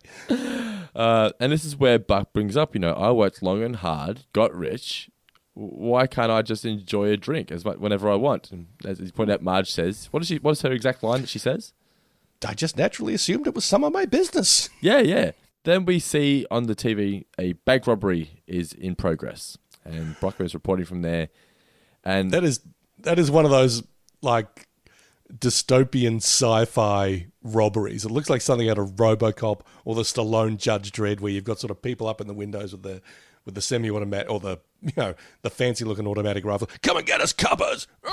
Uh, 0.94 1.30
and 1.40 1.52
this 1.52 1.64
is 1.64 1.76
where 1.76 1.98
Buck 1.98 2.32
brings 2.32 2.57
up, 2.57 2.74
you 2.74 2.80
know, 2.80 2.92
I 2.92 3.11
worked 3.11 3.42
long 3.42 3.62
and 3.62 3.76
hard, 3.76 4.22
got 4.32 4.55
rich. 4.55 5.11
Why 5.55 6.07
can't 6.07 6.32
I 6.32 6.42
just 6.42 6.64
enjoy 6.64 7.11
a 7.11 7.16
drink 7.16 7.52
as 7.52 7.64
much 7.64 7.78
whenever 7.78 8.11
I 8.11 8.16
want? 8.16 8.50
And 8.50 8.66
as 8.84 9.00
you 9.00 9.12
pointed 9.12 9.34
out, 9.34 9.42
Marge 9.42 9.70
says, 9.70 10.09
"What 10.11 10.20
is 10.20 10.28
she? 10.28 10.38
What 10.38 10.52
is 10.52 10.62
her 10.62 10.72
exact 10.72 11.05
line 11.05 11.20
that 11.20 11.28
she 11.28 11.38
says?" 11.38 11.72
I 12.46 12.55
just 12.55 12.76
naturally 12.76 13.14
assumed 13.14 13.46
it 13.46 13.55
was 13.55 13.64
some 13.64 13.84
of 13.84 13.92
my 13.92 14.05
business. 14.05 14.68
Yeah, 14.80 14.98
yeah. 14.98 15.30
Then 15.65 15.85
we 15.85 15.99
see 15.99 16.47
on 16.51 16.65
the 16.65 16.75
TV 16.75 17.25
a 17.39 17.55
bank 17.55 17.87
robbery 17.87 18.43
is 18.47 18.73
in 18.73 18.95
progress, 18.95 19.59
and 19.85 20.19
Brockman 20.21 20.47
is 20.47 20.55
reporting 20.55 20.85
from 20.87 21.03
there. 21.03 21.29
And 22.05 22.31
That 22.31 22.45
is 22.45 22.61
that 23.01 23.19
is 23.19 23.31
one 23.31 23.45
of 23.45 23.51
those 23.51 23.83
like 24.23 24.69
dystopian 25.33 26.17
sci-fi 26.17 27.27
robberies. 27.43 28.05
It 28.05 28.11
looks 28.11 28.29
like 28.31 28.41
something 28.43 28.69
out 28.69 28.79
of 28.79 28.93
RoboCop 28.97 29.61
or 29.85 29.95
the 29.95 30.03
Stallone 30.03 30.59
Judge 30.59 30.93
Dredd, 30.93 31.21
where 31.21 31.33
you've 31.33 31.45
got 31.45 31.59
sort 31.61 31.71
of 31.71 31.81
people 31.83 32.07
up 32.07 32.21
in 32.21 32.27
the 32.27 32.35
windows 32.35 32.73
with 32.73 32.83
the 32.83 33.01
with 33.47 33.55
the 33.55 33.62
semi-automatic 33.62 34.31
or 34.31 34.41
the 34.41 34.59
you 34.83 34.93
know 34.97 35.15
the 35.43 35.51
fancy-looking 35.51 36.07
automatic 36.07 36.45
rifle. 36.45 36.69
Come 36.83 36.99
and 36.99 37.07
get 37.07 37.21
us, 37.23 37.33
coppers! 37.33 37.87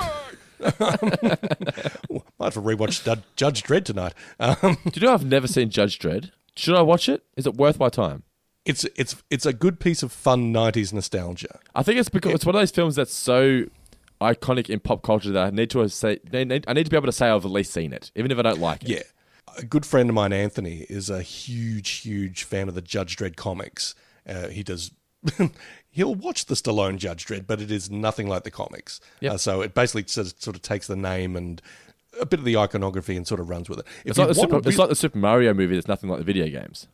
Might 0.62 0.72
have 0.80 2.54
to 2.54 2.62
rewatch 2.62 3.04
Judge- 3.04 3.24
Judge 3.36 3.64
Dredd 3.64 3.84
tonight. 3.86 4.14
Um, 4.39 4.78
do 4.86 4.99
you 4.99 5.08
know 5.08 5.14
I've 5.14 5.26
never 5.26 5.47
seen 5.47 5.70
Judge 5.70 5.99
Dredd? 5.99 6.32
Should 6.56 6.76
I 6.76 6.82
watch 6.82 7.08
it? 7.10 7.24
Is 7.38 7.45
it 7.45 7.56
worth 7.56 7.80
my 7.80 7.89
time? 7.89 8.24
it's 8.66 8.84
it's 8.95 9.16
it's 9.30 9.45
a 9.45 9.54
good 9.54 9.80
piece 9.80 10.04
of 10.04 10.12
fun 10.12 10.54
'90s 10.54 10.93
nostalgia. 10.93 11.60
I 11.74 11.84
think 11.84 11.99
it's 11.99 12.10
because 12.10 12.34
it's 12.34 12.45
one 12.45 12.56
of 12.56 12.62
those 12.62 12.72
films 12.72 12.95
that's 12.95 13.14
so 13.14 13.66
iconic 14.20 14.70
in 14.70 14.80
pop 14.80 15.02
culture 15.02 15.32
that 15.32 15.47
I 15.47 15.49
need 15.49 15.70
to 15.72 15.88
say 15.89 16.20
I 16.34 16.43
need 16.43 16.64
to 16.64 16.89
be 16.89 16.97
able 16.97 17.08
to 17.08 17.12
say 17.12 17.30
I've 17.30 17.45
at 17.45 17.52
least 17.52 17.74
seen 17.74 17.93
it, 17.93 18.12
even 18.16 18.32
if 18.32 18.38
I 18.38 18.43
don't 18.43 18.60
like 18.60 18.84
it. 18.84 18.89
Yeah. 18.89 19.04
A 19.58 19.64
good 19.64 19.86
friend 19.86 20.10
of 20.10 20.16
mine, 20.16 20.32
Anthony, 20.32 20.86
is 20.89 21.10
a 21.10 21.22
huge, 21.22 21.89
huge 21.89 22.43
fan 22.43 22.70
of 22.70 22.76
the 22.76 22.82
Judge 22.82 23.18
Dredd 23.18 23.36
comics. 23.36 23.95
Uh, 24.28 24.47
he 24.47 24.64
does. 24.64 24.91
he'll 25.89 26.16
watch 26.16 26.45
the 26.45 26.56
Stallone 26.56 26.97
Judge 26.97 27.26
Dredd, 27.26 27.47
but 27.47 27.60
it 27.60 27.70
is 27.70 27.91
nothing 27.91 28.30
like 28.30 28.43
the 28.43 28.52
comics. 28.52 29.02
Yep. 29.20 29.34
Uh, 29.34 29.38
so 29.38 29.62
it 29.62 29.74
basically 29.74 30.06
sort 30.08 30.28
of, 30.28 30.41
sort 30.41 30.56
of 30.56 30.62
takes 30.62 30.88
the 30.88 30.95
name 30.95 31.36
and 31.36 31.62
a 32.20 32.26
bit 32.26 32.39
of 32.39 32.45
the 32.45 32.57
iconography 32.57 33.16
and 33.16 33.26
sort 33.28 33.39
of 33.39 33.49
runs 33.49 33.70
with 33.70 33.80
it. 33.80 33.86
If 34.05 34.12
It's 34.12 34.18
like, 34.18 34.28
the 34.28 34.36
Super, 34.36 34.55
a 34.57 34.59
it's 34.68 34.78
like 34.78 34.89
the 34.89 34.95
Super 34.95 35.18
Mario 35.18 35.53
movie 35.53 35.76
that's 35.76 35.88
nothing 35.88 36.09
like 36.09 36.20
the 36.20 36.26
video 36.26 36.47
games. 36.47 36.88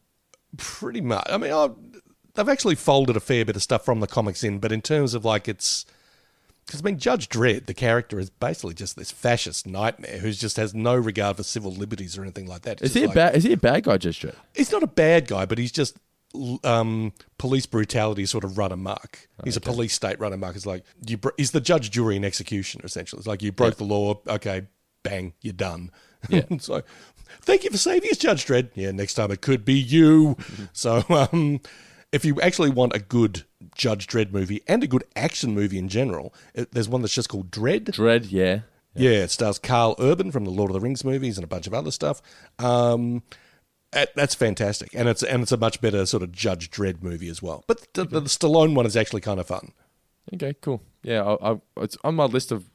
pretty 0.58 1.02
much. 1.02 1.26
I 1.30 1.38
mean, 1.38 1.52
I, 1.52 1.70
they've 2.36 2.48
actually 2.50 2.76
folded 2.76 3.16
a 3.18 3.20
fair 3.20 3.44
bit 3.46 3.56
of 3.56 3.64
stuff 3.64 3.84
from 3.86 4.00
the 4.00 4.08
comics 4.08 4.44
in, 4.44 4.60
but 4.60 4.72
in 4.72 4.82
terms 4.82 5.14
of 5.14 5.26
like 5.26 5.48
it's. 5.48 5.86
Because, 6.66 6.82
I 6.82 6.84
mean, 6.84 6.98
Judge 7.00 7.30
Dredd, 7.30 7.66
the 7.66 7.74
character, 7.74 8.20
is 8.20 8.30
basically 8.30 8.74
just 8.74 8.98
this 8.98 9.10
fascist 9.10 9.66
nightmare 9.66 10.18
who 10.18 10.34
just 10.34 10.58
has 10.58 10.74
no 10.74 10.96
regard 10.96 11.38
for 11.38 11.44
civil 11.44 11.72
liberties 11.72 12.18
or 12.18 12.24
anything 12.24 12.46
like 12.46 12.64
that. 12.64 12.82
It's 12.82 12.90
Is 12.90 12.94
he 12.94 13.00
just 13.02 13.04
a 13.04 13.08
like- 13.08 13.16
bad? 13.16 13.36
Is 13.38 13.44
he 13.46 13.54
a 13.54 13.58
bad 13.58 13.84
guy, 13.86 13.98
Judge 13.98 14.20
Dredd? 14.20 14.36
he's 14.54 14.72
not 14.74 14.84
a 14.84 14.88
bad 14.88 15.28
guy, 15.28 15.46
but 15.46 15.58
he's 15.60 15.72
just 15.72 15.98
um, 16.66 17.14
police 17.38 17.66
brutality 17.66 18.26
sort 18.26 18.44
of 18.44 18.58
run 18.58 18.74
amok. 18.74 19.30
He's 19.46 19.56
a 19.56 19.62
police 19.62 19.94
state 19.94 20.20
run 20.20 20.34
amok. 20.34 20.58
It's 20.58 20.66
like 20.66 20.84
you. 21.08 21.16
Bro- 21.18 21.32
he's 21.38 21.52
the 21.52 21.62
judge, 21.62 21.90
jury, 21.90 22.18
and 22.18 22.26
executioner. 22.26 22.86
Essentially, 22.86 23.20
it's 23.20 23.28
like 23.28 23.42
you 23.42 23.54
broke 23.54 23.78
the 23.78 23.86
law. 23.86 24.20
Okay, 24.28 24.64
bang, 25.08 25.34
you're 25.42 25.54
done. 25.54 25.92
Yeah. 26.30 26.46
so, 26.60 26.84
thank 27.42 27.64
you 27.64 27.70
for 27.70 27.78
saving 27.78 28.10
us, 28.10 28.18
Judge 28.18 28.46
Dredd. 28.46 28.70
Yeah, 28.76 28.92
next 28.92 29.14
time 29.16 29.32
it 29.32 29.42
could 29.42 29.66
be 29.66 29.76
you. 29.76 30.38
So, 30.74 31.04
um, 31.10 31.62
if 32.12 32.26
you 32.26 32.40
actually 32.42 32.70
want 32.70 32.96
a 32.96 33.00
good 33.00 33.44
Judge 33.76 34.08
Dredd 34.08 34.32
movie 34.32 34.62
and 34.68 34.84
a 34.84 34.88
good 34.88 35.04
action 35.16 35.54
movie 35.54 35.78
in 35.78 35.90
general, 35.90 36.34
it, 36.54 36.72
there's 36.72 36.90
one 36.90 37.02
that's 37.02 37.14
just 37.14 37.30
called 37.30 37.52
Dread. 37.52 37.86
Dredd, 37.86 38.32
yeah. 38.32 38.62
Yeah, 38.96 39.24
it 39.24 39.32
stars 39.32 39.60
Karl 39.60 39.96
Urban 40.00 40.32
from 40.32 40.44
the 40.44 40.52
Lord 40.52 40.72
of 40.72 40.74
the 40.74 40.80
Rings 40.80 41.04
movies 41.04 41.38
and 41.38 41.44
a 41.44 41.48
bunch 41.48 41.68
of 41.68 41.74
other 41.74 41.92
stuff. 41.92 42.22
Um, 42.58 43.22
that's 43.92 44.36
fantastic, 44.36 44.94
and 44.94 45.08
it's 45.08 45.24
and 45.24 45.42
it's 45.42 45.52
a 45.52 45.58
much 45.58 45.80
better 45.82 46.06
sort 46.06 46.24
of 46.24 46.32
Judge 46.32 46.70
Dredd 46.70 47.02
movie 47.02 47.30
as 47.30 47.42
well. 47.42 47.64
But 47.68 47.94
the, 47.94 48.06
the 48.06 48.22
Stallone 48.22 48.76
one 48.76 48.86
is 48.86 48.98
actually 48.98 49.22
kind 49.22 49.40
of 49.40 49.48
fun. 49.48 49.72
Okay, 50.34 50.56
cool. 50.62 50.82
Yeah, 51.04 51.24
I, 51.24 51.54
I, 51.54 51.62
it's 51.78 51.98
on 52.04 52.16
my 52.16 52.26
list 52.26 52.52
of 52.52 52.66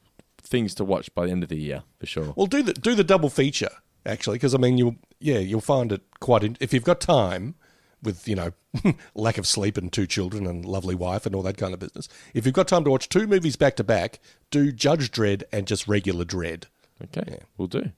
things 0.43 0.75
to 0.75 0.83
watch 0.83 1.13
by 1.15 1.25
the 1.25 1.31
end 1.31 1.43
of 1.43 1.49
the 1.49 1.57
year 1.57 1.83
for 1.99 2.05
sure. 2.05 2.33
Well, 2.35 2.47
do 2.47 2.61
the 2.61 2.73
do 2.73 2.95
the 2.95 3.03
double 3.03 3.29
feature 3.29 3.69
actually, 4.05 4.35
because 4.35 4.53
I 4.53 4.57
mean, 4.57 4.77
you 4.77 4.97
yeah, 5.19 5.39
you'll 5.39 5.61
find 5.61 5.91
it 5.91 6.01
quite 6.19 6.43
in, 6.43 6.57
if 6.59 6.73
you've 6.73 6.83
got 6.83 6.99
time 7.01 7.55
with 8.01 8.27
you 8.27 8.35
know 8.35 8.51
lack 9.15 9.37
of 9.37 9.47
sleep 9.47 9.77
and 9.77 9.91
two 9.91 10.05
children 10.05 10.45
and 10.45 10.65
lovely 10.65 10.95
wife 10.95 11.25
and 11.25 11.33
all 11.33 11.41
that 11.43 11.57
kind 11.57 11.73
of 11.73 11.79
business. 11.79 12.09
If 12.33 12.45
you've 12.45 12.53
got 12.55 12.67
time 12.67 12.83
to 12.83 12.91
watch 12.91 13.07
two 13.09 13.27
movies 13.27 13.55
back 13.55 13.75
to 13.77 13.83
back, 13.83 14.19
do 14.51 14.71
Judge 14.71 15.09
Dredd 15.11 15.43
and 15.53 15.65
just 15.67 15.87
regular 15.87 16.25
Dredd. 16.25 16.65
Okay, 17.03 17.39
we'll 17.57 17.67
do. 17.69 17.91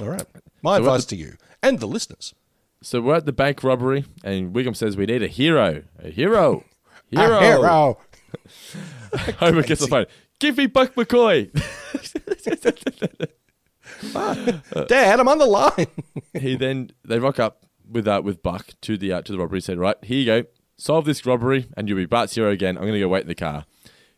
All 0.00 0.08
right, 0.08 0.24
my 0.62 0.76
So 0.76 0.82
advice 0.82 1.04
the- 1.06 1.16
to 1.16 1.22
you 1.22 1.36
and 1.62 1.80
the 1.80 1.86
listeners. 1.88 2.34
So 2.82 3.00
we're 3.00 3.16
at 3.16 3.26
the 3.26 3.32
bank 3.32 3.64
robbery, 3.64 4.04
and 4.22 4.54
Wiggum 4.54 4.76
says 4.76 4.96
we 4.96 5.06
need 5.06 5.22
a 5.22 5.28
hero. 5.28 5.82
A 5.98 6.10
hero. 6.10 6.64
Hero. 7.10 7.98
Homer 9.38 9.62
gets 9.62 9.80
the 9.80 9.86
phone. 9.88 10.06
Give 10.38 10.56
me 10.56 10.66
Buck 10.66 10.94
McCoy. 10.94 11.50
Dad, 14.88 15.20
I'm 15.20 15.28
on 15.28 15.38
the 15.38 15.46
line. 15.46 15.86
he 16.38 16.56
then 16.56 16.90
they 17.04 17.18
rock 17.18 17.38
up 17.38 17.64
with 17.88 18.06
uh, 18.06 18.20
with 18.22 18.42
Buck 18.42 18.72
to 18.82 18.98
the 18.98 19.12
uh, 19.12 19.22
to 19.22 19.32
the 19.32 19.38
robbery. 19.38 19.60
Said, 19.60 19.78
"Right, 19.78 19.96
here 20.02 20.18
you 20.18 20.26
go. 20.26 20.44
Solve 20.76 21.06
this 21.06 21.24
robbery, 21.24 21.68
and 21.76 21.88
you'll 21.88 21.96
be 21.96 22.06
Bart's 22.06 22.34
Zero 22.34 22.50
again. 22.50 22.76
I'm 22.76 22.82
going 22.82 22.94
to 22.94 23.00
go 23.00 23.08
wait 23.08 23.22
in 23.22 23.28
the 23.28 23.34
car." 23.34 23.64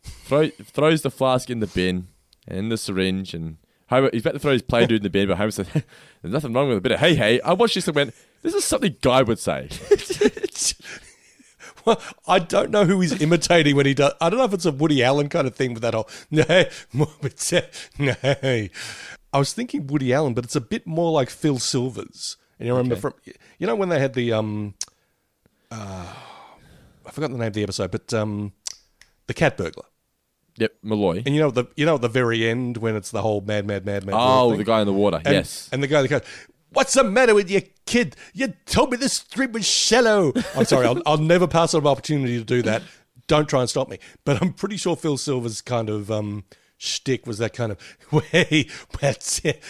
Throw, 0.02 0.48
throws 0.48 1.02
the 1.02 1.10
flask 1.10 1.50
in 1.50 1.60
the 1.60 1.66
bin 1.66 2.08
and 2.46 2.72
the 2.72 2.78
syringe, 2.78 3.34
and 3.34 3.58
Homer 3.90 4.10
he's 4.12 4.22
about 4.22 4.32
to 4.32 4.38
throw 4.38 4.52
his 4.52 4.62
Playdude 4.62 4.96
in 4.96 5.02
the 5.02 5.10
bin, 5.10 5.28
but 5.28 5.36
Homer 5.36 5.50
said, 5.50 5.68
"There's 6.22 6.32
nothing 6.32 6.52
wrong 6.52 6.68
with 6.68 6.78
a 6.78 6.80
bit 6.80 6.92
of 6.92 7.00
hey 7.00 7.14
hey." 7.14 7.40
I 7.42 7.52
watched 7.52 7.74
this 7.74 7.86
and 7.86 7.94
went, 7.94 8.14
"This 8.42 8.54
is 8.54 8.64
something 8.64 8.96
Guy 9.00 9.22
would 9.22 9.38
say." 9.38 9.68
Well, 11.84 12.00
I 12.26 12.38
don't 12.38 12.70
know 12.70 12.84
who 12.84 13.00
he's 13.00 13.20
imitating 13.20 13.76
when 13.76 13.86
he 13.86 13.94
does. 13.94 14.12
I 14.20 14.30
don't 14.30 14.38
know 14.38 14.44
if 14.44 14.52
it's 14.52 14.66
a 14.66 14.72
Woody 14.72 15.02
Allen 15.02 15.28
kind 15.28 15.46
of 15.46 15.54
thing 15.54 15.74
with 15.74 15.82
that 15.82 15.94
whole 15.94 16.08
no, 16.30 16.44
it's 16.48 17.52
no. 17.98 18.14
I 18.22 19.38
was 19.38 19.52
thinking 19.52 19.86
Woody 19.86 20.12
Allen, 20.12 20.34
but 20.34 20.44
it's 20.44 20.56
a 20.56 20.60
bit 20.60 20.86
more 20.86 21.12
like 21.12 21.30
Phil 21.30 21.58
Silvers. 21.58 22.36
And 22.58 22.66
you 22.66 22.74
remember 22.74 22.96
from 22.96 23.14
you 23.58 23.66
know 23.66 23.76
when 23.76 23.88
they 23.88 24.00
had 24.00 24.14
the 24.14 24.32
um, 24.32 24.74
uh, 25.70 26.06
I 27.06 27.10
forgot 27.10 27.30
the 27.30 27.38
name 27.38 27.48
of 27.48 27.52
the 27.54 27.62
episode, 27.62 27.90
but 27.90 28.12
um, 28.12 28.52
the 29.26 29.34
cat 29.34 29.56
burglar. 29.56 29.86
yep, 30.56 30.72
Malloy. 30.82 31.22
And 31.24 31.34
you 31.34 31.40
know 31.40 31.50
the 31.50 31.66
you 31.76 31.86
know 31.86 31.94
at 31.96 32.02
the 32.02 32.08
very 32.08 32.48
end 32.48 32.78
when 32.78 32.96
it's 32.96 33.10
the 33.10 33.22
whole 33.22 33.40
mad 33.40 33.66
mad 33.66 33.86
mad 33.86 34.04
mad. 34.04 34.14
Oh, 34.16 34.56
the 34.56 34.64
guy 34.64 34.80
in 34.80 34.86
the 34.86 34.92
water. 34.92 35.20
And, 35.24 35.34
yes. 35.34 35.68
And 35.72 35.82
the 35.82 35.86
guy 35.86 36.02
that 36.02 36.08
goes, 36.08 36.22
What's 36.70 36.94
the 36.94 37.04
matter 37.04 37.34
with 37.34 37.50
you, 37.50 37.62
kid? 37.86 38.16
You 38.34 38.54
told 38.66 38.90
me 38.90 38.96
this 38.96 39.14
stream 39.14 39.52
was 39.52 39.66
shallow. 39.66 40.32
I'm 40.56 40.64
sorry, 40.64 40.86
I'll, 40.86 41.02
I'll 41.06 41.18
never 41.18 41.46
pass 41.46 41.74
on 41.74 41.82
an 41.82 41.86
opportunity 41.86 42.38
to 42.38 42.44
do 42.44 42.62
that. 42.62 42.82
Don't 43.26 43.48
try 43.48 43.60
and 43.60 43.70
stop 43.70 43.88
me. 43.88 43.98
But 44.24 44.42
I'm 44.42 44.52
pretty 44.52 44.76
sure 44.76 44.96
Phil 44.96 45.16
Silvers' 45.16 45.60
kind 45.60 45.88
of 45.88 46.10
um, 46.10 46.44
shtick 46.76 47.26
was 47.26 47.38
that 47.38 47.52
kind 47.52 47.72
of, 47.72 47.78
way, 48.12 48.68
that's 49.00 49.40
it. 49.44 49.62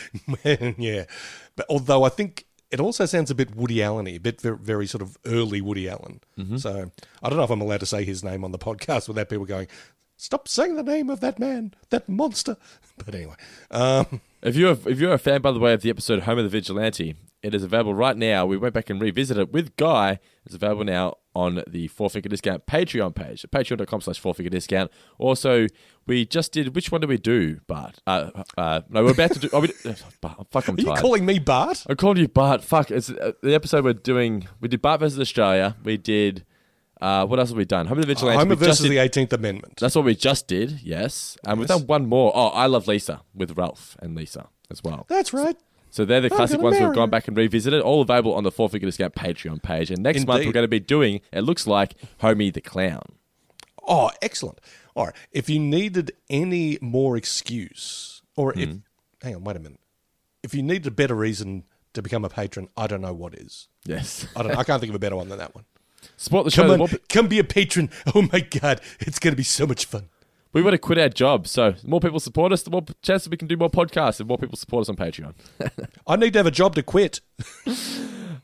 yeah. 0.78 1.04
But 1.56 1.66
although 1.68 2.04
I 2.04 2.08
think 2.08 2.46
it 2.70 2.80
also 2.80 3.06
sounds 3.06 3.30
a 3.30 3.34
bit 3.34 3.54
Woody 3.54 3.82
Allen-y, 3.82 4.12
a 4.12 4.18
bit 4.18 4.40
very, 4.40 4.56
very 4.58 4.86
sort 4.86 5.02
of 5.02 5.16
early 5.24 5.60
Woody 5.60 5.88
Allen. 5.88 6.20
So 6.58 6.90
I 7.22 7.28
don't 7.28 7.38
know 7.38 7.44
if 7.44 7.50
I'm 7.50 7.60
allowed 7.60 7.80
to 7.80 7.86
say 7.86 8.04
his 8.04 8.22
name 8.22 8.44
on 8.44 8.52
the 8.52 8.58
podcast 8.58 9.08
without 9.08 9.28
people 9.28 9.46
going, 9.46 9.68
Stop 10.20 10.48
saying 10.48 10.74
the 10.74 10.82
name 10.82 11.10
of 11.10 11.20
that 11.20 11.38
man, 11.38 11.72
that 11.90 12.08
monster. 12.08 12.56
But 13.04 13.14
anyway, 13.14 13.36
um, 13.70 14.20
If 14.42 14.56
you're 14.56 14.76
if 14.86 14.98
you're 15.00 15.12
a 15.12 15.18
fan, 15.18 15.40
by 15.40 15.52
the 15.52 15.58
way, 15.58 15.72
of 15.72 15.82
the 15.82 15.90
episode 15.90 16.22
Homer 16.22 16.42
the 16.42 16.48
Vigilante, 16.48 17.16
it 17.42 17.54
is 17.54 17.62
available 17.62 17.94
right 17.94 18.16
now. 18.16 18.46
We 18.46 18.56
went 18.56 18.74
back 18.74 18.90
and 18.90 19.00
revisited 19.00 19.40
it 19.40 19.52
with 19.52 19.76
Guy. 19.76 20.18
It's 20.44 20.54
available 20.54 20.84
now 20.84 21.16
on 21.34 21.62
the 21.68 21.86
Four 21.88 22.10
Finger 22.10 22.28
Discount 22.28 22.66
Patreon 22.66 23.14
page, 23.14 23.44
patreon.com 23.52 24.00
slash 24.00 24.18
Four 24.18 24.34
Finger 24.34 24.50
Discount. 24.50 24.90
Also, 25.18 25.66
we 26.06 26.26
just 26.26 26.52
did, 26.52 26.74
which 26.74 26.90
one 26.90 27.00
did 27.00 27.08
we 27.08 27.16
do, 27.16 27.60
Bart? 27.68 28.00
Uh, 28.06 28.30
uh, 28.56 28.80
no, 28.88 29.04
we're 29.04 29.12
about 29.12 29.32
to 29.32 29.38
do, 29.38 29.48
oh, 29.52 29.60
we, 29.60 29.68
uh, 29.84 29.94
Bart, 30.20 30.46
fuck, 30.50 30.68
I'm 30.68 30.76
are 30.76 30.80
you 30.80 30.94
calling 30.94 31.24
me 31.24 31.38
Bart? 31.38 31.84
I 31.88 31.94
called 31.94 32.18
you 32.18 32.26
Bart. 32.26 32.64
Fuck, 32.64 32.90
it's 32.90 33.10
uh, 33.10 33.32
the 33.42 33.54
episode 33.54 33.84
we're 33.84 33.92
doing. 33.92 34.48
We 34.60 34.68
did 34.68 34.82
Bart 34.82 35.00
versus 35.00 35.20
Australia. 35.20 35.76
We 35.84 35.96
did, 35.96 36.44
uh, 37.00 37.26
what 37.26 37.38
else 37.38 37.48
have 37.50 37.56
we 37.58 37.64
done? 37.64 37.86
Homer 37.86 38.00
the 38.00 38.06
Vigilante. 38.06 38.48
We 38.48 38.54
just 38.56 38.80
versus 38.80 38.88
did- 38.88 38.90
the 38.92 38.96
18th 39.26 39.32
Amendment. 39.32 39.76
That's 39.78 39.94
what 39.94 40.04
we 40.04 40.14
just 40.14 40.46
did, 40.48 40.80
yes. 40.82 41.36
And 41.46 41.58
we've 41.58 41.68
done 41.68 41.86
one 41.86 42.06
more. 42.06 42.32
Oh, 42.34 42.48
I 42.48 42.66
Love 42.66 42.86
Lisa 42.88 43.22
with 43.34 43.56
Ralph 43.56 43.96
and 44.00 44.14
Lisa 44.16 44.48
as 44.70 44.82
well. 44.82 45.06
That's 45.08 45.32
right. 45.32 45.56
So 45.90 46.04
they're 46.04 46.20
the 46.20 46.28
classic 46.28 46.58
gonna 46.58 46.70
ones 46.70 46.80
we've 46.80 46.94
gone 46.94 47.08
back 47.08 47.28
and 47.28 47.36
revisited. 47.36 47.80
All 47.80 48.02
available 48.02 48.34
on 48.34 48.44
the 48.44 48.50
Four 48.50 48.68
Finger 48.68 48.86
Discount 48.86 49.14
Patreon 49.14 49.62
page. 49.62 49.90
And 49.90 50.02
next 50.02 50.26
month 50.26 50.44
we're 50.44 50.52
going 50.52 50.64
to 50.64 50.68
be 50.68 50.80
doing, 50.80 51.20
it 51.32 51.40
looks 51.42 51.66
like, 51.66 51.94
Homie 52.20 52.52
the 52.52 52.60
Clown. 52.60 53.02
Oh, 53.86 54.10
excellent. 54.20 54.60
All 54.94 55.06
right. 55.06 55.14
If 55.32 55.48
you 55.48 55.58
needed 55.58 56.12
any 56.28 56.76
more 56.82 57.16
excuse, 57.16 58.20
or 58.36 58.52
if, 58.58 58.68
Hmm. 58.68 58.76
hang 59.22 59.36
on, 59.36 59.44
wait 59.44 59.56
a 59.56 59.60
minute. 59.60 59.80
If 60.42 60.54
you 60.54 60.62
needed 60.62 60.86
a 60.86 60.90
better 60.90 61.14
reason 61.14 61.64
to 61.94 62.02
become 62.02 62.24
a 62.24 62.28
patron, 62.28 62.68
I 62.76 62.86
don't 62.86 63.00
know 63.00 63.14
what 63.14 63.34
is. 63.34 63.68
Yes. 63.86 64.26
I 64.36 64.42
don't. 64.42 64.56
I 64.56 64.64
can't 64.64 64.80
think 64.80 64.90
of 64.90 64.94
a 64.96 64.98
better 64.98 65.16
one 65.16 65.30
than 65.30 65.38
that 65.38 65.54
one. 65.54 65.64
Support 66.16 66.44
the 66.46 66.50
show. 66.50 66.62
Come 66.62 66.70
on, 66.72 66.78
more 66.78 66.88
come 67.08 67.28
be 67.28 67.38
a 67.38 67.44
patron. 67.44 67.90
Oh 68.14 68.22
my 68.32 68.40
god, 68.40 68.80
it's 69.00 69.18
going 69.18 69.32
to 69.32 69.36
be 69.36 69.42
so 69.42 69.66
much 69.66 69.84
fun. 69.84 70.08
we 70.52 70.62
want 70.62 70.74
to 70.74 70.78
quit 70.78 70.98
our 70.98 71.08
job. 71.08 71.46
So 71.46 71.72
the 71.72 71.88
more 71.88 72.00
people 72.00 72.18
support 72.20 72.52
us, 72.52 72.62
the 72.62 72.70
more 72.70 72.82
chances 73.02 73.28
we 73.28 73.36
can 73.36 73.48
do 73.48 73.56
more 73.56 73.70
podcasts 73.70 74.18
and 74.18 74.28
more 74.28 74.38
people 74.38 74.56
support 74.56 74.82
us 74.82 74.88
on 74.88 74.96
Patreon. 74.96 75.34
I 76.06 76.16
need 76.16 76.32
to 76.32 76.38
have 76.38 76.46
a 76.46 76.50
job 76.50 76.74
to 76.76 76.82
quit. 76.82 77.20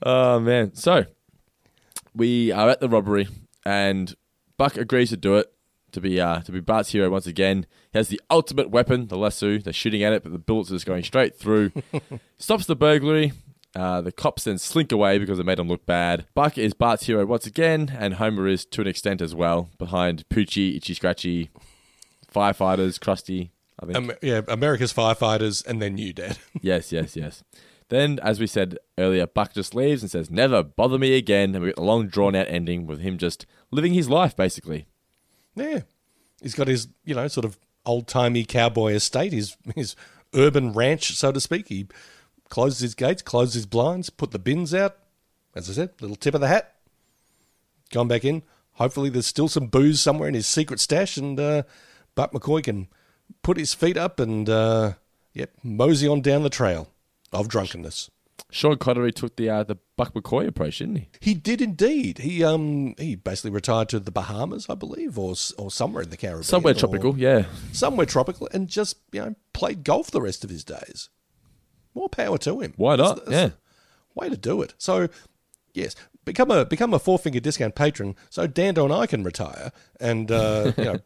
Oh, 0.02 0.38
man. 0.40 0.74
So 0.74 1.04
we 2.14 2.52
are 2.52 2.68
at 2.68 2.80
the 2.80 2.88
robbery, 2.88 3.28
and 3.64 4.14
Buck 4.58 4.76
agrees 4.76 5.10
to 5.10 5.16
do 5.16 5.36
it 5.36 5.50
to 5.92 6.00
be 6.00 6.20
uh, 6.20 6.40
to 6.42 6.52
be 6.52 6.60
Bart's 6.60 6.90
hero 6.90 7.08
once 7.08 7.26
again. 7.26 7.64
He 7.92 7.98
has 7.98 8.08
the 8.08 8.20
ultimate 8.30 8.70
weapon, 8.70 9.06
the 9.06 9.16
lasso. 9.16 9.56
They're 9.58 9.72
shooting 9.72 10.02
at 10.02 10.12
it, 10.12 10.22
but 10.22 10.32
the 10.32 10.38
bullets 10.38 10.70
are 10.70 10.74
just 10.74 10.84
going 10.84 11.04
straight 11.04 11.38
through. 11.38 11.72
Stops 12.38 12.66
the 12.66 12.76
burglary. 12.76 13.32
Uh, 13.76 14.00
the 14.00 14.12
cops 14.12 14.44
then 14.44 14.58
slink 14.58 14.92
away 14.92 15.18
because 15.18 15.38
it 15.38 15.46
made 15.46 15.58
them 15.58 15.68
look 15.68 15.84
bad. 15.84 16.26
Buck 16.34 16.56
is 16.56 16.74
Bart's 16.74 17.06
hero 17.06 17.26
once 17.26 17.46
again, 17.46 17.96
and 17.98 18.14
Homer 18.14 18.46
is 18.46 18.64
to 18.66 18.80
an 18.80 18.86
extent 18.86 19.20
as 19.20 19.34
well, 19.34 19.70
behind 19.78 20.28
Poochie, 20.28 20.76
Itchy 20.76 20.94
Scratchy, 20.94 21.50
firefighters, 22.32 22.98
Krusty. 22.98 23.50
I 23.80 23.86
think. 23.86 23.96
Um, 23.96 24.12
yeah, 24.22 24.42
America's 24.46 24.92
firefighters, 24.92 25.66
and 25.66 25.82
then 25.82 25.98
you, 25.98 26.12
Dad. 26.12 26.38
yes, 26.60 26.92
yes, 26.92 27.16
yes. 27.16 27.42
Then, 27.88 28.18
as 28.22 28.40
we 28.40 28.46
said 28.46 28.78
earlier, 28.96 29.26
Buck 29.26 29.52
just 29.52 29.74
leaves 29.74 30.02
and 30.02 30.10
says, 30.10 30.30
"Never 30.30 30.62
bother 30.62 30.98
me 30.98 31.16
again." 31.16 31.54
And 31.54 31.64
we 31.64 31.70
get 31.70 31.78
a 31.78 31.82
long, 31.82 32.06
drawn-out 32.06 32.46
ending 32.48 32.86
with 32.86 33.00
him 33.00 33.18
just 33.18 33.46
living 33.70 33.92
his 33.92 34.08
life, 34.08 34.36
basically. 34.36 34.86
Yeah, 35.56 35.80
he's 36.40 36.54
got 36.54 36.68
his 36.68 36.88
you 37.04 37.14
know 37.14 37.26
sort 37.28 37.44
of 37.44 37.58
old 37.84 38.06
timey 38.06 38.44
cowboy 38.44 38.92
estate, 38.92 39.32
his 39.32 39.56
his 39.74 39.96
urban 40.32 40.72
ranch, 40.72 41.14
so 41.14 41.32
to 41.32 41.40
speak. 41.40 41.68
He 41.68 41.86
closes 42.54 42.78
his 42.78 42.94
gates, 42.94 43.20
closes 43.20 43.54
his 43.54 43.66
blinds, 43.66 44.10
put 44.10 44.30
the 44.30 44.38
bins 44.38 44.72
out. 44.72 44.96
As 45.56 45.68
I 45.68 45.72
said, 45.72 45.90
little 46.00 46.14
tip 46.14 46.36
of 46.36 46.40
the 46.40 46.46
hat. 46.46 46.76
Gone 47.90 48.06
back 48.06 48.24
in. 48.24 48.44
Hopefully, 48.74 49.10
there's 49.10 49.26
still 49.26 49.48
some 49.48 49.66
booze 49.66 50.00
somewhere 50.00 50.28
in 50.28 50.34
his 50.34 50.46
secret 50.46 50.78
stash, 50.78 51.16
and 51.16 51.38
uh, 51.40 51.64
Buck 52.14 52.30
McCoy 52.30 52.62
can 52.62 52.86
put 53.42 53.56
his 53.56 53.74
feet 53.74 53.96
up 53.96 54.20
and 54.20 54.48
uh, 54.48 54.92
yep, 55.32 55.50
mosey 55.64 56.06
on 56.06 56.20
down 56.20 56.44
the 56.44 56.48
trail 56.48 56.92
of 57.32 57.48
drunkenness. 57.48 58.08
Sean 58.52 58.76
Connery 58.76 59.10
took 59.10 59.34
the 59.34 59.50
uh, 59.50 59.64
the 59.64 59.78
Buck 59.96 60.14
McCoy 60.14 60.46
approach, 60.46 60.78
didn't 60.78 60.94
he? 60.94 61.08
He 61.18 61.34
did 61.34 61.60
indeed. 61.60 62.18
He 62.18 62.44
um 62.44 62.94
he 62.98 63.16
basically 63.16 63.50
retired 63.50 63.88
to 63.88 63.98
the 63.98 64.12
Bahamas, 64.12 64.66
I 64.70 64.76
believe, 64.76 65.18
or 65.18 65.34
or 65.58 65.72
somewhere 65.72 66.04
in 66.04 66.10
the 66.10 66.16
Caribbean, 66.16 66.44
Somewhere 66.44 66.74
tropical, 66.74 67.18
yeah. 67.18 67.46
somewhere 67.72 68.06
tropical, 68.06 68.48
and 68.52 68.68
just 68.68 68.98
you 69.10 69.20
know 69.20 69.34
played 69.54 69.82
golf 69.82 70.12
the 70.12 70.22
rest 70.22 70.44
of 70.44 70.50
his 70.50 70.62
days. 70.62 71.08
More 71.94 72.08
power 72.08 72.38
to 72.38 72.60
him. 72.60 72.74
Why 72.76 72.96
not? 72.96 73.20
Yeah. 73.28 73.50
way 74.14 74.28
to 74.28 74.36
do 74.36 74.62
it. 74.62 74.74
So 74.78 75.08
yes, 75.72 75.94
become 76.24 76.50
a 76.50 76.64
become 76.64 76.92
a 76.94 76.98
four 76.98 77.18
finger 77.18 77.40
discount 77.40 77.74
patron, 77.74 78.16
so 78.30 78.46
Dando 78.46 78.84
and 78.84 78.92
I 78.92 79.06
can 79.06 79.22
retire 79.24 79.72
and 80.00 80.30
uh, 80.30 80.72
you 80.78 80.84
know. 80.84 80.98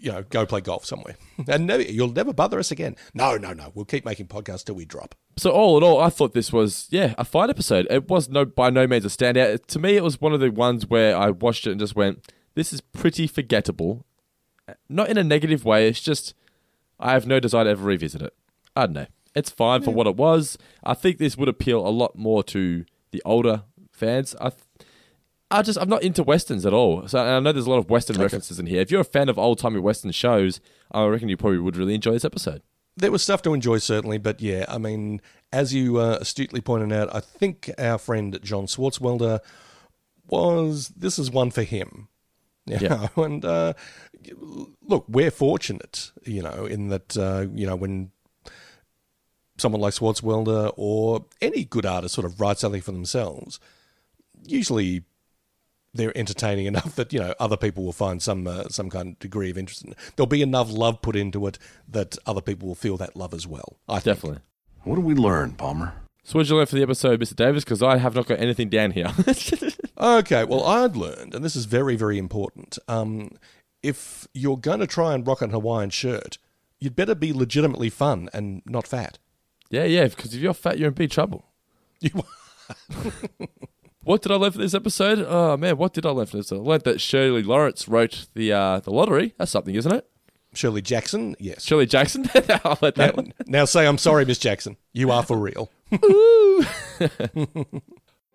You 0.00 0.12
know, 0.12 0.22
go 0.22 0.46
play 0.46 0.60
golf 0.60 0.84
somewhere, 0.86 1.16
and 1.48 1.66
never, 1.66 1.82
you'll 1.82 2.12
never 2.12 2.32
bother 2.32 2.60
us 2.60 2.70
again. 2.70 2.94
No, 3.12 3.36
no, 3.36 3.52
no. 3.52 3.72
We'll 3.74 3.84
keep 3.84 4.04
making 4.04 4.28
podcasts 4.28 4.64
till 4.64 4.76
we 4.76 4.84
drop. 4.84 5.16
So 5.36 5.50
all 5.50 5.76
in 5.76 5.82
all, 5.82 6.00
I 6.00 6.10
thought 6.10 6.32
this 6.32 6.52
was 6.52 6.86
yeah 6.90 7.12
a 7.18 7.24
fine 7.24 7.50
episode. 7.50 7.88
It 7.90 8.08
was 8.08 8.28
no 8.28 8.44
by 8.44 8.70
no 8.70 8.86
means 8.86 9.04
a 9.04 9.08
standout. 9.08 9.66
To 9.66 9.80
me, 9.80 9.96
it 9.96 10.04
was 10.04 10.20
one 10.20 10.32
of 10.32 10.38
the 10.38 10.52
ones 10.52 10.86
where 10.86 11.16
I 11.16 11.30
watched 11.30 11.66
it 11.66 11.72
and 11.72 11.80
just 11.80 11.96
went, 11.96 12.32
"This 12.54 12.72
is 12.72 12.80
pretty 12.80 13.26
forgettable." 13.26 14.06
Not 14.88 15.08
in 15.08 15.18
a 15.18 15.24
negative 15.24 15.64
way. 15.64 15.88
It's 15.88 16.00
just 16.00 16.34
I 17.00 17.10
have 17.10 17.26
no 17.26 17.40
desire 17.40 17.64
to 17.64 17.70
ever 17.70 17.84
revisit 17.84 18.22
it. 18.22 18.32
I 18.76 18.86
don't 18.86 18.92
know. 18.94 19.06
It's 19.34 19.50
fine 19.50 19.82
for 19.82 19.92
what 19.92 20.06
it 20.06 20.16
was. 20.16 20.58
I 20.82 20.94
think 20.94 21.18
this 21.18 21.36
would 21.36 21.48
appeal 21.48 21.86
a 21.86 21.90
lot 21.90 22.16
more 22.16 22.42
to 22.44 22.84
the 23.12 23.22
older 23.24 23.62
fans. 23.92 24.34
I, 24.40 24.52
I 25.50 25.62
just 25.62 25.78
I'm 25.80 25.88
not 25.88 26.02
into 26.02 26.22
westerns 26.22 26.66
at 26.66 26.72
all. 26.72 27.06
So 27.08 27.18
I 27.20 27.38
know 27.40 27.52
there's 27.52 27.66
a 27.66 27.70
lot 27.70 27.78
of 27.78 27.90
western 27.90 28.18
references 28.20 28.58
in 28.58 28.66
here. 28.66 28.80
If 28.80 28.90
you're 28.90 29.00
a 29.00 29.04
fan 29.04 29.28
of 29.28 29.38
old 29.38 29.58
timey 29.58 29.78
western 29.80 30.10
shows, 30.12 30.60
I 30.90 31.04
reckon 31.06 31.28
you 31.28 31.36
probably 31.36 31.58
would 31.58 31.76
really 31.76 31.94
enjoy 31.94 32.12
this 32.12 32.24
episode. 32.24 32.62
There 32.96 33.12
was 33.12 33.22
stuff 33.22 33.40
to 33.42 33.54
enjoy, 33.54 33.78
certainly, 33.78 34.18
but 34.18 34.40
yeah, 34.40 34.64
I 34.68 34.78
mean, 34.78 35.20
as 35.52 35.72
you 35.72 35.98
uh, 35.98 36.18
astutely 36.20 36.60
pointed 36.60 36.92
out, 36.92 37.14
I 37.14 37.20
think 37.20 37.70
our 37.78 37.98
friend 37.98 38.38
John 38.42 38.66
Swartzwelder 38.66 39.38
was 40.28 40.88
this 40.88 41.18
is 41.18 41.30
one 41.30 41.50
for 41.50 41.62
him. 41.62 42.08
You 42.66 42.78
Yeah. 42.80 43.08
know, 43.16 43.24
and 43.24 43.44
uh, 43.44 43.72
look, 44.82 45.06
we're 45.08 45.30
fortunate, 45.30 46.12
you 46.24 46.42
know, 46.42 46.66
in 46.66 46.88
that 46.88 47.16
uh, 47.16 47.46
you 47.54 47.66
know 47.66 47.76
when 47.76 48.10
someone 49.60 49.80
like 49.80 49.94
Swartzwelder 49.94 50.72
or 50.76 51.24
any 51.40 51.64
good 51.64 51.86
artist 51.86 52.14
sort 52.14 52.24
of 52.24 52.40
writes 52.40 52.60
something 52.60 52.80
for 52.80 52.92
themselves, 52.92 53.60
usually 54.44 55.02
they're 55.92 56.16
entertaining 56.16 56.66
enough 56.72 56.94
that 56.96 57.12
you 57.12 57.20
know 57.20 57.34
other 57.38 57.56
people 57.56 57.84
will 57.84 57.92
find 57.92 58.22
some 58.22 58.46
uh, 58.46 58.64
some 58.68 58.90
kind 58.90 59.10
of 59.10 59.18
degree 59.18 59.50
of 59.50 59.58
interest. 59.58 59.84
In 59.84 59.92
it. 59.92 59.98
There'll 60.16 60.26
be 60.26 60.42
enough 60.42 60.70
love 60.70 61.02
put 61.02 61.16
into 61.16 61.46
it 61.46 61.58
that 61.88 62.16
other 62.26 62.40
people 62.40 62.68
will 62.68 62.74
feel 62.74 62.96
that 62.98 63.16
love 63.16 63.34
as 63.34 63.46
well. 63.46 63.78
I 63.88 64.00
think. 64.00 64.16
Definitely. 64.16 64.42
What 64.84 64.96
did 64.96 65.04
we 65.04 65.14
learn, 65.14 65.52
Palmer? 65.52 65.94
So 66.22 66.38
what 66.38 66.44
did 66.44 66.50
you 66.50 66.56
learn 66.56 66.66
for 66.66 66.76
the 66.76 66.82
episode, 66.82 67.20
Mr. 67.20 67.34
Davis? 67.34 67.64
Because 67.64 67.82
I 67.82 67.96
have 67.96 68.14
not 68.14 68.26
got 68.26 68.40
anything 68.40 68.68
down 68.68 68.92
here. 68.92 69.12
Okay, 70.00 70.44
well, 70.44 70.64
I'd 70.64 70.96
learned, 70.96 71.34
and 71.34 71.44
this 71.44 71.54
is 71.54 71.66
very, 71.66 71.94
very 71.94 72.16
important. 72.16 72.78
Um, 72.88 73.32
if 73.82 74.26
you're 74.32 74.56
going 74.56 74.80
to 74.80 74.86
try 74.86 75.12
and 75.12 75.26
rock 75.26 75.42
an 75.42 75.50
Hawaiian 75.50 75.90
shirt, 75.90 76.38
you'd 76.78 76.96
better 76.96 77.14
be 77.14 77.34
legitimately 77.34 77.90
fun 77.90 78.30
and 78.32 78.62
not 78.64 78.86
fat. 78.86 79.18
Yeah, 79.70 79.84
yeah. 79.84 80.08
Because 80.08 80.34
if 80.34 80.40
you're 80.40 80.54
fat, 80.54 80.78
you're 80.78 80.88
in 80.88 80.94
big 80.94 81.10
trouble. 81.10 81.46
You, 82.02 82.10
What 84.02 84.22
did 84.22 84.32
I 84.32 84.36
learn 84.36 84.52
for 84.52 84.58
this 84.58 84.72
episode? 84.74 85.24
Oh 85.28 85.56
man, 85.58 85.76
what 85.76 85.92
did 85.92 86.06
I 86.06 86.10
learn 86.10 86.24
for 86.26 86.38
this? 86.38 86.50
I 86.50 86.56
learned 86.56 86.84
that 86.84 87.00
Shirley 87.00 87.42
Lawrence 87.42 87.86
wrote 87.86 88.26
the 88.34 88.50
uh, 88.52 88.80
the 88.80 88.90
lottery. 88.90 89.34
That's 89.36 89.50
something, 89.50 89.74
isn't 89.74 89.92
it? 89.92 90.08
Shirley 90.54 90.80
Jackson, 90.80 91.36
yes. 91.38 91.62
Shirley 91.62 91.84
Jackson. 91.86 92.24
I'll 92.64 92.78
let 92.80 92.94
that 92.94 93.14
Now, 93.14 93.22
one. 93.22 93.32
now 93.46 93.64
say, 93.66 93.86
I'm 93.86 93.98
sorry, 93.98 94.24
Miss 94.24 94.38
Jackson. 94.38 94.76
You 94.94 95.10
are 95.10 95.22
for 95.22 95.36
real. 95.36 95.70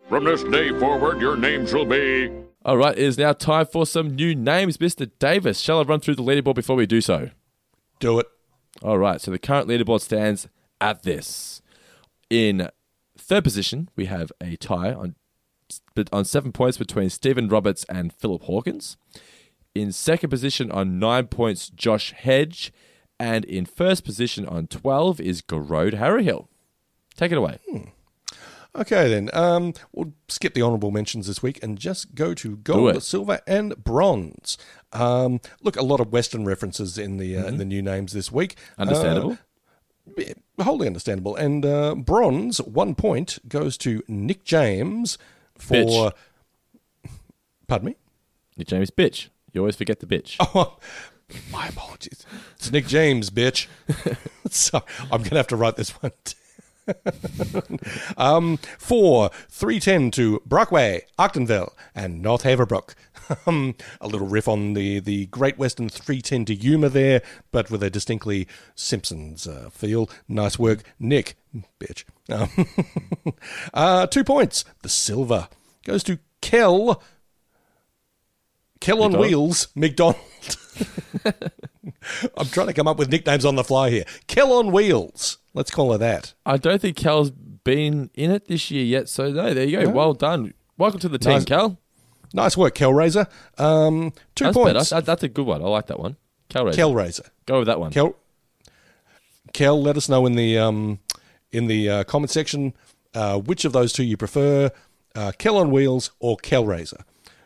From 0.07 0.23
this 0.23 0.43
day 0.43 0.69
forward, 0.79 1.19
your 1.19 1.35
name 1.35 1.65
shall 1.65 1.85
be. 1.85 2.31
All 2.63 2.77
right, 2.77 2.97
it 2.97 3.03
is 3.03 3.17
now 3.17 3.33
time 3.33 3.65
for 3.65 3.85
some 3.87 4.15
new 4.15 4.35
names, 4.35 4.77
Mr. 4.77 5.09
Davis. 5.19 5.59
Shall 5.59 5.79
I 5.79 5.83
run 5.83 5.99
through 5.99 6.15
the 6.15 6.23
leaderboard 6.23 6.55
before 6.55 6.75
we 6.75 6.85
do 6.85 7.01
so? 7.01 7.31
Do 7.99 8.19
it. 8.19 8.27
All 8.83 8.97
right, 8.99 9.19
so 9.19 9.31
the 9.31 9.39
current 9.39 9.67
leaderboard 9.67 10.01
stands 10.01 10.47
at 10.81 11.03
this. 11.03 11.61
In 12.29 12.69
third 13.17 13.43
position, 13.43 13.89
we 13.95 14.05
have 14.05 14.31
a 14.41 14.55
tie 14.57 14.93
on 14.93 15.15
on 16.11 16.25
seven 16.25 16.51
points 16.51 16.77
between 16.77 17.09
Stephen 17.09 17.47
Roberts 17.47 17.85
and 17.85 18.13
Philip 18.13 18.43
Hawkins. 18.43 18.97
In 19.73 19.91
second 19.91 20.29
position 20.29 20.71
on 20.71 20.99
nine 20.99 21.27
points, 21.27 21.69
Josh 21.69 22.11
Hedge. 22.11 22.71
And 23.19 23.45
in 23.45 23.65
first 23.65 24.03
position 24.03 24.45
on 24.45 24.67
12 24.67 25.21
is 25.21 25.41
Garode 25.41 25.93
Harryhill. 25.93 26.47
Take 27.15 27.31
it 27.31 27.37
away. 27.37 27.59
Okay, 28.75 29.09
then. 29.09 29.29
Um, 29.33 29.73
we'll 29.93 30.13
skip 30.27 30.53
the 30.53 30.61
honourable 30.61 30.91
mentions 30.91 31.27
this 31.27 31.41
week 31.41 31.59
and 31.63 31.79
just 31.79 32.13
go 32.13 32.33
to 32.33 32.57
gold, 32.57 33.01
silver, 33.03 33.39
and 33.47 33.81
bronze. 33.81 34.57
Um, 34.91 35.39
look, 35.61 35.77
a 35.77 35.81
lot 35.81 36.01
of 36.01 36.11
Western 36.11 36.43
references 36.43 36.97
in 36.97 37.17
the 37.17 37.37
uh, 37.37 37.45
in 37.45 37.57
the 37.57 37.63
new 37.65 37.81
names 37.81 38.11
this 38.11 38.33
week. 38.33 38.55
Understandable. 38.77 39.33
Uh, 39.33 39.37
wholly 40.59 40.87
understandable. 40.87 41.35
And 41.35 41.65
uh, 41.65 41.95
bronze, 41.95 42.59
one 42.61 42.95
point, 42.95 43.39
goes 43.47 43.77
to 43.79 44.03
Nick 44.07 44.43
James 44.43 45.17
for. 45.57 45.75
Bitch. 45.75 46.13
Pardon 47.67 47.87
me? 47.87 47.95
Nick 48.57 48.67
James, 48.67 48.91
bitch. 48.91 49.29
You 49.53 49.61
always 49.61 49.75
forget 49.75 49.99
the 49.99 50.05
bitch. 50.05 50.35
Oh, 50.39 50.77
my 51.51 51.67
apologies. 51.67 52.25
It's 52.55 52.71
Nick 52.71 52.87
James, 52.87 53.29
bitch. 53.29 53.67
so 54.49 54.83
I'm 55.03 55.19
going 55.19 55.31
to 55.31 55.37
have 55.37 55.47
to 55.47 55.55
write 55.55 55.75
this 55.75 55.91
one. 55.91 56.11
um, 58.17 58.57
four, 58.77 59.31
310 59.49 60.11
to 60.11 60.41
Brockway, 60.45 61.05
Ogdenville, 61.17 61.73
and 61.95 62.21
North 62.21 62.43
Haverbrook. 62.43 62.93
Um, 63.47 63.75
a 64.01 64.07
little 64.07 64.27
riff 64.27 64.47
on 64.47 64.73
the, 64.73 64.99
the 64.99 65.25
Great 65.27 65.57
Western 65.57 65.89
310 65.89 66.45
to 66.45 66.55
Yuma 66.55 66.89
there, 66.89 67.21
but 67.51 67.71
with 67.71 67.81
a 67.83 67.89
distinctly 67.89 68.47
Simpsons 68.75 69.47
uh, 69.47 69.69
feel. 69.71 70.09
Nice 70.27 70.59
work, 70.59 70.83
Nick, 70.99 71.35
bitch. 71.79 72.03
Um, 72.29 73.33
uh, 73.73 74.07
two 74.07 74.23
points. 74.23 74.65
The 74.81 74.89
silver 74.89 75.47
goes 75.85 76.03
to 76.03 76.19
Kel. 76.41 77.01
Kel 78.79 79.01
on 79.01 79.11
McDonald? 79.11 79.27
Wheels, 79.27 79.67
McDonald. 79.75 80.17
I'm 82.37 82.47
trying 82.47 82.67
to 82.67 82.73
come 82.73 82.87
up 82.87 82.97
with 82.97 83.09
nicknames 83.09 83.45
on 83.45 83.55
the 83.55 83.63
fly 83.63 83.89
here. 83.89 84.05
Kel 84.27 84.53
on 84.53 84.71
Wheels. 84.71 85.37
Let's 85.53 85.71
call 85.71 85.91
her 85.93 85.97
that. 85.97 86.33
I 86.45 86.57
don't 86.57 86.81
think 86.81 86.97
Kel's 86.97 87.31
been 87.31 88.11
in 88.13 88.31
it 88.31 88.47
this 88.47 88.69
year 88.69 88.83
yet, 88.83 89.09
so 89.09 89.31
no, 89.31 89.53
there 89.53 89.65
you 89.65 89.81
go. 89.85 89.89
Well 89.89 90.13
done. 90.13 90.53
Welcome 90.77 90.99
to 90.99 91.09
the 91.09 91.17
team, 91.17 91.33
Nice. 91.33 91.45
Cal. 91.45 91.79
Nice 92.33 92.57
work, 92.57 92.75
Kel 92.75 92.93
Razor. 92.93 93.27
Um, 93.57 94.13
two 94.35 94.45
That's 94.45 94.55
points. 94.57 94.89
better. 94.89 95.01
That's 95.05 95.23
a 95.23 95.27
good 95.29 95.45
one. 95.45 95.61
I 95.61 95.65
like 95.67 95.87
that 95.87 95.99
one. 95.99 96.17
Cal 96.49 96.65
Razor. 96.65 96.75
Kel 96.75 96.93
Razor. 96.93 97.25
Go 97.45 97.59
with 97.59 97.67
that 97.67 97.79
one. 97.79 97.91
Kel. 97.91 98.15
Kel, 99.53 99.81
let 99.81 99.95
us 99.97 100.09
know 100.09 100.25
in 100.25 100.35
the 100.35 100.57
um, 100.57 100.99
in 101.51 101.67
the 101.67 101.89
uh, 101.89 102.03
comment 102.03 102.29
section 102.29 102.73
uh, 103.13 103.39
which 103.39 103.65
of 103.65 103.71
those 103.73 103.93
two 103.93 104.03
you 104.03 104.17
prefer, 104.17 104.69
uh, 105.15 105.31
Kel 105.37 105.57
on 105.57 105.71
Wheels 105.71 106.11
or 106.19 106.35
Kel 106.37 106.65
Razor, 106.65 107.03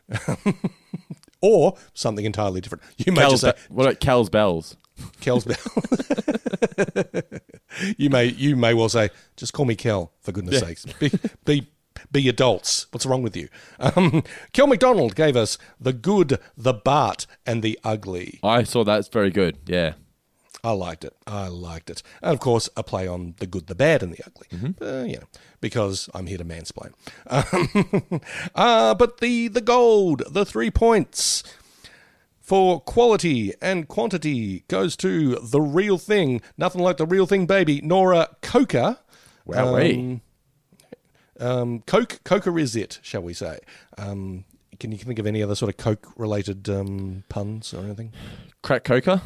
or 1.42 1.76
something 1.94 2.26
entirely 2.26 2.62
different. 2.62 2.84
You 2.98 3.14
may 3.14 3.22
Cal's 3.22 3.42
just 3.42 3.44
say 3.44 3.52
Be- 3.52 3.74
what 3.76 3.84
about 3.86 4.00
Cal's 4.00 4.30
bells? 4.30 4.76
Kel's 5.22 5.46
bell. 5.46 5.58
you 7.98 8.10
may 8.10 8.26
you 8.26 8.56
may 8.56 8.74
well 8.74 8.90
say, 8.90 9.10
just 9.38 9.54
call 9.54 9.66
me 9.66 9.76
Kel 9.76 10.12
for 10.22 10.32
goodness 10.32 10.56
Yeah. 10.62 10.68
sakes. 10.68 10.86
Be 11.00 11.12
be 11.46 11.68
Be 12.12 12.28
adults. 12.30 12.88
What's 12.92 13.06
wrong 13.06 13.22
with 13.22 13.36
you? 13.36 13.50
Um, 13.80 14.24
Kel 14.54 14.68
McDonald 14.68 15.16
gave 15.16 15.36
us 15.36 15.58
the 15.80 15.94
good, 15.94 16.40
the 16.58 16.74
Bart, 16.74 17.26
and 17.46 17.64
the 17.64 17.80
ugly. 17.84 18.40
I 18.44 18.64
saw 18.64 18.84
that. 18.84 19.00
It's 19.00 19.08
very 19.08 19.32
good. 19.32 19.58
Yeah. 19.66 19.94
I 20.64 20.72
liked 20.72 21.06
it. 21.06 21.16
I 21.26 21.48
liked 21.48 21.90
it. 21.90 22.04
And 22.22 22.34
of 22.34 22.40
course, 22.40 22.70
a 22.76 22.84
play 22.84 23.08
on 23.08 23.36
the 23.40 23.48
good, 23.48 23.68
the 23.68 23.76
bad, 23.76 24.04
and 24.04 24.14
the 24.14 24.24
ugly. 24.26 24.48
Uh, 24.82 25.04
you 25.06 25.18
know, 25.18 25.28
because 25.62 26.10
I'm 26.14 26.28
here 26.28 26.38
to 26.38 26.46
mansplain. 26.46 26.92
Um, 27.28 28.22
uh, 28.56 28.94
but 28.96 29.20
the, 29.20 29.48
the 29.48 29.62
gold, 29.62 30.24
the 30.30 30.46
three 30.46 30.70
points 30.70 31.44
for 32.42 32.82
quality 32.82 33.54
and 33.62 33.88
quantity 33.88 34.64
goes 34.68 34.98
to 34.98 35.36
the 35.36 35.62
real 35.62 35.98
thing. 35.98 36.42
Nothing 36.58 36.82
like 36.82 36.98
the 36.98 37.06
real 37.06 37.26
thing, 37.26 37.46
baby. 37.46 37.80
Nora 37.82 38.30
Coker. 38.42 38.98
Wowee. 39.48 40.00
Um, 40.00 40.22
um, 41.40 41.82
Coke, 41.86 42.22
Coker 42.24 42.57
is 42.60 42.76
it, 42.76 42.99
shall 43.02 43.22
we 43.22 43.34
say? 43.34 43.60
Um, 43.98 44.45
can 44.80 44.91
you 44.91 44.98
think 44.98 45.20
of 45.20 45.28
any 45.28 45.44
other 45.44 45.56
sort 45.56 45.70
of 45.70 45.78
Coke 45.78 46.07
related 46.16 46.70
um, 46.70 47.24
puns 47.30 47.74
or 47.74 47.84
anything? 47.84 48.14
Crack 48.61 48.84
Coker. 48.84 49.22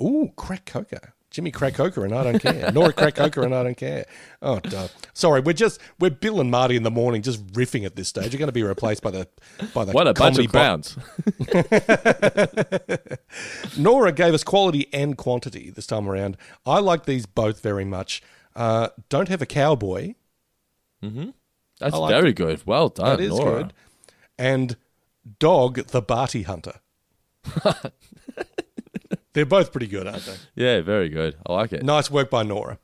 Ooh, 0.00 0.32
crack 0.36 0.64
coker. 0.64 1.14
Jimmy 1.30 1.50
crack 1.50 1.74
coker 1.74 2.04
and 2.04 2.14
I 2.14 2.24
don't 2.24 2.38
care. 2.38 2.72
Nora 2.72 2.92
crack 2.92 3.14
coker 3.14 3.42
and 3.42 3.54
I 3.54 3.62
don't 3.62 3.76
care. 3.76 4.06
Oh, 4.40 4.60
duh. 4.60 4.88
sorry. 5.12 5.40
We're 5.40 5.52
just 5.52 5.78
we're 5.98 6.10
Bill 6.10 6.40
and 6.40 6.50
Marty 6.50 6.74
in 6.74 6.84
the 6.84 6.90
morning, 6.90 7.20
just 7.20 7.46
riffing 7.48 7.84
at 7.84 7.96
this 7.96 8.08
stage. 8.08 8.32
You're 8.32 8.38
going 8.38 8.48
to 8.48 8.52
be 8.52 8.62
replaced 8.62 9.02
by 9.02 9.10
the 9.10 9.28
by 9.74 9.84
the 9.84 9.92
What 9.92 10.08
a 10.08 10.14
bunch 10.14 10.38
of 10.38 10.48
clowns. 10.48 10.96
Nora 13.78 14.12
gave 14.12 14.32
us 14.32 14.42
quality 14.42 14.88
and 14.92 15.18
quantity 15.18 15.70
this 15.70 15.86
time 15.86 16.08
around. 16.08 16.38
I 16.64 16.80
like 16.80 17.04
these 17.04 17.26
both 17.26 17.60
very 17.60 17.84
much. 17.84 18.22
Uh, 18.56 18.88
don't 19.10 19.28
have 19.28 19.42
a 19.42 19.46
cowboy. 19.46 20.14
Mm-hmm. 21.02 21.30
That's 21.80 21.94
I 21.94 21.98
like 21.98 22.10
very 22.10 22.30
it. 22.30 22.36
good. 22.36 22.62
Well 22.66 22.88
done, 22.88 23.16
That 23.16 23.20
is 23.22 23.30
Nora. 23.30 23.62
good. 23.64 23.72
And 24.38 24.76
dog 25.38 25.76
the 25.88 26.02
Barty 26.02 26.42
hunter. 26.42 26.80
They're 29.32 29.46
both 29.46 29.70
pretty 29.70 29.86
good, 29.86 30.06
aren't 30.06 30.24
they? 30.24 30.34
Yeah, 30.56 30.80
very 30.80 31.08
good. 31.08 31.36
I 31.46 31.52
like 31.52 31.72
it. 31.72 31.84
Nice 31.84 32.10
work 32.10 32.30
by 32.30 32.42
Nora. 32.42 32.78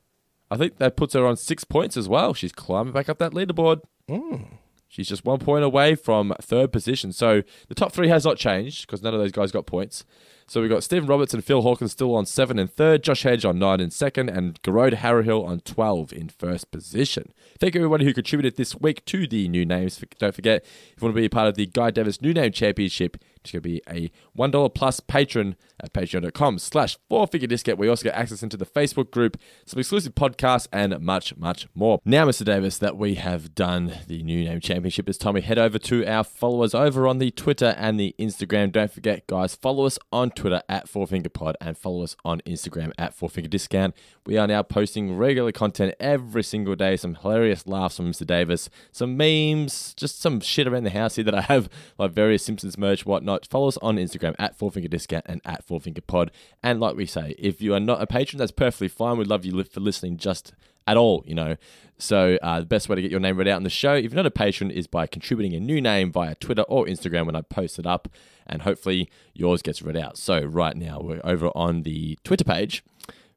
I 0.50 0.56
think 0.56 0.76
that 0.78 0.96
puts 0.96 1.14
her 1.14 1.26
on 1.26 1.36
six 1.36 1.64
points 1.64 1.96
as 1.96 2.08
well. 2.08 2.32
She's 2.34 2.52
climbing 2.52 2.92
back 2.92 3.08
up 3.08 3.18
that 3.18 3.32
leaderboard. 3.32 3.80
Mm. 4.08 4.46
She's 4.86 5.08
just 5.08 5.24
one 5.24 5.40
point 5.40 5.64
away 5.64 5.96
from 5.96 6.32
third 6.40 6.70
position. 6.70 7.12
So 7.12 7.42
the 7.68 7.74
top 7.74 7.92
three 7.92 8.08
has 8.08 8.24
not 8.24 8.36
changed 8.36 8.86
because 8.86 9.02
none 9.02 9.14
of 9.14 9.20
those 9.20 9.32
guys 9.32 9.50
got 9.50 9.66
points. 9.66 10.04
So 10.46 10.60
we've 10.60 10.70
got 10.70 10.84
Stephen 10.84 11.08
Roberts 11.08 11.32
and 11.32 11.42
Phil 11.42 11.62
Hawkins 11.62 11.92
still 11.92 12.14
on 12.14 12.26
seven 12.26 12.58
and 12.58 12.70
third, 12.70 13.02
Josh 13.02 13.22
Hedge 13.22 13.44
on 13.44 13.58
nine 13.58 13.80
and 13.80 13.92
second, 13.92 14.28
and 14.28 14.60
Garode 14.62 14.94
Harrowhill 14.94 15.46
on 15.46 15.60
12 15.60 16.12
in 16.12 16.28
first 16.28 16.70
position. 16.70 17.32
Thank 17.58 17.74
you 17.74 17.80
everybody 17.80 18.04
who 18.04 18.12
contributed 18.12 18.56
this 18.56 18.76
week 18.76 19.04
to 19.06 19.26
the 19.26 19.48
new 19.48 19.64
names. 19.64 20.02
Don't 20.18 20.34
forget, 20.34 20.62
if 20.62 21.00
you 21.00 21.06
want 21.06 21.14
to 21.14 21.20
be 21.20 21.26
a 21.26 21.30
part 21.30 21.48
of 21.48 21.54
the 21.54 21.66
Guy 21.66 21.90
Davis 21.90 22.20
New 22.20 22.34
Name 22.34 22.52
Championship, 22.52 23.16
it's 23.44 23.52
going 23.52 23.62
to 23.62 23.68
be 23.68 23.82
a 23.88 24.10
$1 24.38 24.74
plus 24.74 25.00
patron 25.00 25.56
at 25.82 25.92
patreon.com 25.92 26.58
slash 26.58 26.96
four 27.08 27.26
finger 27.26 27.46
discount. 27.46 27.78
We 27.78 27.88
also 27.88 28.04
get 28.04 28.14
access 28.14 28.42
into 28.42 28.56
the 28.56 28.64
Facebook 28.64 29.10
group, 29.10 29.36
some 29.66 29.78
exclusive 29.78 30.14
podcasts, 30.14 30.66
and 30.72 30.98
much, 31.00 31.36
much 31.36 31.66
more. 31.74 32.00
Now, 32.06 32.26
Mr. 32.26 32.44
Davis, 32.44 32.78
that 32.78 32.96
we 32.96 33.16
have 33.16 33.54
done 33.54 33.98
the 34.06 34.22
New 34.22 34.44
Name 34.44 34.60
Championship, 34.60 35.08
it's 35.08 35.18
time 35.18 35.34
we 35.34 35.42
head 35.42 35.58
over 35.58 35.78
to 35.78 36.06
our 36.06 36.24
followers 36.24 36.74
over 36.74 37.06
on 37.06 37.18
the 37.18 37.30
Twitter 37.30 37.74
and 37.76 38.00
the 38.00 38.14
Instagram. 38.18 38.72
Don't 38.72 38.90
forget, 38.90 39.26
guys, 39.26 39.54
follow 39.54 39.84
us 39.84 39.98
on 40.10 40.30
Twitter 40.36 40.62
at 40.68 40.88
Four 40.88 41.06
Finger 41.06 41.28
Pod 41.28 41.56
and 41.60 41.76
follow 41.76 42.02
us 42.02 42.16
on 42.24 42.40
Instagram 42.42 42.92
at 42.98 43.14
Four 43.14 43.28
Finger 43.28 43.48
Discount. 43.48 43.94
We 44.26 44.36
are 44.36 44.46
now 44.46 44.62
posting 44.62 45.16
regular 45.16 45.52
content 45.52 45.94
every 46.00 46.42
single 46.42 46.74
day, 46.74 46.96
some 46.96 47.14
hilarious 47.16 47.66
laughs 47.66 47.96
from 47.96 48.10
Mr. 48.10 48.26
Davis, 48.26 48.70
some 48.92 49.16
memes, 49.16 49.94
just 49.94 50.20
some 50.20 50.40
shit 50.40 50.66
around 50.66 50.84
the 50.84 50.90
house 50.90 51.16
here 51.16 51.24
that 51.24 51.34
I 51.34 51.42
have, 51.42 51.68
like 51.98 52.12
various 52.12 52.44
Simpsons 52.44 52.78
merch, 52.78 53.06
whatnot. 53.06 53.46
Follow 53.46 53.68
us 53.68 53.78
on 53.78 53.96
Instagram 53.96 54.34
at 54.38 54.56
Four 54.56 54.70
Finger 54.70 54.88
Discount 54.88 55.24
and 55.26 55.40
at 55.44 55.64
Four 55.64 55.80
Finger 55.80 56.00
Pod. 56.00 56.30
And 56.62 56.80
like 56.80 56.96
we 56.96 57.06
say, 57.06 57.34
if 57.38 57.60
you 57.60 57.74
are 57.74 57.80
not 57.80 58.02
a 58.02 58.06
patron, 58.06 58.38
that's 58.38 58.52
perfectly 58.52 58.88
fine. 58.88 59.18
We'd 59.18 59.26
love 59.26 59.44
you 59.44 59.62
for 59.64 59.80
listening 59.80 60.16
just 60.16 60.52
at 60.86 60.96
all, 60.96 61.24
you 61.26 61.34
know. 61.34 61.56
So 61.98 62.38
uh, 62.42 62.60
the 62.60 62.66
best 62.66 62.88
way 62.88 62.96
to 62.96 63.02
get 63.02 63.10
your 63.10 63.20
name 63.20 63.36
read 63.36 63.48
out 63.48 63.56
on 63.56 63.62
the 63.62 63.70
show, 63.70 63.94
if 63.94 64.04
you're 64.04 64.16
not 64.16 64.26
a 64.26 64.30
patron, 64.30 64.70
is 64.70 64.86
by 64.86 65.06
contributing 65.06 65.54
a 65.54 65.60
new 65.60 65.80
name 65.80 66.10
via 66.10 66.34
Twitter 66.34 66.62
or 66.62 66.86
Instagram 66.86 67.26
when 67.26 67.36
I 67.36 67.42
post 67.42 67.78
it 67.78 67.86
up, 67.86 68.08
and 68.46 68.62
hopefully 68.62 69.08
yours 69.32 69.62
gets 69.62 69.80
read 69.82 69.96
out. 69.96 70.18
So 70.18 70.40
right 70.40 70.76
now 70.76 71.00
we're 71.00 71.20
over 71.24 71.48
on 71.54 71.82
the 71.82 72.18
Twitter 72.24 72.44
page. 72.44 72.84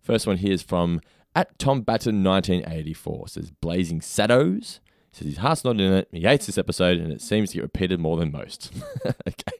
First 0.01 0.25
one 0.25 0.37
here 0.37 0.53
is 0.53 0.63
from 0.63 1.01
at 1.35 1.57
Tom 1.59 1.81
Batten 1.81 2.23
1984. 2.23 3.27
Says 3.27 3.51
Blazing 3.51 3.99
Shadows. 3.99 4.79
Says 5.11 5.27
his 5.27 5.37
heart's 5.37 5.63
not 5.63 5.79
in 5.79 5.93
it. 5.93 6.07
He 6.11 6.21
hates 6.21 6.47
this 6.47 6.57
episode, 6.57 6.97
and 6.97 7.11
it 7.11 7.21
seems 7.21 7.51
to 7.51 7.57
get 7.57 7.63
repeated 7.63 7.99
more 7.99 8.17
than 8.17 8.31
most. 8.31 8.71
okay. 9.27 9.57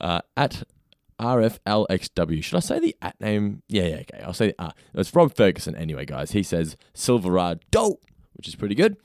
Uh, 0.00 0.20
at 0.36 0.62
RFLXW. 1.22 2.42
Should 2.42 2.56
I 2.56 2.60
say 2.60 2.80
the 2.80 2.96
at 3.00 3.20
name? 3.20 3.62
Yeah, 3.68 3.84
yeah, 3.84 3.96
okay. 4.00 4.22
I'll 4.24 4.34
say 4.34 4.48
the 4.48 4.60
uh. 4.60 4.72
It's 4.94 5.14
Rob 5.14 5.34
Ferguson 5.34 5.76
anyway, 5.76 6.04
guys. 6.04 6.32
He 6.32 6.42
says 6.42 6.76
Silverado, 6.94 8.00
which 8.32 8.48
is 8.48 8.56
pretty 8.56 8.74
good. 8.74 8.96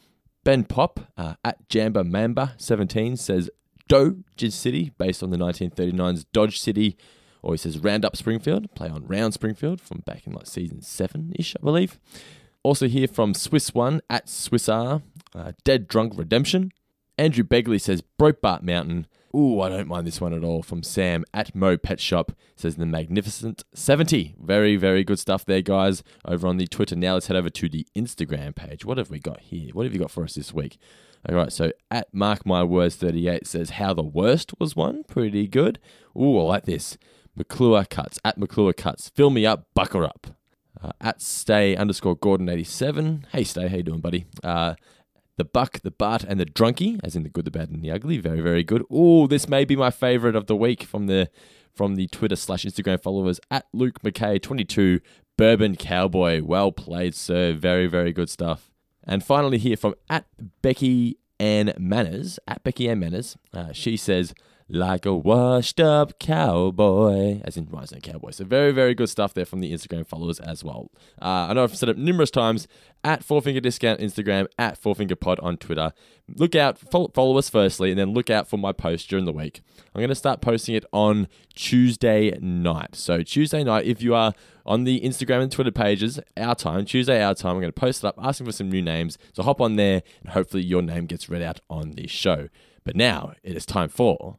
Ben 0.44 0.64
Pop 0.64 1.00
uh, 1.18 1.36
at 1.44 1.68
Jamba 1.70 2.10
Mamba 2.10 2.56
17 2.58 3.18
says 3.18 3.50
Dodge 3.88 4.24
City, 4.50 4.92
based 4.98 5.22
on 5.22 5.30
the 5.30 5.38
1939's 5.38 6.24
Dodge 6.26 6.60
City, 6.60 6.98
or 7.42 7.54
he 7.54 7.58
says 7.58 7.80
Roundup 7.80 8.16
Springfield, 8.16 8.74
play 8.74 8.90
on 8.90 9.06
Round 9.06 9.34
Springfield 9.34 9.80
from 9.80 10.00
back 10.00 10.26
in 10.26 10.34
like 10.34 10.48
season 10.48 10.82
seven 10.82 11.34
ish, 11.38 11.56
I 11.56 11.64
believe. 11.64 12.00
Also 12.64 12.88
here 12.88 13.08
from 13.08 13.34
Swiss 13.34 13.74
One 13.74 14.02
at 14.10 14.26
Swissar, 14.26 15.04
uh, 15.36 15.52
Dead 15.64 15.88
Drunk 15.88 16.14
Redemption. 16.16 16.72
Andrew 17.18 17.44
Begley 17.44 17.80
says 17.80 18.04
Brokebart 18.20 18.64
Mountain. 18.64 19.08
Ooh, 19.38 19.62
I 19.62 19.70
don't 19.70 19.88
mind 19.88 20.08
this 20.08 20.20
one 20.20 20.34
at 20.34 20.44
all. 20.44 20.64
From 20.64 20.82
Sam 20.82 21.24
at 21.32 21.54
Mo 21.54 21.78
Pet 21.78 22.00
Shop 22.00 22.32
says 22.56 22.76
the 22.76 22.88
Magnificent 22.88 23.64
70. 23.72 24.36
Very, 24.42 24.78
very 24.78 25.04
good 25.04 25.20
stuff 25.20 25.46
there, 25.46 25.62
guys. 25.62 26.02
Over 26.26 26.48
on 26.48 26.58
the 26.58 26.66
Twitter. 26.66 26.96
Now 26.96 27.14
let's 27.14 27.28
head 27.28 27.38
over 27.38 27.52
to 27.52 27.70
the 27.70 27.86
Instagram 27.96 28.56
page. 28.56 28.84
What 28.84 28.98
have 28.98 29.12
we 29.12 29.20
got 29.20 29.42
here? 29.42 29.70
What 29.74 29.86
have 29.86 29.94
you 29.94 30.00
got 30.00 30.10
for 30.10 30.24
us 30.24 30.34
this 30.34 30.56
week? 30.56 30.80
All 31.30 31.36
right, 31.36 31.52
so 31.52 31.72
at 31.92 32.12
Mark 32.12 32.48
My 32.48 32.64
Words 32.64 32.96
38 32.96 33.46
says 33.46 33.72
How 33.72 33.94
the 33.94 34.02
Worst 34.02 34.60
was 34.60 34.76
one. 34.76 35.04
Pretty 35.04 35.48
good. 35.48 35.78
Ooh, 36.18 36.40
I 36.40 36.44
like 36.44 36.66
this. 36.66 36.98
McClure 37.36 37.86
Cuts. 37.86 38.18
At 38.26 38.40
McClure 38.40 38.74
Cuts. 38.74 39.10
Fill 39.10 39.30
me 39.30 39.46
up, 39.46 39.68
bucker 39.76 40.04
up. 40.04 40.28
Uh, 40.82 40.92
at 41.02 41.22
stay 41.22 41.76
underscore 41.76 42.16
Gordon 42.16 42.50
87. 42.50 43.28
Hey, 43.32 43.44
stay. 43.44 43.68
How 43.68 43.78
you 43.78 43.84
doing, 43.84 44.00
buddy? 44.00 44.26
Uh, 44.44 44.76
the 45.38 45.46
Buck, 45.46 45.82
the 45.82 45.92
Bart, 45.92 46.24
and 46.24 46.40
the 46.40 46.46
Drunkie, 46.46 47.00
as 47.04 47.16
in 47.16 47.24
the 47.24 47.30
good, 47.30 47.46
the 47.46 47.52
bad, 47.52 47.70
and 47.70 47.82
the 47.82 47.92
ugly. 47.92 48.18
Very, 48.18 48.42
very 48.42 48.64
good. 48.64 48.84
Oh, 48.90 49.28
this 49.28 49.48
may 49.48 49.66
be 49.66 49.76
my 49.76 49.92
favorite 49.92 50.36
of 50.36 50.48
the 50.48 50.56
week 50.56 50.84
from 50.84 51.08
the 51.08 51.30
from 51.74 51.96
the 51.96 52.08
Twitter 52.08 52.36
slash 52.36 52.66
Instagram 52.66 53.02
followers 53.02 53.40
at 53.52 53.68
Luke 53.72 54.02
McKay 54.02 54.42
22 54.42 55.00
Bourbon 55.38 55.76
Cowboy. 55.76 56.42
Well 56.44 56.72
played, 56.72 57.14
sir. 57.14 57.54
Very, 57.54 57.86
very 57.86 58.12
good 58.12 58.32
stuff. 58.32 58.72
And 59.04 59.24
finally, 59.24 59.60
here 59.60 59.78
from 59.78 59.94
at 60.10 60.26
Becky 60.64 61.20
Ann 61.40 61.74
Manners, 61.78 62.40
at 62.48 62.64
Becky 62.64 62.90
Ann 62.90 63.00
Manners, 63.00 63.38
uh, 63.54 63.72
she 63.74 63.96
says, 63.96 64.34
like 64.70 65.06
a 65.06 65.16
washed 65.16 65.80
up 65.80 66.20
cowboy, 66.20 67.42
as 67.44 67.56
in 67.56 67.68
Rising 67.70 68.02
Cowboy. 68.02 68.32
So, 68.32 68.44
very, 68.44 68.72
very 68.72 68.94
good 68.94 69.10
stuff 69.10 69.34
there 69.34 69.46
from 69.46 69.62
the 69.62 69.72
Instagram 69.72 70.06
followers 70.06 70.40
as 70.40 70.64
well. 70.64 70.92
Uh, 71.22 71.48
I 71.50 71.54
know 71.54 71.64
I've 71.64 71.76
said 71.76 71.90
it 71.90 71.98
numerous 71.98 72.32
times 72.32 72.68
at 73.04 73.24
Four 73.24 73.42
Finger 73.42 73.62
Discount 73.62 74.00
Instagram, 74.02 74.48
at 74.60 74.78
Four 74.78 74.96
Finger 74.96 75.16
Pod 75.16 75.40
on 75.40 75.58
Twitter. 75.58 75.94
Look 76.36 76.56
out, 76.56 76.78
follow, 76.78 77.10
follow 77.14 77.38
us 77.38 77.50
firstly, 77.50 77.92
and 77.92 78.00
then 78.00 78.14
look 78.14 78.30
out 78.30 78.50
for 78.50 78.58
my 78.58 78.74
post 78.74 79.10
during 79.10 79.26
the 79.26 79.32
week. 79.32 79.62
I'm 79.96 80.00
going 80.00 80.10
to 80.10 80.16
start 80.16 80.42
posting 80.42 80.76
it 80.76 80.86
on 80.92 81.28
Tuesday 81.56 82.38
night. 82.42 82.96
So, 82.96 83.24
Tuesday 83.24 83.64
night, 83.64 83.86
if 83.86 84.02
you 84.02 84.16
are 84.16 84.34
on 84.66 84.84
the 84.84 85.00
Instagram 85.00 85.44
and 85.44 85.52
Twitter 85.52 85.72
pages, 85.72 86.20
our 86.36 86.56
time, 86.56 86.84
Tuesday, 86.84 87.24
our 87.24 87.34
time, 87.34 87.52
I'm 87.56 87.62
going 87.62 87.72
to 87.72 87.80
post 87.80 88.04
it 88.04 88.08
up 88.08 88.16
asking 88.22 88.48
for 88.48 88.52
some 88.52 88.70
new 88.70 88.82
names. 88.82 89.18
So, 89.32 89.44
hop 89.44 89.62
on 89.62 89.78
there, 89.78 90.04
and 90.22 90.34
hopefully 90.34 90.64
your 90.64 90.82
name 90.82 91.06
gets 91.06 91.30
read 91.30 91.42
out 91.42 91.62
on 91.70 91.92
this 91.92 92.12
show. 92.12 92.50
But 92.84 92.98
now 92.98 93.34
it 93.44 93.56
is 93.56 93.66
time 93.66 93.90
for. 93.90 94.38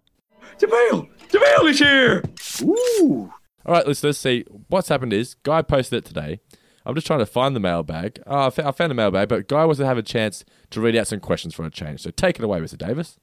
Jamil! 0.58 1.08
Jamil 1.28 1.70
is 1.70 1.78
here! 1.78 2.24
Ooh. 2.62 3.32
All 3.66 3.74
right, 3.74 3.86
let's, 3.86 4.02
let's 4.02 4.18
see. 4.18 4.44
What's 4.68 4.88
happened 4.88 5.12
is 5.12 5.34
Guy 5.42 5.62
posted 5.62 5.98
it 5.98 6.04
today. 6.06 6.40
I'm 6.86 6.94
just 6.94 7.06
trying 7.06 7.18
to 7.18 7.26
find 7.26 7.54
the 7.54 7.60
mailbag. 7.60 8.22
Oh, 8.26 8.46
I, 8.46 8.50
found 8.50 8.90
the 8.90 8.94
mailbag, 8.94 9.28
but 9.28 9.46
Guy 9.46 9.64
wants 9.66 9.78
to 9.78 9.86
have 9.86 9.98
a 9.98 10.02
chance 10.02 10.44
to 10.70 10.80
read 10.80 10.96
out 10.96 11.06
some 11.06 11.20
questions 11.20 11.54
for 11.54 11.66
a 11.66 11.70
change. 11.70 12.00
So 12.00 12.10
take 12.10 12.38
it 12.38 12.44
away, 12.44 12.60
Mr. 12.60 12.78
Davis. 12.78 13.18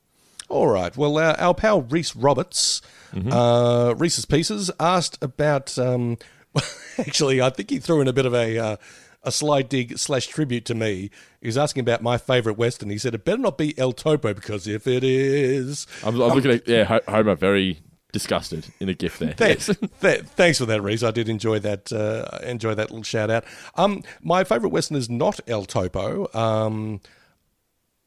All 0.50 0.68
right. 0.68 0.96
Well, 0.96 1.18
uh, 1.18 1.36
our 1.40 1.56
pal 1.56 1.82
Reese 1.82 2.16
Roberts, 2.16 2.84
uh, 3.32 3.96
Reese's 3.98 4.26
Pieces, 4.26 4.70
asked 4.80 5.18
about. 5.24 5.78
Um, 5.80 6.18
actually, 7.00 7.42
I 7.42 7.50
think 7.50 7.72
he 7.72 7.80
threw 7.80 8.02
in 8.02 8.08
a 8.08 8.14
bit 8.14 8.28
of 8.28 8.36
a 8.36 8.58
uh, 8.58 8.78
a 9.26 9.32
sly 9.32 9.62
dig 9.62 9.98
slash 9.98 10.28
tribute 10.28 10.66
to 10.66 10.76
me. 10.76 11.10
He 11.42 11.48
was 11.48 11.58
asking 11.58 11.82
about 11.82 12.02
my 12.02 12.18
favourite 12.18 12.58
western. 12.58 12.90
He 12.90 12.98
said 12.98 13.14
it 13.16 13.26
better 13.26 13.38
not 13.42 13.58
be 13.58 13.78
El 13.78 13.92
Topo 13.92 14.34
because 14.34 14.68
if 14.68 14.88
it 14.88 15.04
is, 15.04 15.88
I'm, 16.04 16.22
I'm 16.22 16.30
looking 16.34 16.52
at 16.52 16.68
yeah, 16.68 17.00
Homer 17.08 17.36
very 17.36 17.80
disgusted 18.12 18.68
in 18.80 18.88
a 18.88 18.94
gift 18.94 19.20
there. 19.20 19.34
Thanks, 19.34 19.68
Yes. 19.82 19.90
th- 20.02 20.22
thanks 20.24 20.58
for 20.60 20.66
that, 20.68 20.82
Reese. 20.82 21.04
I 21.04 21.12
did 21.12 21.28
enjoy 21.28 21.60
that. 21.60 21.92
Uh, 21.92 22.40
enjoy 22.44 22.74
that 22.76 22.90
little 22.90 23.04
shout 23.04 23.30
out. 23.30 23.44
Um, 23.76 24.04
my 24.22 24.44
favourite 24.46 24.72
western 24.72 24.96
is 24.96 25.10
not 25.10 25.40
El 25.48 25.66
Topo. 25.66 26.30
Um, 26.34 27.02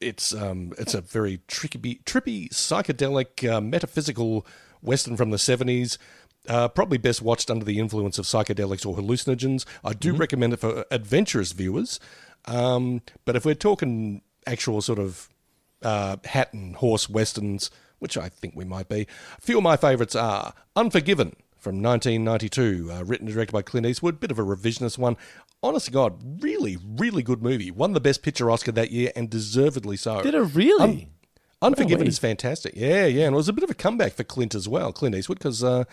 it's 0.01 0.33
um, 0.33 0.73
it's 0.79 0.95
a 0.95 1.01
very 1.01 1.41
tricky, 1.49 2.01
trippy, 2.05 2.49
psychedelic, 2.51 3.49
uh, 3.51 3.61
metaphysical 3.61 4.47
western 4.81 5.17
from 5.17 5.31
the 5.31 5.39
seventies. 5.39 5.99
Uh, 6.49 6.67
probably 6.67 6.97
best 6.97 7.21
watched 7.21 7.51
under 7.51 7.65
the 7.65 7.79
influence 7.79 8.19
of 8.19 8.25
psychedelics 8.25 8.87
or 8.87 8.97
hallucinogens. 8.97 9.67
I 9.85 9.93
do 9.93 10.15
recommend 10.15 10.55
it 10.55 10.57
for 10.61 10.85
adventurous 10.91 11.53
viewers. 11.53 12.01
Um, 12.47 13.03
but 13.27 13.37
if 13.37 13.45
we're 13.45 13.55
talking 13.55 14.23
actual 14.47 14.81
sort 14.81 14.99
of 14.99 15.29
uh, 15.83 16.17
hat 16.25 16.55
and 16.55 16.77
horse 16.77 17.09
westerns, 17.09 17.71
which 17.99 18.17
I 18.17 18.29
think 18.29 18.57
we 18.57 18.65
might 18.65 18.89
be, 18.89 19.07
a 19.37 19.41
few 19.41 19.59
of 19.59 19.63
my 19.63 19.77
favourites 19.77 20.17
are 20.17 20.55
Unforgiven 20.75 21.37
from 21.59 21.83
1992, 21.83 22.91
uh, 22.93 23.05
written 23.05 23.27
and 23.27 23.35
directed 23.35 23.53
by 23.53 23.63
Clint 23.63 23.87
Eastwood. 23.87 24.21
Bit 24.21 24.31
of 24.31 24.39
a 24.39 24.45
revisionist 24.45 24.97
one. 24.97 25.17
Honest 25.63 25.87
to 25.87 25.93
God, 25.93 26.43
really, 26.43 26.79
really 26.83 27.23
good 27.23 27.43
movie. 27.43 27.71
Won 27.71 27.93
the 27.93 28.01
Best 28.01 28.23
Picture 28.23 28.51
Oscar 28.51 28.73
that 28.73 28.93
year 28.93 29.11
and 29.17 29.29
deservedly 29.29 29.97
so. 29.97 30.23
Did 30.23 30.35
it 30.35 30.41
really? 30.55 30.83
Un- 30.83 31.07
Unforgiven 31.61 32.07
is 32.07 32.19
fantastic. 32.19 32.75
Yeah, 32.77 33.07
yeah. 33.07 33.27
And 33.27 33.35
it 33.35 33.37
was 33.37 33.49
a 33.49 33.53
bit 33.53 33.65
of 33.65 33.71
a 33.71 33.75
comeback 33.75 34.13
for 34.13 34.23
Clint 34.23 34.55
as 34.55 34.69
well, 34.69 34.93
Clint 34.93 35.17
Eastwood, 35.17 35.39
because 35.39 35.65
uh, 35.65 35.85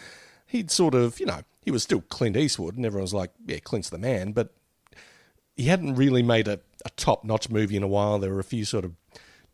he'd 0.56 0.72
sort 0.72 0.95
of, 0.95 1.19
you 1.19 1.26
know, 1.26 1.41
he 1.61 1.72
was 1.72 1.84
still 1.84 2.02
Clint 2.02 2.38
Eastwood, 2.38 2.76
and 2.76 2.86
everyone 2.86 3.03
was 3.03 3.14
like, 3.14 3.32
yeah, 3.45 3.60
Clint's 3.60 3.90
the 3.90 3.98
man, 3.98 4.32
but 4.32 4.53
he 5.56 5.64
hadn't 5.65 5.95
really 5.95 6.22
made 6.23 6.48
a, 6.48 6.60
a 6.86 6.90
top 6.91 7.23
notch 7.23 7.49
movie 7.49 7.76
in 7.76 7.84
a 7.84 7.88
while. 7.88 8.19
There 8.19 8.34
were 8.34 8.40
a 8.40 8.44
few 8.44 8.65
sort 8.65 8.86
of 8.86 8.94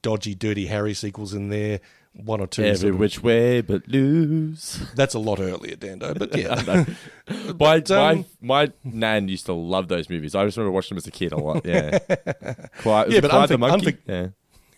dodgy, 0.01 0.33
dirty 0.35 0.65
Harry 0.67 0.93
sequels 0.93 1.33
in 1.33 1.49
there, 1.49 1.79
one 2.13 2.41
or 2.41 2.47
two. 2.47 2.63
Every 2.63 2.75
sort 2.77 2.93
of- 2.95 2.99
which 2.99 3.23
way 3.23 3.61
but 3.61 3.87
lose. 3.87 4.83
that's 4.95 5.13
a 5.13 5.19
lot 5.19 5.39
earlier, 5.39 5.75
Dando, 5.75 6.13
but 6.13 6.35
yeah. 6.37 6.55
my, 7.27 7.51
But, 7.53 7.91
um, 7.91 8.25
my 8.41 8.65
my 8.65 8.71
nan 8.83 9.27
used 9.29 9.45
to 9.45 9.53
love 9.53 9.87
those 9.87 10.09
movies. 10.09 10.35
I 10.35 10.43
just 10.45 10.57
remember 10.57 10.73
watching 10.73 10.95
them 10.95 10.97
as 10.97 11.07
a 11.07 11.11
kid 11.11 11.31
a 11.31 11.37
lot. 11.37 11.65
Yeah, 11.65 11.99
Quiet, 12.81 13.11
Yeah, 13.11 13.19
but 13.21 13.31
Quiet 13.31 13.47
the 13.49 13.55
Unfor- 13.55 13.59
monkey. 13.59 13.91
Unfor- 14.07 14.33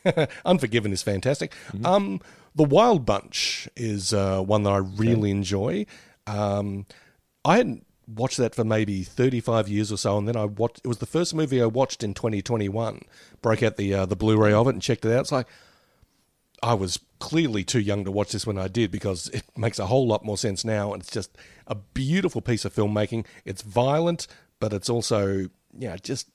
yeah, 0.06 0.26
Unforgiven 0.46 0.92
is 0.92 1.02
fantastic. 1.02 1.54
Mm-hmm. 1.72 1.86
Um, 1.86 2.22
the 2.56 2.64
Wild 2.66 3.06
Bunch 3.06 3.68
is 3.76 4.14
uh, 4.14 4.42
one 4.42 4.64
that 4.64 4.72
I 4.74 4.78
really 4.78 5.32
enjoy. 5.32 5.86
Um, 6.28 6.86
I 7.46 7.58
hadn't 7.58 7.86
watched 8.08 8.38
that 8.38 8.56
for 8.56 8.64
maybe 8.64 9.04
35 9.04 9.68
years 9.68 9.92
or 9.92 9.98
so, 9.98 10.18
and 10.18 10.28
then 10.28 10.38
I 10.38 10.46
watched. 10.46 10.82
It 10.84 10.88
was 10.88 11.00
the 11.00 11.06
first 11.06 11.34
movie 11.34 11.62
I 11.62 11.66
watched 11.66 12.04
in 12.04 12.14
2021. 12.14 13.02
Broke 13.42 13.64
out 13.64 13.78
the 13.78 13.94
uh, 13.94 14.06
the 14.06 14.16
Blu-ray 14.16 14.54
of 14.54 14.68
it 14.68 14.72
and 14.72 14.82
checked 14.82 15.06
it 15.06 15.14
out. 15.14 15.22
It's 15.22 15.32
like 15.32 15.48
I 16.62 16.74
was 16.74 17.00
clearly 17.20 17.64
too 17.64 17.80
young 17.80 18.06
to 18.06 18.12
watch 18.12 18.32
this 18.32 18.48
when 18.48 18.58
I 18.58 18.68
did 18.68 18.92
because 18.92 19.28
it 19.30 19.44
makes 19.58 19.80
a 19.80 19.88
whole 19.88 20.08
lot 20.08 20.26
more 20.26 20.38
sense 20.38 20.64
now, 20.64 20.94
and 20.94 21.02
it's 21.02 21.12
just 21.12 21.38
a 21.68 21.76
beautiful 21.76 22.42
piece 22.42 22.66
of 22.66 22.74
filmmaking. 22.74 23.26
It's 23.46 23.62
violent, 23.62 24.28
but 24.60 24.74
it's 24.74 24.90
also 24.90 25.50
yeah, 25.78 25.98
just 25.98 26.30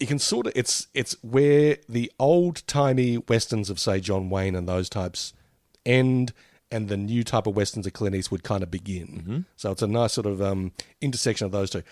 you 0.00 0.06
can 0.06 0.18
sort 0.18 0.46
of 0.46 0.52
it's 0.56 0.88
it's 0.94 1.16
where 1.22 1.78
the 1.88 2.10
old 2.18 2.66
timey 2.66 3.18
westerns 3.18 3.70
of 3.70 3.78
say 3.78 4.00
John 4.00 4.30
Wayne 4.30 4.54
and 4.54 4.68
those 4.68 4.88
types 4.88 5.32
end, 5.86 6.32
and 6.70 6.88
the 6.88 6.96
new 6.96 7.22
type 7.22 7.46
of 7.46 7.56
westerns 7.56 7.86
of 7.86 7.92
Clint 7.92 8.16
Eastwood 8.16 8.40
would 8.40 8.44
kind 8.44 8.62
of 8.62 8.70
begin. 8.70 9.44
So 9.56 9.70
it's 9.70 9.82
a 9.82 9.86
nice 9.86 10.12
sort 10.12 10.26
of 10.26 10.42
um, 10.42 10.72
intersection 11.00 11.46
of 11.46 11.52
those 11.52 11.70
two. 11.70 11.82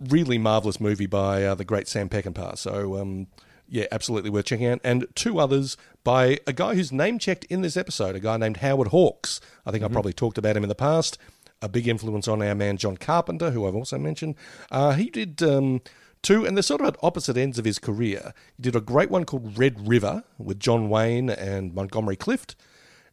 Really 0.00 0.38
marvelous 0.38 0.80
movie 0.80 1.06
by 1.06 1.44
uh, 1.44 1.54
the 1.54 1.64
great 1.64 1.88
Sam 1.88 2.08
Peckinpah. 2.08 2.58
So 2.58 2.96
um, 2.98 3.28
yeah, 3.68 3.86
absolutely 3.92 4.30
worth 4.30 4.46
checking 4.46 4.66
out. 4.66 4.80
And 4.82 5.06
two 5.14 5.38
others 5.38 5.76
by 6.02 6.38
a 6.46 6.52
guy 6.52 6.74
who's 6.74 6.90
name 6.90 7.18
checked 7.18 7.44
in 7.44 7.60
this 7.60 7.76
episode, 7.76 8.16
a 8.16 8.20
guy 8.20 8.36
named 8.36 8.58
Howard 8.58 8.88
Hawks. 8.88 9.40
I 9.66 9.70
think 9.70 9.84
I 9.84 9.88
probably 9.88 10.12
talked 10.12 10.38
about 10.38 10.56
him 10.56 10.62
in 10.62 10.68
the 10.68 10.74
past. 10.74 11.18
A 11.60 11.68
big 11.68 11.88
influence 11.88 12.28
on 12.28 12.40
our 12.40 12.54
man 12.54 12.76
John 12.76 12.96
Carpenter, 12.96 13.50
who 13.50 13.66
I've 13.66 13.74
also 13.74 13.98
mentioned. 13.98 14.36
Uh, 14.70 14.92
he 14.92 15.10
did 15.10 15.42
um, 15.42 15.82
two, 16.22 16.46
and 16.46 16.56
they're 16.56 16.62
sort 16.62 16.80
of 16.80 16.86
at 16.86 16.96
opposite 17.02 17.36
ends 17.36 17.58
of 17.58 17.64
his 17.64 17.78
career. 17.78 18.32
He 18.56 18.62
did 18.62 18.76
a 18.76 18.80
great 18.80 19.10
one 19.10 19.24
called 19.24 19.58
Red 19.58 19.88
River 19.88 20.22
with 20.38 20.60
John 20.60 20.88
Wayne 20.88 21.30
and 21.30 21.74
Montgomery 21.74 22.16
Clift. 22.16 22.54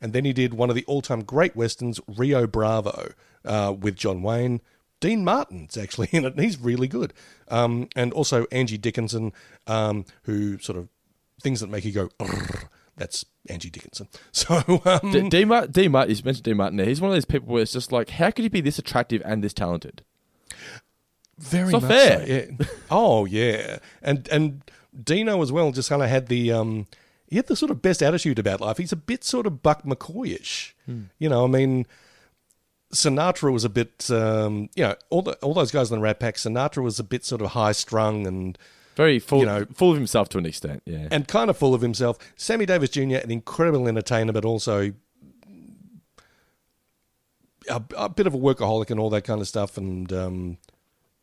And 0.06 0.14
then 0.14 0.24
he 0.24 0.34
did 0.34 0.54
one 0.54 0.70
of 0.70 0.76
the 0.76 0.86
all 0.86 1.02
time 1.02 1.24
great 1.24 1.56
westerns, 1.56 2.00
Rio 2.08 2.46
Bravo, 2.46 3.14
uh, 3.44 3.74
with 3.76 3.96
John 3.96 4.22
Wayne. 4.22 4.62
Dean 5.00 5.24
Martin's 5.24 5.78
actually 5.78 6.10
in 6.12 6.26
it, 6.26 6.34
and 6.34 6.40
he's 6.44 6.60
really 6.60 6.88
good. 6.88 7.12
Um, 7.48 7.90
and 7.96 8.14
also 8.14 8.46
Angie 8.52 8.78
Dickinson, 8.78 9.34
um, 9.66 10.06
who 10.26 10.60
sort 10.60 10.78
of 10.78 10.90
things 11.42 11.60
that 11.60 11.72
make 11.72 11.86
you 11.86 11.92
go, 11.92 12.10
that's 12.96 13.26
Angie 13.50 13.72
Dickinson. 13.72 14.08
So, 14.32 14.62
um, 14.86 15.12
D- 15.12 15.28
D. 15.28 15.44
Martin, 15.44 15.72
D. 15.72 15.88
Martin, 15.88 16.16
you 16.16 16.22
mentioned 16.24 16.44
D. 16.44 16.54
Martin 16.54 16.78
there. 16.78 16.86
He's 16.86 17.02
one 17.02 17.10
of 17.10 17.16
those 17.16 17.26
people 17.26 17.48
where 17.52 17.64
it's 17.64 17.74
just 17.74 17.92
like, 17.92 18.12
how 18.12 18.30
could 18.30 18.44
he 18.44 18.50
be 18.50 18.62
this 18.62 18.78
attractive 18.78 19.24
and 19.26 19.44
this 19.44 19.54
talented? 19.54 20.04
Very 21.40 21.64
It's 21.64 21.72
not 21.74 21.82
much 21.82 21.92
fair. 21.92 22.20
so, 22.20 22.32
yeah. 22.32 22.68
Oh 22.92 23.26
yeah, 23.26 23.80
and 24.04 24.28
and 24.30 24.62
Dino 25.04 25.42
as 25.42 25.52
well 25.52 25.72
just 25.72 25.90
kind 25.90 26.04
of 26.04 26.10
had 26.10 26.28
the 26.28 26.52
um 26.52 26.86
he 27.36 27.38
had 27.38 27.48
the 27.48 27.56
sort 27.58 27.70
of 27.70 27.82
best 27.82 28.02
attitude 28.02 28.40
about 28.40 28.62
life. 28.62 28.78
He's 28.78 28.94
a 28.94 28.96
bit 28.96 29.26
sort 29.26 29.46
of 29.46 29.62
Buck 29.62 29.84
McCoyish, 29.84 30.72
you 31.20 31.28
know. 31.28 31.44
I 31.44 31.48
mean, 31.48 31.86
Sinatra 32.94 33.52
was 33.52 33.66
a 33.66 33.70
bit 33.70 34.10
um 34.10 34.70
you 34.74 34.84
know 34.84 34.96
all 35.10 35.22
the 35.22 35.34
all 35.44 35.54
those 35.54 35.70
guys 35.70 35.92
in 35.92 35.98
the 35.98 36.02
Rat 36.02 36.22
Pack. 36.22 36.36
Sinatra 36.36 36.82
was 36.82 36.98
a 36.98 37.04
bit 37.04 37.26
sort 37.26 37.42
of 37.42 37.50
high 37.52 37.74
strung 37.74 38.26
and 38.26 38.58
Very 38.96 39.20
full, 39.20 39.40
You 39.42 39.46
know- 39.48 39.66
full 39.74 39.92
of 39.92 39.98
himself 39.98 40.30
to 40.30 40.38
an 40.38 40.46
extent. 40.46 40.82
Yeah, 40.86 41.10
and 41.12 41.28
kind 41.28 41.50
of 41.50 41.58
full 41.58 41.74
of 41.74 41.82
himself. 41.82 42.18
Sammy 42.38 42.66
Davis 42.66 42.92
Jr. 42.92 43.18
an 43.18 43.32
incredible 43.32 43.90
entertainer, 43.90 44.32
but 44.32 44.46
also 44.46 44.94
a, 47.70 47.82
a 47.98 48.08
bit 48.08 48.28
of 48.28 48.34
a 48.34 48.38
workaholic 48.38 48.90
and 48.92 49.00
all 49.00 49.10
that 49.10 49.24
kind 49.24 49.42
of 49.42 49.48
stuff. 49.50 49.78
And 49.78 50.14
um, 50.14 50.58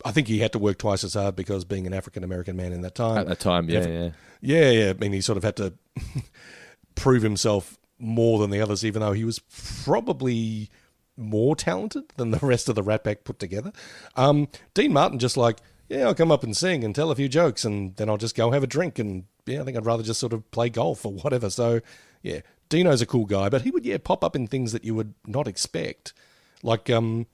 I 0.04 0.12
think 0.12 0.28
he 0.28 0.38
had 0.38 0.52
to 0.52 0.58
work 0.58 0.78
twice 0.78 1.04
as 1.04 1.14
hard 1.14 1.36
because 1.36 1.64
being 1.64 1.86
an 1.86 1.94
African 1.94 2.24
American 2.24 2.56
man 2.56 2.72
in 2.72 2.82
that 2.82 2.94
time. 2.94 3.18
at 3.18 3.28
that 3.28 3.40
time, 3.40 3.68
yeah, 3.68 3.86
yeah. 3.86 4.10
Yeah, 4.40 4.70
yeah. 4.70 4.90
I 4.90 4.92
mean, 4.94 5.12
he 5.12 5.20
sort 5.20 5.38
of 5.38 5.44
had 5.44 5.56
to 5.56 5.74
prove 6.94 7.22
himself 7.22 7.78
more 7.98 8.38
than 8.38 8.50
the 8.50 8.60
others, 8.60 8.84
even 8.84 9.00
though 9.00 9.12
he 9.12 9.24
was 9.24 9.38
probably 9.84 10.68
more 11.16 11.54
talented 11.54 12.04
than 12.16 12.30
the 12.30 12.38
rest 12.38 12.68
of 12.68 12.74
the 12.74 12.82
Rat 12.82 13.04
Pack 13.04 13.24
put 13.24 13.38
together. 13.38 13.72
Um, 14.16 14.48
Dean 14.74 14.92
Martin 14.92 15.18
just 15.18 15.36
like, 15.36 15.58
yeah, 15.88 16.06
I'll 16.06 16.14
come 16.14 16.32
up 16.32 16.42
and 16.42 16.56
sing 16.56 16.84
and 16.84 16.94
tell 16.94 17.10
a 17.10 17.14
few 17.14 17.28
jokes, 17.28 17.64
and 17.64 17.94
then 17.96 18.08
I'll 18.08 18.16
just 18.16 18.34
go 18.34 18.50
have 18.50 18.62
a 18.62 18.66
drink, 18.66 18.98
and 18.98 19.24
yeah, 19.46 19.60
I 19.60 19.64
think 19.64 19.76
I'd 19.76 19.86
rather 19.86 20.02
just 20.02 20.20
sort 20.20 20.32
of 20.32 20.50
play 20.50 20.68
golf 20.68 21.04
or 21.04 21.12
whatever. 21.12 21.50
So 21.50 21.80
yeah, 22.22 22.40
Dino's 22.68 23.02
a 23.02 23.06
cool 23.06 23.26
guy, 23.26 23.48
but 23.48 23.62
he 23.62 23.70
would 23.70 23.84
yeah 23.84 23.98
pop 24.02 24.24
up 24.24 24.34
in 24.34 24.46
things 24.46 24.72
that 24.72 24.84
you 24.84 24.94
would 24.94 25.14
not 25.26 25.46
expect, 25.46 26.14
like 26.62 26.88
um, 26.88 27.26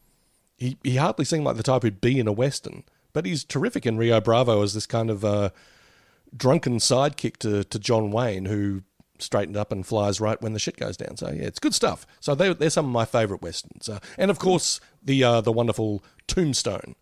he 0.58 0.76
he 0.84 0.96
hardly 0.96 1.24
seemed 1.24 1.44
like 1.44 1.56
the 1.56 1.62
type 1.62 1.82
who'd 1.82 2.00
be 2.00 2.18
in 2.20 2.28
a 2.28 2.32
western, 2.32 2.84
but 3.12 3.24
he's 3.24 3.44
terrific 3.44 3.86
in 3.86 3.96
Rio 3.96 4.20
Bravo 4.20 4.62
as 4.62 4.74
this 4.74 4.86
kind 4.86 5.08
of 5.10 5.24
uh, 5.24 5.50
drunken 6.36 6.78
sidekick 6.78 7.36
to, 7.38 7.64
to 7.64 7.78
John 7.78 8.10
Wayne 8.10 8.44
who 8.46 8.82
straightened 9.20 9.56
up 9.56 9.72
and 9.72 9.84
flies 9.86 10.20
right 10.20 10.40
when 10.40 10.52
the 10.52 10.58
shit 10.58 10.76
goes 10.76 10.96
down. 10.96 11.16
So 11.16 11.28
yeah, 11.28 11.42
it's 11.44 11.58
good 11.58 11.74
stuff. 11.74 12.06
So 12.20 12.34
they, 12.34 12.52
they're 12.52 12.70
some 12.70 12.84
of 12.86 12.92
my 12.92 13.04
favourite 13.04 13.42
westerns, 13.42 13.88
uh, 13.88 14.00
and 14.16 14.30
of 14.30 14.38
course 14.38 14.80
the 15.02 15.22
uh, 15.24 15.40
the 15.40 15.52
wonderful 15.52 16.04
Tombstone 16.26 16.94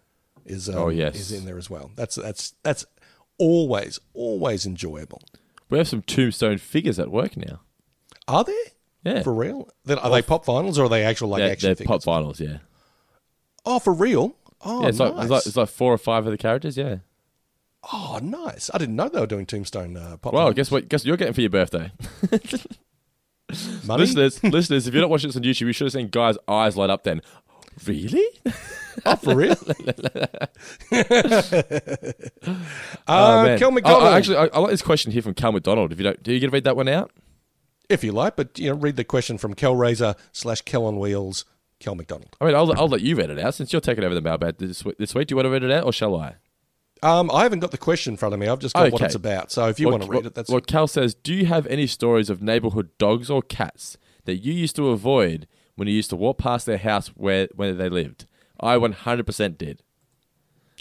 is 0.45 0.69
um, 0.69 0.77
Oh, 0.77 0.89
yes. 0.89 1.17
is 1.17 1.33
in 1.33 1.45
there 1.45 1.59
as 1.59 1.69
well. 1.69 1.91
That's 1.97 2.15
that's 2.17 2.55
that's 2.63 2.85
always 3.39 3.99
always 4.15 4.65
enjoyable. 4.67 5.21
We 5.69 5.79
have 5.79 5.89
some 5.89 6.03
tombstone 6.03 6.59
figures 6.59 6.99
at 7.01 7.11
work 7.11 7.37
now. 7.37 7.61
Are 8.29 8.45
there? 8.45 8.55
Yeah. 9.03 9.23
For 9.23 9.35
real? 9.35 9.69
Then 9.85 9.99
Are 9.99 10.11
they 10.11 10.23
pop 10.23 10.45
vinyls 10.47 10.79
or 10.79 10.85
are 10.85 10.89
they 10.89 11.05
actual 11.05 11.29
like 11.29 11.41
they're, 11.41 11.51
action 11.53 11.69
they're 11.69 11.75
figures? 11.77 12.05
pop 12.05 12.23
vinyls, 12.23 12.39
yeah. 12.41 12.59
Oh, 13.67 13.79
for 13.81 13.93
real? 13.93 14.37
Oh, 14.65 14.83
yeah, 14.83 14.89
it's, 14.89 14.99
nice. 14.99 15.13
like, 15.13 15.23
it's, 15.23 15.31
like, 15.31 15.47
it's 15.47 15.57
like 15.57 15.69
four 15.69 15.93
or 15.93 15.99
five 15.99 16.25
of 16.25 16.31
the 16.31 16.39
characters, 16.39 16.77
yeah. 16.79 16.99
oh, 17.93 18.19
nice. 18.23 18.71
I 18.73 18.79
didn't 18.79 18.97
know 18.97 19.09
they 19.09 19.21
were 19.21 19.27
doing 19.27 19.45
Tombstone 19.45 19.97
uh, 19.97 20.17
pop. 20.17 20.33
Well, 20.33 20.53
guess 20.53 20.71
what? 20.71 20.89
Guess 20.89 21.03
what 21.03 21.07
you're 21.07 21.17
getting 21.17 21.35
for 21.35 21.41
your 21.43 21.51
birthday. 21.51 21.91
Listeners, 23.87 24.43
listeners, 24.43 24.89
if 24.89 24.95
you're 24.95 25.01
not 25.03 25.11
watching 25.11 25.29
this 25.29 25.37
on 25.37 25.43
YouTube, 25.45 25.67
you 25.67 25.73
should 25.73 25.85
have 25.85 25.93
seen 25.93 26.09
Guy's 26.09 26.37
eyes 26.49 26.77
light 26.77 26.91
up 26.91 27.05
then. 27.05 27.23
Really? 27.87 28.25
Oh, 29.05 29.15
for 29.17 29.37
real? 29.37 29.55
Oh, 33.09 33.41
uh, 33.41 33.45
man. 33.45 33.59
Kel 33.59 33.69
Oh, 33.69 33.71
McDonald. 33.71 34.03
oh, 34.03 34.13
actually, 34.13 34.37
I, 34.37 34.47
I 34.47 34.59
like 34.59 34.71
this 34.71 34.83
question 34.83 35.13
here 35.13 35.23
from 35.23 35.35
Cal 35.35 35.53
McDonald. 35.53 35.93
If 35.93 35.99
you 35.99 36.05
don't, 36.05 36.21
do 36.23 36.33
you 36.33 36.41
get 36.41 36.47
to 36.47 36.53
read 36.53 36.65
that 36.65 36.77
one 36.77 36.89
out? 36.89 37.11
if 37.89 38.03
you 38.03 38.11
like, 38.11 38.35
but 38.35 38.59
you 38.59 38.69
know, 38.71 38.75
read 38.77 38.97
the 38.97 39.05
question 39.05 39.39
from 39.39 39.55
Kel 39.55 39.77
Razor 39.77 40.17
slash 40.33 40.63
Kel 40.63 40.87
on 40.87 40.99
Wheels, 40.99 41.45
Kel 41.81 41.95
McDonald. 41.95 42.37
I 42.41 42.47
mean, 42.47 42.55
I'll, 42.55 42.73
I'll 42.79 42.89
let 42.89 43.03
you 43.03 43.17
read 43.17 43.31
it 43.31 43.39
out 43.39 43.55
since 43.55 43.73
you're 43.73 43.81
taking 43.81 44.05
over 44.05 44.15
the 44.15 44.21
mailbag 44.21 44.59
this 44.59 44.85
week. 44.85 44.97
This 44.99 45.15
week, 45.15 45.29
do 45.29 45.33
you 45.33 45.37
want 45.37 45.47
to 45.47 45.51
read 45.51 45.63
it 45.63 45.71
out, 45.71 45.85
or 45.85 45.93
shall 45.93 46.17
I? 46.17 46.37
Um, 47.03 47.31
I 47.31 47.43
haven't 47.43 47.61
got 47.61 47.71
the 47.73 47.79
question 47.79 48.15
in 48.15 48.17
front 48.17 48.33
of 48.33 48.41
me. 48.41 48.49
I've 48.49 48.59
just 48.59 48.75
got 48.75 48.91
what 48.91 49.03
it's 49.03 49.15
about. 49.15 49.53
So 49.53 49.69
if 49.69 49.79
you 49.79 49.87
Well, 49.87 49.99
want 49.99 50.05
to 50.05 50.11
read 50.11 50.27
it, 50.27 50.35
that's 50.35 50.51
well. 50.51 50.61
Cal 50.61 50.87
says, 50.87 51.15
"Do 51.15 51.35
you 51.35 51.47
have 51.47 51.67
any 51.67 51.87
stories 51.87 52.31
of 52.31 52.43
neighborhood 52.43 52.91
dogs 52.99 53.31
or 53.31 53.43
cats 53.43 53.99
that 54.25 54.37
you 54.37 54.53
used 54.53 54.77
to 54.77 54.89
avoid 54.89 55.47
when 55.75 55.89
you 55.89 55.95
used 55.95 56.11
to 56.11 56.17
walk 56.17 56.39
past 56.39 56.65
their 56.65 56.79
house 56.79 57.09
where 57.09 57.49
where 57.55 57.75
they 57.75 57.91
lived?" 57.91 58.27
I 58.59 58.77
100% 58.77 59.59
did. 59.59 59.83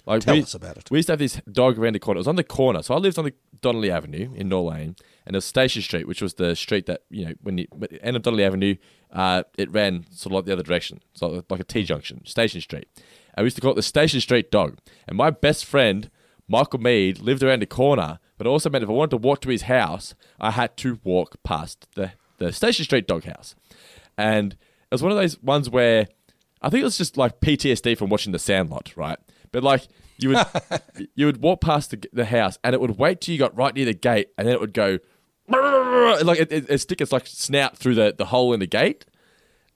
Like 0.05 0.21
Tell 0.21 0.35
we, 0.35 0.43
us 0.43 0.53
about 0.53 0.77
it. 0.77 0.89
We 0.89 0.99
used 0.99 1.07
to 1.07 1.13
have 1.13 1.19
this 1.19 1.41
dog 1.51 1.77
around 1.77 1.93
the 1.93 1.99
corner. 1.99 2.19
It 2.19 2.21
was 2.21 2.27
on 2.27 2.35
the 2.37 2.43
corner, 2.43 2.81
so 2.81 2.93
I 2.93 2.97
lived 2.97 3.17
on 3.17 3.25
the 3.25 3.33
Donnelly 3.59 3.91
Avenue 3.91 4.31
in 4.35 4.49
Norlane, 4.49 4.97
and 5.25 5.35
it 5.35 5.37
was 5.37 5.45
Station 5.45 5.81
Street, 5.81 6.07
which 6.07 6.21
was 6.21 6.35
the 6.35 6.55
street 6.55 6.85
that 6.85 7.01
you 7.09 7.25
know 7.25 7.33
when 7.41 7.57
you 7.57 7.67
end 8.01 8.15
of 8.15 8.21
Donnelly 8.21 8.43
Avenue, 8.43 8.75
uh, 9.11 9.43
it 9.57 9.71
ran 9.71 10.05
sort 10.11 10.31
of 10.31 10.35
like 10.37 10.45
the 10.45 10.53
other 10.53 10.63
direction, 10.63 11.01
so 11.13 11.43
like 11.49 11.59
a 11.59 11.63
T 11.63 11.83
junction, 11.83 12.25
Station 12.25 12.61
Street. 12.61 12.87
And 13.33 13.43
we 13.43 13.47
used 13.47 13.57
to 13.57 13.61
call 13.61 13.71
it 13.71 13.75
the 13.75 13.83
Station 13.83 14.21
Street 14.21 14.49
dog. 14.49 14.77
And 15.07 15.17
my 15.17 15.29
best 15.29 15.65
friend 15.65 16.09
Michael 16.47 16.79
Mead 16.79 17.19
lived 17.19 17.43
around 17.43 17.61
the 17.61 17.65
corner 17.65 18.19
but 18.37 18.47
it 18.47 18.49
also 18.49 18.69
meant 18.69 18.83
if 18.83 18.89
I 18.89 18.93
wanted 18.93 19.11
to 19.11 19.17
walk 19.17 19.41
to 19.41 19.49
his 19.49 19.63
house, 19.63 20.13
I 20.39 20.51
had 20.51 20.75
to 20.77 20.99
walk 21.03 21.37
past 21.43 21.87
the, 21.95 22.11
the 22.37 22.51
Station 22.51 22.83
Street 22.83 23.07
dog 23.07 23.25
house. 23.25 23.55
And 24.17 24.53
it 24.53 24.91
was 24.91 25.03
one 25.03 25.11
of 25.11 25.17
those 25.17 25.41
ones 25.41 25.69
where 25.69 26.07
I 26.61 26.69
think 26.69 26.81
it 26.81 26.85
was 26.85 26.97
just 26.97 27.17
like 27.17 27.39
PTSD 27.39 27.97
from 27.97 28.09
watching 28.09 28.33
The 28.33 28.39
Sandlot, 28.39 28.93
right? 28.95 29.19
But 29.51 29.63
like 29.63 29.87
you 30.17 30.29
would 30.29 30.45
you 31.15 31.25
would 31.25 31.41
walk 31.41 31.61
past 31.61 31.91
the, 31.91 32.03
the 32.11 32.25
house 32.25 32.57
and 32.63 32.73
it 32.73 32.81
would 32.81 32.97
wait 32.97 33.21
till 33.21 33.33
you 33.33 33.39
got 33.39 33.55
right 33.55 33.73
near 33.73 33.85
the 33.85 33.93
gate 33.93 34.29
and 34.37 34.47
then 34.47 34.53
it 34.53 34.59
would 34.59 34.73
go 34.73 34.99
like 35.47 36.39
it, 36.39 36.51
it, 36.51 36.69
its 36.69 37.11
like 37.11 37.27
snout 37.27 37.77
through 37.77 37.95
the, 37.95 38.15
the 38.17 38.25
hole 38.25 38.53
in 38.53 38.59
the 38.59 38.67
gate 38.67 39.05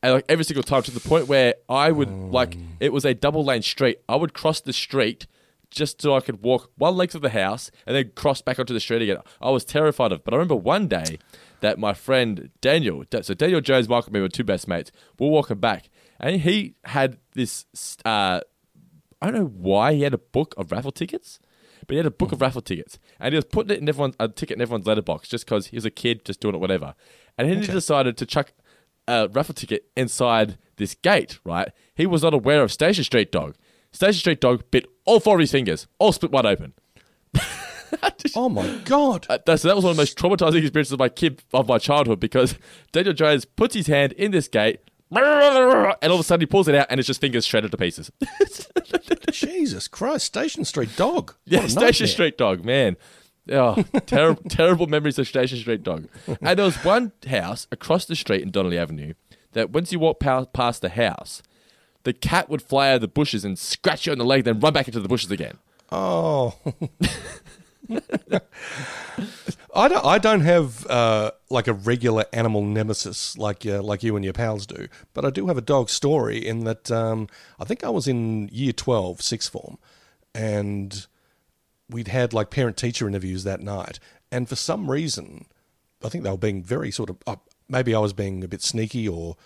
and 0.02 0.14
like 0.14 0.26
every 0.30 0.46
single 0.46 0.64
time 0.64 0.84
to 0.84 0.92
the 0.92 1.00
point 1.00 1.28
where 1.28 1.56
I 1.68 1.92
would 1.92 2.10
like 2.10 2.58
it 2.80 2.94
was 2.94 3.06
a 3.06 3.14
double 3.14 3.44
lane 3.44 3.62
street. 3.62 4.00
I 4.08 4.16
would 4.16 4.34
cross 4.34 4.62
the 4.62 4.74
street 4.74 5.28
just 5.70 6.02
so 6.02 6.16
I 6.16 6.22
could 6.22 6.42
walk 6.42 6.72
one 6.78 6.96
length 6.96 7.16
of 7.16 7.22
the 7.22 7.30
house 7.30 7.70
and 7.86 7.96
then 7.96 8.12
cross 8.16 8.42
back 8.42 8.60
onto 8.60 8.74
the 8.74 8.80
street 8.80 9.02
again. 9.02 9.18
I 9.42 9.50
was 9.52 9.66
terrified 9.66 10.12
of. 10.12 10.20
it. 10.20 10.26
But 10.26 10.34
I 10.34 10.38
remember 10.38 10.56
one 10.56 10.88
day 10.88 11.20
that 11.60 11.78
my 11.78 11.94
friend 11.94 12.50
Daniel, 12.62 13.04
so 13.22 13.34
Daniel 13.34 13.62
Jones, 13.62 13.90
Michael, 13.90 14.08
and 14.08 14.14
me 14.16 14.22
were 14.22 14.30
two 14.30 14.44
best 14.44 14.68
mates. 14.68 14.92
We 15.20 15.26
We're 15.26 15.34
walking 15.34 15.58
back, 15.58 15.90
and 16.20 16.42
he 16.42 16.76
had 16.86 17.18
this. 17.34 17.66
Uh, 18.06 18.40
I 19.22 19.26
don't 19.26 19.36
know 19.36 19.46
why 19.46 19.94
he 19.94 20.04
had 20.04 20.14
a 20.14 20.20
book 20.20 20.56
of 20.58 20.72
raffle 20.72 20.92
tickets. 20.92 21.40
But 21.90 21.94
he 21.96 21.98
had 21.98 22.06
a 22.06 22.12
book 22.12 22.32
of 22.32 22.40
raffle 22.40 22.62
tickets, 22.62 23.00
and 23.20 23.34
he 23.34 23.36
was 23.36 23.46
putting 23.46 23.72
it 23.72 23.82
in 23.82 23.90
everyone's 23.90 24.14
a 24.20 24.28
ticket 24.28 24.58
in 24.58 24.62
everyone's 24.62 24.86
letterbox 24.86 25.28
just 25.28 25.44
because 25.44 25.66
he 25.68 25.76
was 25.76 25.86
a 25.86 25.90
kid, 25.90 26.24
just 26.24 26.40
doing 26.40 26.54
it 26.54 26.62
whatever. 26.62 26.94
And 27.36 27.50
then 27.50 27.64
he 27.64 27.66
decided 27.66 28.16
to 28.18 28.28
chuck 28.28 28.54
a 29.08 29.28
raffle 29.28 29.56
ticket 29.56 29.86
inside 29.98 30.60
this 30.76 30.94
gate, 30.94 31.40
right? 31.44 31.70
He 31.96 32.06
was 32.06 32.22
not 32.22 32.36
aware 32.36 32.62
of 32.62 32.72
Station 32.72 33.04
Street 33.04 33.32
Dog. 33.32 33.56
Station 33.92 34.20
Street 34.20 34.40
Dog 34.40 34.66
bit 34.70 34.86
all 35.06 35.20
four 35.20 35.38
of 35.38 35.40
his 35.40 35.52
fingers, 35.52 35.88
all 35.98 36.12
split 36.12 36.32
wide 36.32 36.46
open. 36.46 36.74
Oh 38.36 38.50
my 38.50 38.68
god! 38.86 39.26
Uh, 39.28 39.40
that, 39.48 39.60
so 39.60 39.68
that 39.68 39.76
was 39.76 39.84
one 39.84 39.92
of 39.92 39.98
the 39.98 40.02
most 40.02 40.16
traumatizing 40.16 40.62
experiences 40.62 40.94
of 40.94 41.00
my 41.00 41.10
kid 41.10 41.42
of 41.56 41.68
my 41.68 41.80
childhood 41.80 42.20
because 42.20 42.56
Daniel 42.92 43.16
Jones 43.16 43.46
puts 43.46 43.74
his 43.74 43.88
hand 43.88 44.12
in 44.12 44.30
this 44.30 44.48
gate, 44.48 44.80
and 45.12 46.04
all 46.04 46.14
of 46.14 46.20
a 46.20 46.24
sudden 46.24 46.42
he 46.42 46.46
pulls 46.46 46.68
it 46.68 46.76
out, 46.76 46.88
and 46.90 47.00
it's 47.00 47.08
just 47.08 47.22
fingers 47.22 47.46
shredded 47.46 47.72
to 47.72 47.78
pieces. 47.78 48.12
Jesus 49.32 49.88
Christ! 49.88 50.26
Station 50.26 50.66
Street 50.66 50.96
Dog. 50.96 51.36
yeah, 51.46 51.62
Station 51.68 51.82
nightmare. 51.82 52.08
Street 52.08 52.38
Dog, 52.38 52.66
man. 52.66 52.98
Oh, 53.52 53.82
terrible, 54.06 54.44
terrible 54.50 54.88
memories 54.88 55.18
of 55.18 55.28
Station 55.28 55.58
Street 55.58 55.82
Dog. 55.84 56.08
And 56.42 56.60
there 56.60 56.66
was 56.66 56.78
one 56.84 57.12
house 57.28 57.66
across 57.72 58.06
the 58.06 58.16
street 58.16 58.44
in 58.44 58.52
Donnelly 58.52 58.78
Avenue 58.78 59.14
that 59.54 59.72
once 59.72 59.92
you 59.92 59.98
walk 60.00 60.20
past 60.20 60.82
the 60.82 60.90
house, 60.90 61.42
the 62.04 62.14
cat 62.14 62.50
would 62.50 62.62
fly 62.62 62.90
out 62.90 62.96
of 62.96 63.02
the 63.02 63.08
bushes 63.08 63.44
and 63.44 63.58
scratch 63.58 64.06
you 64.06 64.12
on 64.12 64.20
the 64.20 64.26
leg, 64.26 64.44
then 64.44 64.60
run 64.60 64.74
back 64.74 64.88
into 64.88 65.00
the 65.00 65.08
bushes 65.08 65.32
again. 65.32 65.58
Oh. 65.92 66.56
I 69.76 69.88
don't. 69.88 70.06
I 70.06 70.18
don't 70.18 70.42
have 70.42 70.86
uh, 70.88 71.32
like 71.50 71.68
a 71.68 71.74
regular 71.74 72.26
animal 72.34 72.62
nemesis 72.64 73.38
like 73.38 73.66
uh, 73.66 73.82
like 73.82 74.04
you 74.04 74.16
and 74.16 74.24
your 74.24 74.34
pals 74.34 74.66
do, 74.66 74.88
but 75.14 75.26
I 75.26 75.30
do 75.30 75.48
have 75.48 75.58
a 75.58 75.62
dog 75.62 75.90
story. 75.90 76.46
In 76.46 76.64
that, 76.66 76.90
um, 76.92 77.28
I 77.60 77.66
think 77.66 77.84
I 77.84 77.90
was 77.90 78.08
in 78.08 78.50
year 78.50 78.74
twelve, 78.74 79.22
sixth 79.22 79.52
form, 79.52 79.78
and 80.34 81.06
we'd 81.90 82.08
had 82.08 82.34
like 82.34 82.50
parent 82.50 82.78
teacher 82.78 83.08
interviews 83.08 83.44
that 83.44 83.62
night, 83.62 84.00
and 84.32 84.50
for 84.50 84.56
some 84.56 84.90
reason, 84.90 85.46
I 86.04 86.10
think 86.10 86.24
they 86.24 86.32
were 86.32 86.38
being 86.38 86.64
very 86.64 86.92
sort 86.92 87.10
of. 87.10 87.18
Uh, 87.28 87.36
maybe 87.68 87.94
I 87.94 88.00
was 88.00 88.14
being 88.14 88.44
a 88.44 88.48
bit 88.48 88.62
sneaky, 88.62 89.08
or 89.08 89.38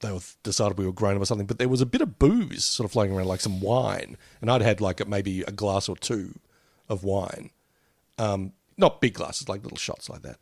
they 0.00 0.12
were, 0.12 0.20
decided 0.42 0.78
we 0.78 0.86
were 0.86 0.92
grown 0.92 1.16
up 1.16 1.22
or 1.22 1.26
something. 1.26 1.46
But 1.46 1.58
there 1.58 1.68
was 1.68 1.80
a 1.80 1.86
bit 1.86 2.00
of 2.00 2.18
booze 2.18 2.64
sort 2.64 2.84
of 2.84 2.92
floating 2.92 3.14
around, 3.14 3.28
like 3.28 3.40
some 3.40 3.60
wine, 3.60 4.16
and 4.40 4.50
I'd 4.50 4.62
had 4.62 4.80
like 4.80 5.06
maybe 5.06 5.42
a 5.42 5.52
glass 5.52 5.88
or 5.88 5.96
two 5.96 6.38
of 6.88 7.04
wine. 7.04 7.50
Um, 8.18 8.52
not 8.76 9.00
big 9.00 9.14
glasses, 9.14 9.48
like 9.48 9.62
little 9.62 9.78
shots 9.78 10.08
like 10.08 10.22
that, 10.22 10.40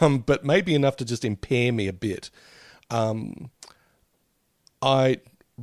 um, 0.00 0.18
but 0.18 0.44
maybe 0.44 0.74
enough 0.74 0.96
to 0.96 1.04
just 1.04 1.24
impair 1.24 1.72
me 1.72 1.88
a 1.88 1.92
bit. 1.92 2.30
Um, 2.90 3.50
I 4.82 5.20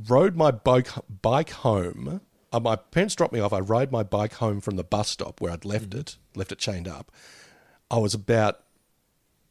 rode 0.08 0.36
my 0.36 0.50
bike 0.50 0.88
bike 1.22 1.50
home. 1.50 2.20
Uh, 2.52 2.60
my 2.60 2.76
parents 2.76 3.14
dropped 3.14 3.32
me 3.32 3.40
off. 3.40 3.52
I 3.52 3.60
rode 3.60 3.90
my 3.90 4.02
bike 4.02 4.34
home 4.34 4.60
from 4.60 4.76
the 4.76 4.84
bus 4.84 5.08
stop 5.08 5.40
where 5.40 5.52
I'd 5.52 5.64
left 5.64 5.94
it, 5.94 6.16
left 6.34 6.52
it 6.52 6.58
chained 6.58 6.88
up. 6.88 7.10
I 7.90 7.98
was 7.98 8.14
about 8.14 8.60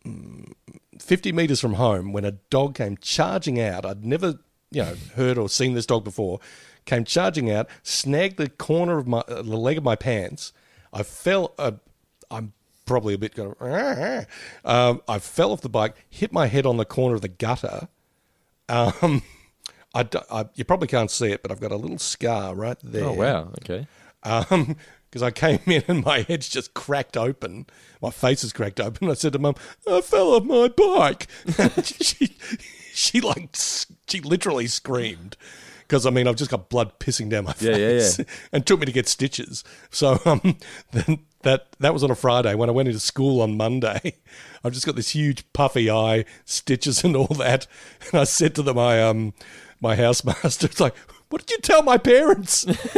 mm, 0.05 0.51
50 0.99 1.31
meters 1.31 1.59
from 1.59 1.73
home 1.73 2.13
when 2.13 2.25
a 2.25 2.31
dog 2.31 2.75
came 2.75 2.97
charging 2.97 3.59
out. 3.59 3.85
I'd 3.85 4.05
never, 4.05 4.39
you 4.71 4.83
know, 4.83 4.95
heard 5.15 5.37
or 5.37 5.49
seen 5.49 5.73
this 5.73 5.85
dog 5.85 6.03
before. 6.03 6.39
Came 6.85 7.05
charging 7.05 7.51
out, 7.51 7.69
snagged 7.83 8.37
the 8.37 8.49
corner 8.49 8.97
of 8.97 9.07
my 9.07 9.19
uh, 9.19 9.43
the 9.43 9.55
leg 9.55 9.77
of 9.77 9.83
my 9.83 9.95
pants. 9.95 10.51
I 10.91 11.03
fell. 11.03 11.53
Uh, 11.57 11.73
I'm 12.31 12.53
probably 12.85 13.13
a 13.13 13.17
bit 13.17 13.35
going. 13.35 13.55
Um, 14.65 15.01
I 15.07 15.19
fell 15.19 15.51
off 15.51 15.61
the 15.61 15.69
bike, 15.69 15.95
hit 16.09 16.31
my 16.33 16.47
head 16.47 16.65
on 16.65 16.77
the 16.77 16.85
corner 16.85 17.15
of 17.15 17.21
the 17.21 17.27
gutter. 17.27 17.87
Um, 18.69 19.21
I, 19.93 20.07
I- 20.31 20.45
you 20.55 20.63
probably 20.63 20.87
can't 20.87 21.11
see 21.11 21.31
it, 21.31 21.41
but 21.41 21.51
I've 21.51 21.59
got 21.59 21.71
a 21.71 21.75
little 21.77 21.97
scar 21.99 22.55
right 22.55 22.77
there. 22.83 23.05
Oh 23.05 23.13
wow, 23.13 23.51
okay. 23.61 23.87
Um, 24.23 24.75
because 25.09 25.23
I 25.23 25.31
came 25.31 25.59
in 25.65 25.83
and 25.89 26.05
my 26.05 26.21
head's 26.21 26.47
just 26.47 26.73
cracked 26.73 27.17
open. 27.17 27.65
My 28.01 28.11
face 28.11 28.43
is 28.45 28.53
cracked 28.53 28.79
open. 28.79 29.09
I 29.09 29.13
said 29.13 29.33
to 29.33 29.39
mum, 29.39 29.55
I 29.89 29.99
fell 30.01 30.33
off 30.35 30.43
my 30.45 30.69
bike. 30.69 31.27
she, 31.83 32.37
she 32.93 33.19
like, 33.19 33.49
she 34.07 34.21
literally 34.21 34.67
screamed. 34.67 35.35
Because 35.79 36.05
I 36.05 36.09
mean, 36.11 36.25
I've 36.29 36.37
just 36.37 36.49
got 36.49 36.69
blood 36.69 36.97
pissing 36.99 37.29
down 37.29 37.43
my 37.43 37.53
Yeah, 37.59 37.71
yeah, 37.71 37.75
face, 37.99 38.19
yeah. 38.19 38.25
and 38.53 38.65
took 38.65 38.79
me 38.79 38.85
to 38.85 38.91
get 38.93 39.09
stitches. 39.09 39.65
So 39.89 40.21
um, 40.23 40.57
then 40.93 41.25
that 41.43 41.67
that 41.79 41.93
was 41.93 42.03
on 42.03 42.11
a 42.11 42.15
Friday. 42.15 42.55
When 42.55 42.69
I 42.69 42.73
went 42.73 42.87
into 42.87 42.99
school 42.99 43.41
on 43.41 43.57
Monday, 43.57 44.15
I've 44.63 44.73
just 44.73 44.85
got 44.85 44.95
this 44.95 45.09
huge 45.09 45.51
puffy 45.53 45.89
eye, 45.89 46.25
stitches 46.45 47.03
and 47.03 47.15
all 47.15 47.27
that. 47.27 47.67
And 48.11 48.21
I 48.21 48.23
said 48.25 48.55
to 48.55 48.63
them, 48.63 48.75
my 48.75 49.01
um, 49.01 49.33
my 49.79 49.95
housemaster, 49.95 50.63
it's 50.65 50.79
like, 50.79 50.95
what 51.29 51.45
did 51.45 51.51
you 51.51 51.57
tell 51.59 51.83
my 51.83 51.97
parents? 51.97 52.65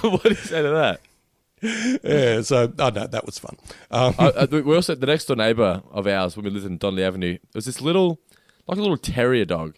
what 0.00 0.22
did 0.22 0.30
you 0.30 0.34
say 0.34 0.62
to 0.62 0.70
that? 0.70 1.00
yeah, 2.02 2.42
so 2.42 2.72
oh 2.78 2.90
no, 2.90 3.06
that 3.06 3.24
was 3.24 3.38
fun. 3.38 3.56
Um, 3.90 4.14
I, 4.18 4.44
we 4.50 4.74
also 4.74 4.94
the 4.94 5.06
next 5.06 5.26
door 5.26 5.36
neighbor 5.36 5.82
of 5.90 6.06
ours 6.06 6.36
when 6.36 6.44
we 6.44 6.50
lived 6.50 6.66
in 6.66 6.78
Donnelly 6.78 7.04
Avenue 7.04 7.38
was 7.54 7.64
this 7.64 7.80
little, 7.80 8.20
like 8.66 8.78
a 8.78 8.82
little 8.82 8.98
terrier 8.98 9.44
dog. 9.44 9.76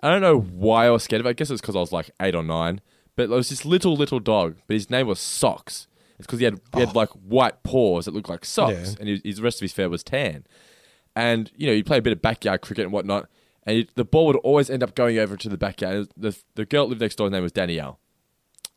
I 0.00 0.10
don't 0.10 0.20
know 0.20 0.38
why 0.38 0.86
I 0.86 0.90
was 0.90 1.02
scared 1.02 1.20
of 1.20 1.26
it. 1.26 1.30
I 1.30 1.32
guess 1.32 1.50
it's 1.50 1.60
because 1.60 1.76
I 1.76 1.80
was 1.80 1.92
like 1.92 2.10
eight 2.20 2.34
or 2.34 2.42
nine. 2.42 2.80
But 3.16 3.28
there 3.28 3.36
was 3.36 3.48
this 3.50 3.64
little 3.64 3.96
little 3.96 4.20
dog, 4.20 4.56
but 4.66 4.74
his 4.74 4.90
name 4.90 5.06
was 5.06 5.20
Socks. 5.20 5.86
It's 6.18 6.26
because 6.26 6.38
he 6.38 6.44
had 6.44 6.60
he 6.74 6.80
had 6.80 6.90
oh. 6.90 6.98
like 6.98 7.10
white 7.10 7.62
paws 7.62 8.04
that 8.04 8.14
looked 8.14 8.28
like 8.28 8.44
socks, 8.44 8.72
Oh. 8.72 8.80
Yeah. 8.80 8.94
and 9.00 9.08
his, 9.08 9.20
his 9.24 9.40
rest 9.40 9.58
of 9.58 9.62
his 9.62 9.72
fur 9.72 9.88
was 9.88 10.02
tan. 10.02 10.44
And 11.16 11.50
you 11.56 11.66
know, 11.66 11.72
you 11.72 11.84
play 11.84 11.98
a 11.98 12.02
bit 12.02 12.12
of 12.12 12.22
backyard 12.22 12.60
cricket 12.60 12.84
and 12.84 12.92
whatnot, 12.92 13.28
and 13.64 13.78
you, 13.78 13.86
the 13.94 14.04
ball 14.04 14.26
would 14.26 14.36
always 14.36 14.70
end 14.70 14.82
up 14.82 14.94
going 14.94 15.18
over 15.18 15.36
to 15.36 15.48
the 15.48 15.56
backyard. 15.56 16.08
The 16.16 16.36
the 16.54 16.64
girl 16.64 16.84
that 16.84 16.90
lived 16.90 17.00
next 17.00 17.16
door, 17.16 17.26
her 17.26 17.30
name 17.30 17.42
was 17.42 17.52
Danielle, 17.52 17.98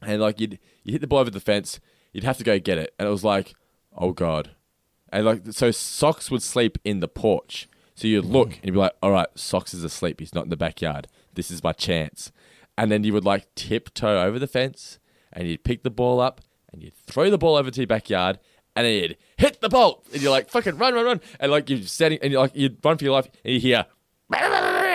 and 0.01 0.21
like 0.21 0.39
you'd 0.39 0.59
you 0.83 0.91
hit 0.93 1.01
the 1.01 1.07
ball 1.07 1.19
over 1.19 1.29
the 1.29 1.39
fence, 1.39 1.79
you'd 2.11 2.23
have 2.23 2.37
to 2.37 2.43
go 2.43 2.59
get 2.59 2.77
it, 2.77 2.93
and 2.97 3.07
it 3.07 3.11
was 3.11 3.23
like, 3.23 3.53
oh 3.95 4.11
god, 4.11 4.51
and 5.11 5.25
like 5.25 5.41
so 5.51 5.71
socks 5.71 6.31
would 6.31 6.43
sleep 6.43 6.77
in 6.83 6.99
the 6.99 7.07
porch, 7.07 7.67
so 7.95 8.07
you'd 8.07 8.25
mm. 8.25 8.31
look 8.31 8.53
and 8.55 8.65
you'd 8.65 8.73
be 8.73 8.79
like, 8.79 8.95
all 9.01 9.11
right, 9.11 9.27
socks 9.35 9.73
is 9.73 9.83
asleep, 9.83 10.19
he's 10.19 10.35
not 10.35 10.45
in 10.45 10.49
the 10.49 10.57
backyard, 10.57 11.07
this 11.35 11.51
is 11.51 11.63
my 11.63 11.71
chance, 11.71 12.31
and 12.77 12.91
then 12.91 13.03
you 13.03 13.13
would 13.13 13.25
like 13.25 13.53
tiptoe 13.55 14.21
over 14.23 14.39
the 14.39 14.47
fence, 14.47 14.99
and 15.33 15.47
you'd 15.47 15.63
pick 15.63 15.83
the 15.83 15.89
ball 15.89 16.19
up, 16.19 16.41
and 16.71 16.83
you'd 16.83 16.95
throw 16.95 17.29
the 17.29 17.37
ball 17.37 17.55
over 17.55 17.71
to 17.71 17.81
your 17.81 17.87
backyard. 17.87 18.39
And 18.75 18.85
then 18.85 18.93
you'd 18.93 19.17
hit 19.37 19.59
the 19.59 19.69
ball, 19.69 20.03
and 20.13 20.21
you're 20.21 20.29
like, 20.31 20.51
"Fucking 20.51 20.77
run, 20.77 20.93
run, 20.93 21.05
run!" 21.05 21.21
And 21.39 21.51
like 21.51 21.67
you're 21.69 21.81
standing, 21.81 22.19
and 22.21 22.31
you're 22.31 22.41
like, 22.41 22.55
you'd 22.55 22.77
run 22.85 22.97
for 22.97 23.05
your 23.05 23.13
life, 23.13 23.27
and 23.43 23.55
you 23.55 23.59
hear, 23.59 23.85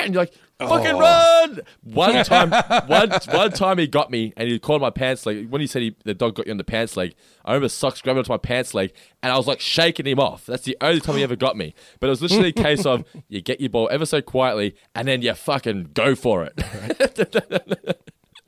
and 0.04 0.14
you're 0.14 0.22
like, 0.22 0.34
fucking 0.58 0.92
Oh. 0.94 1.00
run! 1.00 1.60
One 1.82 2.24
time, 2.24 2.50
one 2.88 3.10
one 3.30 3.50
time 3.52 3.78
he 3.78 3.86
got 3.86 4.10
me, 4.10 4.32
and 4.36 4.48
he 4.48 4.58
called 4.58 4.80
my 4.80 4.90
pants 4.90 5.26
leg. 5.26 5.50
When 5.50 5.60
he 5.60 5.66
said 5.66 5.82
he, 5.82 5.96
the 6.04 6.14
dog 6.14 6.34
got 6.36 6.46
you 6.46 6.52
on 6.52 6.58
the 6.58 6.64
pants 6.64 6.96
leg, 6.96 7.14
I 7.44 7.50
remember 7.52 7.68
socks 7.68 8.00
grabbing 8.00 8.18
onto 8.18 8.30
my 8.32 8.36
pants 8.38 8.72
leg, 8.74 8.92
and 9.22 9.32
I 9.32 9.36
was 9.36 9.46
like 9.46 9.60
shaking 9.60 10.06
him 10.06 10.20
off. 10.20 10.46
That's 10.46 10.62
the 10.64 10.76
only 10.80 11.00
time 11.00 11.16
he 11.16 11.22
ever 11.22 11.36
got 11.36 11.56
me. 11.56 11.74
But 12.00 12.06
it 12.06 12.10
was 12.10 12.22
literally 12.22 12.50
a 12.50 12.52
case 12.52 12.86
of 12.86 13.04
you 13.28 13.40
get 13.40 13.60
your 13.60 13.70
ball 13.70 13.88
ever 13.90 14.06
so 14.06 14.22
quietly, 14.22 14.76
and 14.94 15.08
then 15.08 15.22
you 15.22 15.34
fucking 15.34 15.90
go 15.94 16.14
for 16.14 16.44
it. 16.44 16.54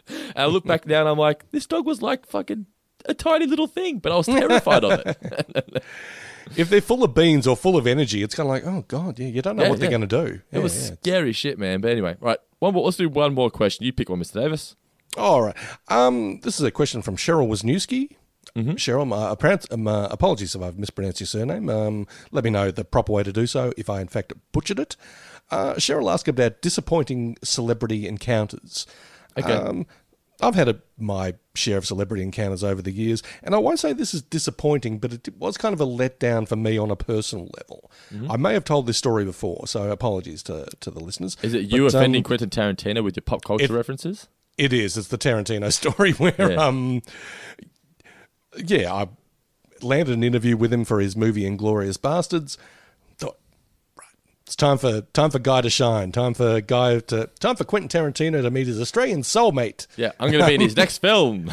and 0.09 0.33
I 0.37 0.47
look 0.47 0.65
back 0.65 0.87
now, 0.87 1.01
and 1.01 1.09
I'm 1.09 1.19
like, 1.19 1.51
this 1.51 1.67
dog 1.67 1.87
was 1.87 2.03
like 2.03 2.27
fucking 2.27 2.67
a 3.07 3.15
tiny 3.15 3.47
little 3.47 3.67
thing, 3.67 3.99
but 3.99 4.13
I 4.13 4.17
was 4.17 4.27
terrified 4.27 4.85
of 4.85 5.03
it. 5.05 5.83
If 6.57 6.69
they're 6.69 6.81
full 6.81 7.03
of 7.05 7.15
beans 7.15 7.47
or 7.47 7.57
full 7.57 7.77
of 7.77 7.87
energy, 7.87 8.23
it's 8.23 8.35
kind 8.35 8.47
of 8.47 8.51
like, 8.51 8.65
oh 8.67 8.85
god, 8.89 9.19
yeah, 9.19 9.27
you 9.29 9.43
don't 9.43 9.57
know 9.57 9.65
Yeah, 9.65 9.71
what 9.71 9.79
they're 9.81 9.91
yeah. 9.91 9.99
going 9.99 10.09
to 10.09 10.27
do. 10.29 10.41
It 10.53 10.59
was 10.61 10.91
Yeah, 10.91 10.97
scary 10.97 11.33
shit, 11.33 11.59
man. 11.59 11.81
But 11.81 11.91
anyway, 11.93 12.17
right. 12.21 12.39
One 12.59 12.75
more. 12.75 12.85
Let's 12.85 12.97
do 12.97 13.09
one 13.09 13.35
more 13.35 13.51
question. 13.51 13.85
You 13.85 13.93
pick 13.93 14.09
one, 14.09 14.21
Mr. 14.21 14.35
Davis. 14.35 14.77
All 15.17 15.43
right. 15.43 15.57
Um, 15.89 16.41
this 16.41 16.59
is 16.59 16.65
a 16.67 16.71
question 16.71 17.03
from 17.03 17.17
Cheryl 17.17 17.49
Wisniewski. 17.49 18.17
Cheryl, 18.57 19.07
my, 19.07 19.31
apparent- 19.33 19.67
um, 19.73 19.89
uh, 19.89 20.07
apologies 20.09 20.55
if 20.55 20.63
I've 20.63 20.79
mispronounced 20.79 21.19
your 21.21 21.27
surname. 21.27 21.69
Um, 21.69 22.07
let 22.31 22.45
me 22.45 22.51
know 22.51 22.71
the 22.71 22.85
proper 22.85 23.13
way 23.13 23.23
to 23.25 23.33
do 23.33 23.47
so 23.49 23.73
if 23.77 23.91
I, 23.91 24.01
in 24.01 24.07
fact, 24.07 24.33
butchered 24.53 24.79
it. 24.79 24.97
Uh, 25.51 25.75
Cheryl 25.75 26.13
asked 26.13 26.29
about 26.29 26.61
disappointing 26.63 27.37
celebrity 27.43 28.07
encounters. 28.07 28.87
Okay. 29.37 29.53
Um, 29.53 29.87
I've 30.41 30.55
had 30.57 30.69
a, 30.69 30.81
my 30.99 31.35
share 31.55 31.79
of 31.79 31.87
celebrity 31.87 32.23
encounters 32.23 32.65
over 32.65 32.83
the 32.83 32.91
years, 32.91 33.23
and 33.43 33.55
I 33.55 33.59
won't 33.59 33.79
say 33.79 33.93
this 33.93 34.13
is 34.15 34.23
disappointing, 34.23 34.99
but 34.99 35.13
it 35.13 35.29
was 35.39 35.57
kind 35.57 35.73
of 35.73 35.81
a 35.81 35.87
letdown 35.87 36.49
for 36.49 36.57
me 36.57 36.77
on 36.77 36.91
a 36.91 36.97
personal 36.97 37.49
level. 37.57 37.91
Mm-hmm. 38.13 38.31
I 38.31 38.37
may 38.37 38.53
have 38.55 38.65
told 38.65 38.87
this 38.87 38.99
story 38.99 39.25
before, 39.25 39.67
so 39.69 39.91
apologies 39.91 40.43
to, 40.45 40.67
to 40.81 40.91
the 40.91 40.99
listeners. 41.01 41.37
Is 41.43 41.55
it 41.55 41.63
you 41.67 41.85
But, 41.85 41.95
um, 41.95 42.01
offending 42.01 42.23
Quentin 42.25 42.51
Tarantino 42.51 43.05
with 43.05 43.17
your 43.17 43.23
pop 43.23 43.45
culture 43.45 43.65
it- 43.65 43.71
references? 43.71 44.27
It 44.59 44.73
is. 44.73 44.97
It's 44.97 45.09
the 45.09 45.19
Tarantino 45.19 45.73
story 45.73 46.13
where, 46.13 46.35
Yeah. 46.53 46.65
um, 46.67 47.03
yeah, 48.57 48.93
I 48.93 49.09
landed 49.83 50.15
an 50.15 50.23
interview 50.25 50.57
with 50.57 50.73
him 50.73 50.85
for 50.85 51.01
his 51.01 51.17
movie 51.17 51.43
Inglourious 51.43 51.99
Basterds. 51.99 52.57
It's 54.47 54.57
time 54.57 54.77
for 54.77 55.01
time 55.01 55.31
for 55.31 55.39
Guy 55.39 55.63
to 55.63 55.71
shine. 55.71 56.13
Time 56.13 56.35
for 56.35 56.61
Guy 56.61 56.99
to 57.01 57.31
time 57.41 57.57
for 57.57 57.65
Quentin 57.65 57.89
Tarantino 57.89 58.43
to 58.43 58.51
meet 58.51 58.67
his 58.67 58.79
Australian 58.81 59.23
soulmate. 59.23 59.87
Yeah, 59.97 60.13
I'm 60.21 60.31
going 60.31 60.43
to 60.43 60.49
be 60.49 60.55
in 60.55 60.61
his 60.61 60.77
next 60.83 60.99
film. 60.99 61.51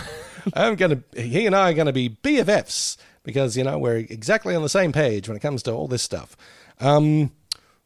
I'm 0.54 0.76
gonna. 0.76 1.02
He 1.16 1.46
and 1.46 1.56
I 1.56 1.72
are 1.72 1.74
gonna 1.74 1.94
be 1.94 2.10
BFFs 2.10 2.98
because 3.24 3.56
you 3.56 3.64
know 3.64 3.78
we're 3.78 3.98
exactly 3.98 4.56
on 4.56 4.62
the 4.62 4.70
same 4.70 4.92
page 4.92 5.30
when 5.30 5.38
it 5.38 5.42
comes 5.42 5.64
to 5.64 5.72
all 5.72 5.88
this 5.88 6.04
stuff. 6.04 6.36
Um, 6.82 7.32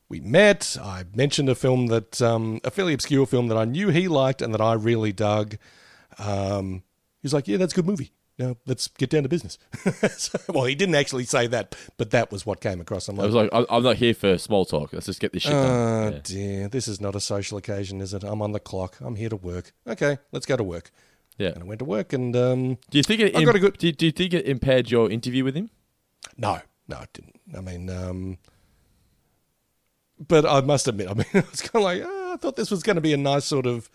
we 0.10 0.22
met. 0.22 0.76
I 0.82 1.04
mentioned 1.14 1.50
a 1.50 1.56
film 1.56 1.88
that 1.88 2.20
um, 2.22 2.60
a 2.64 2.72
fairly 2.72 2.94
obscure 2.94 3.28
film 3.28 3.48
that 3.50 3.58
I 3.58 3.66
knew 3.66 3.90
he 3.90 4.08
liked 4.08 4.42
and 4.42 4.54
that 4.54 4.62
I 4.62 4.74
really 4.74 5.12
dug. 5.12 5.58
Um, 6.18 6.84
he 7.22 7.26
was 7.26 7.34
like, 7.34 7.48
"Yeah, 7.48 7.58
that's 7.58 7.74
a 7.74 7.76
good 7.76 7.86
movie. 7.86 8.12
Now 8.38 8.58
let's 8.66 8.88
get 8.88 9.10
down 9.10 9.24
to 9.24 9.30
business." 9.30 9.58
so, 10.18 10.38
well, 10.50 10.66
he 10.66 10.76
didn't 10.76 10.96
actually 10.96 11.24
say 11.26 11.48
that, 11.48 11.76
but 11.98 12.12
that 12.12 12.32
was 12.32 12.46
what 12.46 12.60
came 12.62 12.82
across. 12.82 13.08
I'm 13.08 13.20
I 13.20 13.26
was 13.26 13.36
like, 13.36 13.50
"I- 13.54 13.66
I'm 13.70 13.84
not 13.84 13.96
here 13.98 14.14
for 14.14 14.38
small 14.38 14.66
talk. 14.66 14.92
Let's 14.94 15.06
just 15.06 15.20
get 15.20 15.32
this 15.34 15.44
shit 15.44 15.54
Oh 15.54 15.64
done. 15.64 16.14
Yeah. 16.14 16.20
dear, 16.24 16.68
this 16.68 16.88
is 16.88 17.00
not 17.00 17.16
a 17.16 17.20
social 17.22 17.58
occasion, 17.58 18.02
is 18.02 18.14
it? 18.14 18.24
I'm 18.24 18.42
on 18.42 18.52
the 18.52 18.60
clock. 18.60 18.98
I'm 19.02 19.16
here 19.16 19.30
to 19.30 19.36
work. 19.38 19.72
Okay, 19.88 20.18
let's 20.32 20.46
go 20.46 20.58
to 20.58 20.64
work. 20.64 20.92
Yeah. 21.38 21.50
And 21.50 21.64
I 21.64 21.66
went 21.66 21.80
to 21.80 21.86
work, 21.86 22.14
and 22.14 22.36
um, 22.36 22.76
Do 22.90 22.98
you 22.98 23.04
think 23.04 23.22
it? 23.22 23.36
I 23.36 23.40
im- 23.40 23.46
got 23.46 23.56
a 23.56 23.60
good. 23.60 23.78
do, 23.78 23.92
do 23.92 24.06
you 24.06 24.12
think 24.12 24.34
it 24.34 24.46
impaired 24.46 24.90
your 24.92 25.10
interview 25.12 25.44
with 25.44 25.56
him? 25.56 25.70
No, 26.38 26.60
no, 26.88 27.00
it 27.02 27.10
didn't. 27.14 27.40
I 27.56 27.62
mean, 27.62 27.90
um, 27.90 28.38
but 30.28 30.46
I 30.46 30.62
must 30.62 30.88
admit, 30.88 31.10
I 31.10 31.14
mean, 31.14 31.26
I 31.34 31.44
was 31.52 31.62
kind 31.62 31.76
of 31.76 31.82
like, 31.84 32.02
oh, 32.06 32.34
I 32.34 32.38
thought 32.38 32.56
this 32.56 32.72
was 32.72 32.84
going 32.84 32.96
to 32.96 33.02
be 33.02 33.14
a 33.14 33.18
nice 33.18 33.46
sort 33.46 33.66
of, 33.66 33.90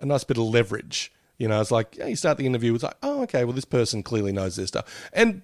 a 0.00 0.06
nice 0.06 0.24
bit 0.24 0.36
of 0.36 0.44
leverage. 0.44 1.12
You 1.42 1.48
know, 1.48 1.60
it's 1.60 1.72
like, 1.72 1.96
yeah, 1.96 2.06
you 2.06 2.14
start 2.14 2.38
the 2.38 2.46
interview, 2.46 2.72
it's 2.72 2.84
like, 2.84 2.94
oh, 3.02 3.24
okay, 3.24 3.42
well, 3.42 3.52
this 3.52 3.64
person 3.64 4.04
clearly 4.04 4.30
knows 4.30 4.54
this 4.54 4.68
stuff. 4.68 5.10
And 5.12 5.42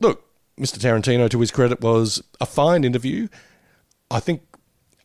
look, 0.00 0.24
Mr. 0.58 0.76
Tarantino, 0.76 1.30
to 1.30 1.38
his 1.38 1.52
credit, 1.52 1.80
was 1.80 2.20
a 2.40 2.46
fine 2.46 2.82
interview. 2.82 3.28
I 4.10 4.18
think 4.18 4.42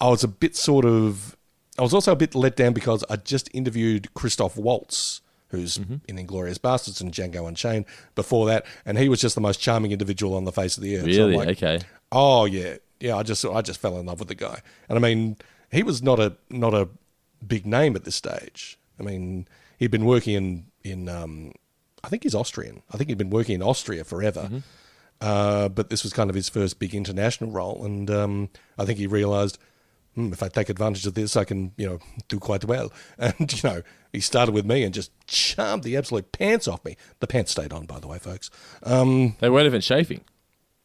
I 0.01 0.09
was 0.09 0.23
a 0.23 0.27
bit 0.27 0.55
sort 0.55 0.83
of, 0.83 1.37
I 1.77 1.83
was 1.83 1.93
also 1.93 2.11
a 2.11 2.15
bit 2.15 2.33
let 2.33 2.55
down 2.55 2.73
because 2.73 3.03
I 3.07 3.17
just 3.17 3.47
interviewed 3.53 4.11
Christoph 4.15 4.57
Waltz, 4.57 5.21
who's 5.49 5.77
mm-hmm. 5.77 5.97
in 6.07 6.17
Inglourious 6.17 6.57
Basterds 6.57 6.99
and 6.99 7.11
Django 7.11 7.47
Unchained 7.47 7.85
before 8.15 8.47
that, 8.47 8.65
and 8.83 8.97
he 8.97 9.07
was 9.09 9.21
just 9.21 9.35
the 9.35 9.41
most 9.41 9.59
charming 9.59 9.91
individual 9.91 10.35
on 10.35 10.45
the 10.45 10.51
face 10.51 10.75
of 10.75 10.81
the 10.81 10.97
earth. 10.97 11.03
So 11.03 11.27
Really? 11.27 11.35
like, 11.35 11.49
okay. 11.49 11.81
Oh 12.11 12.45
yeah, 12.45 12.77
yeah. 12.99 13.15
I 13.15 13.21
just 13.21 13.45
I 13.45 13.61
just 13.61 13.79
fell 13.79 13.99
in 13.99 14.07
love 14.07 14.17
with 14.17 14.29
the 14.29 14.33
guy, 14.33 14.61
and 14.89 14.97
I 14.97 15.01
mean, 15.01 15.37
he 15.71 15.83
was 15.83 16.01
not 16.01 16.19
a 16.19 16.35
not 16.49 16.73
a 16.73 16.89
big 17.45 17.67
name 17.67 17.95
at 17.95 18.05
this 18.05 18.15
stage. 18.15 18.79
I 18.99 19.03
mean, 19.03 19.47
he'd 19.77 19.91
been 19.91 20.05
working 20.05 20.35
in 20.35 20.65
in 20.83 21.09
um, 21.09 21.51
I 22.03 22.09
think 22.09 22.23
he's 22.23 22.35
Austrian. 22.35 22.81
I 22.91 22.97
think 22.97 23.09
he'd 23.09 23.17
been 23.17 23.29
working 23.29 23.55
in 23.55 23.63
Austria 23.63 24.03
forever. 24.03 24.49
Uh, 25.21 25.69
but 25.69 25.89
this 25.89 26.03
was 26.03 26.11
kind 26.13 26.29
of 26.29 26.35
his 26.35 26.49
first 26.49 26.77
big 26.77 26.93
international 26.93 27.51
role, 27.51 27.85
and 27.85 28.11
um, 28.11 28.49
I 28.77 28.83
think 28.85 28.99
he 28.99 29.07
realised 29.07 29.57
hmm, 30.13 30.33
if 30.33 30.43
I 30.43 30.49
take 30.49 30.69
advantage 30.69 31.05
of 31.05 31.13
this, 31.13 31.37
I 31.37 31.45
can 31.45 31.71
you 31.77 31.87
know 31.87 31.99
do 32.27 32.39
quite 32.39 32.65
well. 32.65 32.91
And 33.17 33.51
you 33.51 33.69
know, 33.69 33.81
he 34.11 34.19
started 34.19 34.53
with 34.53 34.65
me 34.65 34.83
and 34.83 34.93
just 34.93 35.11
charmed 35.27 35.83
the 35.83 35.97
absolute 35.97 36.31
pants 36.31 36.67
off 36.67 36.83
me. 36.83 36.97
The 37.19 37.27
pants 37.27 37.51
stayed 37.51 37.73
on, 37.73 37.85
by 37.85 37.99
the 37.99 38.07
way, 38.07 38.19
folks. 38.19 38.49
Um, 38.83 39.35
They 39.39 39.49
weren't 39.49 39.67
even 39.67 39.81
chafing. 39.81 40.21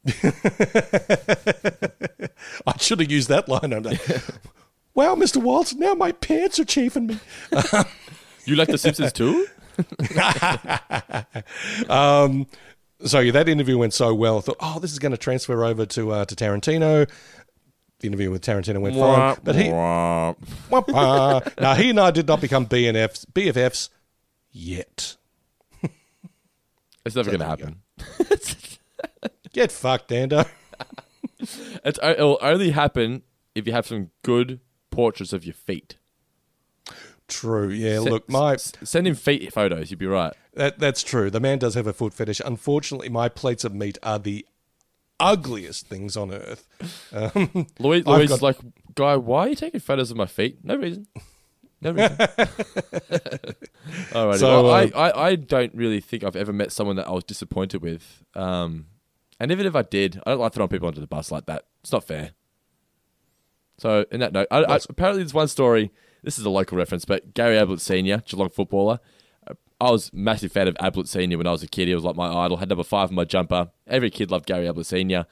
I 0.06 0.12
should 2.78 3.00
have 3.00 3.10
used 3.10 3.28
that 3.28 3.48
line. 3.48 3.72
Wow, 4.94 5.14
Mr. 5.14 5.42
Waltz, 5.42 5.74
now 5.74 5.94
my 5.94 6.12
pants 6.12 6.58
are 6.58 6.64
chafing 6.64 7.06
me. 7.08 7.18
You 8.46 8.56
like 8.56 8.68
The 8.68 8.78
Simpsons 8.78 9.12
too? 9.12 9.46
um, 11.92 12.46
so 13.04 13.20
yeah, 13.20 13.32
that 13.32 13.48
interview 13.48 13.78
went 13.78 13.94
so 13.94 14.14
well. 14.14 14.38
I 14.38 14.40
thought, 14.40 14.56
oh, 14.60 14.78
this 14.80 14.92
is 14.92 14.98
going 14.98 15.12
to 15.12 15.18
transfer 15.18 15.64
over 15.64 15.86
to 15.86 16.10
uh, 16.10 16.24
to 16.24 16.34
Tarantino. 16.34 17.08
The 18.00 18.06
interview 18.06 18.30
with 18.30 18.42
Tarantino 18.42 18.80
went 18.80 18.96
fine, 18.96 19.36
but 19.44 19.54
he, 19.54 19.68
now 21.60 21.74
he 21.74 21.90
and 21.90 22.00
I 22.00 22.10
did 22.10 22.26
not 22.26 22.40
become 22.40 22.66
BNFs, 22.66 23.26
BFFs 23.26 23.90
yet. 24.50 25.16
It's 27.04 27.14
never 27.14 27.30
So 27.30 27.38
going 27.38 27.40
to 27.40 27.46
happen. 27.46 27.82
Get 29.52 29.70
fucked, 29.70 30.08
Dando. 30.08 30.44
It's, 31.84 31.98
it'll 32.02 32.38
only 32.42 32.70
happen 32.70 33.22
if 33.54 33.66
you 33.66 33.72
have 33.72 33.86
some 33.86 34.10
good 34.22 34.60
portraits 35.01 35.32
of 35.32 35.44
your 35.47 35.55
feet. 35.55 35.97
True. 37.27 37.70
Yeah. 37.70 38.01
Look, 38.01 38.28
my 38.28 38.56
send 38.56 39.06
him 39.06 39.14
feet 39.14 39.52
photos. 39.52 39.90
You'd 39.90 39.98
be 40.01 40.06
right. 40.06 40.35
That 40.55 40.78
that's 40.78 41.02
true. 41.02 41.31
The 41.31 41.40
man 41.40 41.59
does 41.59 41.74
have 41.74 41.86
a 41.86 41.93
foot 41.93 42.12
fetish. 42.12 42.40
Unfortunately, 42.44 43.09
my 43.09 43.28
plates 43.28 43.64
of 43.64 43.74
meat 43.74 43.97
are 44.02 44.18
the 44.18 44.44
ugliest 45.18 45.86
things 45.86 46.16
on 46.16 46.32
earth. 46.32 46.66
Um, 47.12 47.66
Louise 47.78 48.05
got- 48.05 48.43
like, 48.43 48.59
guy, 48.94 49.16
why 49.16 49.47
are 49.47 49.48
you 49.48 49.55
taking 49.55 49.81
photos 49.81 50.10
of 50.10 50.16
my 50.16 50.27
feet? 50.27 50.59
No 50.64 50.77
reason. 50.77 51.06
No 51.81 51.93
reason. 51.93 52.16
All 54.14 54.28
right. 54.28 54.39
So, 54.39 54.64
well, 54.64 54.70
uh, 54.70 54.89
I, 54.94 55.09
I, 55.09 55.27
I 55.28 55.35
don't 55.36 55.74
really 55.74 56.01
think 56.01 56.24
I've 56.24 56.36
ever 56.36 56.52
met 56.52 56.72
someone 56.72 56.97
that 56.97 57.06
I 57.06 57.12
was 57.12 57.24
disappointed 57.24 57.81
with. 57.81 58.24
Um, 58.35 58.86
and 59.39 59.51
even 59.52 59.66
if 59.66 59.74
I 59.77 59.82
did, 59.82 60.20
I 60.27 60.31
don't 60.32 60.40
like 60.40 60.52
throwing 60.52 60.68
people 60.68 60.89
under 60.89 61.01
the 61.01 61.06
bus 61.06 61.31
like 61.31 61.47
that. 61.47 61.64
It's 61.82 61.93
not 61.93 62.05
fair. 62.05 62.32
So, 63.81 64.05
in 64.11 64.20
that 64.20 64.32
note, 64.35 64.47
I, 64.51 64.59
I, 64.65 64.78
apparently 64.90 65.23
there's 65.23 65.32
one 65.32 65.48
story. 65.48 65.90
This 66.23 66.39
is 66.39 66.44
a 66.44 66.51
local 66.51 66.77
reference, 66.77 67.07
but 67.07 67.32
Gary 67.32 67.57
Ablett 67.57 67.81
Senior, 67.81 68.19
Geelong 68.27 68.51
footballer. 68.51 69.01
uh, 69.48 69.55
I 69.81 69.90
was 69.90 70.11
a 70.12 70.16
massive 70.16 70.52
fan 70.52 70.69
of 70.69 70.77
Ablett 70.81 71.09
Senior 71.09 71.39
when 71.39 71.47
I 71.47 71.52
was 71.52 71.62
a 71.62 71.66
kid. 71.66 71.89
He 71.89 71.94
was 71.94 72.05
like 72.05 72.15
my 72.16 72.28
idol. 72.44 72.59
Had 72.59 72.69
number 72.69 72.85
five 72.85 73.09
on 73.09 73.15
my 73.15 73.24
jumper. 73.24 73.70
Every 73.86 74.11
kid 74.11 74.31
loved 74.31 74.44
Gary 74.44 74.66
Ablett 74.69 74.85
Senior. 74.85 75.24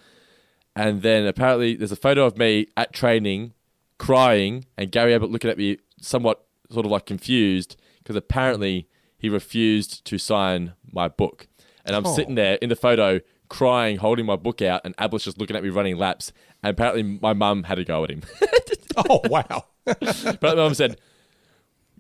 And 0.75 1.03
then 1.03 1.27
apparently 1.27 1.75
there's 1.77 1.93
a 1.93 1.97
photo 1.97 2.25
of 2.25 2.39
me 2.39 2.69
at 2.77 2.93
training, 2.95 3.53
crying, 3.99 4.65
and 4.79 4.91
Gary 4.91 5.12
Ablett 5.12 5.31
looking 5.31 5.51
at 5.51 5.59
me 5.59 5.77
somewhat 6.01 6.45
sort 6.70 6.87
of 6.87 6.93
like 6.93 7.05
confused 7.05 7.77
because 7.99 8.16
apparently 8.16 8.89
he 9.19 9.29
refused 9.29 10.05
to 10.07 10.16
sign 10.16 10.73
my 10.91 11.09
book. 11.09 11.49
And 11.85 11.95
I'm 11.97 12.07
Oh. 12.07 12.15
sitting 12.15 12.35
there 12.35 12.55
in 12.62 12.69
the 12.70 12.77
photo 12.77 13.20
crying, 13.49 13.97
holding 13.97 14.27
my 14.27 14.37
book 14.37 14.61
out, 14.62 14.83
and 14.85 14.95
Ablett's 14.99 15.25
just 15.25 15.39
looking 15.39 15.57
at 15.57 15.62
me 15.62 15.70
running 15.70 15.97
laps. 15.97 16.33
And 16.62 16.72
apparently 16.72 17.02
my 17.02 17.32
mum 17.32 17.64
had 17.64 17.78
a 17.78 17.85
go 17.85 18.05
at 18.05 18.10
him. 18.10 18.22
oh 18.97 19.20
wow! 19.24 19.64
but 19.85 20.43
my 20.43 20.55
mum 20.55 20.74
said, 20.74 20.98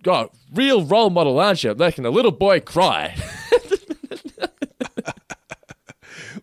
God, 0.02 0.30
real 0.52 0.84
role 0.84 1.10
model, 1.10 1.38
aren't 1.38 1.62
you? 1.62 1.74
Making 1.74 2.06
a 2.06 2.10
little 2.10 2.32
boy 2.32 2.60
cry. 2.60 3.16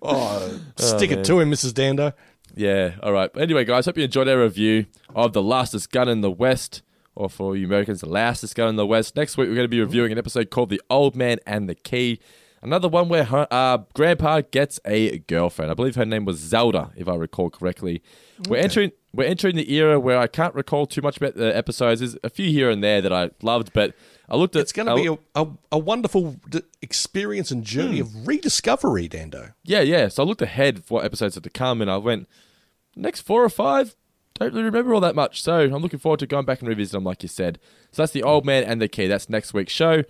Oh, 0.02 0.60
stick 0.78 1.10
oh, 1.10 1.14
man. 1.14 1.20
it 1.20 1.26
to 1.26 1.40
him, 1.40 1.52
Mrs. 1.52 1.74
Dando. 1.74 2.14
Yeah, 2.54 2.96
all 3.02 3.12
right. 3.12 3.32
But 3.34 3.42
anyway, 3.42 3.66
guys, 3.66 3.86
hope 3.86 3.98
you 3.98 4.04
enjoyed 4.04 4.28
our 4.28 4.40
review 4.40 4.86
of 5.16 5.34
The 5.34 5.42
Lastest 5.42 5.92
Gun 5.92 6.08
in 6.08 6.22
the 6.22 6.32
West, 6.32 6.84
or 7.16 7.30
for 7.30 7.58
you 7.58 7.66
Americans, 7.66 8.02
The 8.02 8.10
Lastest 8.10 8.56
Gun 8.56 8.70
in 8.70 8.76
the 8.76 8.86
West. 8.86 9.16
Next 9.16 9.36
week, 9.36 9.50
we're 9.50 9.56
going 9.56 9.66
to 9.66 9.70
be 9.70 9.80
reviewing 9.80 10.12
an 10.12 10.18
episode 10.18 10.52
called 10.52 10.70
The 10.70 10.82
Old 10.90 11.16
Man 11.16 11.40
and 11.48 11.68
the 11.68 11.76
Key. 11.76 12.20
Another 12.66 12.88
one 12.88 13.10
where 13.10 13.26
her, 13.26 13.48
uh, 13.52 13.78
Grandpa 13.94 14.42
gets 14.50 14.80
a 14.86 15.20
girlfriend. 15.20 15.70
I 15.70 15.76
believe 15.76 15.96
her 15.96 16.06
name 16.06 16.26
was 16.26 16.40
Zelda, 16.40 16.92
if 16.96 17.08
I 17.08 17.14
recall 17.14 17.52
correctly. 17.52 18.02
We're 18.50 18.58
entering 18.58 18.92
we're 19.14 19.26
entering 19.28 19.56
the 19.56 19.72
era 19.72 20.00
where 20.00 20.18
I 20.18 20.26
can't 20.26 20.56
recall 20.56 20.88
too 20.88 21.04
much 21.04 21.16
about 21.18 21.36
the 21.36 21.56
episodes. 21.56 22.00
There's 22.00 22.18
a 22.24 22.30
few 22.30 22.50
here 22.50 22.72
and 22.72 22.84
there 22.84 23.02
that 23.02 23.14
I 23.14 23.30
loved, 23.44 23.72
but 23.72 23.94
I 24.28 24.36
looked 24.36 24.56
at 24.56 24.64
It's 24.64 24.72
going 24.72 24.88
to 24.88 24.96
be 24.96 25.22
a, 25.36 25.44
a, 25.44 25.48
a 25.74 25.78
wonderful 25.78 26.38
experience 26.82 27.52
and 27.52 27.64
journey 27.64 28.00
of 28.00 28.28
rediscovery, 28.28 29.08
Dando. 29.08 29.54
Yeah, 29.64 29.82
yeah. 29.82 30.08
So 30.08 30.24
I 30.24 30.26
looked 30.26 30.42
ahead 30.42 30.84
for 30.84 30.96
what 30.96 31.06
episodes 31.06 31.38
are 31.38 31.42
to 31.42 31.50
come, 31.52 31.82
and 31.82 31.92
I 31.92 31.98
went 31.98 32.28
next 32.96 33.22
four 33.22 33.44
or 33.44 33.50
five. 33.50 33.96
Don't 34.34 34.52
really 34.52 34.66
remember 34.66 34.96
all 34.96 35.02
that 35.02 35.16
much, 35.16 35.44
so 35.44 35.60
I'm 35.60 35.84
looking 35.84 36.00
forward 36.00 36.20
to 36.20 36.28
going 36.28 36.46
back 36.46 36.62
and 36.62 36.68
revisit 36.68 36.94
them, 36.94 37.04
like 37.04 37.22
you 37.22 37.30
said. 37.30 37.60
So 37.92 38.02
that's 38.02 38.12
the 38.12 38.24
old 38.24 38.44
man 38.44 38.64
and 38.64 38.82
the 38.82 38.88
key. 38.88 39.06
That's 39.06 39.30
next 39.30 39.54
week's 39.54 39.72
show. 39.72 40.04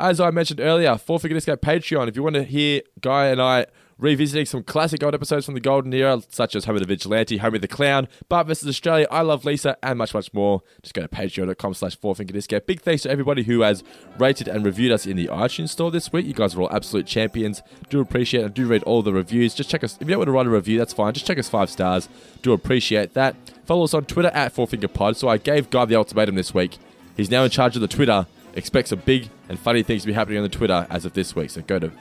As 0.00 0.20
I 0.20 0.30
mentioned 0.30 0.60
earlier, 0.60 0.96
Four 0.96 1.18
Finger 1.18 1.34
Discount 1.34 1.60
Patreon. 1.60 2.08
If 2.08 2.16
you 2.16 2.22
want 2.22 2.36
to 2.36 2.44
hear 2.44 2.82
Guy 3.00 3.26
and 3.26 3.42
I 3.42 3.66
revisiting 3.98 4.46
some 4.46 4.62
classic 4.62 5.02
old 5.02 5.14
episodes 5.14 5.44
from 5.44 5.54
the 5.54 5.60
golden 5.60 5.92
era, 5.92 6.22
such 6.28 6.54
as 6.54 6.64
Homer 6.64 6.78
the 6.78 6.86
Vigilante, 6.86 7.38
Homer 7.38 7.58
the 7.58 7.68
Clown, 7.68 8.06
Bart 8.28 8.46
vs. 8.46 8.68
Australia, 8.68 9.08
I 9.10 9.22
Love 9.22 9.44
Lisa, 9.44 9.76
and 9.82 9.98
much, 9.98 10.14
much 10.14 10.32
more, 10.32 10.62
just 10.82 10.94
go 10.94 11.02
to 11.02 11.08
patreon.com 11.08 11.74
slash 11.74 11.96
Four 11.96 12.14
Finger 12.14 12.32
Big 12.60 12.80
thanks 12.80 13.02
to 13.02 13.10
everybody 13.10 13.42
who 13.42 13.62
has 13.62 13.82
rated 14.18 14.46
and 14.46 14.64
reviewed 14.64 14.92
us 14.92 15.04
in 15.04 15.16
the 15.16 15.26
iTunes 15.26 15.70
store 15.70 15.90
this 15.90 16.12
week. 16.12 16.26
You 16.26 16.34
guys 16.34 16.54
are 16.54 16.62
all 16.62 16.72
absolute 16.72 17.06
champions. 17.06 17.62
Do 17.90 18.00
appreciate 18.00 18.44
it. 18.44 18.54
Do 18.54 18.66
read 18.66 18.84
all 18.84 19.02
the 19.02 19.12
reviews. 19.12 19.54
Just 19.54 19.68
check 19.68 19.82
us. 19.82 19.96
If 20.00 20.02
you 20.02 20.08
don't 20.08 20.18
want 20.18 20.28
to 20.28 20.32
write 20.32 20.46
a 20.46 20.50
review, 20.50 20.78
that's 20.78 20.92
fine. 20.92 21.12
Just 21.12 21.26
check 21.26 21.38
us 21.38 21.48
five 21.48 21.68
stars. 21.68 22.08
Do 22.42 22.52
appreciate 22.52 23.14
that. 23.14 23.34
Follow 23.66 23.82
us 23.84 23.94
on 23.94 24.04
Twitter 24.04 24.28
at 24.28 24.52
Four 24.52 24.68
Finger 24.68 24.88
Pod. 24.88 25.16
So 25.16 25.28
I 25.28 25.38
gave 25.38 25.70
Guy 25.70 25.84
the 25.86 25.96
ultimatum 25.96 26.36
this 26.36 26.54
week. 26.54 26.78
He's 27.16 27.30
now 27.30 27.42
in 27.42 27.50
charge 27.50 27.74
of 27.74 27.82
the 27.82 27.88
Twitter. 27.88 28.26
Expect 28.58 28.88
some 28.88 29.00
big 29.00 29.28
and 29.48 29.58
funny 29.58 29.82
things 29.82 30.02
to 30.02 30.06
be 30.06 30.12
happening 30.12 30.38
on 30.38 30.42
the 30.42 30.48
Twitter 30.48 30.86
as 30.90 31.04
of 31.04 31.14
this 31.14 31.34
week. 31.34 31.50
So 31.50 31.62
go 31.62 31.78
to 31.78 31.92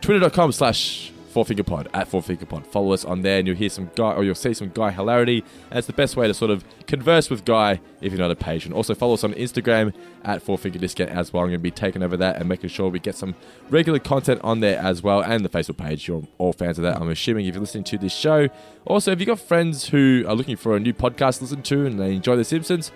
twitter.com 0.00 0.52
slash 0.52 1.12
fourfingerpod 1.32 1.88
at 1.92 2.10
fourfingerpod. 2.10 2.66
Follow 2.66 2.92
us 2.92 3.04
on 3.04 3.22
there 3.22 3.38
and 3.38 3.46
you'll 3.46 3.56
hear 3.56 3.68
some 3.68 3.90
guy 3.94 4.12
or 4.12 4.24
you'll 4.24 4.34
see 4.34 4.54
some 4.54 4.70
guy 4.70 4.90
hilarity. 4.90 5.44
It's 5.70 5.86
the 5.86 5.92
best 5.92 6.16
way 6.16 6.26
to 6.26 6.34
sort 6.34 6.50
of 6.50 6.64
converse 6.86 7.30
with 7.30 7.44
Guy 7.44 7.80
if 8.00 8.12
you're 8.12 8.20
not 8.20 8.30
a 8.30 8.36
patient. 8.36 8.74
Also 8.74 8.94
follow 8.94 9.14
us 9.14 9.24
on 9.24 9.34
Instagram 9.34 9.92
at 10.24 10.44
fourfingerdiscount 10.44 11.08
as 11.08 11.32
well. 11.32 11.42
I'm 11.42 11.50
going 11.50 11.60
to 11.60 11.62
be 11.62 11.70
taking 11.70 12.02
over 12.02 12.16
that 12.16 12.36
and 12.36 12.48
making 12.48 12.70
sure 12.70 12.88
we 12.88 12.98
get 12.98 13.14
some 13.14 13.34
regular 13.68 13.98
content 13.98 14.40
on 14.42 14.60
there 14.60 14.78
as 14.78 15.02
well 15.02 15.20
and 15.22 15.44
the 15.44 15.48
Facebook 15.48 15.76
page. 15.76 16.08
You're 16.08 16.22
all 16.38 16.52
fans 16.52 16.78
of 16.78 16.84
that, 16.84 16.96
I'm 16.96 17.08
assuming, 17.10 17.46
if 17.46 17.54
you're 17.54 17.60
listening 17.60 17.84
to 17.84 17.98
this 17.98 18.14
show. 18.14 18.48
Also, 18.86 19.12
if 19.12 19.20
you've 19.20 19.26
got 19.26 19.40
friends 19.40 19.88
who 19.88 20.24
are 20.26 20.34
looking 20.34 20.56
for 20.56 20.76
a 20.76 20.80
new 20.80 20.94
podcast 20.94 21.38
to 21.38 21.44
listen 21.44 21.62
to 21.62 21.86
and 21.86 22.00
they 22.00 22.14
enjoy 22.14 22.36
The 22.36 22.44
Simpsons, 22.44 22.90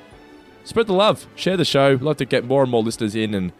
spread 0.64 0.86
the 0.86 0.93
love, 0.93 1.26
share 1.34 1.56
the 1.56 1.64
show. 1.64 1.93
We'd 1.93 2.02
love 2.02 2.16
to 2.18 2.24
get 2.24 2.44
more 2.44 2.62
and 2.62 2.70
more 2.70 2.82
listeners 2.82 3.14
in 3.14 3.34
and 3.34 3.52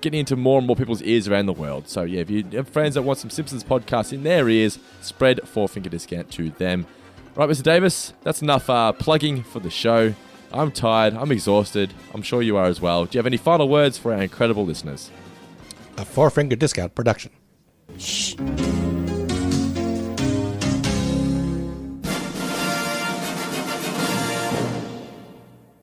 getting 0.00 0.20
into 0.20 0.36
more 0.36 0.58
and 0.58 0.66
more 0.66 0.76
people's 0.76 1.02
ears 1.02 1.28
around 1.28 1.46
the 1.46 1.52
world. 1.52 1.88
So 1.88 2.02
yeah, 2.02 2.20
if 2.20 2.30
you 2.30 2.44
have 2.52 2.68
friends 2.68 2.94
that 2.94 3.02
want 3.02 3.18
some 3.18 3.30
Simpsons 3.30 3.64
podcasts 3.64 4.12
in 4.12 4.22
their 4.22 4.48
ears, 4.48 4.78
spread 5.00 5.46
Four 5.48 5.68
Finger 5.68 5.90
Discount 5.90 6.30
to 6.32 6.50
them. 6.50 6.86
Right, 7.34 7.48
Mr. 7.48 7.62
Davis, 7.62 8.14
that's 8.22 8.40
enough 8.40 8.70
uh, 8.70 8.92
plugging 8.92 9.42
for 9.42 9.60
the 9.60 9.70
show. 9.70 10.14
I'm 10.52 10.70
tired. 10.70 11.14
I'm 11.14 11.32
exhausted. 11.32 11.92
I'm 12.14 12.22
sure 12.22 12.40
you 12.40 12.56
are 12.56 12.66
as 12.66 12.80
well. 12.80 13.04
Do 13.04 13.16
you 13.16 13.18
have 13.18 13.26
any 13.26 13.36
final 13.36 13.68
words 13.68 13.98
for 13.98 14.12
our 14.14 14.22
incredible 14.22 14.64
listeners? 14.64 15.10
A 15.98 16.04
four 16.04 16.30
finger 16.30 16.56
discount 16.56 16.94
production. 16.94 17.32
Shh. 17.98 18.36